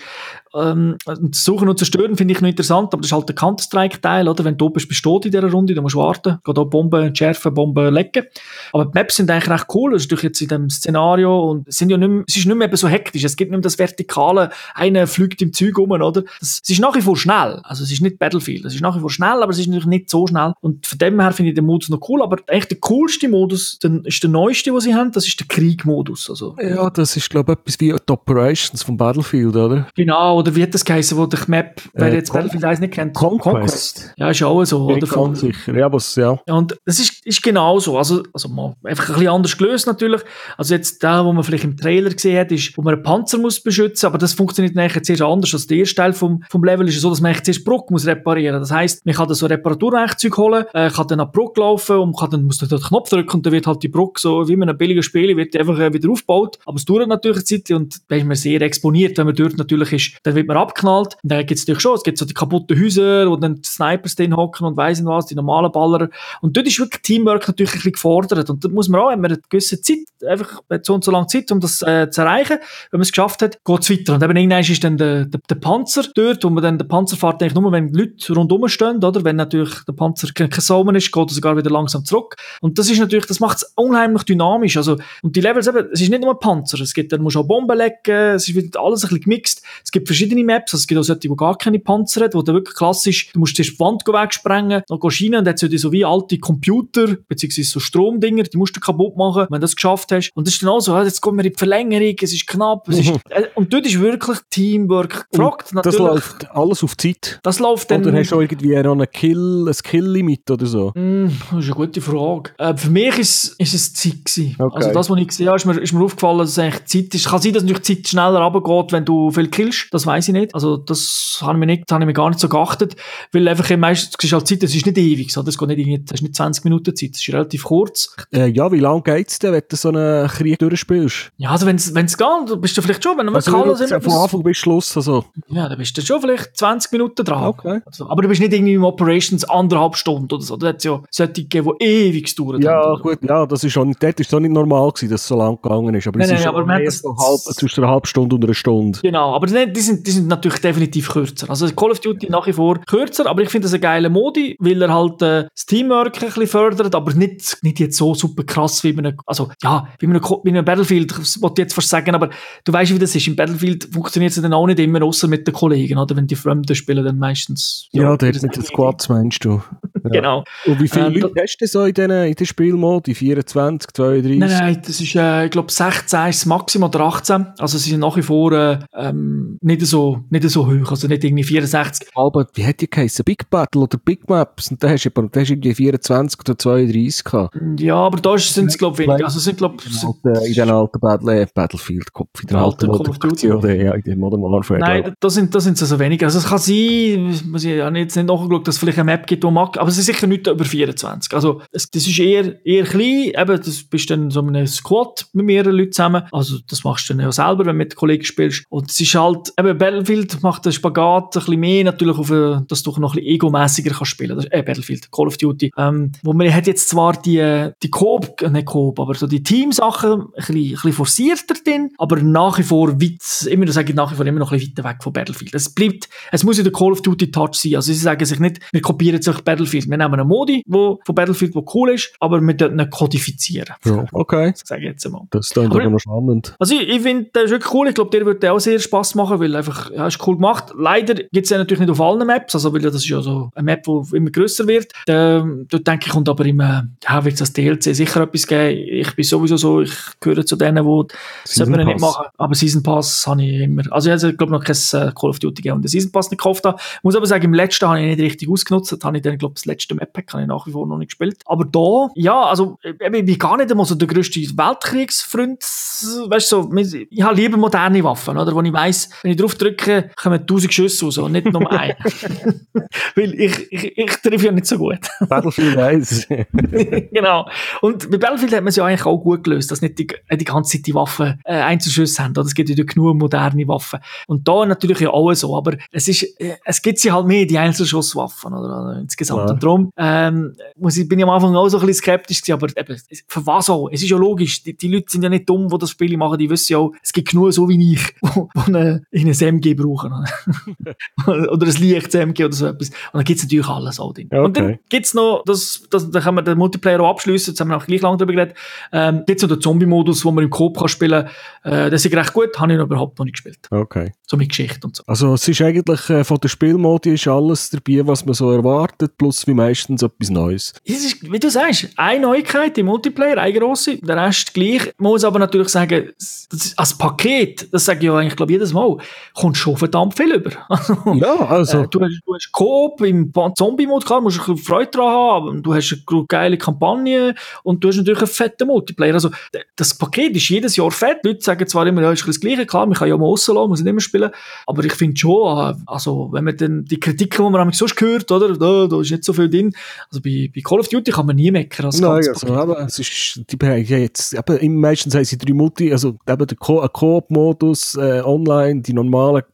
Ähm, 0.54 0.96
Suchen 1.32 1.68
und 1.68 1.78
Zerstören 1.78 2.16
finde 2.16 2.32
ich 2.32 2.40
noch 2.40 2.48
interessant, 2.48 2.92
aber 2.92 3.02
das 3.02 3.08
ist 3.08 3.12
halt 3.12 3.28
der 3.28 3.34
Counter-Strike-Teil, 3.34 4.28
oder? 4.28 4.44
Wenn 4.44 4.56
du 4.56 4.66
oben 4.66 4.74
bist, 4.74 4.88
besteht 4.88 5.26
in 5.26 5.32
dieser 5.32 5.50
Runde, 5.50 5.74
dann 5.74 5.82
musst 5.82 5.94
du 5.94 6.00
warten, 6.00 6.38
geht 6.44 6.58
auch 6.58 6.64
Bomben 6.66 7.14
schärfen, 7.14 7.54
Bomben 7.54 7.92
lecken. 7.92 8.24
Aber 8.72 8.86
die 8.86 8.98
Maps 8.98 9.16
sind 9.16 9.30
eigentlich 9.30 9.50
recht 9.50 9.66
cool, 9.74 9.92
das 9.92 10.02
ist 10.02 10.10
durch 10.10 10.22
jetzt 10.22 10.40
in 10.40 10.48
dem 10.48 10.70
Szenario 10.70 11.50
und 11.50 11.68
es 11.68 11.76
sind 11.76 11.90
ja 11.90 11.96
nicht 11.96 12.08
mehr, 12.08 12.24
es 12.26 12.36
ist 12.36 12.46
nicht 12.46 12.56
mehr 12.56 12.68
eben 12.68 12.76
so 12.76 12.88
hektisch, 12.88 13.24
es 13.24 13.36
gibt 13.36 13.50
nicht 13.50 13.58
mehr 13.58 13.62
das 13.62 13.78
Vertikale, 13.78 14.50
einer 14.74 15.06
fliegt 15.06 15.42
im 15.42 15.52
Zeug 15.52 15.78
um, 15.78 15.90
oder? 15.90 16.22
Das, 16.40 16.60
es 16.62 16.70
ist 16.70 16.80
nach 16.80 16.94
wie 16.94 17.02
vor 17.02 17.16
schnell, 17.16 17.60
also 17.64 17.82
es 17.82 17.90
ist 17.90 18.00
nicht 18.00 18.18
Battlefield, 18.18 18.64
es 18.64 18.74
ist 18.74 18.80
nach 18.80 18.96
wie 18.96 19.00
vor 19.00 19.10
schnell, 19.10 19.42
aber 19.42 19.50
es 19.50 19.58
ist 19.58 19.66
natürlich 19.66 19.86
nicht 19.86 20.10
so 20.10 20.26
schnell. 20.26 20.52
Und 20.60 20.86
von 20.86 20.98
dem 20.98 21.20
her 21.20 21.32
finde 21.32 21.50
ich 21.50 21.54
den 21.54 21.66
Modus 21.66 21.88
noch 21.88 22.00
cool, 22.08 22.22
aber 22.22 22.38
eigentlich 22.48 22.68
der 22.68 22.78
coolste 22.78 23.28
Modus 23.28 23.78
den, 23.78 24.04
ist 24.04 24.22
der 24.22 24.30
neueste, 24.30 24.70
den 24.70 24.80
sie 24.80 24.94
haben, 24.94 25.12
das 25.12 25.26
ist 25.26 25.40
der 25.40 25.46
Krieg-Modus, 25.46 26.30
also. 26.30 26.54
Ja, 26.60 26.90
das 26.90 27.16
ist, 27.16 27.30
glaube 27.30 27.52
ich, 27.52 27.58
etwas 27.58 27.80
wie 27.80 27.92
die 27.92 28.12
Operations 28.12 28.82
vom 28.82 28.96
Battlefield, 28.96 29.56
oder? 29.56 29.88
Genau, 29.94 30.43
oder 30.44 30.54
wie 30.54 30.62
hat 30.62 30.74
das 30.74 30.84
geheißen, 30.84 31.16
wo 31.16 31.26
der 31.26 31.40
Map, 31.46 31.80
wer 31.94 32.08
Äh, 32.12 32.16
jetzt 32.16 32.30
Con- 32.30 32.40
Battlefield 32.42 32.64
1 32.64 32.80
nicht 32.80 32.92
kennt? 32.92 33.14
Conquest. 33.14 34.12
Ja, 34.16 34.30
ist 34.30 34.40
ja 34.40 34.46
auch 34.46 34.64
so, 34.64 34.84
oder? 34.86 35.06
ganz 35.06 35.40
sicher. 35.40 35.74
Ja, 35.76 35.92
was, 35.92 36.14
ja. 36.16 36.38
Ja, 36.46 36.54
und 36.54 36.76
das 36.84 36.98
ist, 37.00 37.24
ist 37.26 37.42
genau 37.42 37.78
so. 37.78 37.96
Also, 37.98 38.22
also 38.32 38.48
mal 38.48 38.74
einfach 38.84 39.08
ein 39.08 39.14
bisschen 39.14 39.28
anders 39.28 39.56
gelöst 39.56 39.86
natürlich. 39.86 40.20
Also 40.56 40.74
jetzt 40.74 41.02
der, 41.02 41.24
wo 41.24 41.32
man 41.32 41.42
vielleicht 41.44 41.64
im 41.64 41.76
Trailer 41.76 42.10
gesehen 42.10 42.38
hat, 42.38 42.52
ist, 42.52 42.76
wo 42.76 42.82
man 42.82 42.94
einen 42.94 43.02
Panzer 43.02 43.38
muss 43.38 43.60
beschützen, 43.60 44.06
aber 44.06 44.18
das 44.18 44.34
funktioniert 44.34 44.76
eigentlich 44.76 44.94
jetzt 44.96 45.10
erst 45.10 45.22
anders. 45.22 45.52
Also 45.54 45.66
der 45.66 45.78
erste 45.78 45.94
Teil 45.96 46.12
vom, 46.12 46.42
vom 46.50 46.62
Level 46.64 46.88
ist 46.88 47.00
so, 47.00 47.10
dass 47.10 47.20
man 47.20 47.30
eigentlich 47.30 47.44
zuerst 47.44 47.64
Brücke 47.64 47.86
muss 47.90 48.06
reparieren. 48.06 48.60
Das 48.60 48.70
heisst, 48.70 49.04
man 49.06 49.14
kann 49.14 49.26
dann 49.26 49.34
so 49.34 49.46
Reparaturwerkzeug 49.46 50.36
holen, 50.36 50.64
äh, 50.74 50.90
kann 50.90 51.06
dann 51.08 51.20
an 51.20 51.28
die 51.32 51.38
Brücke 51.38 51.60
laufen 51.60 51.96
und 51.96 52.18
kann 52.18 52.30
dann, 52.30 52.44
muss 52.44 52.58
dann 52.58 52.68
den 52.68 52.80
Knopf 52.80 53.08
drücken 53.08 53.36
und 53.36 53.46
dann 53.46 53.52
wird 53.52 53.66
halt 53.66 53.82
die 53.82 53.88
Brücke 53.88 54.20
so, 54.20 54.46
wie 54.48 54.52
in 54.52 54.62
einem 54.62 54.76
billigen 54.76 55.02
Spiel, 55.02 55.36
wird 55.36 55.56
einfach 55.56 55.78
äh, 55.78 55.92
wieder 55.92 56.10
aufgebaut. 56.10 56.58
Aber 56.66 56.76
es 56.76 56.84
dauert 56.84 57.08
natürlich 57.08 57.38
eine 57.38 57.44
Zeit 57.44 57.70
und 57.70 58.00
da 58.08 58.16
ist 58.16 58.26
man 58.26 58.36
sehr 58.36 58.60
exponiert, 58.62 59.16
wenn 59.18 59.26
man 59.26 59.34
dort 59.34 59.56
natürlich 59.56 59.92
ist. 59.92 60.18
Dann 60.22 60.33
wird 60.34 60.48
man 60.48 60.56
abknallt. 60.56 61.16
Und 61.22 61.32
dann 61.32 61.44
gibt 61.44 61.58
es 61.58 61.66
natürlich 61.66 61.82
schon, 61.82 61.94
es 61.96 62.02
gibt 62.02 62.18
so 62.18 62.24
die 62.24 62.34
kaputten 62.34 62.80
Häuser, 62.80 63.30
wo 63.30 63.36
dann 63.36 63.56
die 63.56 63.68
Snipers 63.68 64.16
drin 64.16 64.36
hocken 64.36 64.66
und 64.66 64.76
weiss 64.76 65.04
was, 65.04 65.26
die 65.26 65.34
normalen 65.34 65.70
Baller. 65.72 66.08
Und 66.40 66.56
dort 66.56 66.66
ist 66.66 66.78
wirklich 66.78 67.02
Teamwork 67.02 67.46
natürlich 67.46 67.72
ein 67.72 67.76
bisschen 67.76 67.92
gefordert. 67.92 68.48
Und 68.48 68.64
da 68.64 68.68
muss 68.68 68.88
man 68.88 69.00
auch, 69.00 69.10
wenn 69.10 69.20
man 69.20 69.32
eine 69.32 69.40
gewisse 69.48 69.80
Zeit, 69.80 69.98
einfach 70.26 70.62
so 70.82 70.94
und 70.94 71.04
so 71.04 71.10
lange 71.10 71.26
Zeit, 71.26 71.50
um 71.52 71.60
das 71.60 71.82
äh, 71.82 72.08
zu 72.10 72.22
erreichen, 72.22 72.58
wenn 72.90 72.98
man 72.98 73.02
es 73.02 73.12
geschafft 73.12 73.42
hat, 73.42 73.58
geht 73.64 73.80
es 73.80 73.90
weiter. 73.90 74.14
Und 74.14 74.22
eben 74.22 74.36
irgendwann 74.36 74.60
ist 74.60 74.84
dann 74.84 74.96
der, 74.96 75.26
der, 75.26 75.40
der 75.48 75.54
Panzer 75.56 76.04
dort, 76.14 76.42
wo 76.44 76.50
man 76.50 76.62
dann, 76.62 76.78
der 76.78 76.86
Panzer 76.86 77.16
fährt 77.16 77.42
eigentlich 77.42 77.54
nur, 77.54 77.70
wenn 77.72 77.92
die 77.92 77.98
Leute 77.98 78.32
rundherum 78.32 78.68
stehen, 78.68 79.02
oder? 79.02 79.24
Wenn 79.24 79.36
natürlich 79.36 79.74
der 79.86 79.92
Panzer 79.92 80.28
kein 80.34 80.50
kein 80.54 80.60
Sau 80.60 80.84
mehr 80.84 80.94
ist, 80.94 81.12
geht 81.12 81.30
er 81.30 81.34
sogar 81.34 81.56
wieder 81.56 81.70
langsam 81.70 82.04
zurück. 82.04 82.36
Und 82.60 82.78
das 82.78 82.90
ist 82.90 82.98
natürlich, 82.98 83.26
das 83.26 83.40
macht 83.40 83.58
es 83.58 83.72
unheimlich 83.76 84.22
dynamisch. 84.24 84.76
Also, 84.76 84.96
und 85.22 85.36
die 85.36 85.40
Levels 85.40 85.66
eben, 85.66 85.88
es 85.92 86.00
ist 86.00 86.10
nicht 86.10 86.22
nur 86.22 86.32
ein 86.32 86.38
Panzer, 86.38 86.80
es 86.80 86.94
gibt, 86.94 87.12
dann 87.12 87.22
musst 87.22 87.36
du 87.36 87.40
auch 87.40 87.46
Bomben 87.46 87.76
legen, 87.76 88.34
es 88.34 88.48
ist 88.48 88.54
wieder 88.54 88.80
alles 88.80 89.04
ein 89.04 89.08
bisschen 89.08 89.24
gemixt. 89.24 89.62
Es 89.82 89.90
gibt 89.90 90.06
verschiedene 90.06 90.23
Maps, 90.44 90.72
also 90.72 90.82
es 90.82 90.86
gibt 90.86 91.00
auch 91.00 91.04
solche, 91.04 91.20
die 91.20 91.36
gar 91.36 91.56
keine 91.56 91.78
Panzer 91.78 92.24
hat, 92.24 92.34
wo 92.34 92.42
du 92.42 92.52
wirklich 92.52 92.76
klassisch, 92.76 93.30
du 93.32 93.40
musst 93.40 93.56
zuerst 93.56 93.72
die 93.72 93.80
Wand 93.80 94.02
wegsprengen, 94.06 94.82
dann 94.86 94.98
gehst 95.00 95.20
du 95.20 95.24
rein 95.24 95.34
und 95.36 95.44
dann 95.44 95.54
hat 95.54 95.58
so 95.58 95.92
wie 95.92 96.04
alte 96.04 96.38
Computer, 96.38 97.16
beziehungsweise 97.28 97.68
so 97.70 97.80
Stromdinger, 97.80 98.44
die 98.44 98.56
musst 98.56 98.76
du 98.76 98.80
kaputt 98.80 99.16
machen, 99.16 99.46
wenn 99.50 99.60
du 99.60 99.64
das 99.64 99.74
geschafft 99.76 100.12
hast. 100.12 100.30
Und 100.34 100.46
das 100.46 100.54
ist 100.54 100.62
dann 100.62 100.70
auch 100.70 100.80
so, 100.80 100.94
ah, 100.94 101.04
jetzt 101.04 101.20
kommen 101.20 101.38
wir 101.38 101.44
in 101.44 101.52
die 101.52 101.58
Verlängerung, 101.58 102.14
es 102.20 102.32
ist 102.32 102.46
knapp, 102.46 102.88
es 102.88 103.00
ist, 103.00 103.08
äh, 103.30 103.44
und 103.54 103.72
dort 103.72 103.86
ist 103.86 104.00
wirklich 104.00 104.38
Teamwork 104.50 105.30
gefragt. 105.30 105.66
Das 105.66 105.72
Natürlich, 105.72 105.98
läuft 105.98 106.50
alles 106.50 106.82
auf 106.82 106.96
Zeit. 106.96 107.40
das 107.42 107.58
läuft 107.58 107.90
dann... 107.90 108.04
Oder 108.04 108.18
hast 108.18 108.32
du 108.32 108.40
irgendwie 108.40 108.74
noch 108.82 108.92
einen 108.92 109.10
Kill, 109.10 109.66
ein 109.68 109.74
Kill-Limit 109.74 110.50
oder 110.50 110.66
so? 110.66 110.92
Mm, 110.94 111.26
Das 111.50 111.60
ist 111.60 111.66
eine 111.66 111.74
gute 111.74 112.00
Frage. 112.00 112.50
Äh, 112.58 112.76
für 112.76 112.90
mich 112.90 113.18
ist, 113.18 113.56
ist 113.58 113.74
es 113.74 113.92
Zeit 113.94 114.24
gewesen. 114.24 114.56
Okay. 114.58 114.76
Also 114.76 114.92
das, 114.92 115.10
was 115.10 115.18
ich 115.18 115.28
gesehen 115.28 115.46
habe, 115.48 115.56
ist 115.56 115.66
mir, 115.66 115.80
ist 115.80 115.92
mir 115.92 116.04
aufgefallen, 116.04 116.38
dass 116.38 116.50
es 116.50 116.58
eigentlich 116.58 116.84
Zeit 116.84 117.14
ist. 117.14 117.28
Kann 117.28 117.40
sein, 117.40 117.52
dass 117.52 117.62
natürlich 117.62 117.82
die 117.82 118.02
Zeit 118.02 118.08
schneller 118.08 118.40
runtergeht, 118.40 118.92
wenn 118.92 119.04
du 119.04 119.30
viel 119.30 119.48
killst. 119.48 119.88
Das 119.92 120.06
weiß 120.14 120.28
ich 120.28 120.34
nicht. 120.34 120.54
Also 120.54 120.76
das 120.76 121.38
habe 121.40 121.54
ich 121.54 121.58
mir 121.58 121.66
nicht, 121.66 121.84
das 121.86 121.94
habe 121.94 122.04
ich 122.04 122.06
mir 122.06 122.12
gar 122.12 122.28
nicht 122.28 122.40
so 122.40 122.48
geachtet. 122.48 122.96
Weil 123.32 123.48
einfach 123.48 123.68
im 123.70 123.80
meisten, 123.80 124.14
es 124.18 124.24
ist 124.24 124.32
halt 124.32 124.46
Zeit, 124.46 124.62
es 124.62 124.74
ist 124.74 124.86
nicht 124.86 124.98
ewig. 124.98 125.36
Oder? 125.36 125.48
Es 125.48 125.58
geht 125.58 125.68
nicht, 125.68 126.02
es 126.06 126.12
ist 126.12 126.22
nicht 126.22 126.34
20 126.34 126.64
Minuten 126.64 126.94
Zeit. 126.94 127.10
Es 127.14 127.20
ist 127.26 127.32
relativ 127.34 127.64
kurz. 127.64 128.14
Äh, 128.32 128.46
ja, 128.48 128.70
wie 128.72 128.78
lange 128.78 129.02
geht's 129.02 129.38
denn, 129.38 129.52
wenn 129.52 129.62
du 129.68 129.76
so 129.76 129.88
einen 129.88 130.28
Krieg 130.28 130.58
durchspielst? 130.58 131.30
Ja, 131.36 131.50
also 131.50 131.66
wenn 131.66 131.76
es 131.76 131.92
geht, 131.92 132.20
dann 132.20 132.60
bist 132.60 132.76
du 132.76 132.82
vielleicht 132.82 133.02
schon, 133.02 133.18
wenn 133.18 133.26
du 133.26 133.32
Also, 133.34 133.52
wenn 133.52 133.76
sind, 133.76 134.02
von 134.04 134.12
Anfang 134.12 134.42
bis 134.42 134.56
Schluss, 134.58 134.96
also. 134.96 135.24
ja, 135.48 135.68
dann 135.68 135.78
bist 135.78 135.96
du 135.96 136.02
schon 136.02 136.20
vielleicht 136.20 136.56
20 136.56 136.92
Minuten 136.92 137.24
dran. 137.24 137.44
Okay. 137.44 137.80
Also, 137.84 138.08
aber 138.08 138.22
du 138.22 138.28
bist 138.28 138.40
nicht 138.40 138.52
irgendwie 138.52 138.74
im 138.74 138.84
Operations 138.84 139.44
anderthalb 139.44 139.96
Stunden 139.96 140.32
oder 140.34 140.42
so. 140.42 140.56
Da 140.56 140.68
hat 140.68 140.76
es 140.78 140.84
ja 140.84 141.02
solche 141.10 141.32
gegeben, 141.32 141.72
die 141.80 141.84
ewig 141.84 142.34
dauern. 142.34 142.62
Ja, 142.62 142.92
oder? 142.92 143.02
gut, 143.02 143.18
ja, 143.22 143.46
das 143.46 143.64
ist 143.64 143.72
schon, 143.72 143.94
dort 143.98 144.20
ist 144.20 144.26
es 144.28 144.34
auch 144.34 144.40
nicht 144.40 144.52
normal 144.52 144.90
gewesen, 144.92 145.10
dass 145.10 145.22
es 145.22 145.28
so 145.28 145.36
lang 145.36 145.58
gegangen 145.60 145.94
ist. 145.94 146.06
Aber 146.06 146.18
Nein, 146.18 146.26
es 146.26 146.30
nein, 146.32 146.40
ist 146.40 146.46
aber 146.46 146.64
man 146.64 146.76
hat 146.76 146.86
das- 146.86 147.02
halb, 147.04 147.40
zwischen 147.56 147.82
einer 147.84 147.92
halben 147.92 148.06
Stunde 148.06 148.36
und 148.36 148.44
einer 148.44 148.54
Stunde. 148.54 148.98
Genau, 149.02 149.34
aber 149.34 149.46
die, 149.46 149.72
die, 149.72 149.93
sind, 149.94 150.06
die 150.06 150.10
sind 150.10 150.28
natürlich 150.28 150.60
definitiv 150.60 151.08
kürzer. 151.10 151.50
Also 151.50 151.68
Call 151.72 151.90
of 151.90 152.00
Duty 152.00 152.28
nach 152.30 152.46
wie 152.46 152.52
vor 152.52 152.80
kürzer, 152.80 153.26
aber 153.26 153.42
ich 153.42 153.50
finde 153.50 153.66
das 153.66 153.74
ein 153.74 153.80
geiler 153.80 154.08
Modi, 154.08 154.56
weil 154.58 154.80
er 154.82 154.92
halt 154.92 155.22
äh, 155.22 155.46
das 155.54 155.66
Teamwork 155.66 156.16
ein 156.22 156.26
bisschen 156.28 156.46
fördert, 156.46 156.94
aber 156.94 157.12
nicht, 157.14 157.58
nicht 157.62 157.80
jetzt 157.80 157.96
so 157.96 158.14
super 158.14 158.44
krass 158.44 158.82
wie 158.84 158.90
in 158.90 158.98
einem, 159.00 159.16
also 159.26 159.50
ja, 159.62 159.88
wie 159.98 160.06
in 160.06 160.12
einem, 160.12 160.22
wie 160.22 160.48
in 160.48 160.56
einem 160.56 160.64
Battlefield, 160.64 161.12
das 161.12 161.40
wollte 161.40 161.62
ich 161.62 161.66
jetzt 161.66 161.74
fast 161.74 161.88
sagen, 161.88 162.14
aber 162.14 162.30
du 162.64 162.72
weißt, 162.72 162.94
wie 162.94 162.98
das 162.98 163.14
ist. 163.14 163.26
Im 163.26 163.36
Battlefield 163.36 163.88
funktioniert 163.92 164.32
es 164.32 164.40
dann 164.40 164.52
auch 164.52 164.66
nicht 164.66 164.78
immer, 164.78 165.02
außer 165.02 165.28
mit 165.28 165.46
den 165.46 165.54
Kollegen, 165.54 165.98
oder? 165.98 166.16
Wenn 166.16 166.26
die 166.26 166.36
Fremden 166.36 166.74
spielen, 166.74 167.04
dann 167.04 167.18
meistens... 167.18 167.88
Ja, 167.92 168.16
der 168.16 168.32
das 168.32 168.42
mit 168.42 168.56
den 168.56 168.64
Squads 168.64 169.08
meinst 169.08 169.44
du. 169.44 169.62
genau. 170.04 170.44
Und 170.66 170.80
wie 170.80 170.88
viele 170.88 171.06
Ähm, 171.06 171.14
Leute 171.14 171.42
hast 171.42 171.56
du 171.58 171.66
so 171.66 171.84
in 171.84 171.94
den, 171.94 172.10
in 172.10 172.34
den 172.34 172.46
Spielmodi? 172.46 173.14
24, 173.14 173.92
32? 173.92 174.38
Nein, 174.38 174.50
nein, 174.50 174.82
das 174.84 175.00
ist, 175.00 175.14
äh, 175.14 175.46
ich 175.46 175.50
glaube, 175.50 175.70
16 175.70 176.28
ist 176.28 176.40
das 176.40 176.46
Maximum 176.46 176.88
oder 176.88 177.00
18. 177.00 177.46
Also 177.58 177.78
sie 177.78 177.90
sind 177.90 178.00
nach 178.00 178.16
wie 178.16 178.22
vor 178.22 178.52
äh, 178.52 178.78
ähm, 178.94 179.58
nicht, 179.60 179.82
so, 179.84 180.20
nicht 180.30 180.48
so 180.50 180.66
hoch, 180.66 180.90
also 180.90 181.08
nicht 181.08 181.24
irgendwie 181.24 181.44
64. 181.44 182.08
Aber 182.14 182.46
wie 182.54 182.64
hat 182.64 182.80
die 182.80 182.88
geheißen? 182.90 183.24
Big 183.24 183.48
Battle 183.50 183.82
oder 183.82 183.98
Big 183.98 184.28
Maps? 184.28 184.70
Und 184.70 184.82
da 184.82 184.88
hast 184.90 185.04
du, 185.04 185.10
da 185.10 185.40
hast 185.40 185.48
du 185.48 185.52
irgendwie 185.54 185.74
24 185.74 186.40
oder 186.40 186.58
32 186.58 187.24
gehabt. 187.24 187.56
Ja, 187.78 187.96
aber 187.96 188.20
da 188.20 188.36
sind 188.38 188.66
es, 188.70 188.78
glaube 188.78 189.02
ich, 189.02 189.08
weniger. 189.08 189.24
Also 189.26 189.38
sind, 189.40 189.58
glaube 189.58 189.76
In 189.84 189.90
den 189.92 190.06
alten- 190.06 190.46
in 190.46 190.54
den 190.54 190.70
alten 190.70 191.00
Battle, 191.00 191.40
äh, 191.42 191.46
Battlefield-Kopf, 191.54 192.42
in 192.42 192.48
den 192.48 192.56
Alten. 192.56 192.86
Modifikationen, 192.86 193.80
ja, 193.80 193.92
in 193.94 194.02
den 194.02 194.18
Modern 194.18 194.42
Warfare. 194.42 194.78
glaub 194.80 194.88
Nein, 194.88 195.14
da 195.20 195.30
sind, 195.30 195.54
da 195.54 195.60
sind 195.60 195.74
es 195.74 195.82
also 195.82 195.98
weniger. 195.98 196.26
Also 196.26 196.38
es 196.38 196.46
kann 196.46 196.58
sein, 196.58 197.40
muss 197.50 197.64
ich 197.64 197.70
ja 197.76 197.90
jetzt 197.90 198.16
nicht 198.16 198.26
nachgeschaut, 198.28 198.66
dass 198.68 198.76
es 198.76 198.78
vielleicht 198.80 198.98
eine 198.98 199.04
Map 199.12 199.26
gibt, 199.26 199.44
die 199.44 199.50
mag, 199.50 199.78
aber 199.78 199.88
es 199.88 199.98
ist 199.98 200.06
sicher 200.06 200.26
nicht 200.26 200.46
über 200.46 200.64
24. 200.64 201.32
Also 201.34 201.62
es, 201.72 201.90
das 201.90 202.06
ist 202.06 202.18
eher, 202.18 202.64
eher 202.66 202.84
klein, 202.84 203.32
eben, 203.36 203.62
das 203.62 203.82
bist 203.84 204.10
dann 204.10 204.30
so 204.30 204.40
ein 204.40 204.66
Squad 204.66 205.26
mit 205.32 205.46
mehreren 205.46 205.74
Leuten 205.76 205.92
zusammen. 205.92 206.22
Also 206.32 206.58
das 206.68 206.84
machst 206.84 207.08
du 207.08 207.14
dann 207.14 207.22
ja 207.24 207.32
selber, 207.32 207.60
wenn 207.66 207.74
du 207.74 207.78
mit 207.78 207.96
Kollegen 207.96 208.24
spielst. 208.24 208.64
Und 208.68 208.90
es 208.90 209.00
ist 209.00 209.14
halt, 209.14 209.52
eben 209.58 209.73
Battlefield 209.74 210.42
macht 210.42 210.64
den 210.64 210.72
Spagat 210.72 211.36
ein 211.36 211.40
bisschen 211.40 211.60
mehr 211.60 211.84
natürlich 211.84 212.18
auf, 212.18 212.30
äh, 212.30 212.60
dass 212.68 212.82
du 212.82 212.90
noch 212.98 213.12
ein 213.14 213.16
bisschen 213.20 213.34
egomäßiger 213.34 213.90
kannst 213.92 214.10
spielen. 214.10 214.36
Das 214.36 214.44
ist, 214.44 214.52
äh, 214.52 214.62
Battlefield, 214.62 215.10
Call 215.12 215.26
of 215.26 215.36
Duty. 215.36 215.70
Ähm, 215.76 216.12
wo 216.22 216.32
man 216.32 216.52
hat 216.52 216.66
jetzt 216.66 216.88
zwar 216.88 217.12
die, 217.20 217.70
die 217.82 217.90
Coop, 217.90 218.40
äh, 218.42 218.50
nicht 218.50 218.66
Coop, 218.66 218.98
aber 219.00 219.14
so 219.14 219.26
die 219.26 219.42
Teamsachen 219.42 220.12
ein 220.22 220.26
bisschen, 220.36 220.56
ein 220.56 220.70
bisschen 220.72 220.92
forcierter 220.92 221.54
drin, 221.64 221.90
aber 221.98 222.16
nach 222.22 222.58
wie 222.58 222.62
vor 222.62 223.00
weit, 223.00 223.46
immer, 223.50 223.66
das 223.66 223.74
sage 223.74 223.90
ich 223.90 223.94
nach 223.96 224.10
wie 224.12 224.16
vor 224.16 224.26
immer 224.26 224.40
noch 224.40 224.52
ein 224.52 224.58
bisschen 224.58 224.76
weiter 224.76 224.88
weg 224.88 225.02
von 225.02 225.12
Battlefield. 225.12 225.54
Es 225.54 225.68
bleibt, 225.70 226.08
es 226.32 226.44
muss 226.44 226.56
ja 226.58 226.62
der 226.62 226.72
Call 226.72 226.92
of 226.92 227.02
Duty 227.02 227.30
Touch 227.30 227.54
sein. 227.54 227.76
Also 227.76 227.92
sie 227.92 227.98
sagen 227.98 228.24
sich 228.24 228.38
nicht, 228.40 228.60
wir 228.72 228.80
kopieren 228.82 229.20
sich 229.22 229.38
Battlefield. 229.40 229.88
Wir 229.88 229.96
nehmen 229.96 230.14
einen 230.14 230.28
Modi, 230.28 230.62
wo, 230.66 231.00
von 231.04 231.14
Battlefield, 231.14 231.54
wo 231.54 231.64
cool 231.74 231.90
ist, 231.90 232.12
aber 232.20 232.40
wir 232.40 232.54
dürfen 232.54 232.78
ihn 232.78 232.90
kodifizieren. 232.90 233.74
Ja, 233.84 234.04
okay. 234.12 234.50
Das 234.52 234.62
sage 234.64 234.82
ich 234.82 234.88
jetzt 234.88 235.06
einmal. 235.06 235.22
Das 235.30 235.46
ist 235.46 235.56
dann 235.56 235.66
Aber- 235.66 235.80
aber 235.80 235.90
noch 235.90 235.98
spannend. 236.00 236.54
Also 236.58 236.74
ich, 236.74 236.88
ich 236.88 237.00
finde, 237.00 237.30
das 237.32 237.44
ist 237.44 237.50
wirklich 237.50 237.72
cool. 237.74 237.88
Ich 237.88 237.94
glaube, 237.94 238.10
dir 238.10 238.24
würde 238.26 238.40
der 238.40 238.52
auch 238.54 238.58
sehr 238.60 238.78
Spaß 238.78 239.14
machen, 239.14 239.40
weil 239.40 239.54
einfach, 239.66 239.90
ja, 239.90 240.06
ist 240.06 240.26
cool 240.26 240.36
gemacht. 240.36 240.72
Leider 240.76 241.14
gibt 241.14 241.44
es 241.44 241.50
ja 241.50 241.58
natürlich 241.58 241.80
nicht 241.80 241.90
auf 241.90 242.00
allen 242.00 242.26
Maps, 242.26 242.54
also 242.54 242.72
weil 242.72 242.80
das 242.80 242.94
ist 242.96 243.08
ja 243.08 243.20
so 243.20 243.50
eine 243.54 243.64
Map, 243.64 243.84
die 243.84 244.16
immer 244.16 244.30
grösser 244.30 244.66
wird. 244.66 244.92
Da, 245.06 245.46
dort 245.68 245.86
denke 245.86 246.06
ich, 246.06 246.12
kommt 246.12 246.28
aber 246.28 246.44
immer, 246.44 246.86
ja, 247.02 247.24
wird 247.24 247.34
es 247.34 247.40
als 247.40 247.52
DLC 247.52 247.94
sicher 247.94 248.22
etwas 248.22 248.46
geben. 248.46 248.78
Ich 248.78 249.14
bin 249.14 249.24
sowieso 249.24 249.56
so, 249.56 249.80
ich 249.80 249.94
gehöre 250.20 250.44
zu 250.44 250.56
denen, 250.56 250.84
die 250.84 251.14
das 251.44 251.54
sollte 251.54 251.72
man 251.72 251.86
nicht 251.86 252.00
machen. 252.00 252.26
Aber 252.36 252.54
Season 252.54 252.82
Pass 252.82 253.26
habe 253.26 253.42
ich 253.42 253.62
immer, 253.62 253.82
also 253.90 254.10
ich 254.10 254.22
habe, 254.22 254.34
glaube 254.34 254.52
noch 254.52 254.64
kein 254.64 254.76
äh, 254.76 255.12
Call 255.12 255.30
of 255.30 255.38
Duty 255.38 255.62
gegeben 255.62 255.76
und 255.76 255.82
den 255.82 255.88
Season 255.88 256.12
Pass 256.12 256.30
nicht 256.30 256.38
gekauft 256.38 256.64
habe. 256.64 256.78
Muss 257.02 257.16
aber 257.16 257.26
sagen, 257.26 257.44
im 257.44 257.54
letzten 257.54 257.88
habe 257.88 258.00
ich 258.00 258.16
nicht 258.16 258.20
richtig 258.20 258.48
ausgenutzt. 258.48 258.92
Da 258.92 259.06
habe 259.06 259.16
ich 259.16 259.22
dann, 259.22 259.38
glaube 259.38 259.54
das 259.54 259.64
letzte 259.64 259.94
Map 259.94 260.12
Pack 260.12 260.32
habe 260.32 260.42
ich 260.42 260.48
nach 260.48 260.66
wie 260.66 260.72
vor 260.72 260.86
noch 260.86 260.98
nicht 260.98 261.08
gespielt. 261.08 261.40
Aber 261.46 261.64
da, 261.64 262.08
ja, 262.14 262.44
also, 262.44 262.78
ich, 262.82 262.94
ich 263.00 263.10
bin 263.10 263.38
gar 263.38 263.56
nicht 263.56 263.70
einmal 263.70 263.86
so 263.86 263.94
der 263.94 264.08
grösste 264.08 264.40
Weltkriegsfreund. 264.40 265.62
Weißt 265.62 266.52
du, 266.52 266.62
so, 266.62 266.70
ich 266.74 267.22
habe 267.22 267.36
lieber 267.36 267.56
moderne 267.56 268.02
Waffen, 268.04 268.36
oder? 268.36 268.54
Wo 268.54 268.60
ich 268.62 268.72
weiss, 268.72 269.10
wenn 269.22 269.32
ich 269.32 269.36
drauf 269.36 269.53
drücke, 269.54 270.10
kommen 270.16 270.46
tausend 270.46 270.72
Schüsse 270.72 271.04
raus 271.04 271.18
und 271.18 271.32
nicht 271.32 271.52
nur 271.52 271.70
ein. 271.70 271.94
Weil 273.14 273.34
ich, 273.34 273.72
ich, 273.72 273.98
ich 273.98 274.16
treffe 274.16 274.46
ja 274.46 274.52
nicht 274.52 274.66
so 274.66 274.78
gut. 274.78 274.98
Battlefield 275.28 275.76
1. 275.76 276.28
genau. 277.12 277.48
Und 277.80 278.10
bei 278.10 278.18
Battlefield 278.18 278.52
hat 278.52 278.60
man 278.60 278.68
es 278.68 278.76
ja 278.76 278.84
eigentlich 278.84 279.06
auch 279.06 279.18
gut 279.18 279.44
gelöst, 279.44 279.70
dass 279.70 279.80
nicht 279.80 279.98
die, 279.98 280.08
äh, 280.28 280.36
die 280.36 280.44
ganze 280.44 280.76
Zeit 280.76 280.86
die 280.86 280.94
Waffen 280.94 281.40
äh, 281.44 281.54
Einzelschüsse 281.54 282.22
haben. 282.22 282.32
Oder? 282.32 282.42
Es 282.42 282.54
gibt 282.54 282.68
ja 282.68 282.84
genug 282.84 283.16
moderne 283.16 283.66
Waffen. 283.68 284.00
Und 284.26 284.46
da 284.48 284.66
natürlich 284.66 285.00
ja 285.00 285.10
auch 285.10 285.32
so. 285.34 285.56
Aber 285.56 285.76
es 285.90 286.08
ist, 286.08 286.22
äh, 286.40 286.56
es 286.64 286.82
gibt 286.82 286.98
sie 286.98 287.12
halt 287.12 287.26
mehr, 287.26 287.46
die 287.46 287.58
Einzelschusswaffen, 287.58 288.52
oder? 288.52 288.82
oder 288.82 288.98
insgesamt. 289.00 289.42
Klar. 289.42 289.50
Und 289.52 289.62
darum, 289.62 289.90
ähm, 289.96 290.56
muss 290.76 290.96
ich, 290.96 291.08
bin 291.08 291.18
ich 291.18 291.24
am 291.24 291.30
Anfang 291.30 291.54
auch 291.54 291.68
so 291.68 291.78
ein 291.78 291.86
bisschen 291.86 292.02
skeptisch 292.02 292.42
gewesen, 292.42 292.54
aber 292.54 292.68
eben, 292.76 293.00
für 293.26 293.46
was 293.46 293.70
auch? 293.70 293.88
Es 293.90 294.02
ist 294.02 294.10
ja 294.10 294.16
logisch. 294.16 294.62
Die, 294.62 294.76
die 294.76 294.88
Leute 294.88 295.06
sind 295.08 295.22
ja 295.22 295.28
nicht 295.28 295.48
dumm, 295.48 295.68
die 295.68 295.78
das 295.78 295.90
Spiel 295.90 296.16
machen. 296.16 296.38
Die 296.38 296.50
wissen 296.50 296.72
ja 296.72 296.78
auch, 296.78 296.92
es 297.02 297.12
gibt 297.12 297.30
genug 297.30 297.52
so 297.52 297.68
wie 297.68 297.94
ich, 297.94 298.14
die 298.22 298.60
eine, 298.66 299.02
in 299.10 299.28
ein 299.28 299.34
SMG 299.44 299.74
brauchen. 299.74 300.12
oder? 300.12 300.96
ein 301.56 301.58
leichtes 301.90 302.14
SMG 302.14 302.44
oder 302.44 302.52
so 302.54 302.66
etwas. 302.66 302.88
Und 302.88 302.96
dann 303.14 303.24
gibt 303.24 303.38
es 303.38 303.44
natürlich 303.44 303.68
alles 303.68 304.00
auch 304.00 304.12
drin. 304.12 304.28
Und 304.28 304.56
dann 304.56 304.64
Okay. 304.64 304.80
gibt's 304.88 305.14
noch, 305.14 305.42
das, 305.46 305.82
das, 305.90 306.10
da 306.10 306.20
können 306.20 306.36
wir 306.38 306.42
den 306.42 306.58
Multiplayer 306.58 307.00
auch 307.00 307.10
abschliessen, 307.10 307.50
jetzt 307.52 307.60
haben 307.60 307.68
wir 307.68 307.76
auch 307.76 307.86
gleich 307.86 308.00
lange 308.00 308.16
darüber 308.16 308.32
geredet, 308.32 308.56
ähm, 308.92 309.22
gibt's 309.26 309.42
noch 309.42 309.50
den 309.50 309.60
Zombie-Modus, 309.60 310.24
wo 310.24 310.30
man 310.30 310.44
im 310.44 310.50
Coop 310.50 310.78
kann 310.78 310.88
spielen 310.88 311.28
kann. 311.62 311.72
Äh, 311.72 311.90
das 311.90 312.04
ist 312.04 312.14
recht 312.14 312.32
gut, 312.32 312.58
habe 312.58 312.72
ich 312.72 312.78
noch 312.78 312.86
überhaupt 312.86 313.18
noch 313.18 313.24
nicht 313.24 313.34
gespielt. 313.34 313.58
Okay. 313.70 314.12
So 314.34 314.38
mit 314.38 314.48
Geschichte 314.48 314.84
und 314.84 314.96
so. 314.96 315.04
Also 315.06 315.34
es 315.34 315.46
ist 315.46 315.60
eigentlich 315.62 316.10
äh, 316.10 316.24
von 316.24 316.38
der 316.38 316.48
Spielmodi 316.48 317.14
ist 317.14 317.28
alles 317.28 317.70
dabei, 317.70 318.04
was 318.04 318.24
man 318.26 318.34
so 318.34 318.50
erwartet, 318.50 319.16
plus 319.16 319.46
wie 319.46 319.54
meistens 319.54 320.02
etwas 320.02 320.28
Neues. 320.28 320.72
Es 320.84 321.04
ist, 321.04 321.30
wie 321.30 321.38
du 321.38 321.48
sagst, 321.48 321.90
eine 321.96 322.22
Neuigkeit 322.22 322.76
im 322.78 322.86
Multiplayer, 322.86 323.38
eine 323.38 323.56
grosse, 323.56 323.96
der 323.98 324.16
Rest 324.16 324.52
gleich. 324.52 324.92
Man 324.98 325.12
muss 325.12 325.22
aber 325.22 325.38
natürlich 325.38 325.68
sagen, 325.68 326.10
das 326.18 326.48
ist, 326.52 326.76
als 326.76 326.98
Paket, 326.98 327.72
das 327.72 327.84
sage 327.84 328.00
ich 328.00 328.04
ja 328.06 328.16
eigentlich, 328.16 328.34
glaube 328.34 328.50
ich, 328.50 328.56
jedes 328.56 328.72
Mal, 328.72 328.96
kommt 329.34 329.56
schon 329.56 329.76
verdammt 329.76 330.16
viel 330.16 330.32
über. 330.32 330.50
Ja, 331.14 331.34
also 331.46 331.82
Äh, 331.82 331.88
du, 331.88 332.00
hast, 332.00 332.20
du 332.26 332.34
hast 332.34 332.50
Coop 332.50 333.02
im 333.02 333.32
Zombie-Mode, 333.54 334.04
klar, 334.04 334.20
musst 334.20 334.40
ein 334.40 334.46
bisschen 334.46 334.64
Freude 334.64 334.90
dran 334.90 335.06
haben, 335.06 335.62
du 335.62 335.74
hast 335.74 335.92
eine 335.92 336.24
geile 336.26 336.58
Kampagne 336.58 337.36
und 337.62 337.84
du 337.84 337.88
hast 337.88 337.98
natürlich 337.98 338.18
einen 338.18 338.26
fetten 338.26 338.66
Multiplayer. 338.66 339.14
Also, 339.14 339.30
das 339.76 339.96
Paket 339.96 340.34
ist 340.34 340.48
jedes 340.48 340.74
Jahr 340.74 340.90
fett. 340.90 341.18
Die 341.24 341.28
Leute 341.28 341.42
sagen 341.42 341.66
zwar 341.68 341.86
immer, 341.86 342.02
ja, 342.02 342.10
ist 342.10 342.24
ein 342.24 342.26
das 342.26 342.40
Gleiche, 342.40 342.66
klar, 342.66 342.86
man 342.86 342.96
kann 342.96 343.08
ja 343.08 343.16
mal 343.16 343.26
rauslassen, 343.26 343.68
muss 343.68 343.80
nicht 343.80 343.90
immer 343.90 344.00
spielen, 344.00 344.23
aber 344.66 344.84
ich 344.84 344.92
finde 344.94 345.16
schon, 345.16 345.58
äh, 345.70 345.74
also, 345.86 346.28
wenn 346.32 346.44
man 346.44 346.56
dann 346.56 346.84
die 346.84 346.98
Kritiken, 347.00 347.46
die 347.46 347.50
man 347.52 347.72
sonst 347.72 348.00
hört, 348.00 348.30
oder, 348.30 348.52
da, 348.56 348.86
da 348.86 349.00
ist 349.00 349.10
nicht 349.10 349.24
so 349.24 349.32
viel 349.32 349.48
drin, 349.50 349.72
also 350.10 350.20
bei, 350.22 350.50
bei 350.54 350.60
Call 350.62 350.80
of 350.80 350.88
Duty 350.88 351.10
kann 351.10 351.26
man 351.26 351.36
nie 351.36 351.50
meckern 351.50 351.86
als 351.86 352.00
Nein, 352.00 352.22
also, 352.28 352.46
aber 352.54 352.80
es 352.84 352.98
ist, 352.98 353.40
die 353.50 353.56
haben 353.66 353.84
ja 353.84 353.98
jetzt, 353.98 354.34
eben, 354.34 354.56
im- 354.58 354.80
meistens 354.80 355.14
haben 355.14 355.24
sie 355.24 355.38
drei 355.38 355.52
Multi, 355.54 355.92
also 355.92 356.16
eben 356.28 356.46
der 356.46 356.56
Co- 356.56 356.80
ein 356.80 356.88
Coop-Modus, 356.92 357.96
äh, 357.96 358.22
online, 358.24 358.80
die 358.82 358.92
normale, 358.92 359.44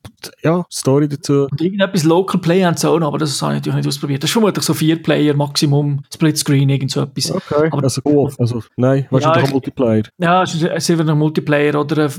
ja, 0.42 0.64
Story 0.70 1.08
dazu. 1.08 1.46
Und 1.50 1.60
irgendetwas 1.60 2.04
Local 2.04 2.40
Play 2.40 2.64
and 2.64 2.78
so, 2.78 2.94
aber 2.96 3.18
das 3.18 3.40
habe 3.42 3.54
ich 3.54 3.58
natürlich 3.60 3.76
nicht 3.76 3.88
ausprobiert. 3.88 4.22
Das 4.22 4.28
ist 4.30 4.32
vermutlich 4.32 4.64
so 4.64 4.74
vier 4.74 5.02
Player 5.02 5.34
Maximum, 5.34 6.04
Splitscreen, 6.12 6.68
irgend 6.68 6.90
so 6.90 7.02
etwas. 7.02 7.30
Okay, 7.32 7.68
Aber- 7.70 7.82
also 7.82 8.02
Coop, 8.02 8.34
also 8.38 8.62
nein, 8.76 9.06
wahrscheinlich 9.10 9.42
Ja, 9.44 9.48
auch 9.48 9.52
Multiplayer. 9.52 10.02
Ja, 10.18 10.42
es 10.42 10.54
ist 10.54 10.88
wieder 10.98 11.10
ein 11.12 11.18
Multiplayer 11.18 11.74
oder 11.80 12.04
äh, 12.06 12.10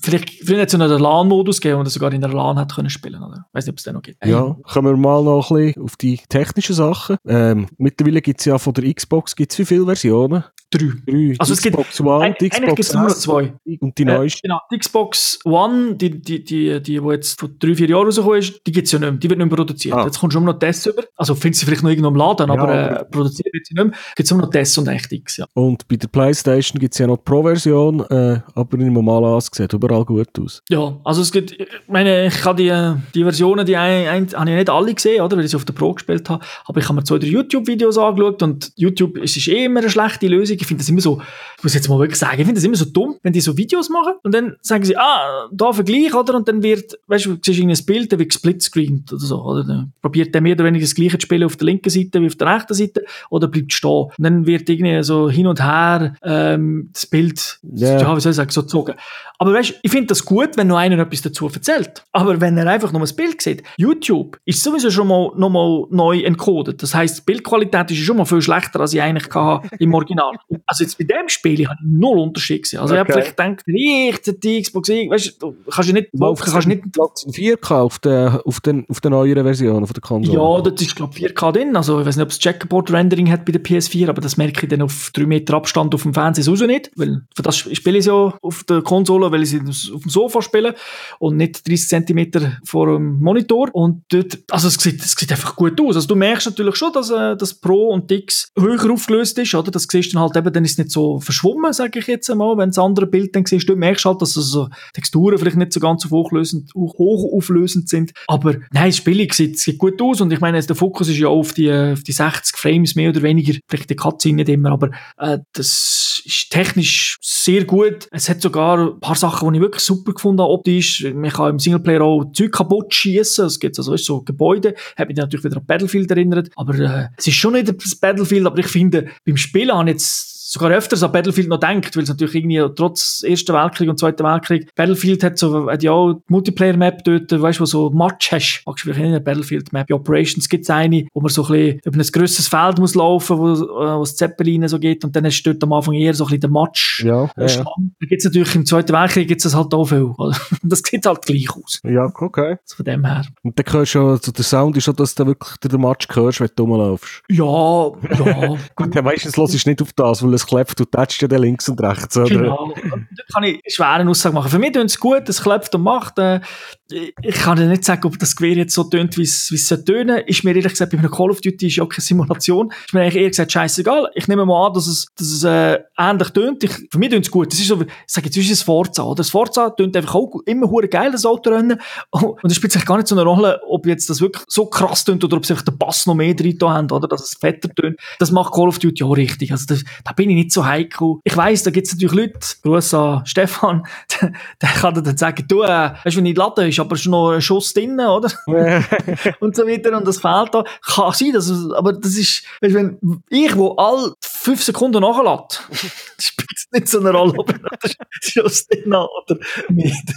vielleicht, 0.00 0.30
vielleicht 0.44 0.60
hat 0.62 0.68
es 0.72 0.78
noch 0.78 0.90
einen 0.90 1.00
LAN-Modus 1.00 1.60
gegeben, 1.60 1.75
wo 1.76 1.82
man 1.82 1.90
sogar 1.90 2.12
in 2.12 2.24
einer 2.24 2.34
LAN 2.34 2.58
hat 2.58 2.74
können 2.74 2.90
spielen? 2.90 3.22
Ich 3.22 3.54
weiß 3.54 3.66
nicht, 3.66 3.72
ob 3.72 3.78
es 3.78 3.84
den 3.84 3.94
noch 3.94 4.02
gibt. 4.02 4.24
Ja, 4.24 4.56
kommen 4.62 4.88
wir 4.88 4.96
mal 4.96 5.22
noch 5.22 5.50
ein 5.50 5.66
bisschen 5.66 5.82
auf 5.82 5.96
die 5.96 6.20
technischen 6.28 6.74
Sachen. 6.74 7.16
Ähm, 7.26 7.68
mittlerweile 7.78 8.20
gibt 8.20 8.40
es 8.40 8.46
ja 8.46 8.58
von 8.58 8.74
der 8.74 8.92
Xbox, 8.92 9.36
gibt 9.36 9.52
es 9.52 9.58
wie 9.58 9.64
viele 9.64 9.84
Versionen? 9.84 10.44
Drei. 10.78 10.92
Drei. 11.06 11.34
Also 11.38 11.52
es 11.52 11.62
gibt- 11.62 11.76
Xbox 11.76 12.00
One, 12.00 12.24
Ein, 12.24 12.34
die 12.40 12.52
eigentlich 12.52 12.74
gibt 12.76 12.78
Xbox 12.80 12.88
es 12.88 12.94
nur 12.94 13.02
noch 13.04 13.14
zwei. 13.14 13.52
und 13.80 13.98
die 13.98 14.02
Äh, 14.02 14.06
neueste. 14.06 14.40
genau, 14.42 14.60
die 14.72 14.78
Xbox 14.78 15.38
One, 15.44 15.94
die, 15.96 16.10
die, 16.10 16.44
die, 16.44 16.80
die, 16.80 16.80
die 16.80 16.92
jetzt 17.10 17.38
vor 17.40 17.48
drei, 17.58 17.74
vier 17.74 17.88
Jahren 17.88 18.04
rausgekommen 18.06 18.38
ist, 18.38 18.60
die 18.66 18.72
gibt 18.72 18.86
es 18.86 18.92
ja 18.92 18.98
nicht 18.98 19.10
mehr. 19.10 19.18
Die 19.18 19.30
wird 19.30 19.38
nicht 19.38 19.48
mehr 19.48 19.56
produziert. 19.56 19.94
Ah. 19.94 20.04
Jetzt 20.04 20.18
kommt 20.20 20.32
schon 20.32 20.44
noch 20.44 20.58
Tests 20.58 20.86
über. 20.86 21.02
Also 21.16 21.34
findest 21.34 21.62
du 21.62 21.64
sie 21.64 21.66
vielleicht 21.70 21.82
noch 21.82 21.90
irgendwo 21.90 22.08
im 22.08 22.16
Laden, 22.16 22.50
aber, 22.50 22.62
aber- 22.62 23.00
äh, 23.00 23.04
produziert 23.06 23.52
wird 23.52 23.66
sie 23.66 23.74
nicht 23.74 23.84
mehr. 23.84 23.94
Gibt 24.16 24.24
es 24.26 24.30
nur 24.30 24.40
noch 24.42 24.50
Tests 24.50 24.78
und 24.78 24.88
echt 24.88 25.12
X, 25.12 25.36
ja. 25.38 25.46
Und 25.54 25.86
bei 25.88 25.96
der 25.96 26.08
Playstation 26.08 26.78
gibt 26.78 26.94
es 26.94 26.98
ja 26.98 27.06
noch 27.06 27.16
die 27.18 27.22
Pro-Version, 27.24 28.00
äh, 28.10 28.40
aber 28.54 28.78
im 28.78 28.92
normalen 28.92 29.24
An 29.26 29.40
sieht 29.40 29.72
überall 29.72 30.04
gut 30.04 30.28
aus. 30.40 30.62
Ja, 30.68 30.96
also 31.04 31.22
es 31.22 31.32
gibt, 31.32 31.52
ich 31.52 31.66
meine, 31.88 32.26
ich 32.26 32.44
habe 32.44 32.62
die, 32.62 32.68
äh, 32.68 32.94
die 33.14 33.22
Versionen, 33.22 33.64
die 33.66 33.76
ein, 33.76 34.06
ein, 34.08 34.28
habe 34.34 34.50
ich 34.50 34.56
nicht 34.56 34.70
alle 34.70 34.94
gesehen, 34.94 35.22
oder, 35.22 35.36
weil 35.36 35.44
ich 35.44 35.50
sie 35.50 35.56
auf 35.56 35.64
der 35.64 35.72
Pro 35.72 35.92
gespielt 35.94 36.28
habe, 36.28 36.44
aber 36.66 36.80
ich 36.80 36.84
habe 36.88 36.94
mir 36.96 37.04
zwei, 37.04 37.18
drei 37.18 37.28
YouTube-Videos 37.28 37.98
angeschaut 37.98 38.42
und 38.42 38.72
YouTube, 38.76 39.18
es 39.22 39.36
ist 39.36 39.48
eh 39.48 39.64
immer 39.64 39.80
eine 39.80 39.90
schlechte 39.90 40.26
Lösung. 40.28 40.56
Ich 40.66 40.68
finde 40.68 40.82
das 40.82 40.88
immer 40.88 41.00
so, 41.00 41.22
ich 41.58 41.62
muss 41.62 41.74
jetzt 41.74 41.88
mal 41.88 41.98
wirklich 42.00 42.18
sagen, 42.18 42.40
ich 42.40 42.44
finde 42.44 42.54
das 42.54 42.64
immer 42.64 42.76
so 42.76 42.86
dumm, 42.86 43.16
wenn 43.22 43.32
die 43.32 43.40
so 43.40 43.56
Videos 43.56 43.88
machen 43.88 44.14
und 44.24 44.34
dann 44.34 44.56
sagen 44.62 44.84
sie, 44.84 44.96
ah, 44.96 45.48
da 45.52 45.72
Vergleich, 45.72 46.12
oder, 46.12 46.34
und 46.34 46.48
dann 46.48 46.62
wird, 46.62 46.98
weißt 47.06 47.26
du, 47.26 47.34
du 47.34 47.40
siehst 47.44 47.58
irgendein 47.58 47.84
Bild, 47.86 48.12
dann 48.12 48.18
wird 48.18 48.30
gesplitscreened 48.30 49.12
oder 49.12 49.24
so, 49.24 49.42
oder, 49.42 49.64
dann 49.64 49.92
probiert 50.02 50.34
der 50.34 50.40
mehr 50.40 50.54
oder 50.54 50.64
weniger 50.64 50.84
das 50.84 50.94
gleiche 50.94 51.18
zu 51.18 51.26
spielen 51.26 51.44
auf 51.44 51.56
der 51.56 51.66
linken 51.66 51.88
Seite 51.88 52.20
wie 52.20 52.26
auf 52.26 52.34
der 52.34 52.54
rechten 52.54 52.74
Seite, 52.74 53.04
oder 53.30 53.46
bleibt 53.46 53.72
stehen. 53.72 53.90
Und 53.90 54.12
dann 54.18 54.46
wird 54.46 54.68
irgendwie 54.68 55.02
so 55.02 55.30
hin 55.30 55.46
und 55.46 55.62
her, 55.62 56.14
ähm, 56.22 56.90
das 56.92 57.06
Bild, 57.06 57.60
Ja. 57.74 58.00
ja, 58.00 58.16
wie 58.16 58.20
soll 58.20 58.30
ich 58.30 58.36
sagen, 58.36 58.50
so 58.50 58.62
gezogen. 58.62 58.94
Aber 59.38 59.52
weißt, 59.52 59.74
ich 59.82 59.90
finde 59.90 60.06
das 60.08 60.24
gut, 60.24 60.56
wenn 60.56 60.66
noch 60.68 60.78
einer 60.78 60.98
etwas 60.98 61.22
dazu 61.22 61.48
erzählt. 61.52 62.04
Aber 62.12 62.40
wenn 62.40 62.56
er 62.56 62.66
einfach 62.66 62.92
nur 62.92 63.02
ein 63.02 63.16
Bild 63.16 63.42
sieht, 63.42 63.62
YouTube 63.76 64.38
ist 64.44 64.62
sowieso 64.62 64.90
schon 64.90 65.08
mal, 65.08 65.30
noch 65.36 65.50
mal 65.50 65.84
neu 65.90 66.20
encoded. 66.20 66.82
Das 66.82 66.94
heißt, 66.94 67.18
die 67.18 67.22
Bildqualität 67.24 67.90
ist 67.90 67.98
schon 67.98 68.16
mal 68.16 68.24
viel 68.24 68.40
schlechter, 68.40 68.80
als 68.80 68.94
ich 68.94 69.02
eigentlich 69.02 69.32
hatte 69.34 69.68
im 69.78 69.92
Original. 69.94 70.32
Also 70.66 70.84
jetzt 70.84 70.98
bei 70.98 71.04
dem 71.04 71.28
Spiel 71.28 71.66
habe 71.66 71.78
ich 71.80 71.86
null 71.88 72.18
Unterschied 72.18 72.62
gesehen. 72.62 72.80
Also 72.80 72.94
ich 72.94 73.00
habe 73.00 73.12
Okay. 73.12 73.22
vielleicht 73.22 73.36
gedacht, 73.36 73.66
richtig 73.66 74.40
die 74.40 74.62
Xbox, 74.62 74.88
weißt 74.88 75.42
du, 75.42 75.50
du 75.52 75.70
kannst 75.70 75.88
ja 75.88 75.94
nicht, 75.94 76.08
Läuft 76.12 76.42
kannst 76.42 76.58
es 76.58 76.66
nicht 76.66 76.84
in 76.84 77.56
4K 77.56 77.80
auf 77.80 77.98
der, 77.98 78.42
auf 78.44 78.60
den, 78.60 78.84
auf 78.88 79.00
der 79.00 79.10
neueren 79.10 79.44
Version, 79.44 79.82
auf 79.82 79.92
der 79.92 80.00
Konsole? 80.02 80.38
Ja, 80.38 80.60
das 80.62 80.80
ist, 80.82 80.96
glaube 80.96 81.12
ich, 81.16 81.24
4K 81.24 81.52
drin. 81.52 81.76
Also, 81.76 82.00
ich 82.00 82.06
weiß 82.06 82.16
nicht, 82.16 82.22
ob 82.24 82.30
es 82.30 82.38
Checkerboard-Rendering 82.38 83.30
hat 83.30 83.44
bei 83.44 83.52
der 83.52 83.62
PS4, 83.62 84.08
aber 84.08 84.20
das 84.20 84.36
merke 84.36 84.64
ich 84.64 84.68
dann 84.68 84.82
auf 84.82 85.10
3 85.14 85.26
Meter 85.26 85.54
Abstand 85.54 85.94
auf 85.94 86.02
dem 86.02 86.14
Fernseher 86.14 86.44
sowieso 86.44 86.66
nicht. 86.66 86.90
Weil 86.96 87.22
für 87.34 87.42
das 87.42 87.56
spiele 87.58 87.98
ich 87.98 88.06
ja 88.06 88.36
auf 88.40 88.64
der 88.64 88.82
Konsole, 88.82 89.30
weil 89.32 89.42
ich 89.42 89.50
sie 89.50 89.60
auf 89.60 90.02
dem 90.02 90.10
Sofa 90.10 90.42
spiele 90.42 90.74
und 91.18 91.36
nicht 91.36 91.66
30 91.68 91.88
cm 92.06 92.56
vor 92.64 92.86
dem 92.86 93.20
Monitor. 93.20 93.68
Und 93.72 94.04
dort, 94.08 94.38
also 94.50 94.68
es 94.68 94.74
sieht, 94.74 95.00
es 95.02 95.12
sieht 95.12 95.30
einfach 95.32 95.56
gut 95.56 95.80
aus. 95.80 95.96
Also 95.96 96.08
du 96.08 96.14
merkst 96.16 96.46
natürlich 96.46 96.76
schon, 96.76 96.92
dass 96.92 97.10
äh, 97.10 97.36
das 97.36 97.54
Pro 97.54 97.88
und 97.88 98.10
X 98.10 98.50
höher 98.58 98.90
aufgelöst 98.92 99.38
ist, 99.38 99.54
oder? 99.54 99.70
Das 99.70 99.86
siehst 99.90 100.10
du 100.12 100.14
dann 100.14 100.22
halt 100.22 100.35
eben, 100.36 100.52
dann 100.52 100.64
ist 100.64 100.72
es 100.72 100.78
nicht 100.78 100.90
so 100.90 101.20
verschwommen, 101.20 101.72
sage 101.72 101.98
ich 101.98 102.06
jetzt 102.06 102.30
einmal. 102.30 102.56
Wenn 102.56 102.70
das 102.70 102.78
andere 102.78 103.06
Bild 103.06 103.34
dann 103.34 103.44
siehst, 103.44 103.68
du 103.68 103.76
merkst 103.76 104.04
halt, 104.04 104.22
dass 104.22 104.36
also 104.36 104.68
Texturen 104.94 105.38
vielleicht 105.38 105.56
nicht 105.56 105.72
so 105.72 105.80
ganz 105.80 106.02
so 106.02 106.10
hochlösend, 106.10 106.72
hochauflösend 106.74 107.88
sind. 107.88 108.12
Aber 108.28 108.54
nein, 108.72 108.88
das 108.88 108.96
Spiel 108.96 109.26
sieht, 109.32 109.58
sieht 109.58 109.78
gut 109.78 110.00
aus 110.00 110.20
und 110.20 110.32
ich 110.32 110.40
meine, 110.40 110.60
der 110.60 110.76
Fokus 110.76 111.08
ist 111.08 111.18
ja 111.18 111.28
auf 111.28 111.52
die, 111.52 111.72
auf 111.72 112.02
die 112.02 112.12
60 112.12 112.56
Frames 112.56 112.94
mehr 112.94 113.10
oder 113.10 113.22
weniger. 113.22 113.54
Vielleicht 113.68 113.90
die 113.90 113.96
Cutscene 113.96 114.36
nicht 114.36 114.48
immer, 114.48 114.72
aber 114.72 114.90
äh, 115.18 115.38
das 115.52 116.22
ist 116.24 116.50
technisch 116.50 117.16
sehr 117.20 117.64
gut. 117.64 118.08
Es 118.10 118.28
hat 118.28 118.42
sogar 118.42 118.78
ein 118.78 119.00
paar 119.00 119.14
Sachen, 119.14 119.52
die 119.52 119.58
ich 119.58 119.62
wirklich 119.62 119.82
super 119.82 120.12
gefunden 120.12 120.42
habe, 120.42 120.50
optisch. 120.50 121.04
Man 121.14 121.30
kann 121.30 121.50
im 121.50 121.58
Singleplayer 121.58 122.02
auch 122.02 122.24
Zeug 122.32 122.52
kaputt 122.52 122.92
schießen. 122.92 123.46
Es 123.46 123.60
gibt 123.60 123.78
also 123.78 123.92
weißt, 123.92 124.04
so 124.04 124.22
Gebäude. 124.22 124.74
Hat 124.96 125.08
mich 125.08 125.16
natürlich 125.16 125.44
wieder 125.44 125.58
an 125.58 125.66
Battlefield 125.66 126.10
erinnert. 126.10 126.50
Aber 126.56 126.74
äh, 126.74 127.08
es 127.16 127.26
ist 127.26 127.34
schon 127.34 127.54
nicht 127.54 127.68
das 127.68 127.94
Battlefield, 127.94 128.46
aber 128.46 128.58
ich 128.58 128.66
finde, 128.66 129.06
beim 129.24 129.36
Spielen 129.36 129.72
habe 129.72 129.88
ich 129.90 129.94
jetzt 129.94 130.25
sogar 130.56 130.76
öfters 130.76 131.02
an 131.02 131.12
Battlefield 131.12 131.48
noch 131.48 131.60
denkt, 131.60 131.94
weil 131.96 132.02
es 132.02 132.08
natürlich 132.08 132.34
irgendwie 132.34 132.62
trotz 132.74 133.22
Ersten 133.22 133.54
Weltkrieg 133.54 133.88
und 133.88 133.98
Zweiten 133.98 134.24
Weltkrieg, 134.24 134.74
Battlefield 134.74 135.22
hat 135.22 135.38
so, 135.38 135.70
hat 135.70 135.82
ja 135.82 135.92
auch 135.92 136.14
die 136.14 136.22
Multiplayer-Map 136.28 137.04
dort, 137.04 137.30
weißt 137.30 137.58
du, 137.58 137.62
wo 137.62 137.66
so 137.66 137.90
Match 137.90 138.32
hast. 138.32 138.62
Magst 138.66 138.84
du 138.84 138.88
vielleicht 138.88 139.00
nicht 139.00 139.08
eine 139.08 139.20
Battlefield-Map? 139.20 139.86
Bei 139.88 139.94
Operations 139.94 140.48
gibt 140.48 140.64
es 140.64 140.70
eine, 140.70 141.06
wo 141.12 141.20
man 141.20 141.28
so 141.28 141.44
ein 141.44 141.52
bisschen 141.52 141.80
über 141.84 141.98
ein 141.98 142.06
grösseres 142.06 142.48
Feld 142.48 142.78
muss 142.78 142.94
laufen, 142.94 143.38
wo, 143.38 143.52
äh, 143.52 143.98
wo 143.98 144.02
es 144.02 144.16
Zeppelin 144.16 144.66
so 144.68 144.78
geht 144.78 145.04
und 145.04 145.14
dann 145.14 145.24
hast 145.26 145.42
du 145.42 145.52
dort 145.52 145.62
am 145.62 145.72
Anfang 145.74 145.94
eher 145.94 146.14
so 146.14 146.24
ein 146.24 146.28
bisschen 146.28 146.40
den 146.40 146.52
Match. 146.52 147.04
Ja, 147.04 147.30
ja. 147.36 147.48
Stand. 147.48 147.68
Da 148.00 148.06
gibt's 148.06 148.24
natürlich 148.24 148.54
im 148.54 148.66
Zweiten 148.66 148.92
Weltkrieg 148.92 149.28
gibt's 149.28 149.44
das 149.44 149.54
halt 149.54 149.72
auch 149.74 149.84
viel. 149.84 150.12
Das 150.62 150.82
sieht 150.84 151.06
halt 151.06 151.22
gleich 151.22 151.48
aus. 151.50 151.80
Ja, 151.84 152.10
okay. 152.14 152.56
Also 152.62 152.76
von 152.76 152.84
dem 152.84 153.04
her. 153.04 153.24
Und 153.42 153.58
dann 153.58 153.72
hörst 153.72 153.94
du 153.94 153.98
schon, 153.98 154.10
also 154.10 154.32
der 154.32 154.44
Sound 154.44 154.76
ist 154.76 154.84
schon, 154.84 154.96
dass 154.96 155.14
du 155.14 155.26
wirklich 155.26 155.56
den 155.58 155.80
Match 155.80 156.08
hörst, 156.12 156.40
wenn 156.40 156.48
du 156.54 156.62
rumlaufst. 156.64 157.22
Ja, 157.28 157.44
ja. 157.44 158.56
Gut, 158.74 158.94
dann 158.94 159.04
meistens 159.04 159.36
hörst 159.36 159.64
du 159.64 159.68
nicht 159.68 159.82
auf 159.82 159.92
das, 159.92 160.22
weil 160.22 160.34
es 160.34 160.45
klopft 160.46 160.80
und 160.80 160.92
tätscht 160.92 161.22
ja 161.22 161.38
links 161.38 161.68
und 161.68 161.80
rechts, 161.80 162.16
oder? 162.16 162.28
Genau. 162.28 162.74
Da 162.74 163.22
kann 163.32 163.44
ich 163.44 163.62
schwer 163.68 163.90
eine 163.90 164.10
Aussage 164.10 164.34
machen. 164.34 164.50
Für 164.50 164.58
mich 164.58 164.72
tut 164.72 164.84
es 164.84 164.98
gut, 164.98 165.28
es 165.28 165.42
klopft 165.42 165.74
und 165.74 165.82
macht. 165.82 166.18
Äh, 166.18 166.40
ich 166.88 167.34
kann 167.34 167.56
dir 167.56 167.66
nicht 167.66 167.84
sagen, 167.84 168.06
ob 168.06 168.18
das 168.18 168.36
Gewehr 168.36 168.56
jetzt 168.56 168.74
so 168.74 168.84
tönt, 168.84 169.16
wie 169.18 169.22
es 169.22 169.50
es 169.50 169.66
soll 169.66 169.84
tönen. 169.84 170.18
Ist 170.26 170.44
mir 170.44 170.54
ehrlich 170.54 170.72
gesagt, 170.72 170.92
bei 170.92 170.98
einem 170.98 171.10
Call 171.10 171.30
of 171.30 171.40
Duty 171.40 171.66
ist 171.66 171.76
ja 171.76 171.84
keine 171.84 172.02
Simulation. 172.02 172.72
Ist 172.86 172.94
mir 172.94 173.00
eigentlich 173.00 173.16
eher 173.16 173.28
gesagt, 173.28 173.52
scheißegal. 173.52 174.10
Ich 174.14 174.28
nehme 174.28 174.46
mal 174.46 174.68
an, 174.68 174.74
dass 174.74 174.86
es, 174.86 175.06
dass 175.16 175.26
es 175.28 175.42
äh, 175.42 175.80
ähnlich 175.98 176.30
tönt. 176.30 176.62
Für 176.90 176.98
mich 176.98 177.10
tönt 177.10 177.24
es 177.24 177.30
gut. 177.30 177.52
Das 177.52 177.58
ist 177.58 177.66
so, 177.66 177.80
ich 177.80 177.88
sage 178.06 178.26
jetzt, 178.26 178.36
wie 178.36 178.40
ist 178.40 178.50
das 178.52 178.62
Forza, 178.62 179.02
oder? 179.02 179.16
Das 179.16 179.30
Forza 179.30 179.70
tönt 179.70 179.96
einfach 179.96 180.14
auch 180.14 180.40
immer 180.46 180.70
hure 180.70 180.88
geil, 180.88 181.10
das 181.10 181.26
Autorennen. 181.26 181.80
Und 182.10 182.44
es 182.44 182.56
spielt 182.56 182.72
sich 182.72 182.86
gar 182.86 182.96
nicht 182.96 183.08
so 183.08 183.16
eine 183.16 183.24
Rolle, 183.24 183.60
ob 183.68 183.86
jetzt 183.86 184.08
das 184.08 184.20
wirklich 184.20 184.44
so 184.48 184.66
krass 184.66 185.04
tönt 185.04 185.24
oder 185.24 185.36
ob 185.36 185.44
sie 185.44 185.54
einfach 185.54 185.64
den 185.64 185.78
Bass 185.78 186.06
noch 186.06 186.14
mehr 186.14 186.34
drin 186.34 186.56
haben, 186.62 186.90
oder? 186.90 187.08
Dass 187.08 187.22
es 187.22 187.34
fetter 187.34 187.68
tönt. 187.74 187.98
Das 188.18 188.30
macht 188.30 188.52
Call 188.52 188.68
of 188.68 188.78
Duty 188.78 189.02
auch 189.02 189.16
richtig. 189.16 189.50
Also, 189.50 189.66
das, 189.66 189.84
da 190.04 190.12
bin 190.12 190.30
ich 190.30 190.35
nicht 190.36 190.52
so 190.52 190.64
heikel. 190.64 191.16
Ich 191.24 191.36
weiss, 191.36 191.62
da 191.62 191.70
gibt 191.70 191.86
es 191.86 191.94
natürlich 191.94 192.14
Leute, 192.14 192.38
Gruß 192.62 192.94
an 192.94 193.26
Stefan, 193.26 193.86
der, 194.20 194.32
der 194.62 194.68
kann 194.68 194.94
dir 194.94 195.02
dann 195.02 195.16
sagen, 195.16 195.44
du, 195.48 195.62
äh, 195.62 195.92
weißt 196.04 196.16
du, 196.16 196.16
wenn 196.18 196.26
ich 196.26 196.36
lade, 196.36 196.68
ist 196.68 196.78
aber 196.78 196.96
schon 196.96 197.12
noch 197.12 197.32
ein 197.32 197.40
Schuss 197.40 197.72
drin, 197.72 197.98
oder? 197.98 198.30
und 199.40 199.56
so 199.56 199.66
weiter, 199.66 199.96
und 199.96 200.06
das 200.06 200.20
fehlt 200.20 200.54
da. 200.54 200.64
Kann 200.82 201.12
sein, 201.12 201.32
dass 201.32 201.48
es, 201.48 201.72
aber 201.72 201.92
das 201.94 202.16
ist, 202.16 202.44
weißt 202.60 202.74
du, 202.74 202.78
wenn 202.78 203.22
ich, 203.30 203.56
wo 203.56 203.72
all 203.76 204.12
fünf 204.20 204.62
Sekunden 204.62 205.00
nachlade, 205.00 205.56
spielt 206.18 206.52
es 206.54 206.66
nicht 206.70 206.88
so 206.88 207.00
eine 207.00 207.10
Rolle, 207.10 207.34
ob 207.38 207.50
ich 207.50 207.60
noch 207.60 207.70
den 207.70 207.92
Schuss 208.22 208.66
drin 208.66 208.94
habe 208.94 209.08
oder 209.24 209.38
nicht. 209.70 210.12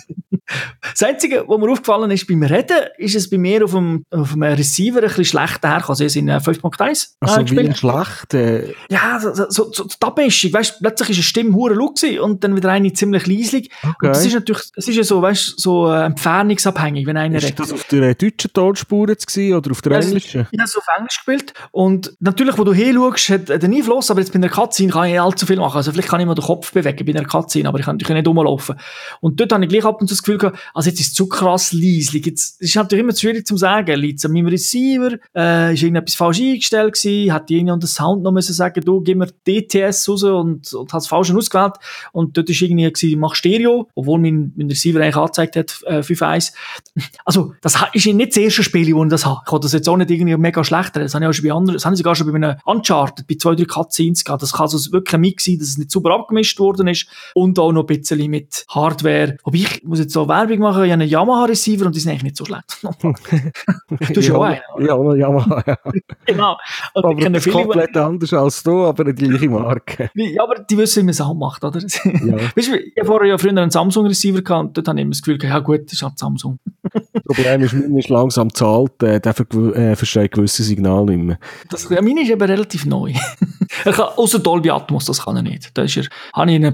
Das 0.92 1.04
Einzige, 1.04 1.44
was 1.48 1.60
mir 1.60 1.70
aufgefallen 1.72 2.12
ist 2.12 2.28
beim 2.28 2.44
Reden, 2.44 2.78
ist 2.98 3.16
es 3.16 3.30
bei 3.30 3.38
mir 3.38 3.64
auf 3.66 3.72
dem, 3.72 4.04
auf 4.12 4.32
dem 4.34 4.44
Receiver 4.44 4.98
ein 5.00 5.04
bisschen 5.08 5.26
schlecht 5.26 5.64
hergekommen. 5.64 5.90
Also, 5.90 6.04
ich 6.06 6.16
in 6.16 6.28
äh, 6.30 6.38
5.1 6.38 7.08
Also 7.20 7.42
äh, 7.42 7.52
wie 7.52 7.60
ein 7.60 7.76
schlecht, 7.76 8.34
äh, 8.34 8.74
ja, 8.90 9.20
so, 9.20 9.34
so, 9.50 9.72
so 9.72 9.84
die 9.86 9.96
Abmischung, 10.06 10.54
weißt, 10.54 10.80
plötzlich 10.82 11.10
ist 11.12 11.16
eine 11.18 11.24
Stimme 11.24 11.54
hure 11.54 11.74
laut 11.74 12.02
und 12.22 12.44
dann 12.44 12.56
wieder 12.56 12.70
eine 12.72 12.94
ziemlich 12.94 13.28
leislich. 13.28 13.70
Und 13.84 13.96
das 14.02 14.26
ist 14.26 14.34
natürlich, 14.34 14.64
es 14.76 14.88
ist 14.88 14.96
ja 14.96 15.04
so, 15.04 15.22
weißt, 15.22 15.60
so 15.60 15.92
äh, 15.92 16.06
entfernungsabhängig, 16.06 17.06
wenn 17.06 17.18
einer 17.18 17.38
ist 17.38 17.44
redet. 17.46 17.60
das 17.60 17.74
auf 17.74 17.84
der 17.86 18.04
äh, 18.04 18.16
deutschen 18.16 18.54
Tonspur 18.54 19.10
jetzt 19.10 19.28
gewesen, 19.28 19.56
oder 19.56 19.72
auf 19.72 19.82
der 19.82 19.92
es- 19.94 20.06
englischen? 20.06 20.48
Ich 20.52 20.60
habe 20.60 20.68
es 20.68 20.76
auf 20.78 20.86
Englisch 20.98 21.18
gespielt 21.18 21.54
und 21.72 22.14
natürlich, 22.20 22.58
wo 22.58 22.64
du 22.64 22.74
hinschaust, 22.74 23.30
hat 23.30 23.50
hat 23.50 23.64
einen 23.64 23.76
Einfluss, 23.76 24.10
aber 24.12 24.20
jetzt 24.22 24.32
bei 24.32 24.38
einer 24.38 24.50
Cutscene 24.50 24.92
kann 24.92 25.06
ich 25.06 25.12
nicht 25.14 25.22
allzu 25.22 25.46
viel 25.46 25.58
machen. 25.58 25.78
Also 25.78 25.92
vielleicht 25.92 26.08
kann 26.10 26.20
ich 26.20 26.26
mal 26.26 26.36
den 26.36 26.44
Kopf 26.44 26.72
bewegen 26.72 27.06
bei 27.06 27.18
einer 27.20 27.28
Cutscene, 27.28 27.68
aber 27.68 27.80
ich 27.80 27.86
kann 27.86 27.96
natürlich 27.98 28.16
nicht 28.16 28.28
rumlaufen. 28.28 28.76
Und 29.22 29.40
dort 29.40 29.52
habe 29.54 29.64
ich 29.64 29.70
gleich 29.70 29.86
ab 29.86 30.00
und 30.02 30.08
zu 30.08 30.14
das 30.14 30.24
Gefühl 30.24 30.38
gehabt, 30.40 30.60
also 30.74 30.90
jetzt 30.90 31.00
ist 31.00 31.08
es 31.08 31.14
zu 31.14 31.28
krass 31.28 31.74
leislich. 31.74 32.26
Jetzt 32.26 32.62
ist 32.62 32.76
natürlich 32.76 33.04
immer 33.04 33.16
schwierig 33.16 33.46
zu 33.46 33.58
sagen, 33.58 34.00
liegt 34.00 34.20
es 34.20 34.26
an 34.26 34.32
meinem 34.32 34.48
Receiver, 34.48 35.18
äh, 35.36 35.74
ist 35.74 35.84
irgendetwas 35.84 36.16
falsch 36.16 36.40
eingestellt 36.40 36.94
gewesen, 36.94 37.34
hat 37.34 37.52
irgendwie 37.52 37.72
an 37.72 37.80
den 37.80 37.88
Sound 37.88 38.24
noch 38.24 38.32
müssen 38.32 38.54
sagen, 38.54 38.84
du, 38.84 39.02
gib 39.02 39.18
mir 39.18 39.28
DTS 39.48 40.10
raus 40.10 40.24
und, 40.24 40.74
und 40.74 40.94
hat 40.94 41.02
es 41.02 41.08
falsch 41.08 41.32
ausgewählt. 41.32 41.76
Und 42.12 42.38
dort 42.38 42.50
ist 42.50 42.62
irgendwie 42.62 42.92
gewesen, 42.92 43.20
mach 43.20 43.36
Stereo, 43.36 43.88
obwohl 43.96 44.20
mein, 44.20 44.54
mein 44.56 44.68
Receiver 44.68 45.00
eigentlich 45.00 45.16
angezeigt 45.18 45.56
hat, 45.56 45.80
äh, 45.86 46.00
5.1. 46.00 46.54
Also, 47.26 47.54
das 47.62 47.76
ist 47.94 48.06
nicht 48.06 48.32
das 48.32 48.38
erste 48.38 48.64
Spiel, 48.64 48.94
wo 48.96 49.04
ich 49.04 49.10
das 49.10 49.26
habe. 49.26 49.42
Ich 49.46 49.52
habe 49.52 49.62
das 49.62 49.74
jetzt 49.74 49.88
auch 49.88 49.98
nicht 49.98 50.10
irgendwie 50.10 50.36
mega 50.38 50.64
schlecht. 50.64 50.96
Das 50.96 51.14
habe 51.14 51.26
ich 51.26 51.30
auch 51.30 51.34
schon 51.34 51.46
bei 51.46 51.54
anderen, 51.54 51.76
das 51.76 51.86
haben 51.86 51.96
sie 51.96 52.00
sogar 52.00 52.16
schon 52.16 52.28
bei 52.32 52.36
einem 52.36 52.58
Uncharted, 52.66 53.28
bei 53.28 53.36
zwei, 53.36 53.56
drei 53.56 53.66
Cutscenes 53.66 54.24
gehabt. 54.24 54.42
Das 54.42 54.54
kann 54.54 54.64
also 54.64 54.92
wirklich 54.92 55.14
ein 55.14 55.22
Mix 55.22 55.46
sein, 55.46 55.60
dass 55.60 55.70
es 55.70 55.78
nicht 55.78 55.92
super 55.92 56.12
abgemischt 56.12 56.60
worden 56.60 56.88
ist 56.88 57.08
und 57.34 57.60
auch 57.60 57.72
noch 57.72 57.88
ein 57.88 57.88
bisschen 57.88 58.30
mit 58.30 58.66
Hardware. 58.70 59.38
Aber 59.44 59.56
ich 59.56 59.84
muss 59.84 60.00
jetzt 60.00 60.14
so 60.14 60.28
Werbung 60.30 60.60
machen, 60.60 60.84
ich 60.84 60.92
habe 60.92 61.02
einen 61.02 61.10
Yamaha-Receiver 61.10 61.86
und 61.86 61.96
die 61.96 62.00
sind 62.00 62.12
eigentlich 62.12 62.24
nicht 62.24 62.38
so 62.38 62.46
schlecht. 62.46 62.64
du 62.82 63.98
hast 64.00 64.28
ja 64.28 64.36
auch 64.36 64.44
einen, 64.44 64.62
oder? 64.76 64.86
Ja, 64.86 64.98
noch 64.98 65.16
Yamaha, 65.16 65.64
ja. 65.68 65.78
Genau. 66.26 66.58
Und 66.94 67.06
aber 67.06 67.30
das 67.30 67.44
viele, 67.44 67.56
komplett 67.56 67.98
anders 67.98 68.34
als 68.34 68.64
du, 68.64 68.86
aber 68.86 69.04
die 69.04 69.14
gleiche 69.14 69.50
Marke. 69.50 70.10
ja, 70.14 70.44
aber 70.44 70.60
die 70.60 70.78
wissen, 70.78 71.02
wie 71.02 71.06
man 71.06 71.14
Sound 71.14 71.40
macht, 71.40 71.64
oder? 71.64 71.80
Ja. 71.80 72.36
Weißt 72.56 72.68
du, 72.68 72.78
ich 72.78 72.94
habe 72.98 73.08
vorher 73.08 73.30
ja 73.30 73.38
früher 73.38 73.50
einen 73.50 73.72
Samsung-Receiver 73.72 74.42
gehabt 74.42 74.68
und 74.68 74.78
dort 74.78 74.88
habe 74.88 75.00
ich 75.00 75.04
immer 75.04 75.12
das 75.12 75.22
Gefühl, 75.22 75.44
ja 75.44 75.60
gut, 75.60 75.86
das 75.86 75.94
ist 75.94 76.04
halt 76.04 76.18
Samsung. 76.18 76.60
Das 77.14 77.24
Problem 77.24 77.62
ist, 77.62 77.74
meiner 77.74 78.00
ist 78.00 78.10
langsam 78.10 78.54
zahlt, 78.54 79.02
äh, 79.04 79.20
der 79.20 79.34
ver 79.34 79.46
äh, 79.76 79.96
versteht 79.96 80.32
gewisse 80.32 80.64
Signale 80.64 81.06
nicht 81.06 81.26
mehr. 81.26 81.40
Das, 81.70 81.90
ja, 81.90 82.02
meine 82.02 82.22
ist 82.22 82.30
eben 82.30 82.42
relativ 82.42 82.86
neu. 82.86 83.14
er 83.86 83.94
kann, 83.94 84.08
außer 84.16 84.40
Dolby 84.40 84.70
Atmos, 84.70 85.06
das 85.06 85.24
kann 85.24 85.36
er 85.36 85.44
nicht. 85.44 85.78
Da 85.78 85.84
ist 85.84 85.98
er, 85.98 86.06
habe 86.34 86.52
ich 86.52 86.58
ihn 86.58 86.64
äh, 86.64 86.74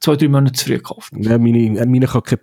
zwei, 0.00 0.16
drei 0.16 0.28
Monate 0.28 0.52
zu 0.52 0.66
früh 0.66 0.76
gekauft. 0.76 1.12
Ja, 1.16 1.38
meine, 1.38 1.58
äh, 1.58 1.86
meine 1.86 2.06
kann 2.06 2.22
kein 2.22 2.38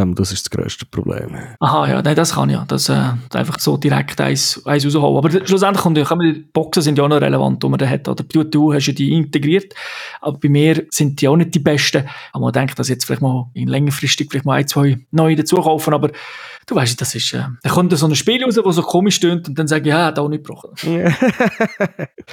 PCM, 0.00 0.14
das 0.14 0.32
ist 0.32 0.46
das 0.46 0.50
grösste 0.50 0.86
Problem. 0.86 1.36
Aha, 1.58 1.88
ja, 1.88 2.02
nein, 2.02 2.16
das 2.16 2.34
kann 2.34 2.50
ja. 2.50 2.64
Das, 2.66 2.88
äh, 2.88 3.12
einfach 3.32 3.58
so 3.58 3.76
direkt 3.76 4.20
eins, 4.20 4.60
eins 4.64 4.84
rausholen. 4.86 5.16
Aber 5.16 5.46
schlussendlich 5.46 5.82
kommt 5.82 5.98
ja, 5.98 6.04
die 6.04 6.44
Boxen 6.52 6.82
sind 6.82 6.98
ja 6.98 7.04
auch 7.04 7.08
noch 7.08 7.20
relevant, 7.20 7.62
die 7.62 7.68
man 7.68 7.78
da 7.78 7.86
hat. 7.86 8.08
Oder 8.08 8.24
du, 8.24 8.44
du 8.44 8.72
hast 8.72 8.86
ja 8.86 8.92
die 8.92 9.12
integriert. 9.12 9.74
Aber 10.20 10.38
bei 10.38 10.48
mir 10.48 10.84
sind 10.90 11.20
die 11.20 11.28
auch 11.28 11.36
nicht 11.36 11.54
die 11.54 11.58
besten. 11.58 12.08
Aber 12.32 12.44
man 12.46 12.52
denkt, 12.52 12.78
dass 12.78 12.88
jetzt 12.88 13.04
vielleicht 13.04 13.22
mal 13.22 13.50
in 13.54 13.68
längerfristig 13.68 14.28
vielleicht 14.30 14.46
mal 14.46 14.54
ein, 14.54 14.68
zwei 14.68 14.98
neue 15.10 15.36
dazu 15.36 15.56
kaufen. 15.56 15.94
Aber 15.94 16.10
du 16.70 16.76
weißt, 16.76 17.00
das 17.00 17.14
ist, 17.14 17.32
äh, 17.34 17.44
da 17.62 17.70
kommt 17.70 17.96
so 17.96 18.06
ein 18.06 18.14
Spiel 18.14 18.42
raus, 18.44 18.54
das 18.54 18.76
so 18.76 18.82
komisch 18.82 19.16
stöhnt 19.16 19.48
und 19.48 19.58
dann 19.58 19.66
sage 19.66 19.82
ich, 19.82 19.88
ja, 19.88 20.06
hat 20.06 20.18
auch 20.18 20.28
nicht 20.28 20.44
gebrochen. 20.44 20.70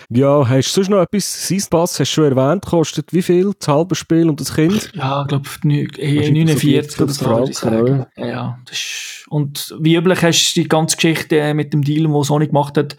Ja, 0.10 0.48
hast 0.48 0.68
du 0.70 0.74
sonst 0.74 0.90
noch 0.90 1.02
etwas? 1.02 1.48
Sein 1.48 1.64
Pass 1.70 2.00
hast 2.00 2.00
du 2.00 2.06
schon 2.06 2.38
erwähnt, 2.38 2.66
kostet 2.66 3.14
wie 3.14 3.22
viel? 3.22 3.54
Das 3.58 3.68
halbe 3.68 3.96
Spiel 3.96 4.30
und 4.30 4.40
das 4.40 4.54
Kind? 4.54 4.92
Ja, 4.94 5.24
ich 5.24 5.28
glaube, 5.28 5.46
Wahrscheinlich 5.46 6.64
49 6.64 6.92
so 6.92 7.04
oder 7.04 7.14
so. 7.14 7.26
40 7.26 7.36
würde 7.36 7.52
ich 7.52 7.58
Franken. 7.58 8.06
Ja, 8.16 8.26
ja, 8.28 8.60
das 8.66 8.74
ist, 8.78 9.26
und 9.30 9.76
wie 9.80 9.96
üblich 9.96 10.22
hast 10.22 10.54
du 10.54 10.62
die 10.62 10.68
ganze 10.68 10.96
Geschichte 10.96 11.40
äh, 11.40 11.54
mit 11.54 11.74
dem 11.74 11.84
Deal, 11.84 12.04
den 12.04 12.24
Sony 12.24 12.48
gemacht 12.48 12.78
hat, 12.78 12.96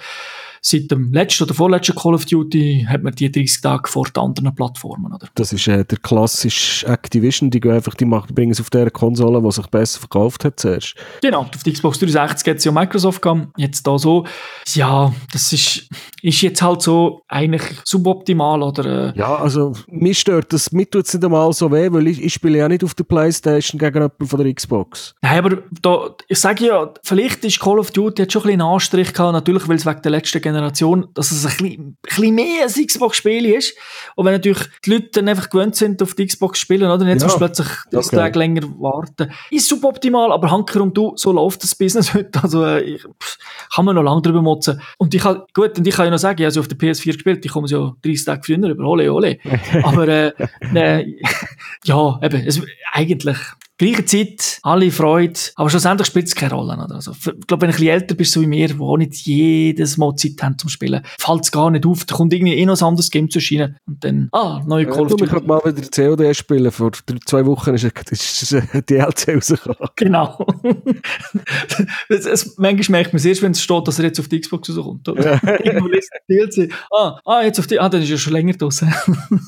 seit 0.60 0.90
dem 0.90 1.12
letzten 1.12 1.44
oder 1.44 1.54
vorletzten 1.54 1.94
Call 1.96 2.14
of 2.14 2.24
Duty 2.24 2.86
hat 2.88 3.02
man 3.02 3.14
die 3.14 3.30
30 3.30 3.60
Tage 3.60 3.88
vor 3.88 4.06
den 4.06 4.22
anderen 4.22 4.54
Plattformen, 4.54 5.12
oder? 5.12 5.28
Das 5.34 5.52
ist 5.52 5.66
äh, 5.68 5.84
der 5.84 5.98
klassische 5.98 6.86
Activision, 6.86 7.50
die 7.50 7.60
gehen 7.60 7.72
einfach, 7.72 7.94
die 7.94 8.04
machen, 8.04 8.34
bringen 8.34 8.52
es 8.52 8.60
auf 8.60 8.70
der 8.70 8.90
Konsole, 8.90 9.42
die 9.42 9.52
sich 9.52 9.66
besser 9.66 10.00
verkauft 10.00 10.44
hat 10.44 10.60
zuerst. 10.60 10.94
Genau, 11.22 11.40
auf 11.40 11.62
die 11.64 11.72
Xbox 11.72 11.98
360 11.98 12.48
hat 12.50 12.56
es 12.58 12.64
ja 12.64 12.72
Microsoft 12.72 13.22
gehabt, 13.22 13.48
jetzt 13.56 13.86
da 13.86 13.98
so. 13.98 14.26
Ja, 14.74 15.12
das 15.32 15.52
ist, 15.52 15.88
ist 16.22 16.42
jetzt 16.42 16.62
halt 16.62 16.82
so 16.82 17.22
eigentlich 17.28 17.62
suboptimal, 17.84 18.62
oder? 18.62 19.14
Äh, 19.14 19.18
Ja, 19.18 19.36
also, 19.36 19.72
mich 19.88 20.18
stört 20.20 20.52
das, 20.52 20.72
mir 20.72 20.88
tut 20.88 21.06
es 21.06 21.14
nicht 21.14 21.24
einmal 21.24 21.52
so 21.52 21.70
weh, 21.70 21.90
weil 21.90 22.06
ich, 22.06 22.22
ich 22.22 22.34
spiele 22.34 22.58
ja 22.58 22.68
nicht 22.68 22.84
auf 22.84 22.94
der 22.94 23.04
Playstation 23.04 23.78
gegen 23.78 23.94
jemanden 23.94 24.26
von 24.26 24.42
der 24.42 24.52
Xbox. 24.52 25.14
Nein, 25.22 25.38
aber 25.38 25.58
da, 25.82 26.10
ich 26.28 26.38
sage 26.38 26.66
ja, 26.66 26.92
vielleicht 27.02 27.44
ist 27.44 27.60
Call 27.60 27.78
of 27.78 27.90
Duty 27.90 28.22
hat 28.22 28.32
schon 28.32 28.42
ein 28.42 28.46
bisschen 28.46 28.60
einen 28.60 28.72
Anstrich 28.72 29.12
gehabt, 29.12 29.32
natürlich, 29.32 29.68
weil 29.68 29.76
es 29.76 29.86
wegen 29.86 30.02
der 30.02 30.10
letzten 30.10 30.42
Generation, 30.52 31.08
dass 31.14 31.30
es 31.30 31.44
ein 31.46 31.96
bisschen, 32.02 32.34
mehr 32.34 32.66
ein 32.66 32.86
Xbox-Spiel 32.86 33.46
ist. 33.46 33.76
Und 34.16 34.26
wenn 34.26 34.34
natürlich 34.34 34.62
die 34.84 34.90
Leute 34.90 35.08
dann 35.12 35.28
einfach 35.28 35.50
gewöhnt 35.50 35.76
sind, 35.76 36.02
auf 36.02 36.14
die 36.14 36.26
Xbox 36.26 36.58
zu 36.58 36.64
spielen, 36.64 36.90
oder? 36.90 37.02
Und 37.02 37.08
jetzt 37.08 37.22
Ja, 37.22 37.26
musst 37.26 37.36
du 37.36 37.38
plötzlich 37.38 37.68
okay. 37.92 38.16
Tag 38.16 38.36
länger 38.36 38.62
warten. 38.78 39.32
Ist 39.50 39.68
suboptimal, 39.68 40.32
aber 40.32 40.50
Hanker 40.50 40.82
und 40.82 40.96
du, 40.96 41.12
so 41.16 41.32
läuft 41.32 41.62
das 41.62 41.74
Business 41.74 42.14
heute. 42.14 42.42
Also, 42.42 42.64
äh, 42.64 42.80
ich, 42.82 43.02
pff, 43.02 43.38
kann 43.74 43.84
man 43.84 43.94
noch 43.94 44.02
lange 44.02 44.22
drüber 44.22 44.42
motzen. 44.42 44.80
Und 44.98 45.14
ich 45.14 45.22
kann, 45.22 45.42
gut, 45.54 45.78
und 45.78 45.86
ich 45.86 45.94
kann 45.94 46.06
ja 46.06 46.10
noch 46.10 46.18
sagen, 46.18 46.40
ich 46.40 46.46
habe 46.46 46.60
auf 46.60 46.68
der 46.68 46.78
PS4 46.78 47.12
gespielt, 47.14 47.44
ich 47.44 47.52
komme 47.52 47.68
sie 47.68 47.74
ja 47.74 47.92
30 48.02 48.24
Tage 48.24 48.42
früher 48.44 48.68
über, 48.68 48.84
ole, 48.84 49.12
ole. 49.12 49.38
aber, 49.82 50.08
äh, 50.08 50.32
äh, 50.74 51.20
ja, 51.84 52.20
eben, 52.22 52.46
es, 52.46 52.60
eigentlich, 52.92 53.38
gleiche 53.78 54.04
Zeit, 54.04 54.58
alle 54.62 54.90
Freude, 54.90 55.38
aber 55.54 55.70
schlussendlich 55.70 56.06
spielt 56.06 56.26
es 56.26 56.34
keine 56.34 56.54
Rolle. 56.54 56.74
Oder? 56.74 56.96
Also, 56.96 57.12
ich 57.12 57.46
glaube, 57.46 57.62
wenn 57.62 57.70
du 57.70 57.76
ein 57.76 57.78
bisschen 57.78 57.88
älter 57.88 58.14
bist, 58.14 58.32
so 58.32 58.40
wie 58.42 58.46
mir, 58.46 58.78
wo 58.78 58.92
auch 58.92 58.96
nicht 58.96 59.14
jedes 59.14 59.96
Mal 59.96 60.14
Zeit 60.16 60.42
haben 60.42 60.58
zum 60.58 60.68
Spielen, 60.68 61.02
fällt 61.18 61.44
es 61.44 61.52
gar 61.52 61.70
nicht 61.70 61.86
auf, 61.86 62.04
da 62.04 62.16
kommt 62.16 62.32
irgendwie 62.32 62.54
eh 62.54 62.66
noch 62.66 62.80
ein 62.80 62.84
anderes 62.86 63.10
Game 63.10 63.30
zu 63.30 63.38
erscheinen 63.38 63.76
und 63.86 64.04
dann, 64.04 64.28
ah, 64.32 64.62
neue 64.66 64.86
Call 64.86 65.02
of 65.02 65.08
du, 65.08 65.14
ich 65.14 65.20
Duty. 65.20 65.30
könnte 65.30 65.46
mal 65.46 65.60
wieder 65.64 65.88
COD 65.88 66.36
spielen. 66.36 66.70
Vor 66.70 66.90
drei, 66.90 67.16
zwei 67.24 67.46
Wochen 67.46 67.74
ist, 67.74 67.84
ist, 67.84 68.42
ist 68.42 68.54
ein 68.54 68.84
DLC 68.86 69.36
rausgekommen. 69.36 69.90
Genau. 69.96 70.46
es, 72.08 72.26
es, 72.26 72.58
manchmal 72.58 72.98
merkt 72.98 73.12
man 73.12 73.18
es 73.18 73.24
erst, 73.24 73.42
wenn 73.42 73.52
es 73.52 73.62
steht, 73.62 73.86
dass 73.86 73.98
er 73.98 74.06
jetzt 74.06 74.20
auf 74.20 74.28
die 74.28 74.40
Xbox 74.40 74.68
rauskommt. 74.70 75.08
Oder? 75.08 75.38
DLC. 76.28 76.72
Ah, 76.90 77.18
ah, 77.24 77.42
jetzt 77.42 77.58
auf 77.58 77.66
die, 77.66 77.78
ah, 77.78 77.88
dann 77.88 78.02
ist 78.02 78.10
er 78.10 78.18
schon 78.18 78.32
länger 78.32 78.54
draußen. 78.54 78.92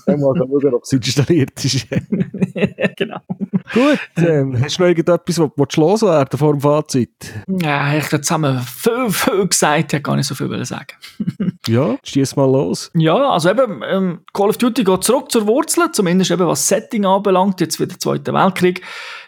Dann 0.07 0.20
mal 0.20 0.35
schauen, 0.37 0.74
ob 0.74 0.83
es 0.83 0.93
installiert 0.93 1.64
ist. 1.64 1.87
genau. 2.97 3.20
Gut, 3.72 3.99
ähm, 4.29 4.61
hast 4.62 4.79
du 4.79 4.83
noch 4.83 4.89
irgendetwas, 4.89 5.39
was 5.39 5.51
was 5.57 5.68
du 5.68 5.81
loswerden 5.81 6.39
vor 6.39 6.53
dem 6.53 6.61
Fazit? 6.61 7.11
Ja, 7.47 7.95
ich 7.95 8.05
habe 8.05 8.21
zusammen 8.21 8.61
viel, 8.61 9.11
viel 9.11 9.47
gesagt, 9.47 9.93
ich 9.93 10.03
gar 10.03 10.16
nicht 10.16 10.27
so 10.27 10.35
viel 10.35 10.49
wollen 10.49 10.64
sagen. 10.64 10.95
Ja, 11.68 11.97
stehst 12.03 12.39
mal 12.39 12.51
los. 12.51 12.91
Ja, 12.95 13.33
also 13.33 13.51
eben, 13.51 13.83
ähm, 13.87 14.21
Call 14.33 14.49
of 14.49 14.57
Duty 14.57 14.83
geht 14.83 15.05
zurück 15.05 15.31
zur 15.31 15.47
Wurzel, 15.47 15.93
zumindest 15.93 16.31
eben 16.31 16.47
was 16.47 16.66
Setting 16.66 17.05
anbelangt, 17.05 17.61
jetzt 17.61 17.79
wieder 17.79 17.99
Zweiter 17.99 18.33
Weltkrieg. 18.33 18.81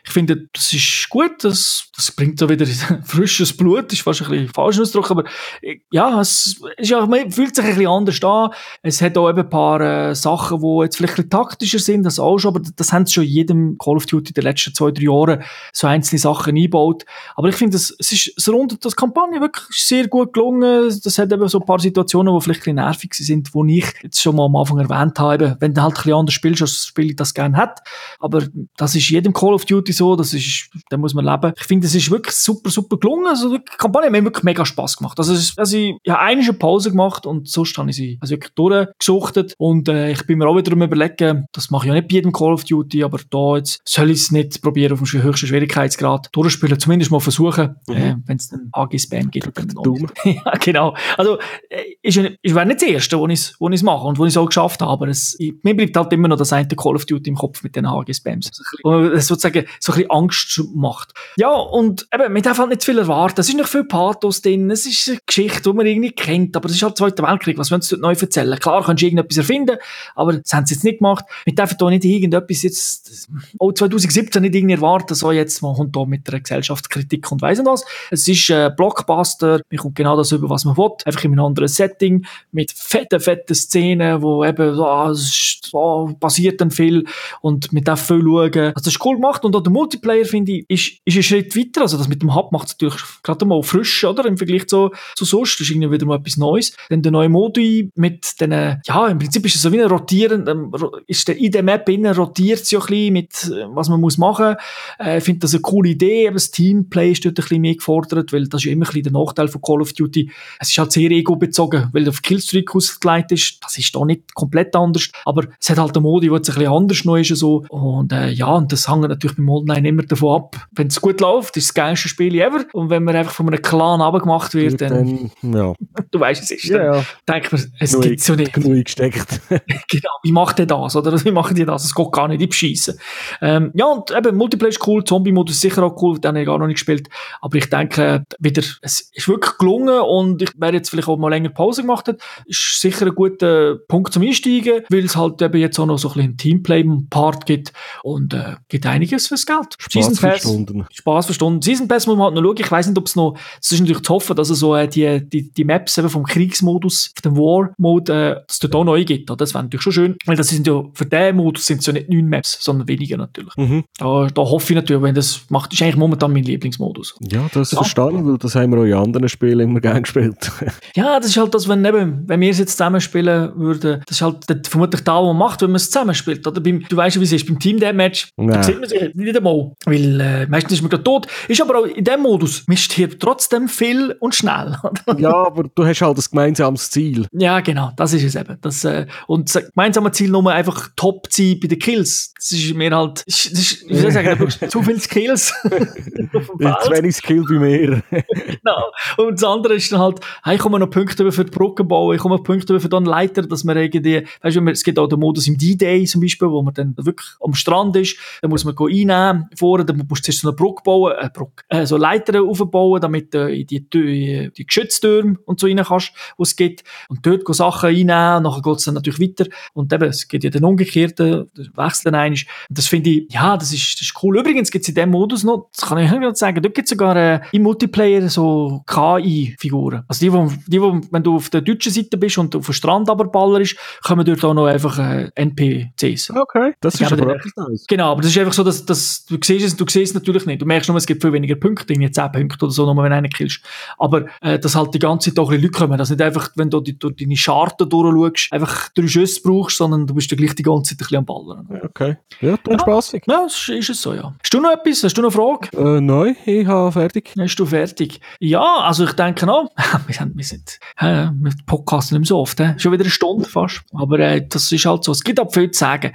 Ich 0.05 0.11
finde, 0.13 0.49
das 0.53 0.73
ist 0.73 1.09
gut, 1.09 1.45
das, 1.45 1.89
das 1.95 2.11
bringt 2.11 2.39
so 2.39 2.49
wieder 2.49 2.67
frisches 3.05 3.57
Blut, 3.57 3.93
ist 3.93 4.03
fast 4.03 4.23
ein 4.23 4.31
bisschen 4.31 4.49
falsch 4.49 4.81
Ausdruck, 4.81 5.11
aber 5.13 5.25
äh, 5.61 5.77
ja, 5.93 6.21
es 6.21 6.61
ist 6.77 6.91
ja, 6.91 7.07
man 7.07 7.31
fühlt 7.31 7.55
sich 7.55 7.65
ein 7.65 7.71
bisschen 7.71 7.89
anders 7.89 8.23
an. 8.25 8.51
Es 8.83 9.01
hat 9.01 9.17
auch 9.17 9.31
eben 9.31 9.41
ein 9.41 9.49
paar 9.49 9.81
äh, 9.81 10.15
Sachen, 10.15 10.61
die 10.61 10.83
jetzt 10.83 10.97
vielleicht 10.97 11.15
ein 11.15 11.29
bisschen 11.29 11.31
taktischer 11.31 11.79
sind, 11.79 12.03
das 12.03 12.19
auch 12.19 12.39
schon, 12.39 12.57
aber 12.57 12.69
das 12.75 12.93
haben 12.93 13.07
sie 13.07 13.13
schon 13.13 13.25
in 13.25 13.31
jedem 13.31 13.79
Call 13.79 13.97
of 13.97 14.07
Duty 14.07 14.33
der 14.33 14.43
letzten 14.43 14.75
zwei, 14.75 14.91
drei 14.91 15.05
Jahre 15.05 15.45
so 15.73 15.87
einzelne 15.87 16.19
Sachen 16.19 16.57
eingebaut. 16.57 17.05
Aber 17.37 17.49
ich 17.49 17.55
finde, 17.55 17.77
es 17.77 17.91
ist, 17.91 18.33
es 18.37 18.49
rundet 18.49 18.85
das 18.85 18.97
Kampagne 18.97 19.41
wirklich 19.41 19.67
sehr 19.71 20.09
gut 20.09 20.33
gelungen. 20.33 21.01
Das 21.03 21.19
hat 21.19 21.33
eben 21.33 21.47
so 21.47 21.61
ein 21.61 21.67
paar 21.67 21.79
Situationen, 21.79 22.35
die 22.35 22.43
vielleicht 22.43 22.63
ein 22.63 22.75
bisschen 22.75 22.77
nervig 22.77 23.15
sind, 23.15 23.51
die 23.55 23.79
ich 23.79 23.87
jetzt 24.03 24.21
schon 24.21 24.35
mal 24.35 24.47
am 24.47 24.57
Anfang 24.57 24.79
erwähnt 24.79 25.19
habe. 25.21 25.57
Wenn 25.61 25.75
du 25.75 25.83
halt 25.83 25.93
ein 25.93 25.97
bisschen 25.97 26.15
anders 26.15 26.35
spielst, 26.35 26.63
als 26.63 26.73
das 26.73 26.87
Spiel 26.87 27.15
das 27.15 27.35
gerne 27.35 27.57
hat. 27.57 27.81
Aber 28.19 28.43
das 28.77 28.95
ist 28.97 29.09
jedem 29.09 29.33
Call 29.33 29.55
of 29.55 29.65
Duty 29.65 29.92
so, 29.93 30.17
das 30.17 30.35
ist, 30.35 30.71
da 30.91 30.97
muss 30.97 31.15
man 31.15 31.25
leben. 31.25 31.53
Ich 31.59 31.67
finde, 31.67 31.87
es 31.87 31.95
ist 31.95 32.11
wirklich 32.11 32.35
super, 32.35 32.71
super 32.71 32.97
gelungen. 32.97 33.27
Also, 33.27 33.59
die 33.59 33.65
Kampagne 33.79 34.07
hat 34.07 34.13
mir 34.13 34.25
wirklich 34.25 34.45
mega 34.45 34.65
Spass 34.65 34.97
gemacht. 34.97 35.19
Also, 35.19 35.33
ist, 35.33 35.59
also 35.59 35.77
ich, 35.77 35.95
ich 36.03 36.13
habe 36.13 36.21
eine 36.21 36.53
Pause 36.53 36.91
gemacht 36.91 37.27
und 37.27 37.49
sonst 37.49 37.77
habe 37.79 37.91
ich 37.91 37.97
sie 37.97 38.19
also 38.21 38.33
wirklich 38.33 38.53
durchgesuchtet. 38.55 39.55
Und 39.59 39.89
äh, 39.89 40.11
ich 40.11 40.27
bin 40.27 40.39
mir 40.39 40.49
auch 40.49 40.57
wieder 40.57 40.73
am 40.73 40.83
überlegen, 40.83 41.47
das 41.53 41.71
mache 41.71 41.87
ich 41.87 41.89
ja 41.89 41.95
nicht 41.95 42.09
bei 42.09 42.15
jedem 42.15 42.33
Call 42.33 42.53
of 42.53 42.65
Duty, 42.65 43.05
aber 43.05 43.19
da 43.31 43.57
jetzt 43.57 43.81
soll 43.85 44.11
ich 44.11 44.21
es 44.21 44.31
nicht 44.31 44.63
probieren 44.63 44.93
auf 44.93 45.03
dem 45.03 45.23
höchsten 45.23 45.47
Schwierigkeitsgrad 45.47 46.29
durchspielen, 46.33 46.79
zumindest 46.79 47.11
mal 47.11 47.21
versuchen, 47.21 47.77
äh, 47.89 48.15
wenn 48.27 48.37
es 48.37 48.49
dann 48.49 48.69
AG-Spam 48.73 49.31
gibt. 49.31 49.57
dann 49.57 49.73
ja, 50.25 50.53
genau. 50.61 50.97
Also, 51.17 51.39
äh, 51.69 51.83
ist, 52.03 52.17
wäre 52.17 52.67
nicht 52.67 52.83
das 52.83 52.89
Erste, 52.89 53.19
wo 53.19 53.27
ich 53.29 53.41
es 53.41 53.57
wo 53.59 53.69
ich's 53.69 53.83
mache 53.83 54.07
und 54.07 54.19
wo 54.19 54.25
ich 54.25 54.33
es 54.33 54.37
auch 54.37 54.47
geschafft 54.47 54.83
habe, 54.83 54.91
aber 54.91 55.09
es, 55.09 55.37
ich, 55.39 55.55
mir 55.63 55.77
bleibt 55.77 55.97
halt 55.97 56.13
immer 56.13 56.29
noch 56.29 56.37
das 56.37 56.53
eine 56.53 56.69
Call 56.69 56.95
of 56.95 57.07
Duty 57.07 57.31
im 57.31 57.37
Kopf 57.37 57.63
mit 57.63 57.77
den 57.77 57.87
AG-Spams. 57.87 58.51
Also, 58.85 59.19
sozusagen 59.19 59.67
so 59.83 59.93
ein 59.93 59.97
bisschen 59.97 60.11
Angst 60.11 60.63
macht. 60.75 61.13
Ja, 61.37 61.51
und 61.51 62.07
eben, 62.15 62.33
man 62.33 62.43
darf 62.43 62.59
halt 62.59 62.69
nicht 62.69 62.85
viel 62.85 62.99
erwarten. 62.99 63.41
Es 63.41 63.49
ist 63.49 63.57
nicht 63.57 63.69
viel 63.69 63.83
Pathos 63.83 64.41
drin, 64.41 64.71
es 64.71 64.87
ist 64.87 65.09
eine 65.09 65.19
Geschichte, 65.27 65.63
die 65.63 65.73
man 65.73 65.87
irgendwie 65.87 66.13
kennt, 66.13 66.57
aber 66.57 66.69
es 66.69 66.77
ist 66.77 66.83
halt 66.83 66.97
Zweiter 66.97 67.25
Weltkrieg, 67.25 67.59
was 67.59 67.71
wollen 67.73 67.83
sie 67.83 67.97
dort 67.97 68.03
neu 68.03 68.13
erzählen? 68.13 68.59
Klar, 68.61 68.85
kannst 68.85 69.03
du 69.03 69.07
irgendetwas 69.07 69.39
erfinden, 69.39 69.79
aber 70.15 70.35
das 70.35 70.53
haben 70.53 70.67
sie 70.67 70.75
jetzt 70.75 70.85
nicht 70.85 70.99
gemacht. 70.99 71.25
Wir 71.45 71.55
dürfen 71.55 71.77
da 71.79 71.91
nicht 71.91 72.05
irgendetwas 72.05 72.63
jetzt, 72.63 73.29
auch 73.59 73.73
2017 73.73 74.43
nicht 74.43 74.55
irgendwie 74.55 74.75
erwarten, 74.75 75.15
so 75.17 75.33
jetzt, 75.33 75.63
man 75.63 75.75
kommt 75.75 75.97
da 75.97 76.05
mit 76.05 76.29
einer 76.29 76.41
Gesellschaftskritik 76.41 77.33
und 77.33 77.43
weiss 77.43 77.59
nicht 77.59 77.67
was. 77.67 77.85
Es 78.11 78.29
ist 78.29 78.51
ein 78.53 78.77
Blockbuster, 78.77 79.63
man 79.69 79.79
kommt 79.79 79.97
genau 79.97 80.17
das 80.17 80.31
über, 80.31 80.49
was 80.49 80.65
man 80.65 80.77
will, 80.77 80.91
einfach 81.05 81.25
in 81.25 81.33
einem 81.33 81.45
anderen 81.45 81.69
Setting, 81.69 82.25
mit 82.53 82.71
fetten, 82.71 83.19
fetten 83.19 83.55
Szenen, 83.55 84.23
wo 84.23 84.45
eben, 84.45 84.77
so, 84.77 85.11
ist, 85.11 85.67
so, 85.73 86.15
passiert 86.21 86.61
dann 86.61 86.71
viel 86.71 87.05
und 87.41 87.73
man 87.73 87.83
darf 87.83 88.07
viel 88.07 88.23
schauen. 88.23 88.53
Also 88.55 88.75
das 88.75 88.87
ist 88.89 89.05
cool 89.05 89.17
gemacht 89.17 89.45
und 89.45 89.57
der 89.73 89.81
Multiplayer, 89.81 90.25
finde 90.25 90.53
ich, 90.53 90.65
ist, 90.69 91.01
ist 91.05 91.17
ein 91.17 91.23
Schritt 91.23 91.57
weiter. 91.57 91.83
Also 91.83 91.97
das 91.97 92.09
mit 92.09 92.23
dem 92.23 92.35
Hub 92.35 92.53
macht 92.53 92.69
es 92.69 92.75
natürlich 92.75 93.01
gerade 93.23 93.45
mal 93.45 93.63
frisch, 93.63 94.05
oder? 94.05 94.27
Im 94.27 94.37
Vergleich 94.37 94.67
zu, 94.67 94.91
zu 95.17 95.25
sonst. 95.25 95.59
Das 95.59 95.67
ist 95.67 95.71
irgendwie 95.71 95.91
wieder 95.91 96.07
mal 96.07 96.19
etwas 96.19 96.37
Neues. 96.37 96.77
Dann 96.89 97.03
der 97.03 97.13
neue 97.13 97.29
Modi 97.29 97.91
mit 97.95 98.41
den, 98.41 98.53
ja, 98.53 99.09
im 99.09 99.19
Prinzip 99.19 99.45
ist 99.47 99.57
es 99.57 99.63
so 99.63 99.73
wie 99.73 99.81
ein 99.81 99.89
rotieren, 99.89 100.47
ähm, 100.49 100.73
ist 101.07 101.27
der, 101.29 101.37
in 101.37 101.51
der 101.51 101.63
Map 101.63 101.89
innen 101.89 102.15
rotiert 102.15 102.61
es 102.61 102.71
ja 102.71 102.81
ein 102.81 102.87
bisschen 102.87 103.13
mit, 103.13 103.45
äh, 103.45 103.67
was 103.75 103.89
man 103.89 104.01
muss 104.01 104.19
machen. 104.19 104.57
Äh, 104.99 105.19
ich 105.19 105.25
finde 105.25 105.41
das 105.41 105.55
eine 105.55 105.63
coole 105.63 105.91
Idee. 105.91 106.27
Eben 106.27 106.35
das 106.35 106.51
Teamplay 106.51 107.13
ist 107.13 107.25
dort 107.25 107.39
ein 107.39 107.43
bisschen 107.43 107.61
mehr 107.61 107.75
gefordert, 107.75 108.33
weil 108.33 108.49
das 108.49 108.61
ist 108.61 108.67
ja 108.67 108.73
immer 108.73 108.87
ein 108.87 108.93
bisschen 108.93 109.05
der 109.05 109.13
Nachteil 109.13 109.49
von 109.49 109.63
Call 109.63 109.81
of 109.81 109.93
Duty. 109.93 110.31
Es 110.59 110.71
ist 110.71 110.79
halt 110.79 110.93
sehr 110.93 111.11
ego-bezogen, 111.11 111.89
weil 111.93 112.09
auf 112.09 112.23
Killstreak 112.23 112.75
ausgelegt 112.75 113.33
ist. 113.33 113.59
Das 113.63 113.79
ist 113.79 113.95
da 113.95 114.05
nicht 114.05 114.35
komplett 114.35 114.75
anders. 114.77 115.11
Aber 115.25 115.47
es 115.61 115.71
hat 115.71 115.79
halt 115.79 115.97
einen 115.97 116.05
Modi, 116.05 116.29
der 116.29 116.37
jetzt 116.37 116.51
ein 116.51 116.57
bisschen 116.57 116.73
anders 116.73 117.05
noch 117.05 117.17
ist. 117.17 117.37
So. 117.37 117.65
Und 117.69 118.13
äh, 118.13 118.31
ja, 118.31 118.53
und 118.53 118.73
das 118.73 118.89
hängt 118.89 119.03
natürlich 119.03 119.37
beim 119.37 119.47
Online 119.63 119.89
immer 119.89 120.03
davon 120.03 120.37
ab. 120.37 120.57
Wenn 120.73 120.89
es 120.89 121.01
gut 121.01 121.21
läuft, 121.21 121.57
ist 121.57 121.65
es 121.65 121.69
das 121.69 121.75
geilste 121.75 122.09
Spiel 122.09 122.35
ever. 122.35 122.65
Und 122.73 122.91
wenn 122.91 123.05
man 123.05 123.17
einfach 123.17 123.33
von 123.33 123.49
einem 123.49 123.63
Clan 123.63 124.01
abgemacht 124.01 124.55
wird, 124.55 124.81
dann, 124.81 125.31
Dann, 125.43 125.55
ja. 125.55 125.75
du 126.11 126.21
weißt, 126.21 126.43
es 126.43 126.51
ist, 126.51 126.65
Ja, 126.65 126.79
dann 126.79 126.95
ja. 126.95 127.05
denkt 127.29 127.53
man, 127.53 127.73
es 127.79 128.01
gibt's 128.01 128.29
ja 128.29 128.37
nicht. 128.37 128.53
Genug 128.53 128.73
eingesteckt. 128.73 129.41
Genau, 129.89 130.11
wie 130.23 130.33
macht 130.33 130.59
ihr 130.59 130.67
das, 130.67 130.97
oder? 130.97 131.23
Wie 131.25 131.31
machen 131.31 131.55
die 131.55 131.65
das? 131.65 131.85
Es 131.85 131.95
geht 131.95 132.13
gar 132.13 132.29
nicht 132.29 132.37
in 132.37 132.41
die 132.41 132.47
Beschissen. 132.47 132.99
Ähm, 133.41 133.71
ja, 133.75 133.87
und 133.87 134.11
eben, 134.11 134.37
Multiplayer 134.37 134.71
ist 134.71 134.87
cool, 134.87 135.05
Zombie-Modus 135.05 135.55
ist 135.57 135.61
sicher 135.61 135.83
auch 135.83 136.01
cool, 136.03 136.19
den 136.19 136.29
habe 136.29 136.41
ich 136.41 136.47
gar 136.47 136.59
noch 136.59 136.67
nicht 136.67 136.77
gespielt. 136.77 137.09
Aber 137.41 137.57
ich 137.57 137.69
denke, 137.69 138.25
wieder, 138.39 138.63
es 138.81 139.11
ist 139.13 139.29
wirklich 139.29 139.59
gelungen 139.59 140.01
und 140.01 140.43
ich, 140.43 140.51
wer 140.57 140.73
jetzt 140.73 140.91
vielleicht 140.91 141.09
auch 141.09 141.19
mal 141.19 141.29
länger 141.29 141.51
Pause 141.51 141.83
gemacht 141.83 142.09
hat, 142.09 142.21
ist 142.47 142.81
sicher 142.81 143.07
ein 143.07 143.15
guter 143.15 143.77
Punkt 143.89 144.13
zum 144.13 144.23
Einsteigen, 144.23 144.83
weil 144.89 145.05
es 145.05 145.17
halt 145.17 145.43
eben 145.43 145.59
jetzt 145.59 145.79
auch 145.79 145.87
noch 145.87 145.99
so 145.99 146.09
ein 146.11 146.15
bisschen 146.15 146.37
Teamplay-Part 146.37 147.47
gibt 147.47 147.73
und 148.03 148.35
äh, 148.35 148.57
gibt 148.69 148.87
einiges 148.87 149.29
fürs 149.29 149.47
Geld. 149.53 149.77
Spaß 149.79 150.19
für 150.19 150.39
Stunden. 150.39 150.87
Spaß 150.93 151.27
verstanden. 151.27 151.63
Season 151.63 151.89
Pass 151.89 152.07
muss 152.07 152.17
man 152.17 152.27
halt 152.27 152.35
noch 152.35 152.43
schauen. 152.43 152.57
Ich 152.59 152.71
weiß 152.71 152.87
nicht, 152.87 152.99
ob 152.99 153.07
es 153.07 153.17
noch, 153.17 153.37
es 153.61 153.73
ist 153.73 153.81
natürlich 153.81 154.03
zu 154.03 154.15
hoffen, 154.15 154.37
dass 154.37 154.51
es 154.51 154.59
so 154.59 154.75
äh, 154.75 154.89
die, 154.89 155.29
die, 155.29 155.51
die 155.53 155.65
Maps 155.65 155.99
eben 155.99 156.09
vom 156.09 156.25
Kriegsmodus, 156.25 157.13
vom 157.23 157.37
War-Mode, 157.37 158.13
äh, 158.13 158.35
dass 158.35 158.57
es 158.57 158.59
dort 158.61 158.75
auch 158.75 158.85
neu 158.85 159.05
gibt. 159.05 159.31
Das 159.41 159.55
wäre 159.55 159.65
natürlich 159.65 159.83
schon 159.83 159.93
schön. 159.93 160.17
Weil 160.27 160.37
das 160.37 160.49
sind 160.49 160.67
ja, 160.67 160.83
für 160.95 161.07
den 161.07 161.37
Modus 161.37 161.67
sind 161.67 161.81
es 161.81 161.87
ja 161.87 161.93
nicht 161.93 162.09
neun 162.09 162.29
Maps, 162.29 162.59
sondern 162.61 162.89
weniger 162.89 163.17
natürlich. 163.17 163.55
Mhm. 163.57 163.85
Da, 163.99 164.29
da 164.29 164.43
hoffe 164.43 164.73
ich 164.73 164.77
natürlich, 164.77 165.03
wenn 165.03 165.15
das 165.15 165.43
macht, 165.49 165.73
ist 165.73 165.83
eigentlich 165.83 165.97
momentan 165.97 166.33
mein 166.33 166.45
Lieblingsmodus. 166.45 167.17
Ja, 167.21 167.49
das 167.53 167.71
verstehe 167.71 168.11
ich, 168.11 168.25
weil 168.25 168.39
das 168.39 168.55
haben 168.55 168.73
wir 168.73 168.81
auch 168.81 168.85
in 168.85 168.95
anderen 168.95 169.29
Spielen 169.29 169.61
immer 169.61 169.81
gerne 169.81 170.03
gespielt. 170.03 170.51
Ja, 170.95 171.19
das 171.19 171.31
ist 171.31 171.37
halt 171.37 171.55
das, 171.55 171.69
wenn, 171.69 171.85
eben, 171.85 172.25
wenn 172.27 172.41
wir 172.41 172.51
es 172.51 172.59
jetzt 172.59 172.73
zusammenspielen 172.73 173.53
würden, 173.57 174.03
das 174.07 174.19
ist 174.19 174.23
halt 174.23 174.69
vermutlich 174.69 175.03
da, 175.03 175.17
was 175.17 175.27
man 175.27 175.39
macht, 175.39 175.63
wenn 175.63 175.71
man 175.71 175.77
es 175.77 175.87
zusammenspielt. 175.87 176.47
Oder 176.47 176.61
beim, 176.61 176.85
du 176.87 176.97
weißt 176.97 177.17
ja, 177.17 177.21
wie 177.21 177.25
es 177.25 177.33
ist, 177.33 177.47
beim 177.47 177.59
Team 177.59 177.79
Deathmatch, 177.79 178.29
da 178.37 178.63
sieht 178.63 178.81
man 178.81 178.89
sich 178.89 179.15
nicht 179.15 179.42
einmal, 179.43 179.73
weil 179.85 180.21
äh, 180.21 180.47
meistens 180.47 180.75
ist 180.75 180.83
man 180.83 180.91
gerade 180.91 181.05
tot. 181.05 181.27
Ist 181.49 181.61
aber 181.61 181.81
auch 181.81 181.85
in 181.85 182.05
dem 182.05 182.21
Modus, 182.21 182.65
man 182.67 182.77
stirbt 182.77 183.21
trotzdem 183.21 183.69
viel 183.69 184.17
und 184.21 184.35
schnell. 184.35 184.77
ja, 185.19 185.35
aber 185.35 185.65
du 185.75 185.85
hast 185.85 186.01
halt 186.01 186.19
ein 186.19 186.25
gemeinsames 186.31 186.91
Ziel. 186.91 187.27
ja, 187.33 187.61
genau, 187.61 187.91
das 187.97 188.13
ist 188.13 188.25
es 188.25 188.35
eben. 188.35 188.59
Das, 188.61 188.85
äh, 188.85 189.07
und 189.27 189.55
das 189.55 189.71
gemeinsame 189.73 190.13
Ziel 190.13 190.31
nur 190.31 190.51
einfach 190.53 190.89
top 190.97 191.31
zu 191.31 191.43
sein 191.43 191.59
bei 191.61 191.69
den 191.69 191.79
Kills. 191.79 192.33
Das 192.37 192.53
ist 192.53 192.75
mir 192.75 192.95
halt, 192.95 193.25
das 193.27 193.47
ist, 193.47 193.85
ich 193.89 194.13
sagen, 194.13 194.29
da 194.29 194.35
brauchst 194.35 194.63
du 194.63 194.69
zu 194.69 194.83
viele 194.83 194.99
Kills 194.99 195.53
auf 195.65 196.47
dem 196.59 196.75
Zu 196.83 196.91
wenig 196.91 197.17
Skill 197.17 197.45
bei 197.49 197.59
mir. 197.59 198.03
Genau. 198.63 198.93
Und 199.17 199.35
das 199.35 199.45
andere 199.45 199.75
ist 199.75 199.91
dann 199.93 200.01
halt, 200.01 200.21
hey, 200.45 200.55
ich 200.55 200.61
komme 200.61 200.79
noch 200.79 200.89
Punkte 200.89 201.31
für 201.33 201.45
die 201.45 201.51
Brücke 201.51 201.85
bauen, 201.85 202.15
ich 202.15 202.21
komme 202.21 202.37
noch 202.37 202.45
Punkte 202.45 202.79
für 202.79 202.89
den 202.89 203.05
Leiter, 203.05 203.43
dass 203.43 203.65
man 203.65 203.77
irgendwie, 203.77 204.27
weißt 204.41 204.57
du, 204.57 204.67
es 204.69 204.85
gibt 204.85 204.99
auch 204.99 205.09
den 205.09 205.19
Modus 205.19 205.47
im 205.49 205.59
D-Day 205.59 206.05
zum 206.05 206.21
Beispiel, 206.21 206.49
wo 206.49 206.63
man 206.63 206.75
dann 206.75 206.95
wirklich 206.97 207.29
am 207.41 207.55
Strand 207.55 207.97
ist, 207.97 208.17
dann 208.41 208.51
muss 208.51 208.65
man 208.65 208.75
go 208.75 208.87
einnehmen, 209.33 209.51
vorne, 209.57 209.85
dann 209.85 209.97
musst 210.09 210.23
du 210.23 210.33
zuerst 210.33 210.41
so 210.43 210.49
eine 210.49 210.57
Brücke 210.57 210.83
bauen, 210.85 211.13
äh, 211.19 211.29
Brücke, 211.33 211.65
äh, 211.69 211.87
so 211.87 211.97
Leitern 211.97 212.49
aufbauen, 212.49 213.01
damit 213.01 213.35
du 213.35 213.53
in 213.53 213.67
die, 213.67 213.89
Tür- 213.89 214.51
die 214.51 214.67
Geschütztürme 214.67 215.37
und 215.45 215.61
so 215.61 215.67
rein 215.67 215.83
kannst, 215.85 216.13
wo 216.37 216.43
es 216.43 216.57
gibt. 216.57 216.85
Und 217.09 217.25
dort 217.27 217.45
go 217.45 217.53
Sachen 217.53 217.89
einnehmen, 217.91 218.37
und 218.39 218.43
nachher 218.45 218.63
geht 218.63 218.77
es 218.77 218.85
dann 218.85 218.95
natürlich 218.95 219.21
weiter. 219.21 219.51
Und 219.75 219.93
eben, 219.93 220.05
es 220.05 220.29
gibt 220.29 220.45
ja 220.45 220.51
den 220.51 220.65
umgekehrten, 220.65 221.51
der 221.57 221.67
Wechsel 221.77 222.11
dann 222.11 222.15
einmal. 222.21 222.39
Und 222.69 222.79
das 222.79 222.87
finde 222.87 223.11
ich, 223.11 223.27
ja, 223.33 223.57
das 223.57 223.73
ist, 223.73 223.95
das 223.95 224.03
ist 224.03 224.15
cool. 224.23 224.39
Übrigens 224.39 224.71
gibt 224.71 224.85
es 224.85 224.89
in 224.89 224.95
dem 224.95 225.11
Modus 225.11 225.45
noch, 225.45 225.69
das 225.75 225.89
kann 225.89 225.99
ich 225.99 226.11
gerade 226.11 226.35
sagen, 226.35 226.63
dort 226.63 226.75
gibt 226.75 226.87
es 226.87 226.91
sogar 226.91 227.17
äh, 227.17 227.41
im 227.53 227.63
Multiplayer 227.63 228.29
so 228.29 228.83
KI-Figuren. 228.87 230.05
Also 230.09 230.21
die, 230.25 230.33
wo, 230.33 230.51
die, 230.67 230.81
wo, 230.81 231.01
wenn 231.11 231.23
du 231.23 231.37
auf 231.37 231.51
der 231.51 231.61
deutschen 231.61 231.93
Seite 231.93 232.17
bist 232.17 232.39
und 232.39 232.55
auf 232.57 232.67
dem 232.67 232.73
Strand 232.73 233.09
aber 233.11 233.25
Baller 233.27 233.61
ist, 233.61 233.77
kommen 234.03 234.25
dort 234.25 234.45
auch 234.45 234.55
noch 234.55 234.67
einfach 234.67 234.99
äh, 234.99 235.31
NPCs. 235.35 236.31
Okay, 236.31 236.75
das 236.81 236.95
Ich 236.97 237.03
ist 237.03 237.13
aber 237.13 237.35
etwas 237.37 237.53
Neues. 237.57 237.87
Genau, 237.87 238.13
aber 238.13 238.23
das 238.23 238.31
ist 238.31 238.39
einfach 238.39 238.53
so, 238.53 238.65
dass, 238.65 238.85
dass 238.85 239.22
du 239.27 239.39
siehst 239.43 239.67
es, 239.67 239.77
du 239.77 239.85
siehst 239.89 240.11
es 240.11 240.15
natürlich 240.15 240.47
nicht. 240.47 240.63
Du 240.63 240.67
merkst 240.67 240.89
nur, 240.89 240.97
es 240.97 241.07
gibt 241.07 241.23
viel 241.23 241.33
weniger 241.33 241.55
Punkte, 241.57 241.93
irgendwie 241.93 242.11
10 242.11 242.33
Punkte 242.33 242.65
oder 242.65 242.73
so, 242.73 242.85
nur 242.85 243.03
wenn 243.03 243.11
du 243.11 243.17
einen 243.17 243.31
killst. 243.31 243.61
Aber 243.99 244.27
äh, 244.41 244.59
dass 244.59 244.75
halt 244.75 244.95
die 244.95 244.99
ganze 244.99 245.31
Zeit 245.31 245.39
auch 245.39 245.51
ein 245.51 245.61
bisschen 245.61 245.63
Leute 245.63 245.79
kommen, 245.79 245.99
dass 245.99 246.11
nicht 246.11 246.23
einfach, 246.23 246.51
wenn 246.57 246.71
du 246.71 246.81
die, 246.81 246.99
durch 246.99 247.17
deine 247.17 247.37
Scharte 247.37 247.87
durchschaust, 247.87 248.53
einfach 248.53 248.89
drei 248.91 249.07
Schüsse 249.07 249.41
brauchst, 249.43 249.77
sondern 249.77 250.07
du 250.07 250.15
bist 250.15 250.31
ja 250.31 250.37
gleich 250.37 250.55
die 250.55 250.63
ganze 250.63 250.91
Zeit 250.91 250.97
ein 250.97 250.99
bisschen 250.99 251.19
am 251.19 251.25
Ballern. 251.25 251.81
Okay. 251.85 252.17
Ja, 252.41 252.57
dann 252.65 252.79
spaßig. 252.79 253.25
Ja, 253.27 253.43
das 253.45 253.69
ist 253.69 253.91
es 253.91 254.03
so, 254.03 254.15
ja. 254.15 254.35
Hast 254.43 254.53
du 254.53 254.61
noch 254.61 254.73
etwas? 254.73 255.03
Hast 255.03 255.17
du 255.17 255.23
noch 255.23 255.35
eine 255.35 255.59
Frage? 255.59 255.97
Äh, 255.97 256.01
nein, 256.01 256.37
ich 256.45 256.67
habe 256.67 256.93
fertig. 256.93 257.33
Bist 257.35 257.59
du 257.59 257.67
fertig? 257.67 258.21
Ja, 258.41 258.79
also 258.81 259.05
ich 259.05 259.13
denke 259.13 259.51
auch, 259.51 259.71
wir 260.07 260.15
sind, 260.15 260.37
wir 260.37 260.45
sind, 260.45 260.79
äh, 260.99 261.29
wir 261.33 261.53
podcasten 261.67 262.19
nicht 262.19 262.29
mehr 262.31 262.37
so 262.37 262.39
oft, 262.39 262.59
äh. 262.61 262.79
schon 262.79 262.93
wieder 262.93 263.05
eine 263.05 263.11
Stunde 263.11 263.45
fast, 263.45 263.83
aber 263.93 264.19
äh, 264.19 264.47
das 264.47 264.71
ist 264.71 264.87
halt 264.87 265.05
so, 265.05 265.13
es 265.13 265.23
gibt 265.23 265.41
auch 265.41 265.53
viel 265.53 265.71
zu 265.71 265.81
sagen. 265.81 266.13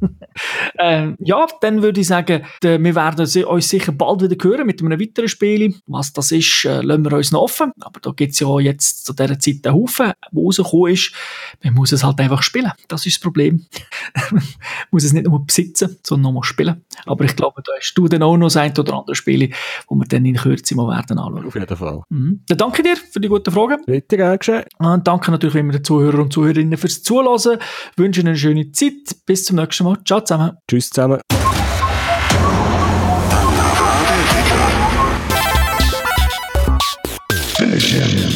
Ähm, 0.78 1.16
ja, 1.20 1.46
dann 1.60 1.82
würde 1.82 2.00
ich 2.00 2.06
sagen, 2.06 2.44
wir 2.62 2.94
werden 2.94 3.46
uns 3.46 3.68
sicher 3.68 3.92
bald 3.92 4.22
wieder 4.22 4.36
hören 4.42 4.66
mit 4.66 4.80
einem 4.80 5.00
weiteren 5.00 5.28
Spiel. 5.28 5.74
Was 5.86 6.12
das 6.12 6.32
ist, 6.32 6.64
äh, 6.64 6.80
lassen 6.80 7.04
wir 7.04 7.16
uns 7.16 7.32
noch 7.32 7.42
offen. 7.42 7.72
Aber 7.80 8.00
da 8.00 8.10
gibt 8.12 8.32
es 8.32 8.40
ja 8.40 8.58
jetzt 8.60 9.04
zu 9.04 9.12
dieser 9.12 9.38
Zeit 9.38 9.66
einen 9.66 9.74
Haufen, 9.74 10.06
der 10.06 10.42
rausgekommen 10.42 10.92
ist. 10.92 11.12
Man 11.62 11.74
muss 11.74 11.92
es 11.92 12.04
halt 12.04 12.20
einfach 12.20 12.42
spielen. 12.42 12.72
Das 12.88 13.06
ist 13.06 13.16
das 13.16 13.22
Problem. 13.22 13.66
Man 14.30 14.42
muss 14.90 15.04
es 15.04 15.12
nicht 15.12 15.26
nur 15.26 15.44
besitzen, 15.44 15.98
sondern 16.02 16.34
mal 16.34 16.42
spielen. 16.42 16.84
Aber 17.06 17.24
ich 17.24 17.36
glaube, 17.36 17.62
da 17.64 17.72
hast 17.76 17.94
du 17.94 18.08
dann 18.08 18.22
auch 18.22 18.36
noch 18.36 18.54
ein 18.54 18.76
oder 18.78 18.94
andere 18.94 19.14
Spiel, 19.14 19.50
wo 19.88 19.94
wir 19.96 20.06
dann 20.06 20.24
in 20.24 20.36
Kürze 20.36 20.74
mal 20.74 20.88
werden 20.88 21.18
anschauen. 21.18 21.46
Auf 21.46 21.54
jeden 21.54 21.76
Fall. 21.76 22.02
Mhm. 22.08 22.40
Dann 22.46 22.58
danke 22.58 22.82
dir 22.82 22.96
für 22.96 23.20
die 23.20 23.28
guten 23.28 23.50
Fragen. 23.50 23.82
Bitte 23.86 24.16
gern 24.16 24.38
geschehen. 24.38 24.64
Und 24.78 25.06
danke 25.06 25.30
natürlich 25.30 25.54
wie 25.54 25.60
immer 25.60 25.72
den 25.72 25.84
Zuhörern 25.84 26.20
und 26.20 26.32
Zuhörerinnen 26.32 26.78
fürs 26.78 27.02
Zuhören. 27.02 27.58
Wünsche 27.96 28.20
Ihnen 28.20 28.28
eine 28.28 28.36
schöne 28.36 28.72
Zeit. 28.72 28.92
Bis 29.26 29.44
zum 29.44 29.56
nächsten 29.56 29.84
Mal. 29.84 29.98
Ciao 30.20 30.36
zusammen. 30.36 30.56
Tschüss 30.68 30.90
zusammen. 30.90 31.20
Finish 37.56 37.92
him. 37.92 38.29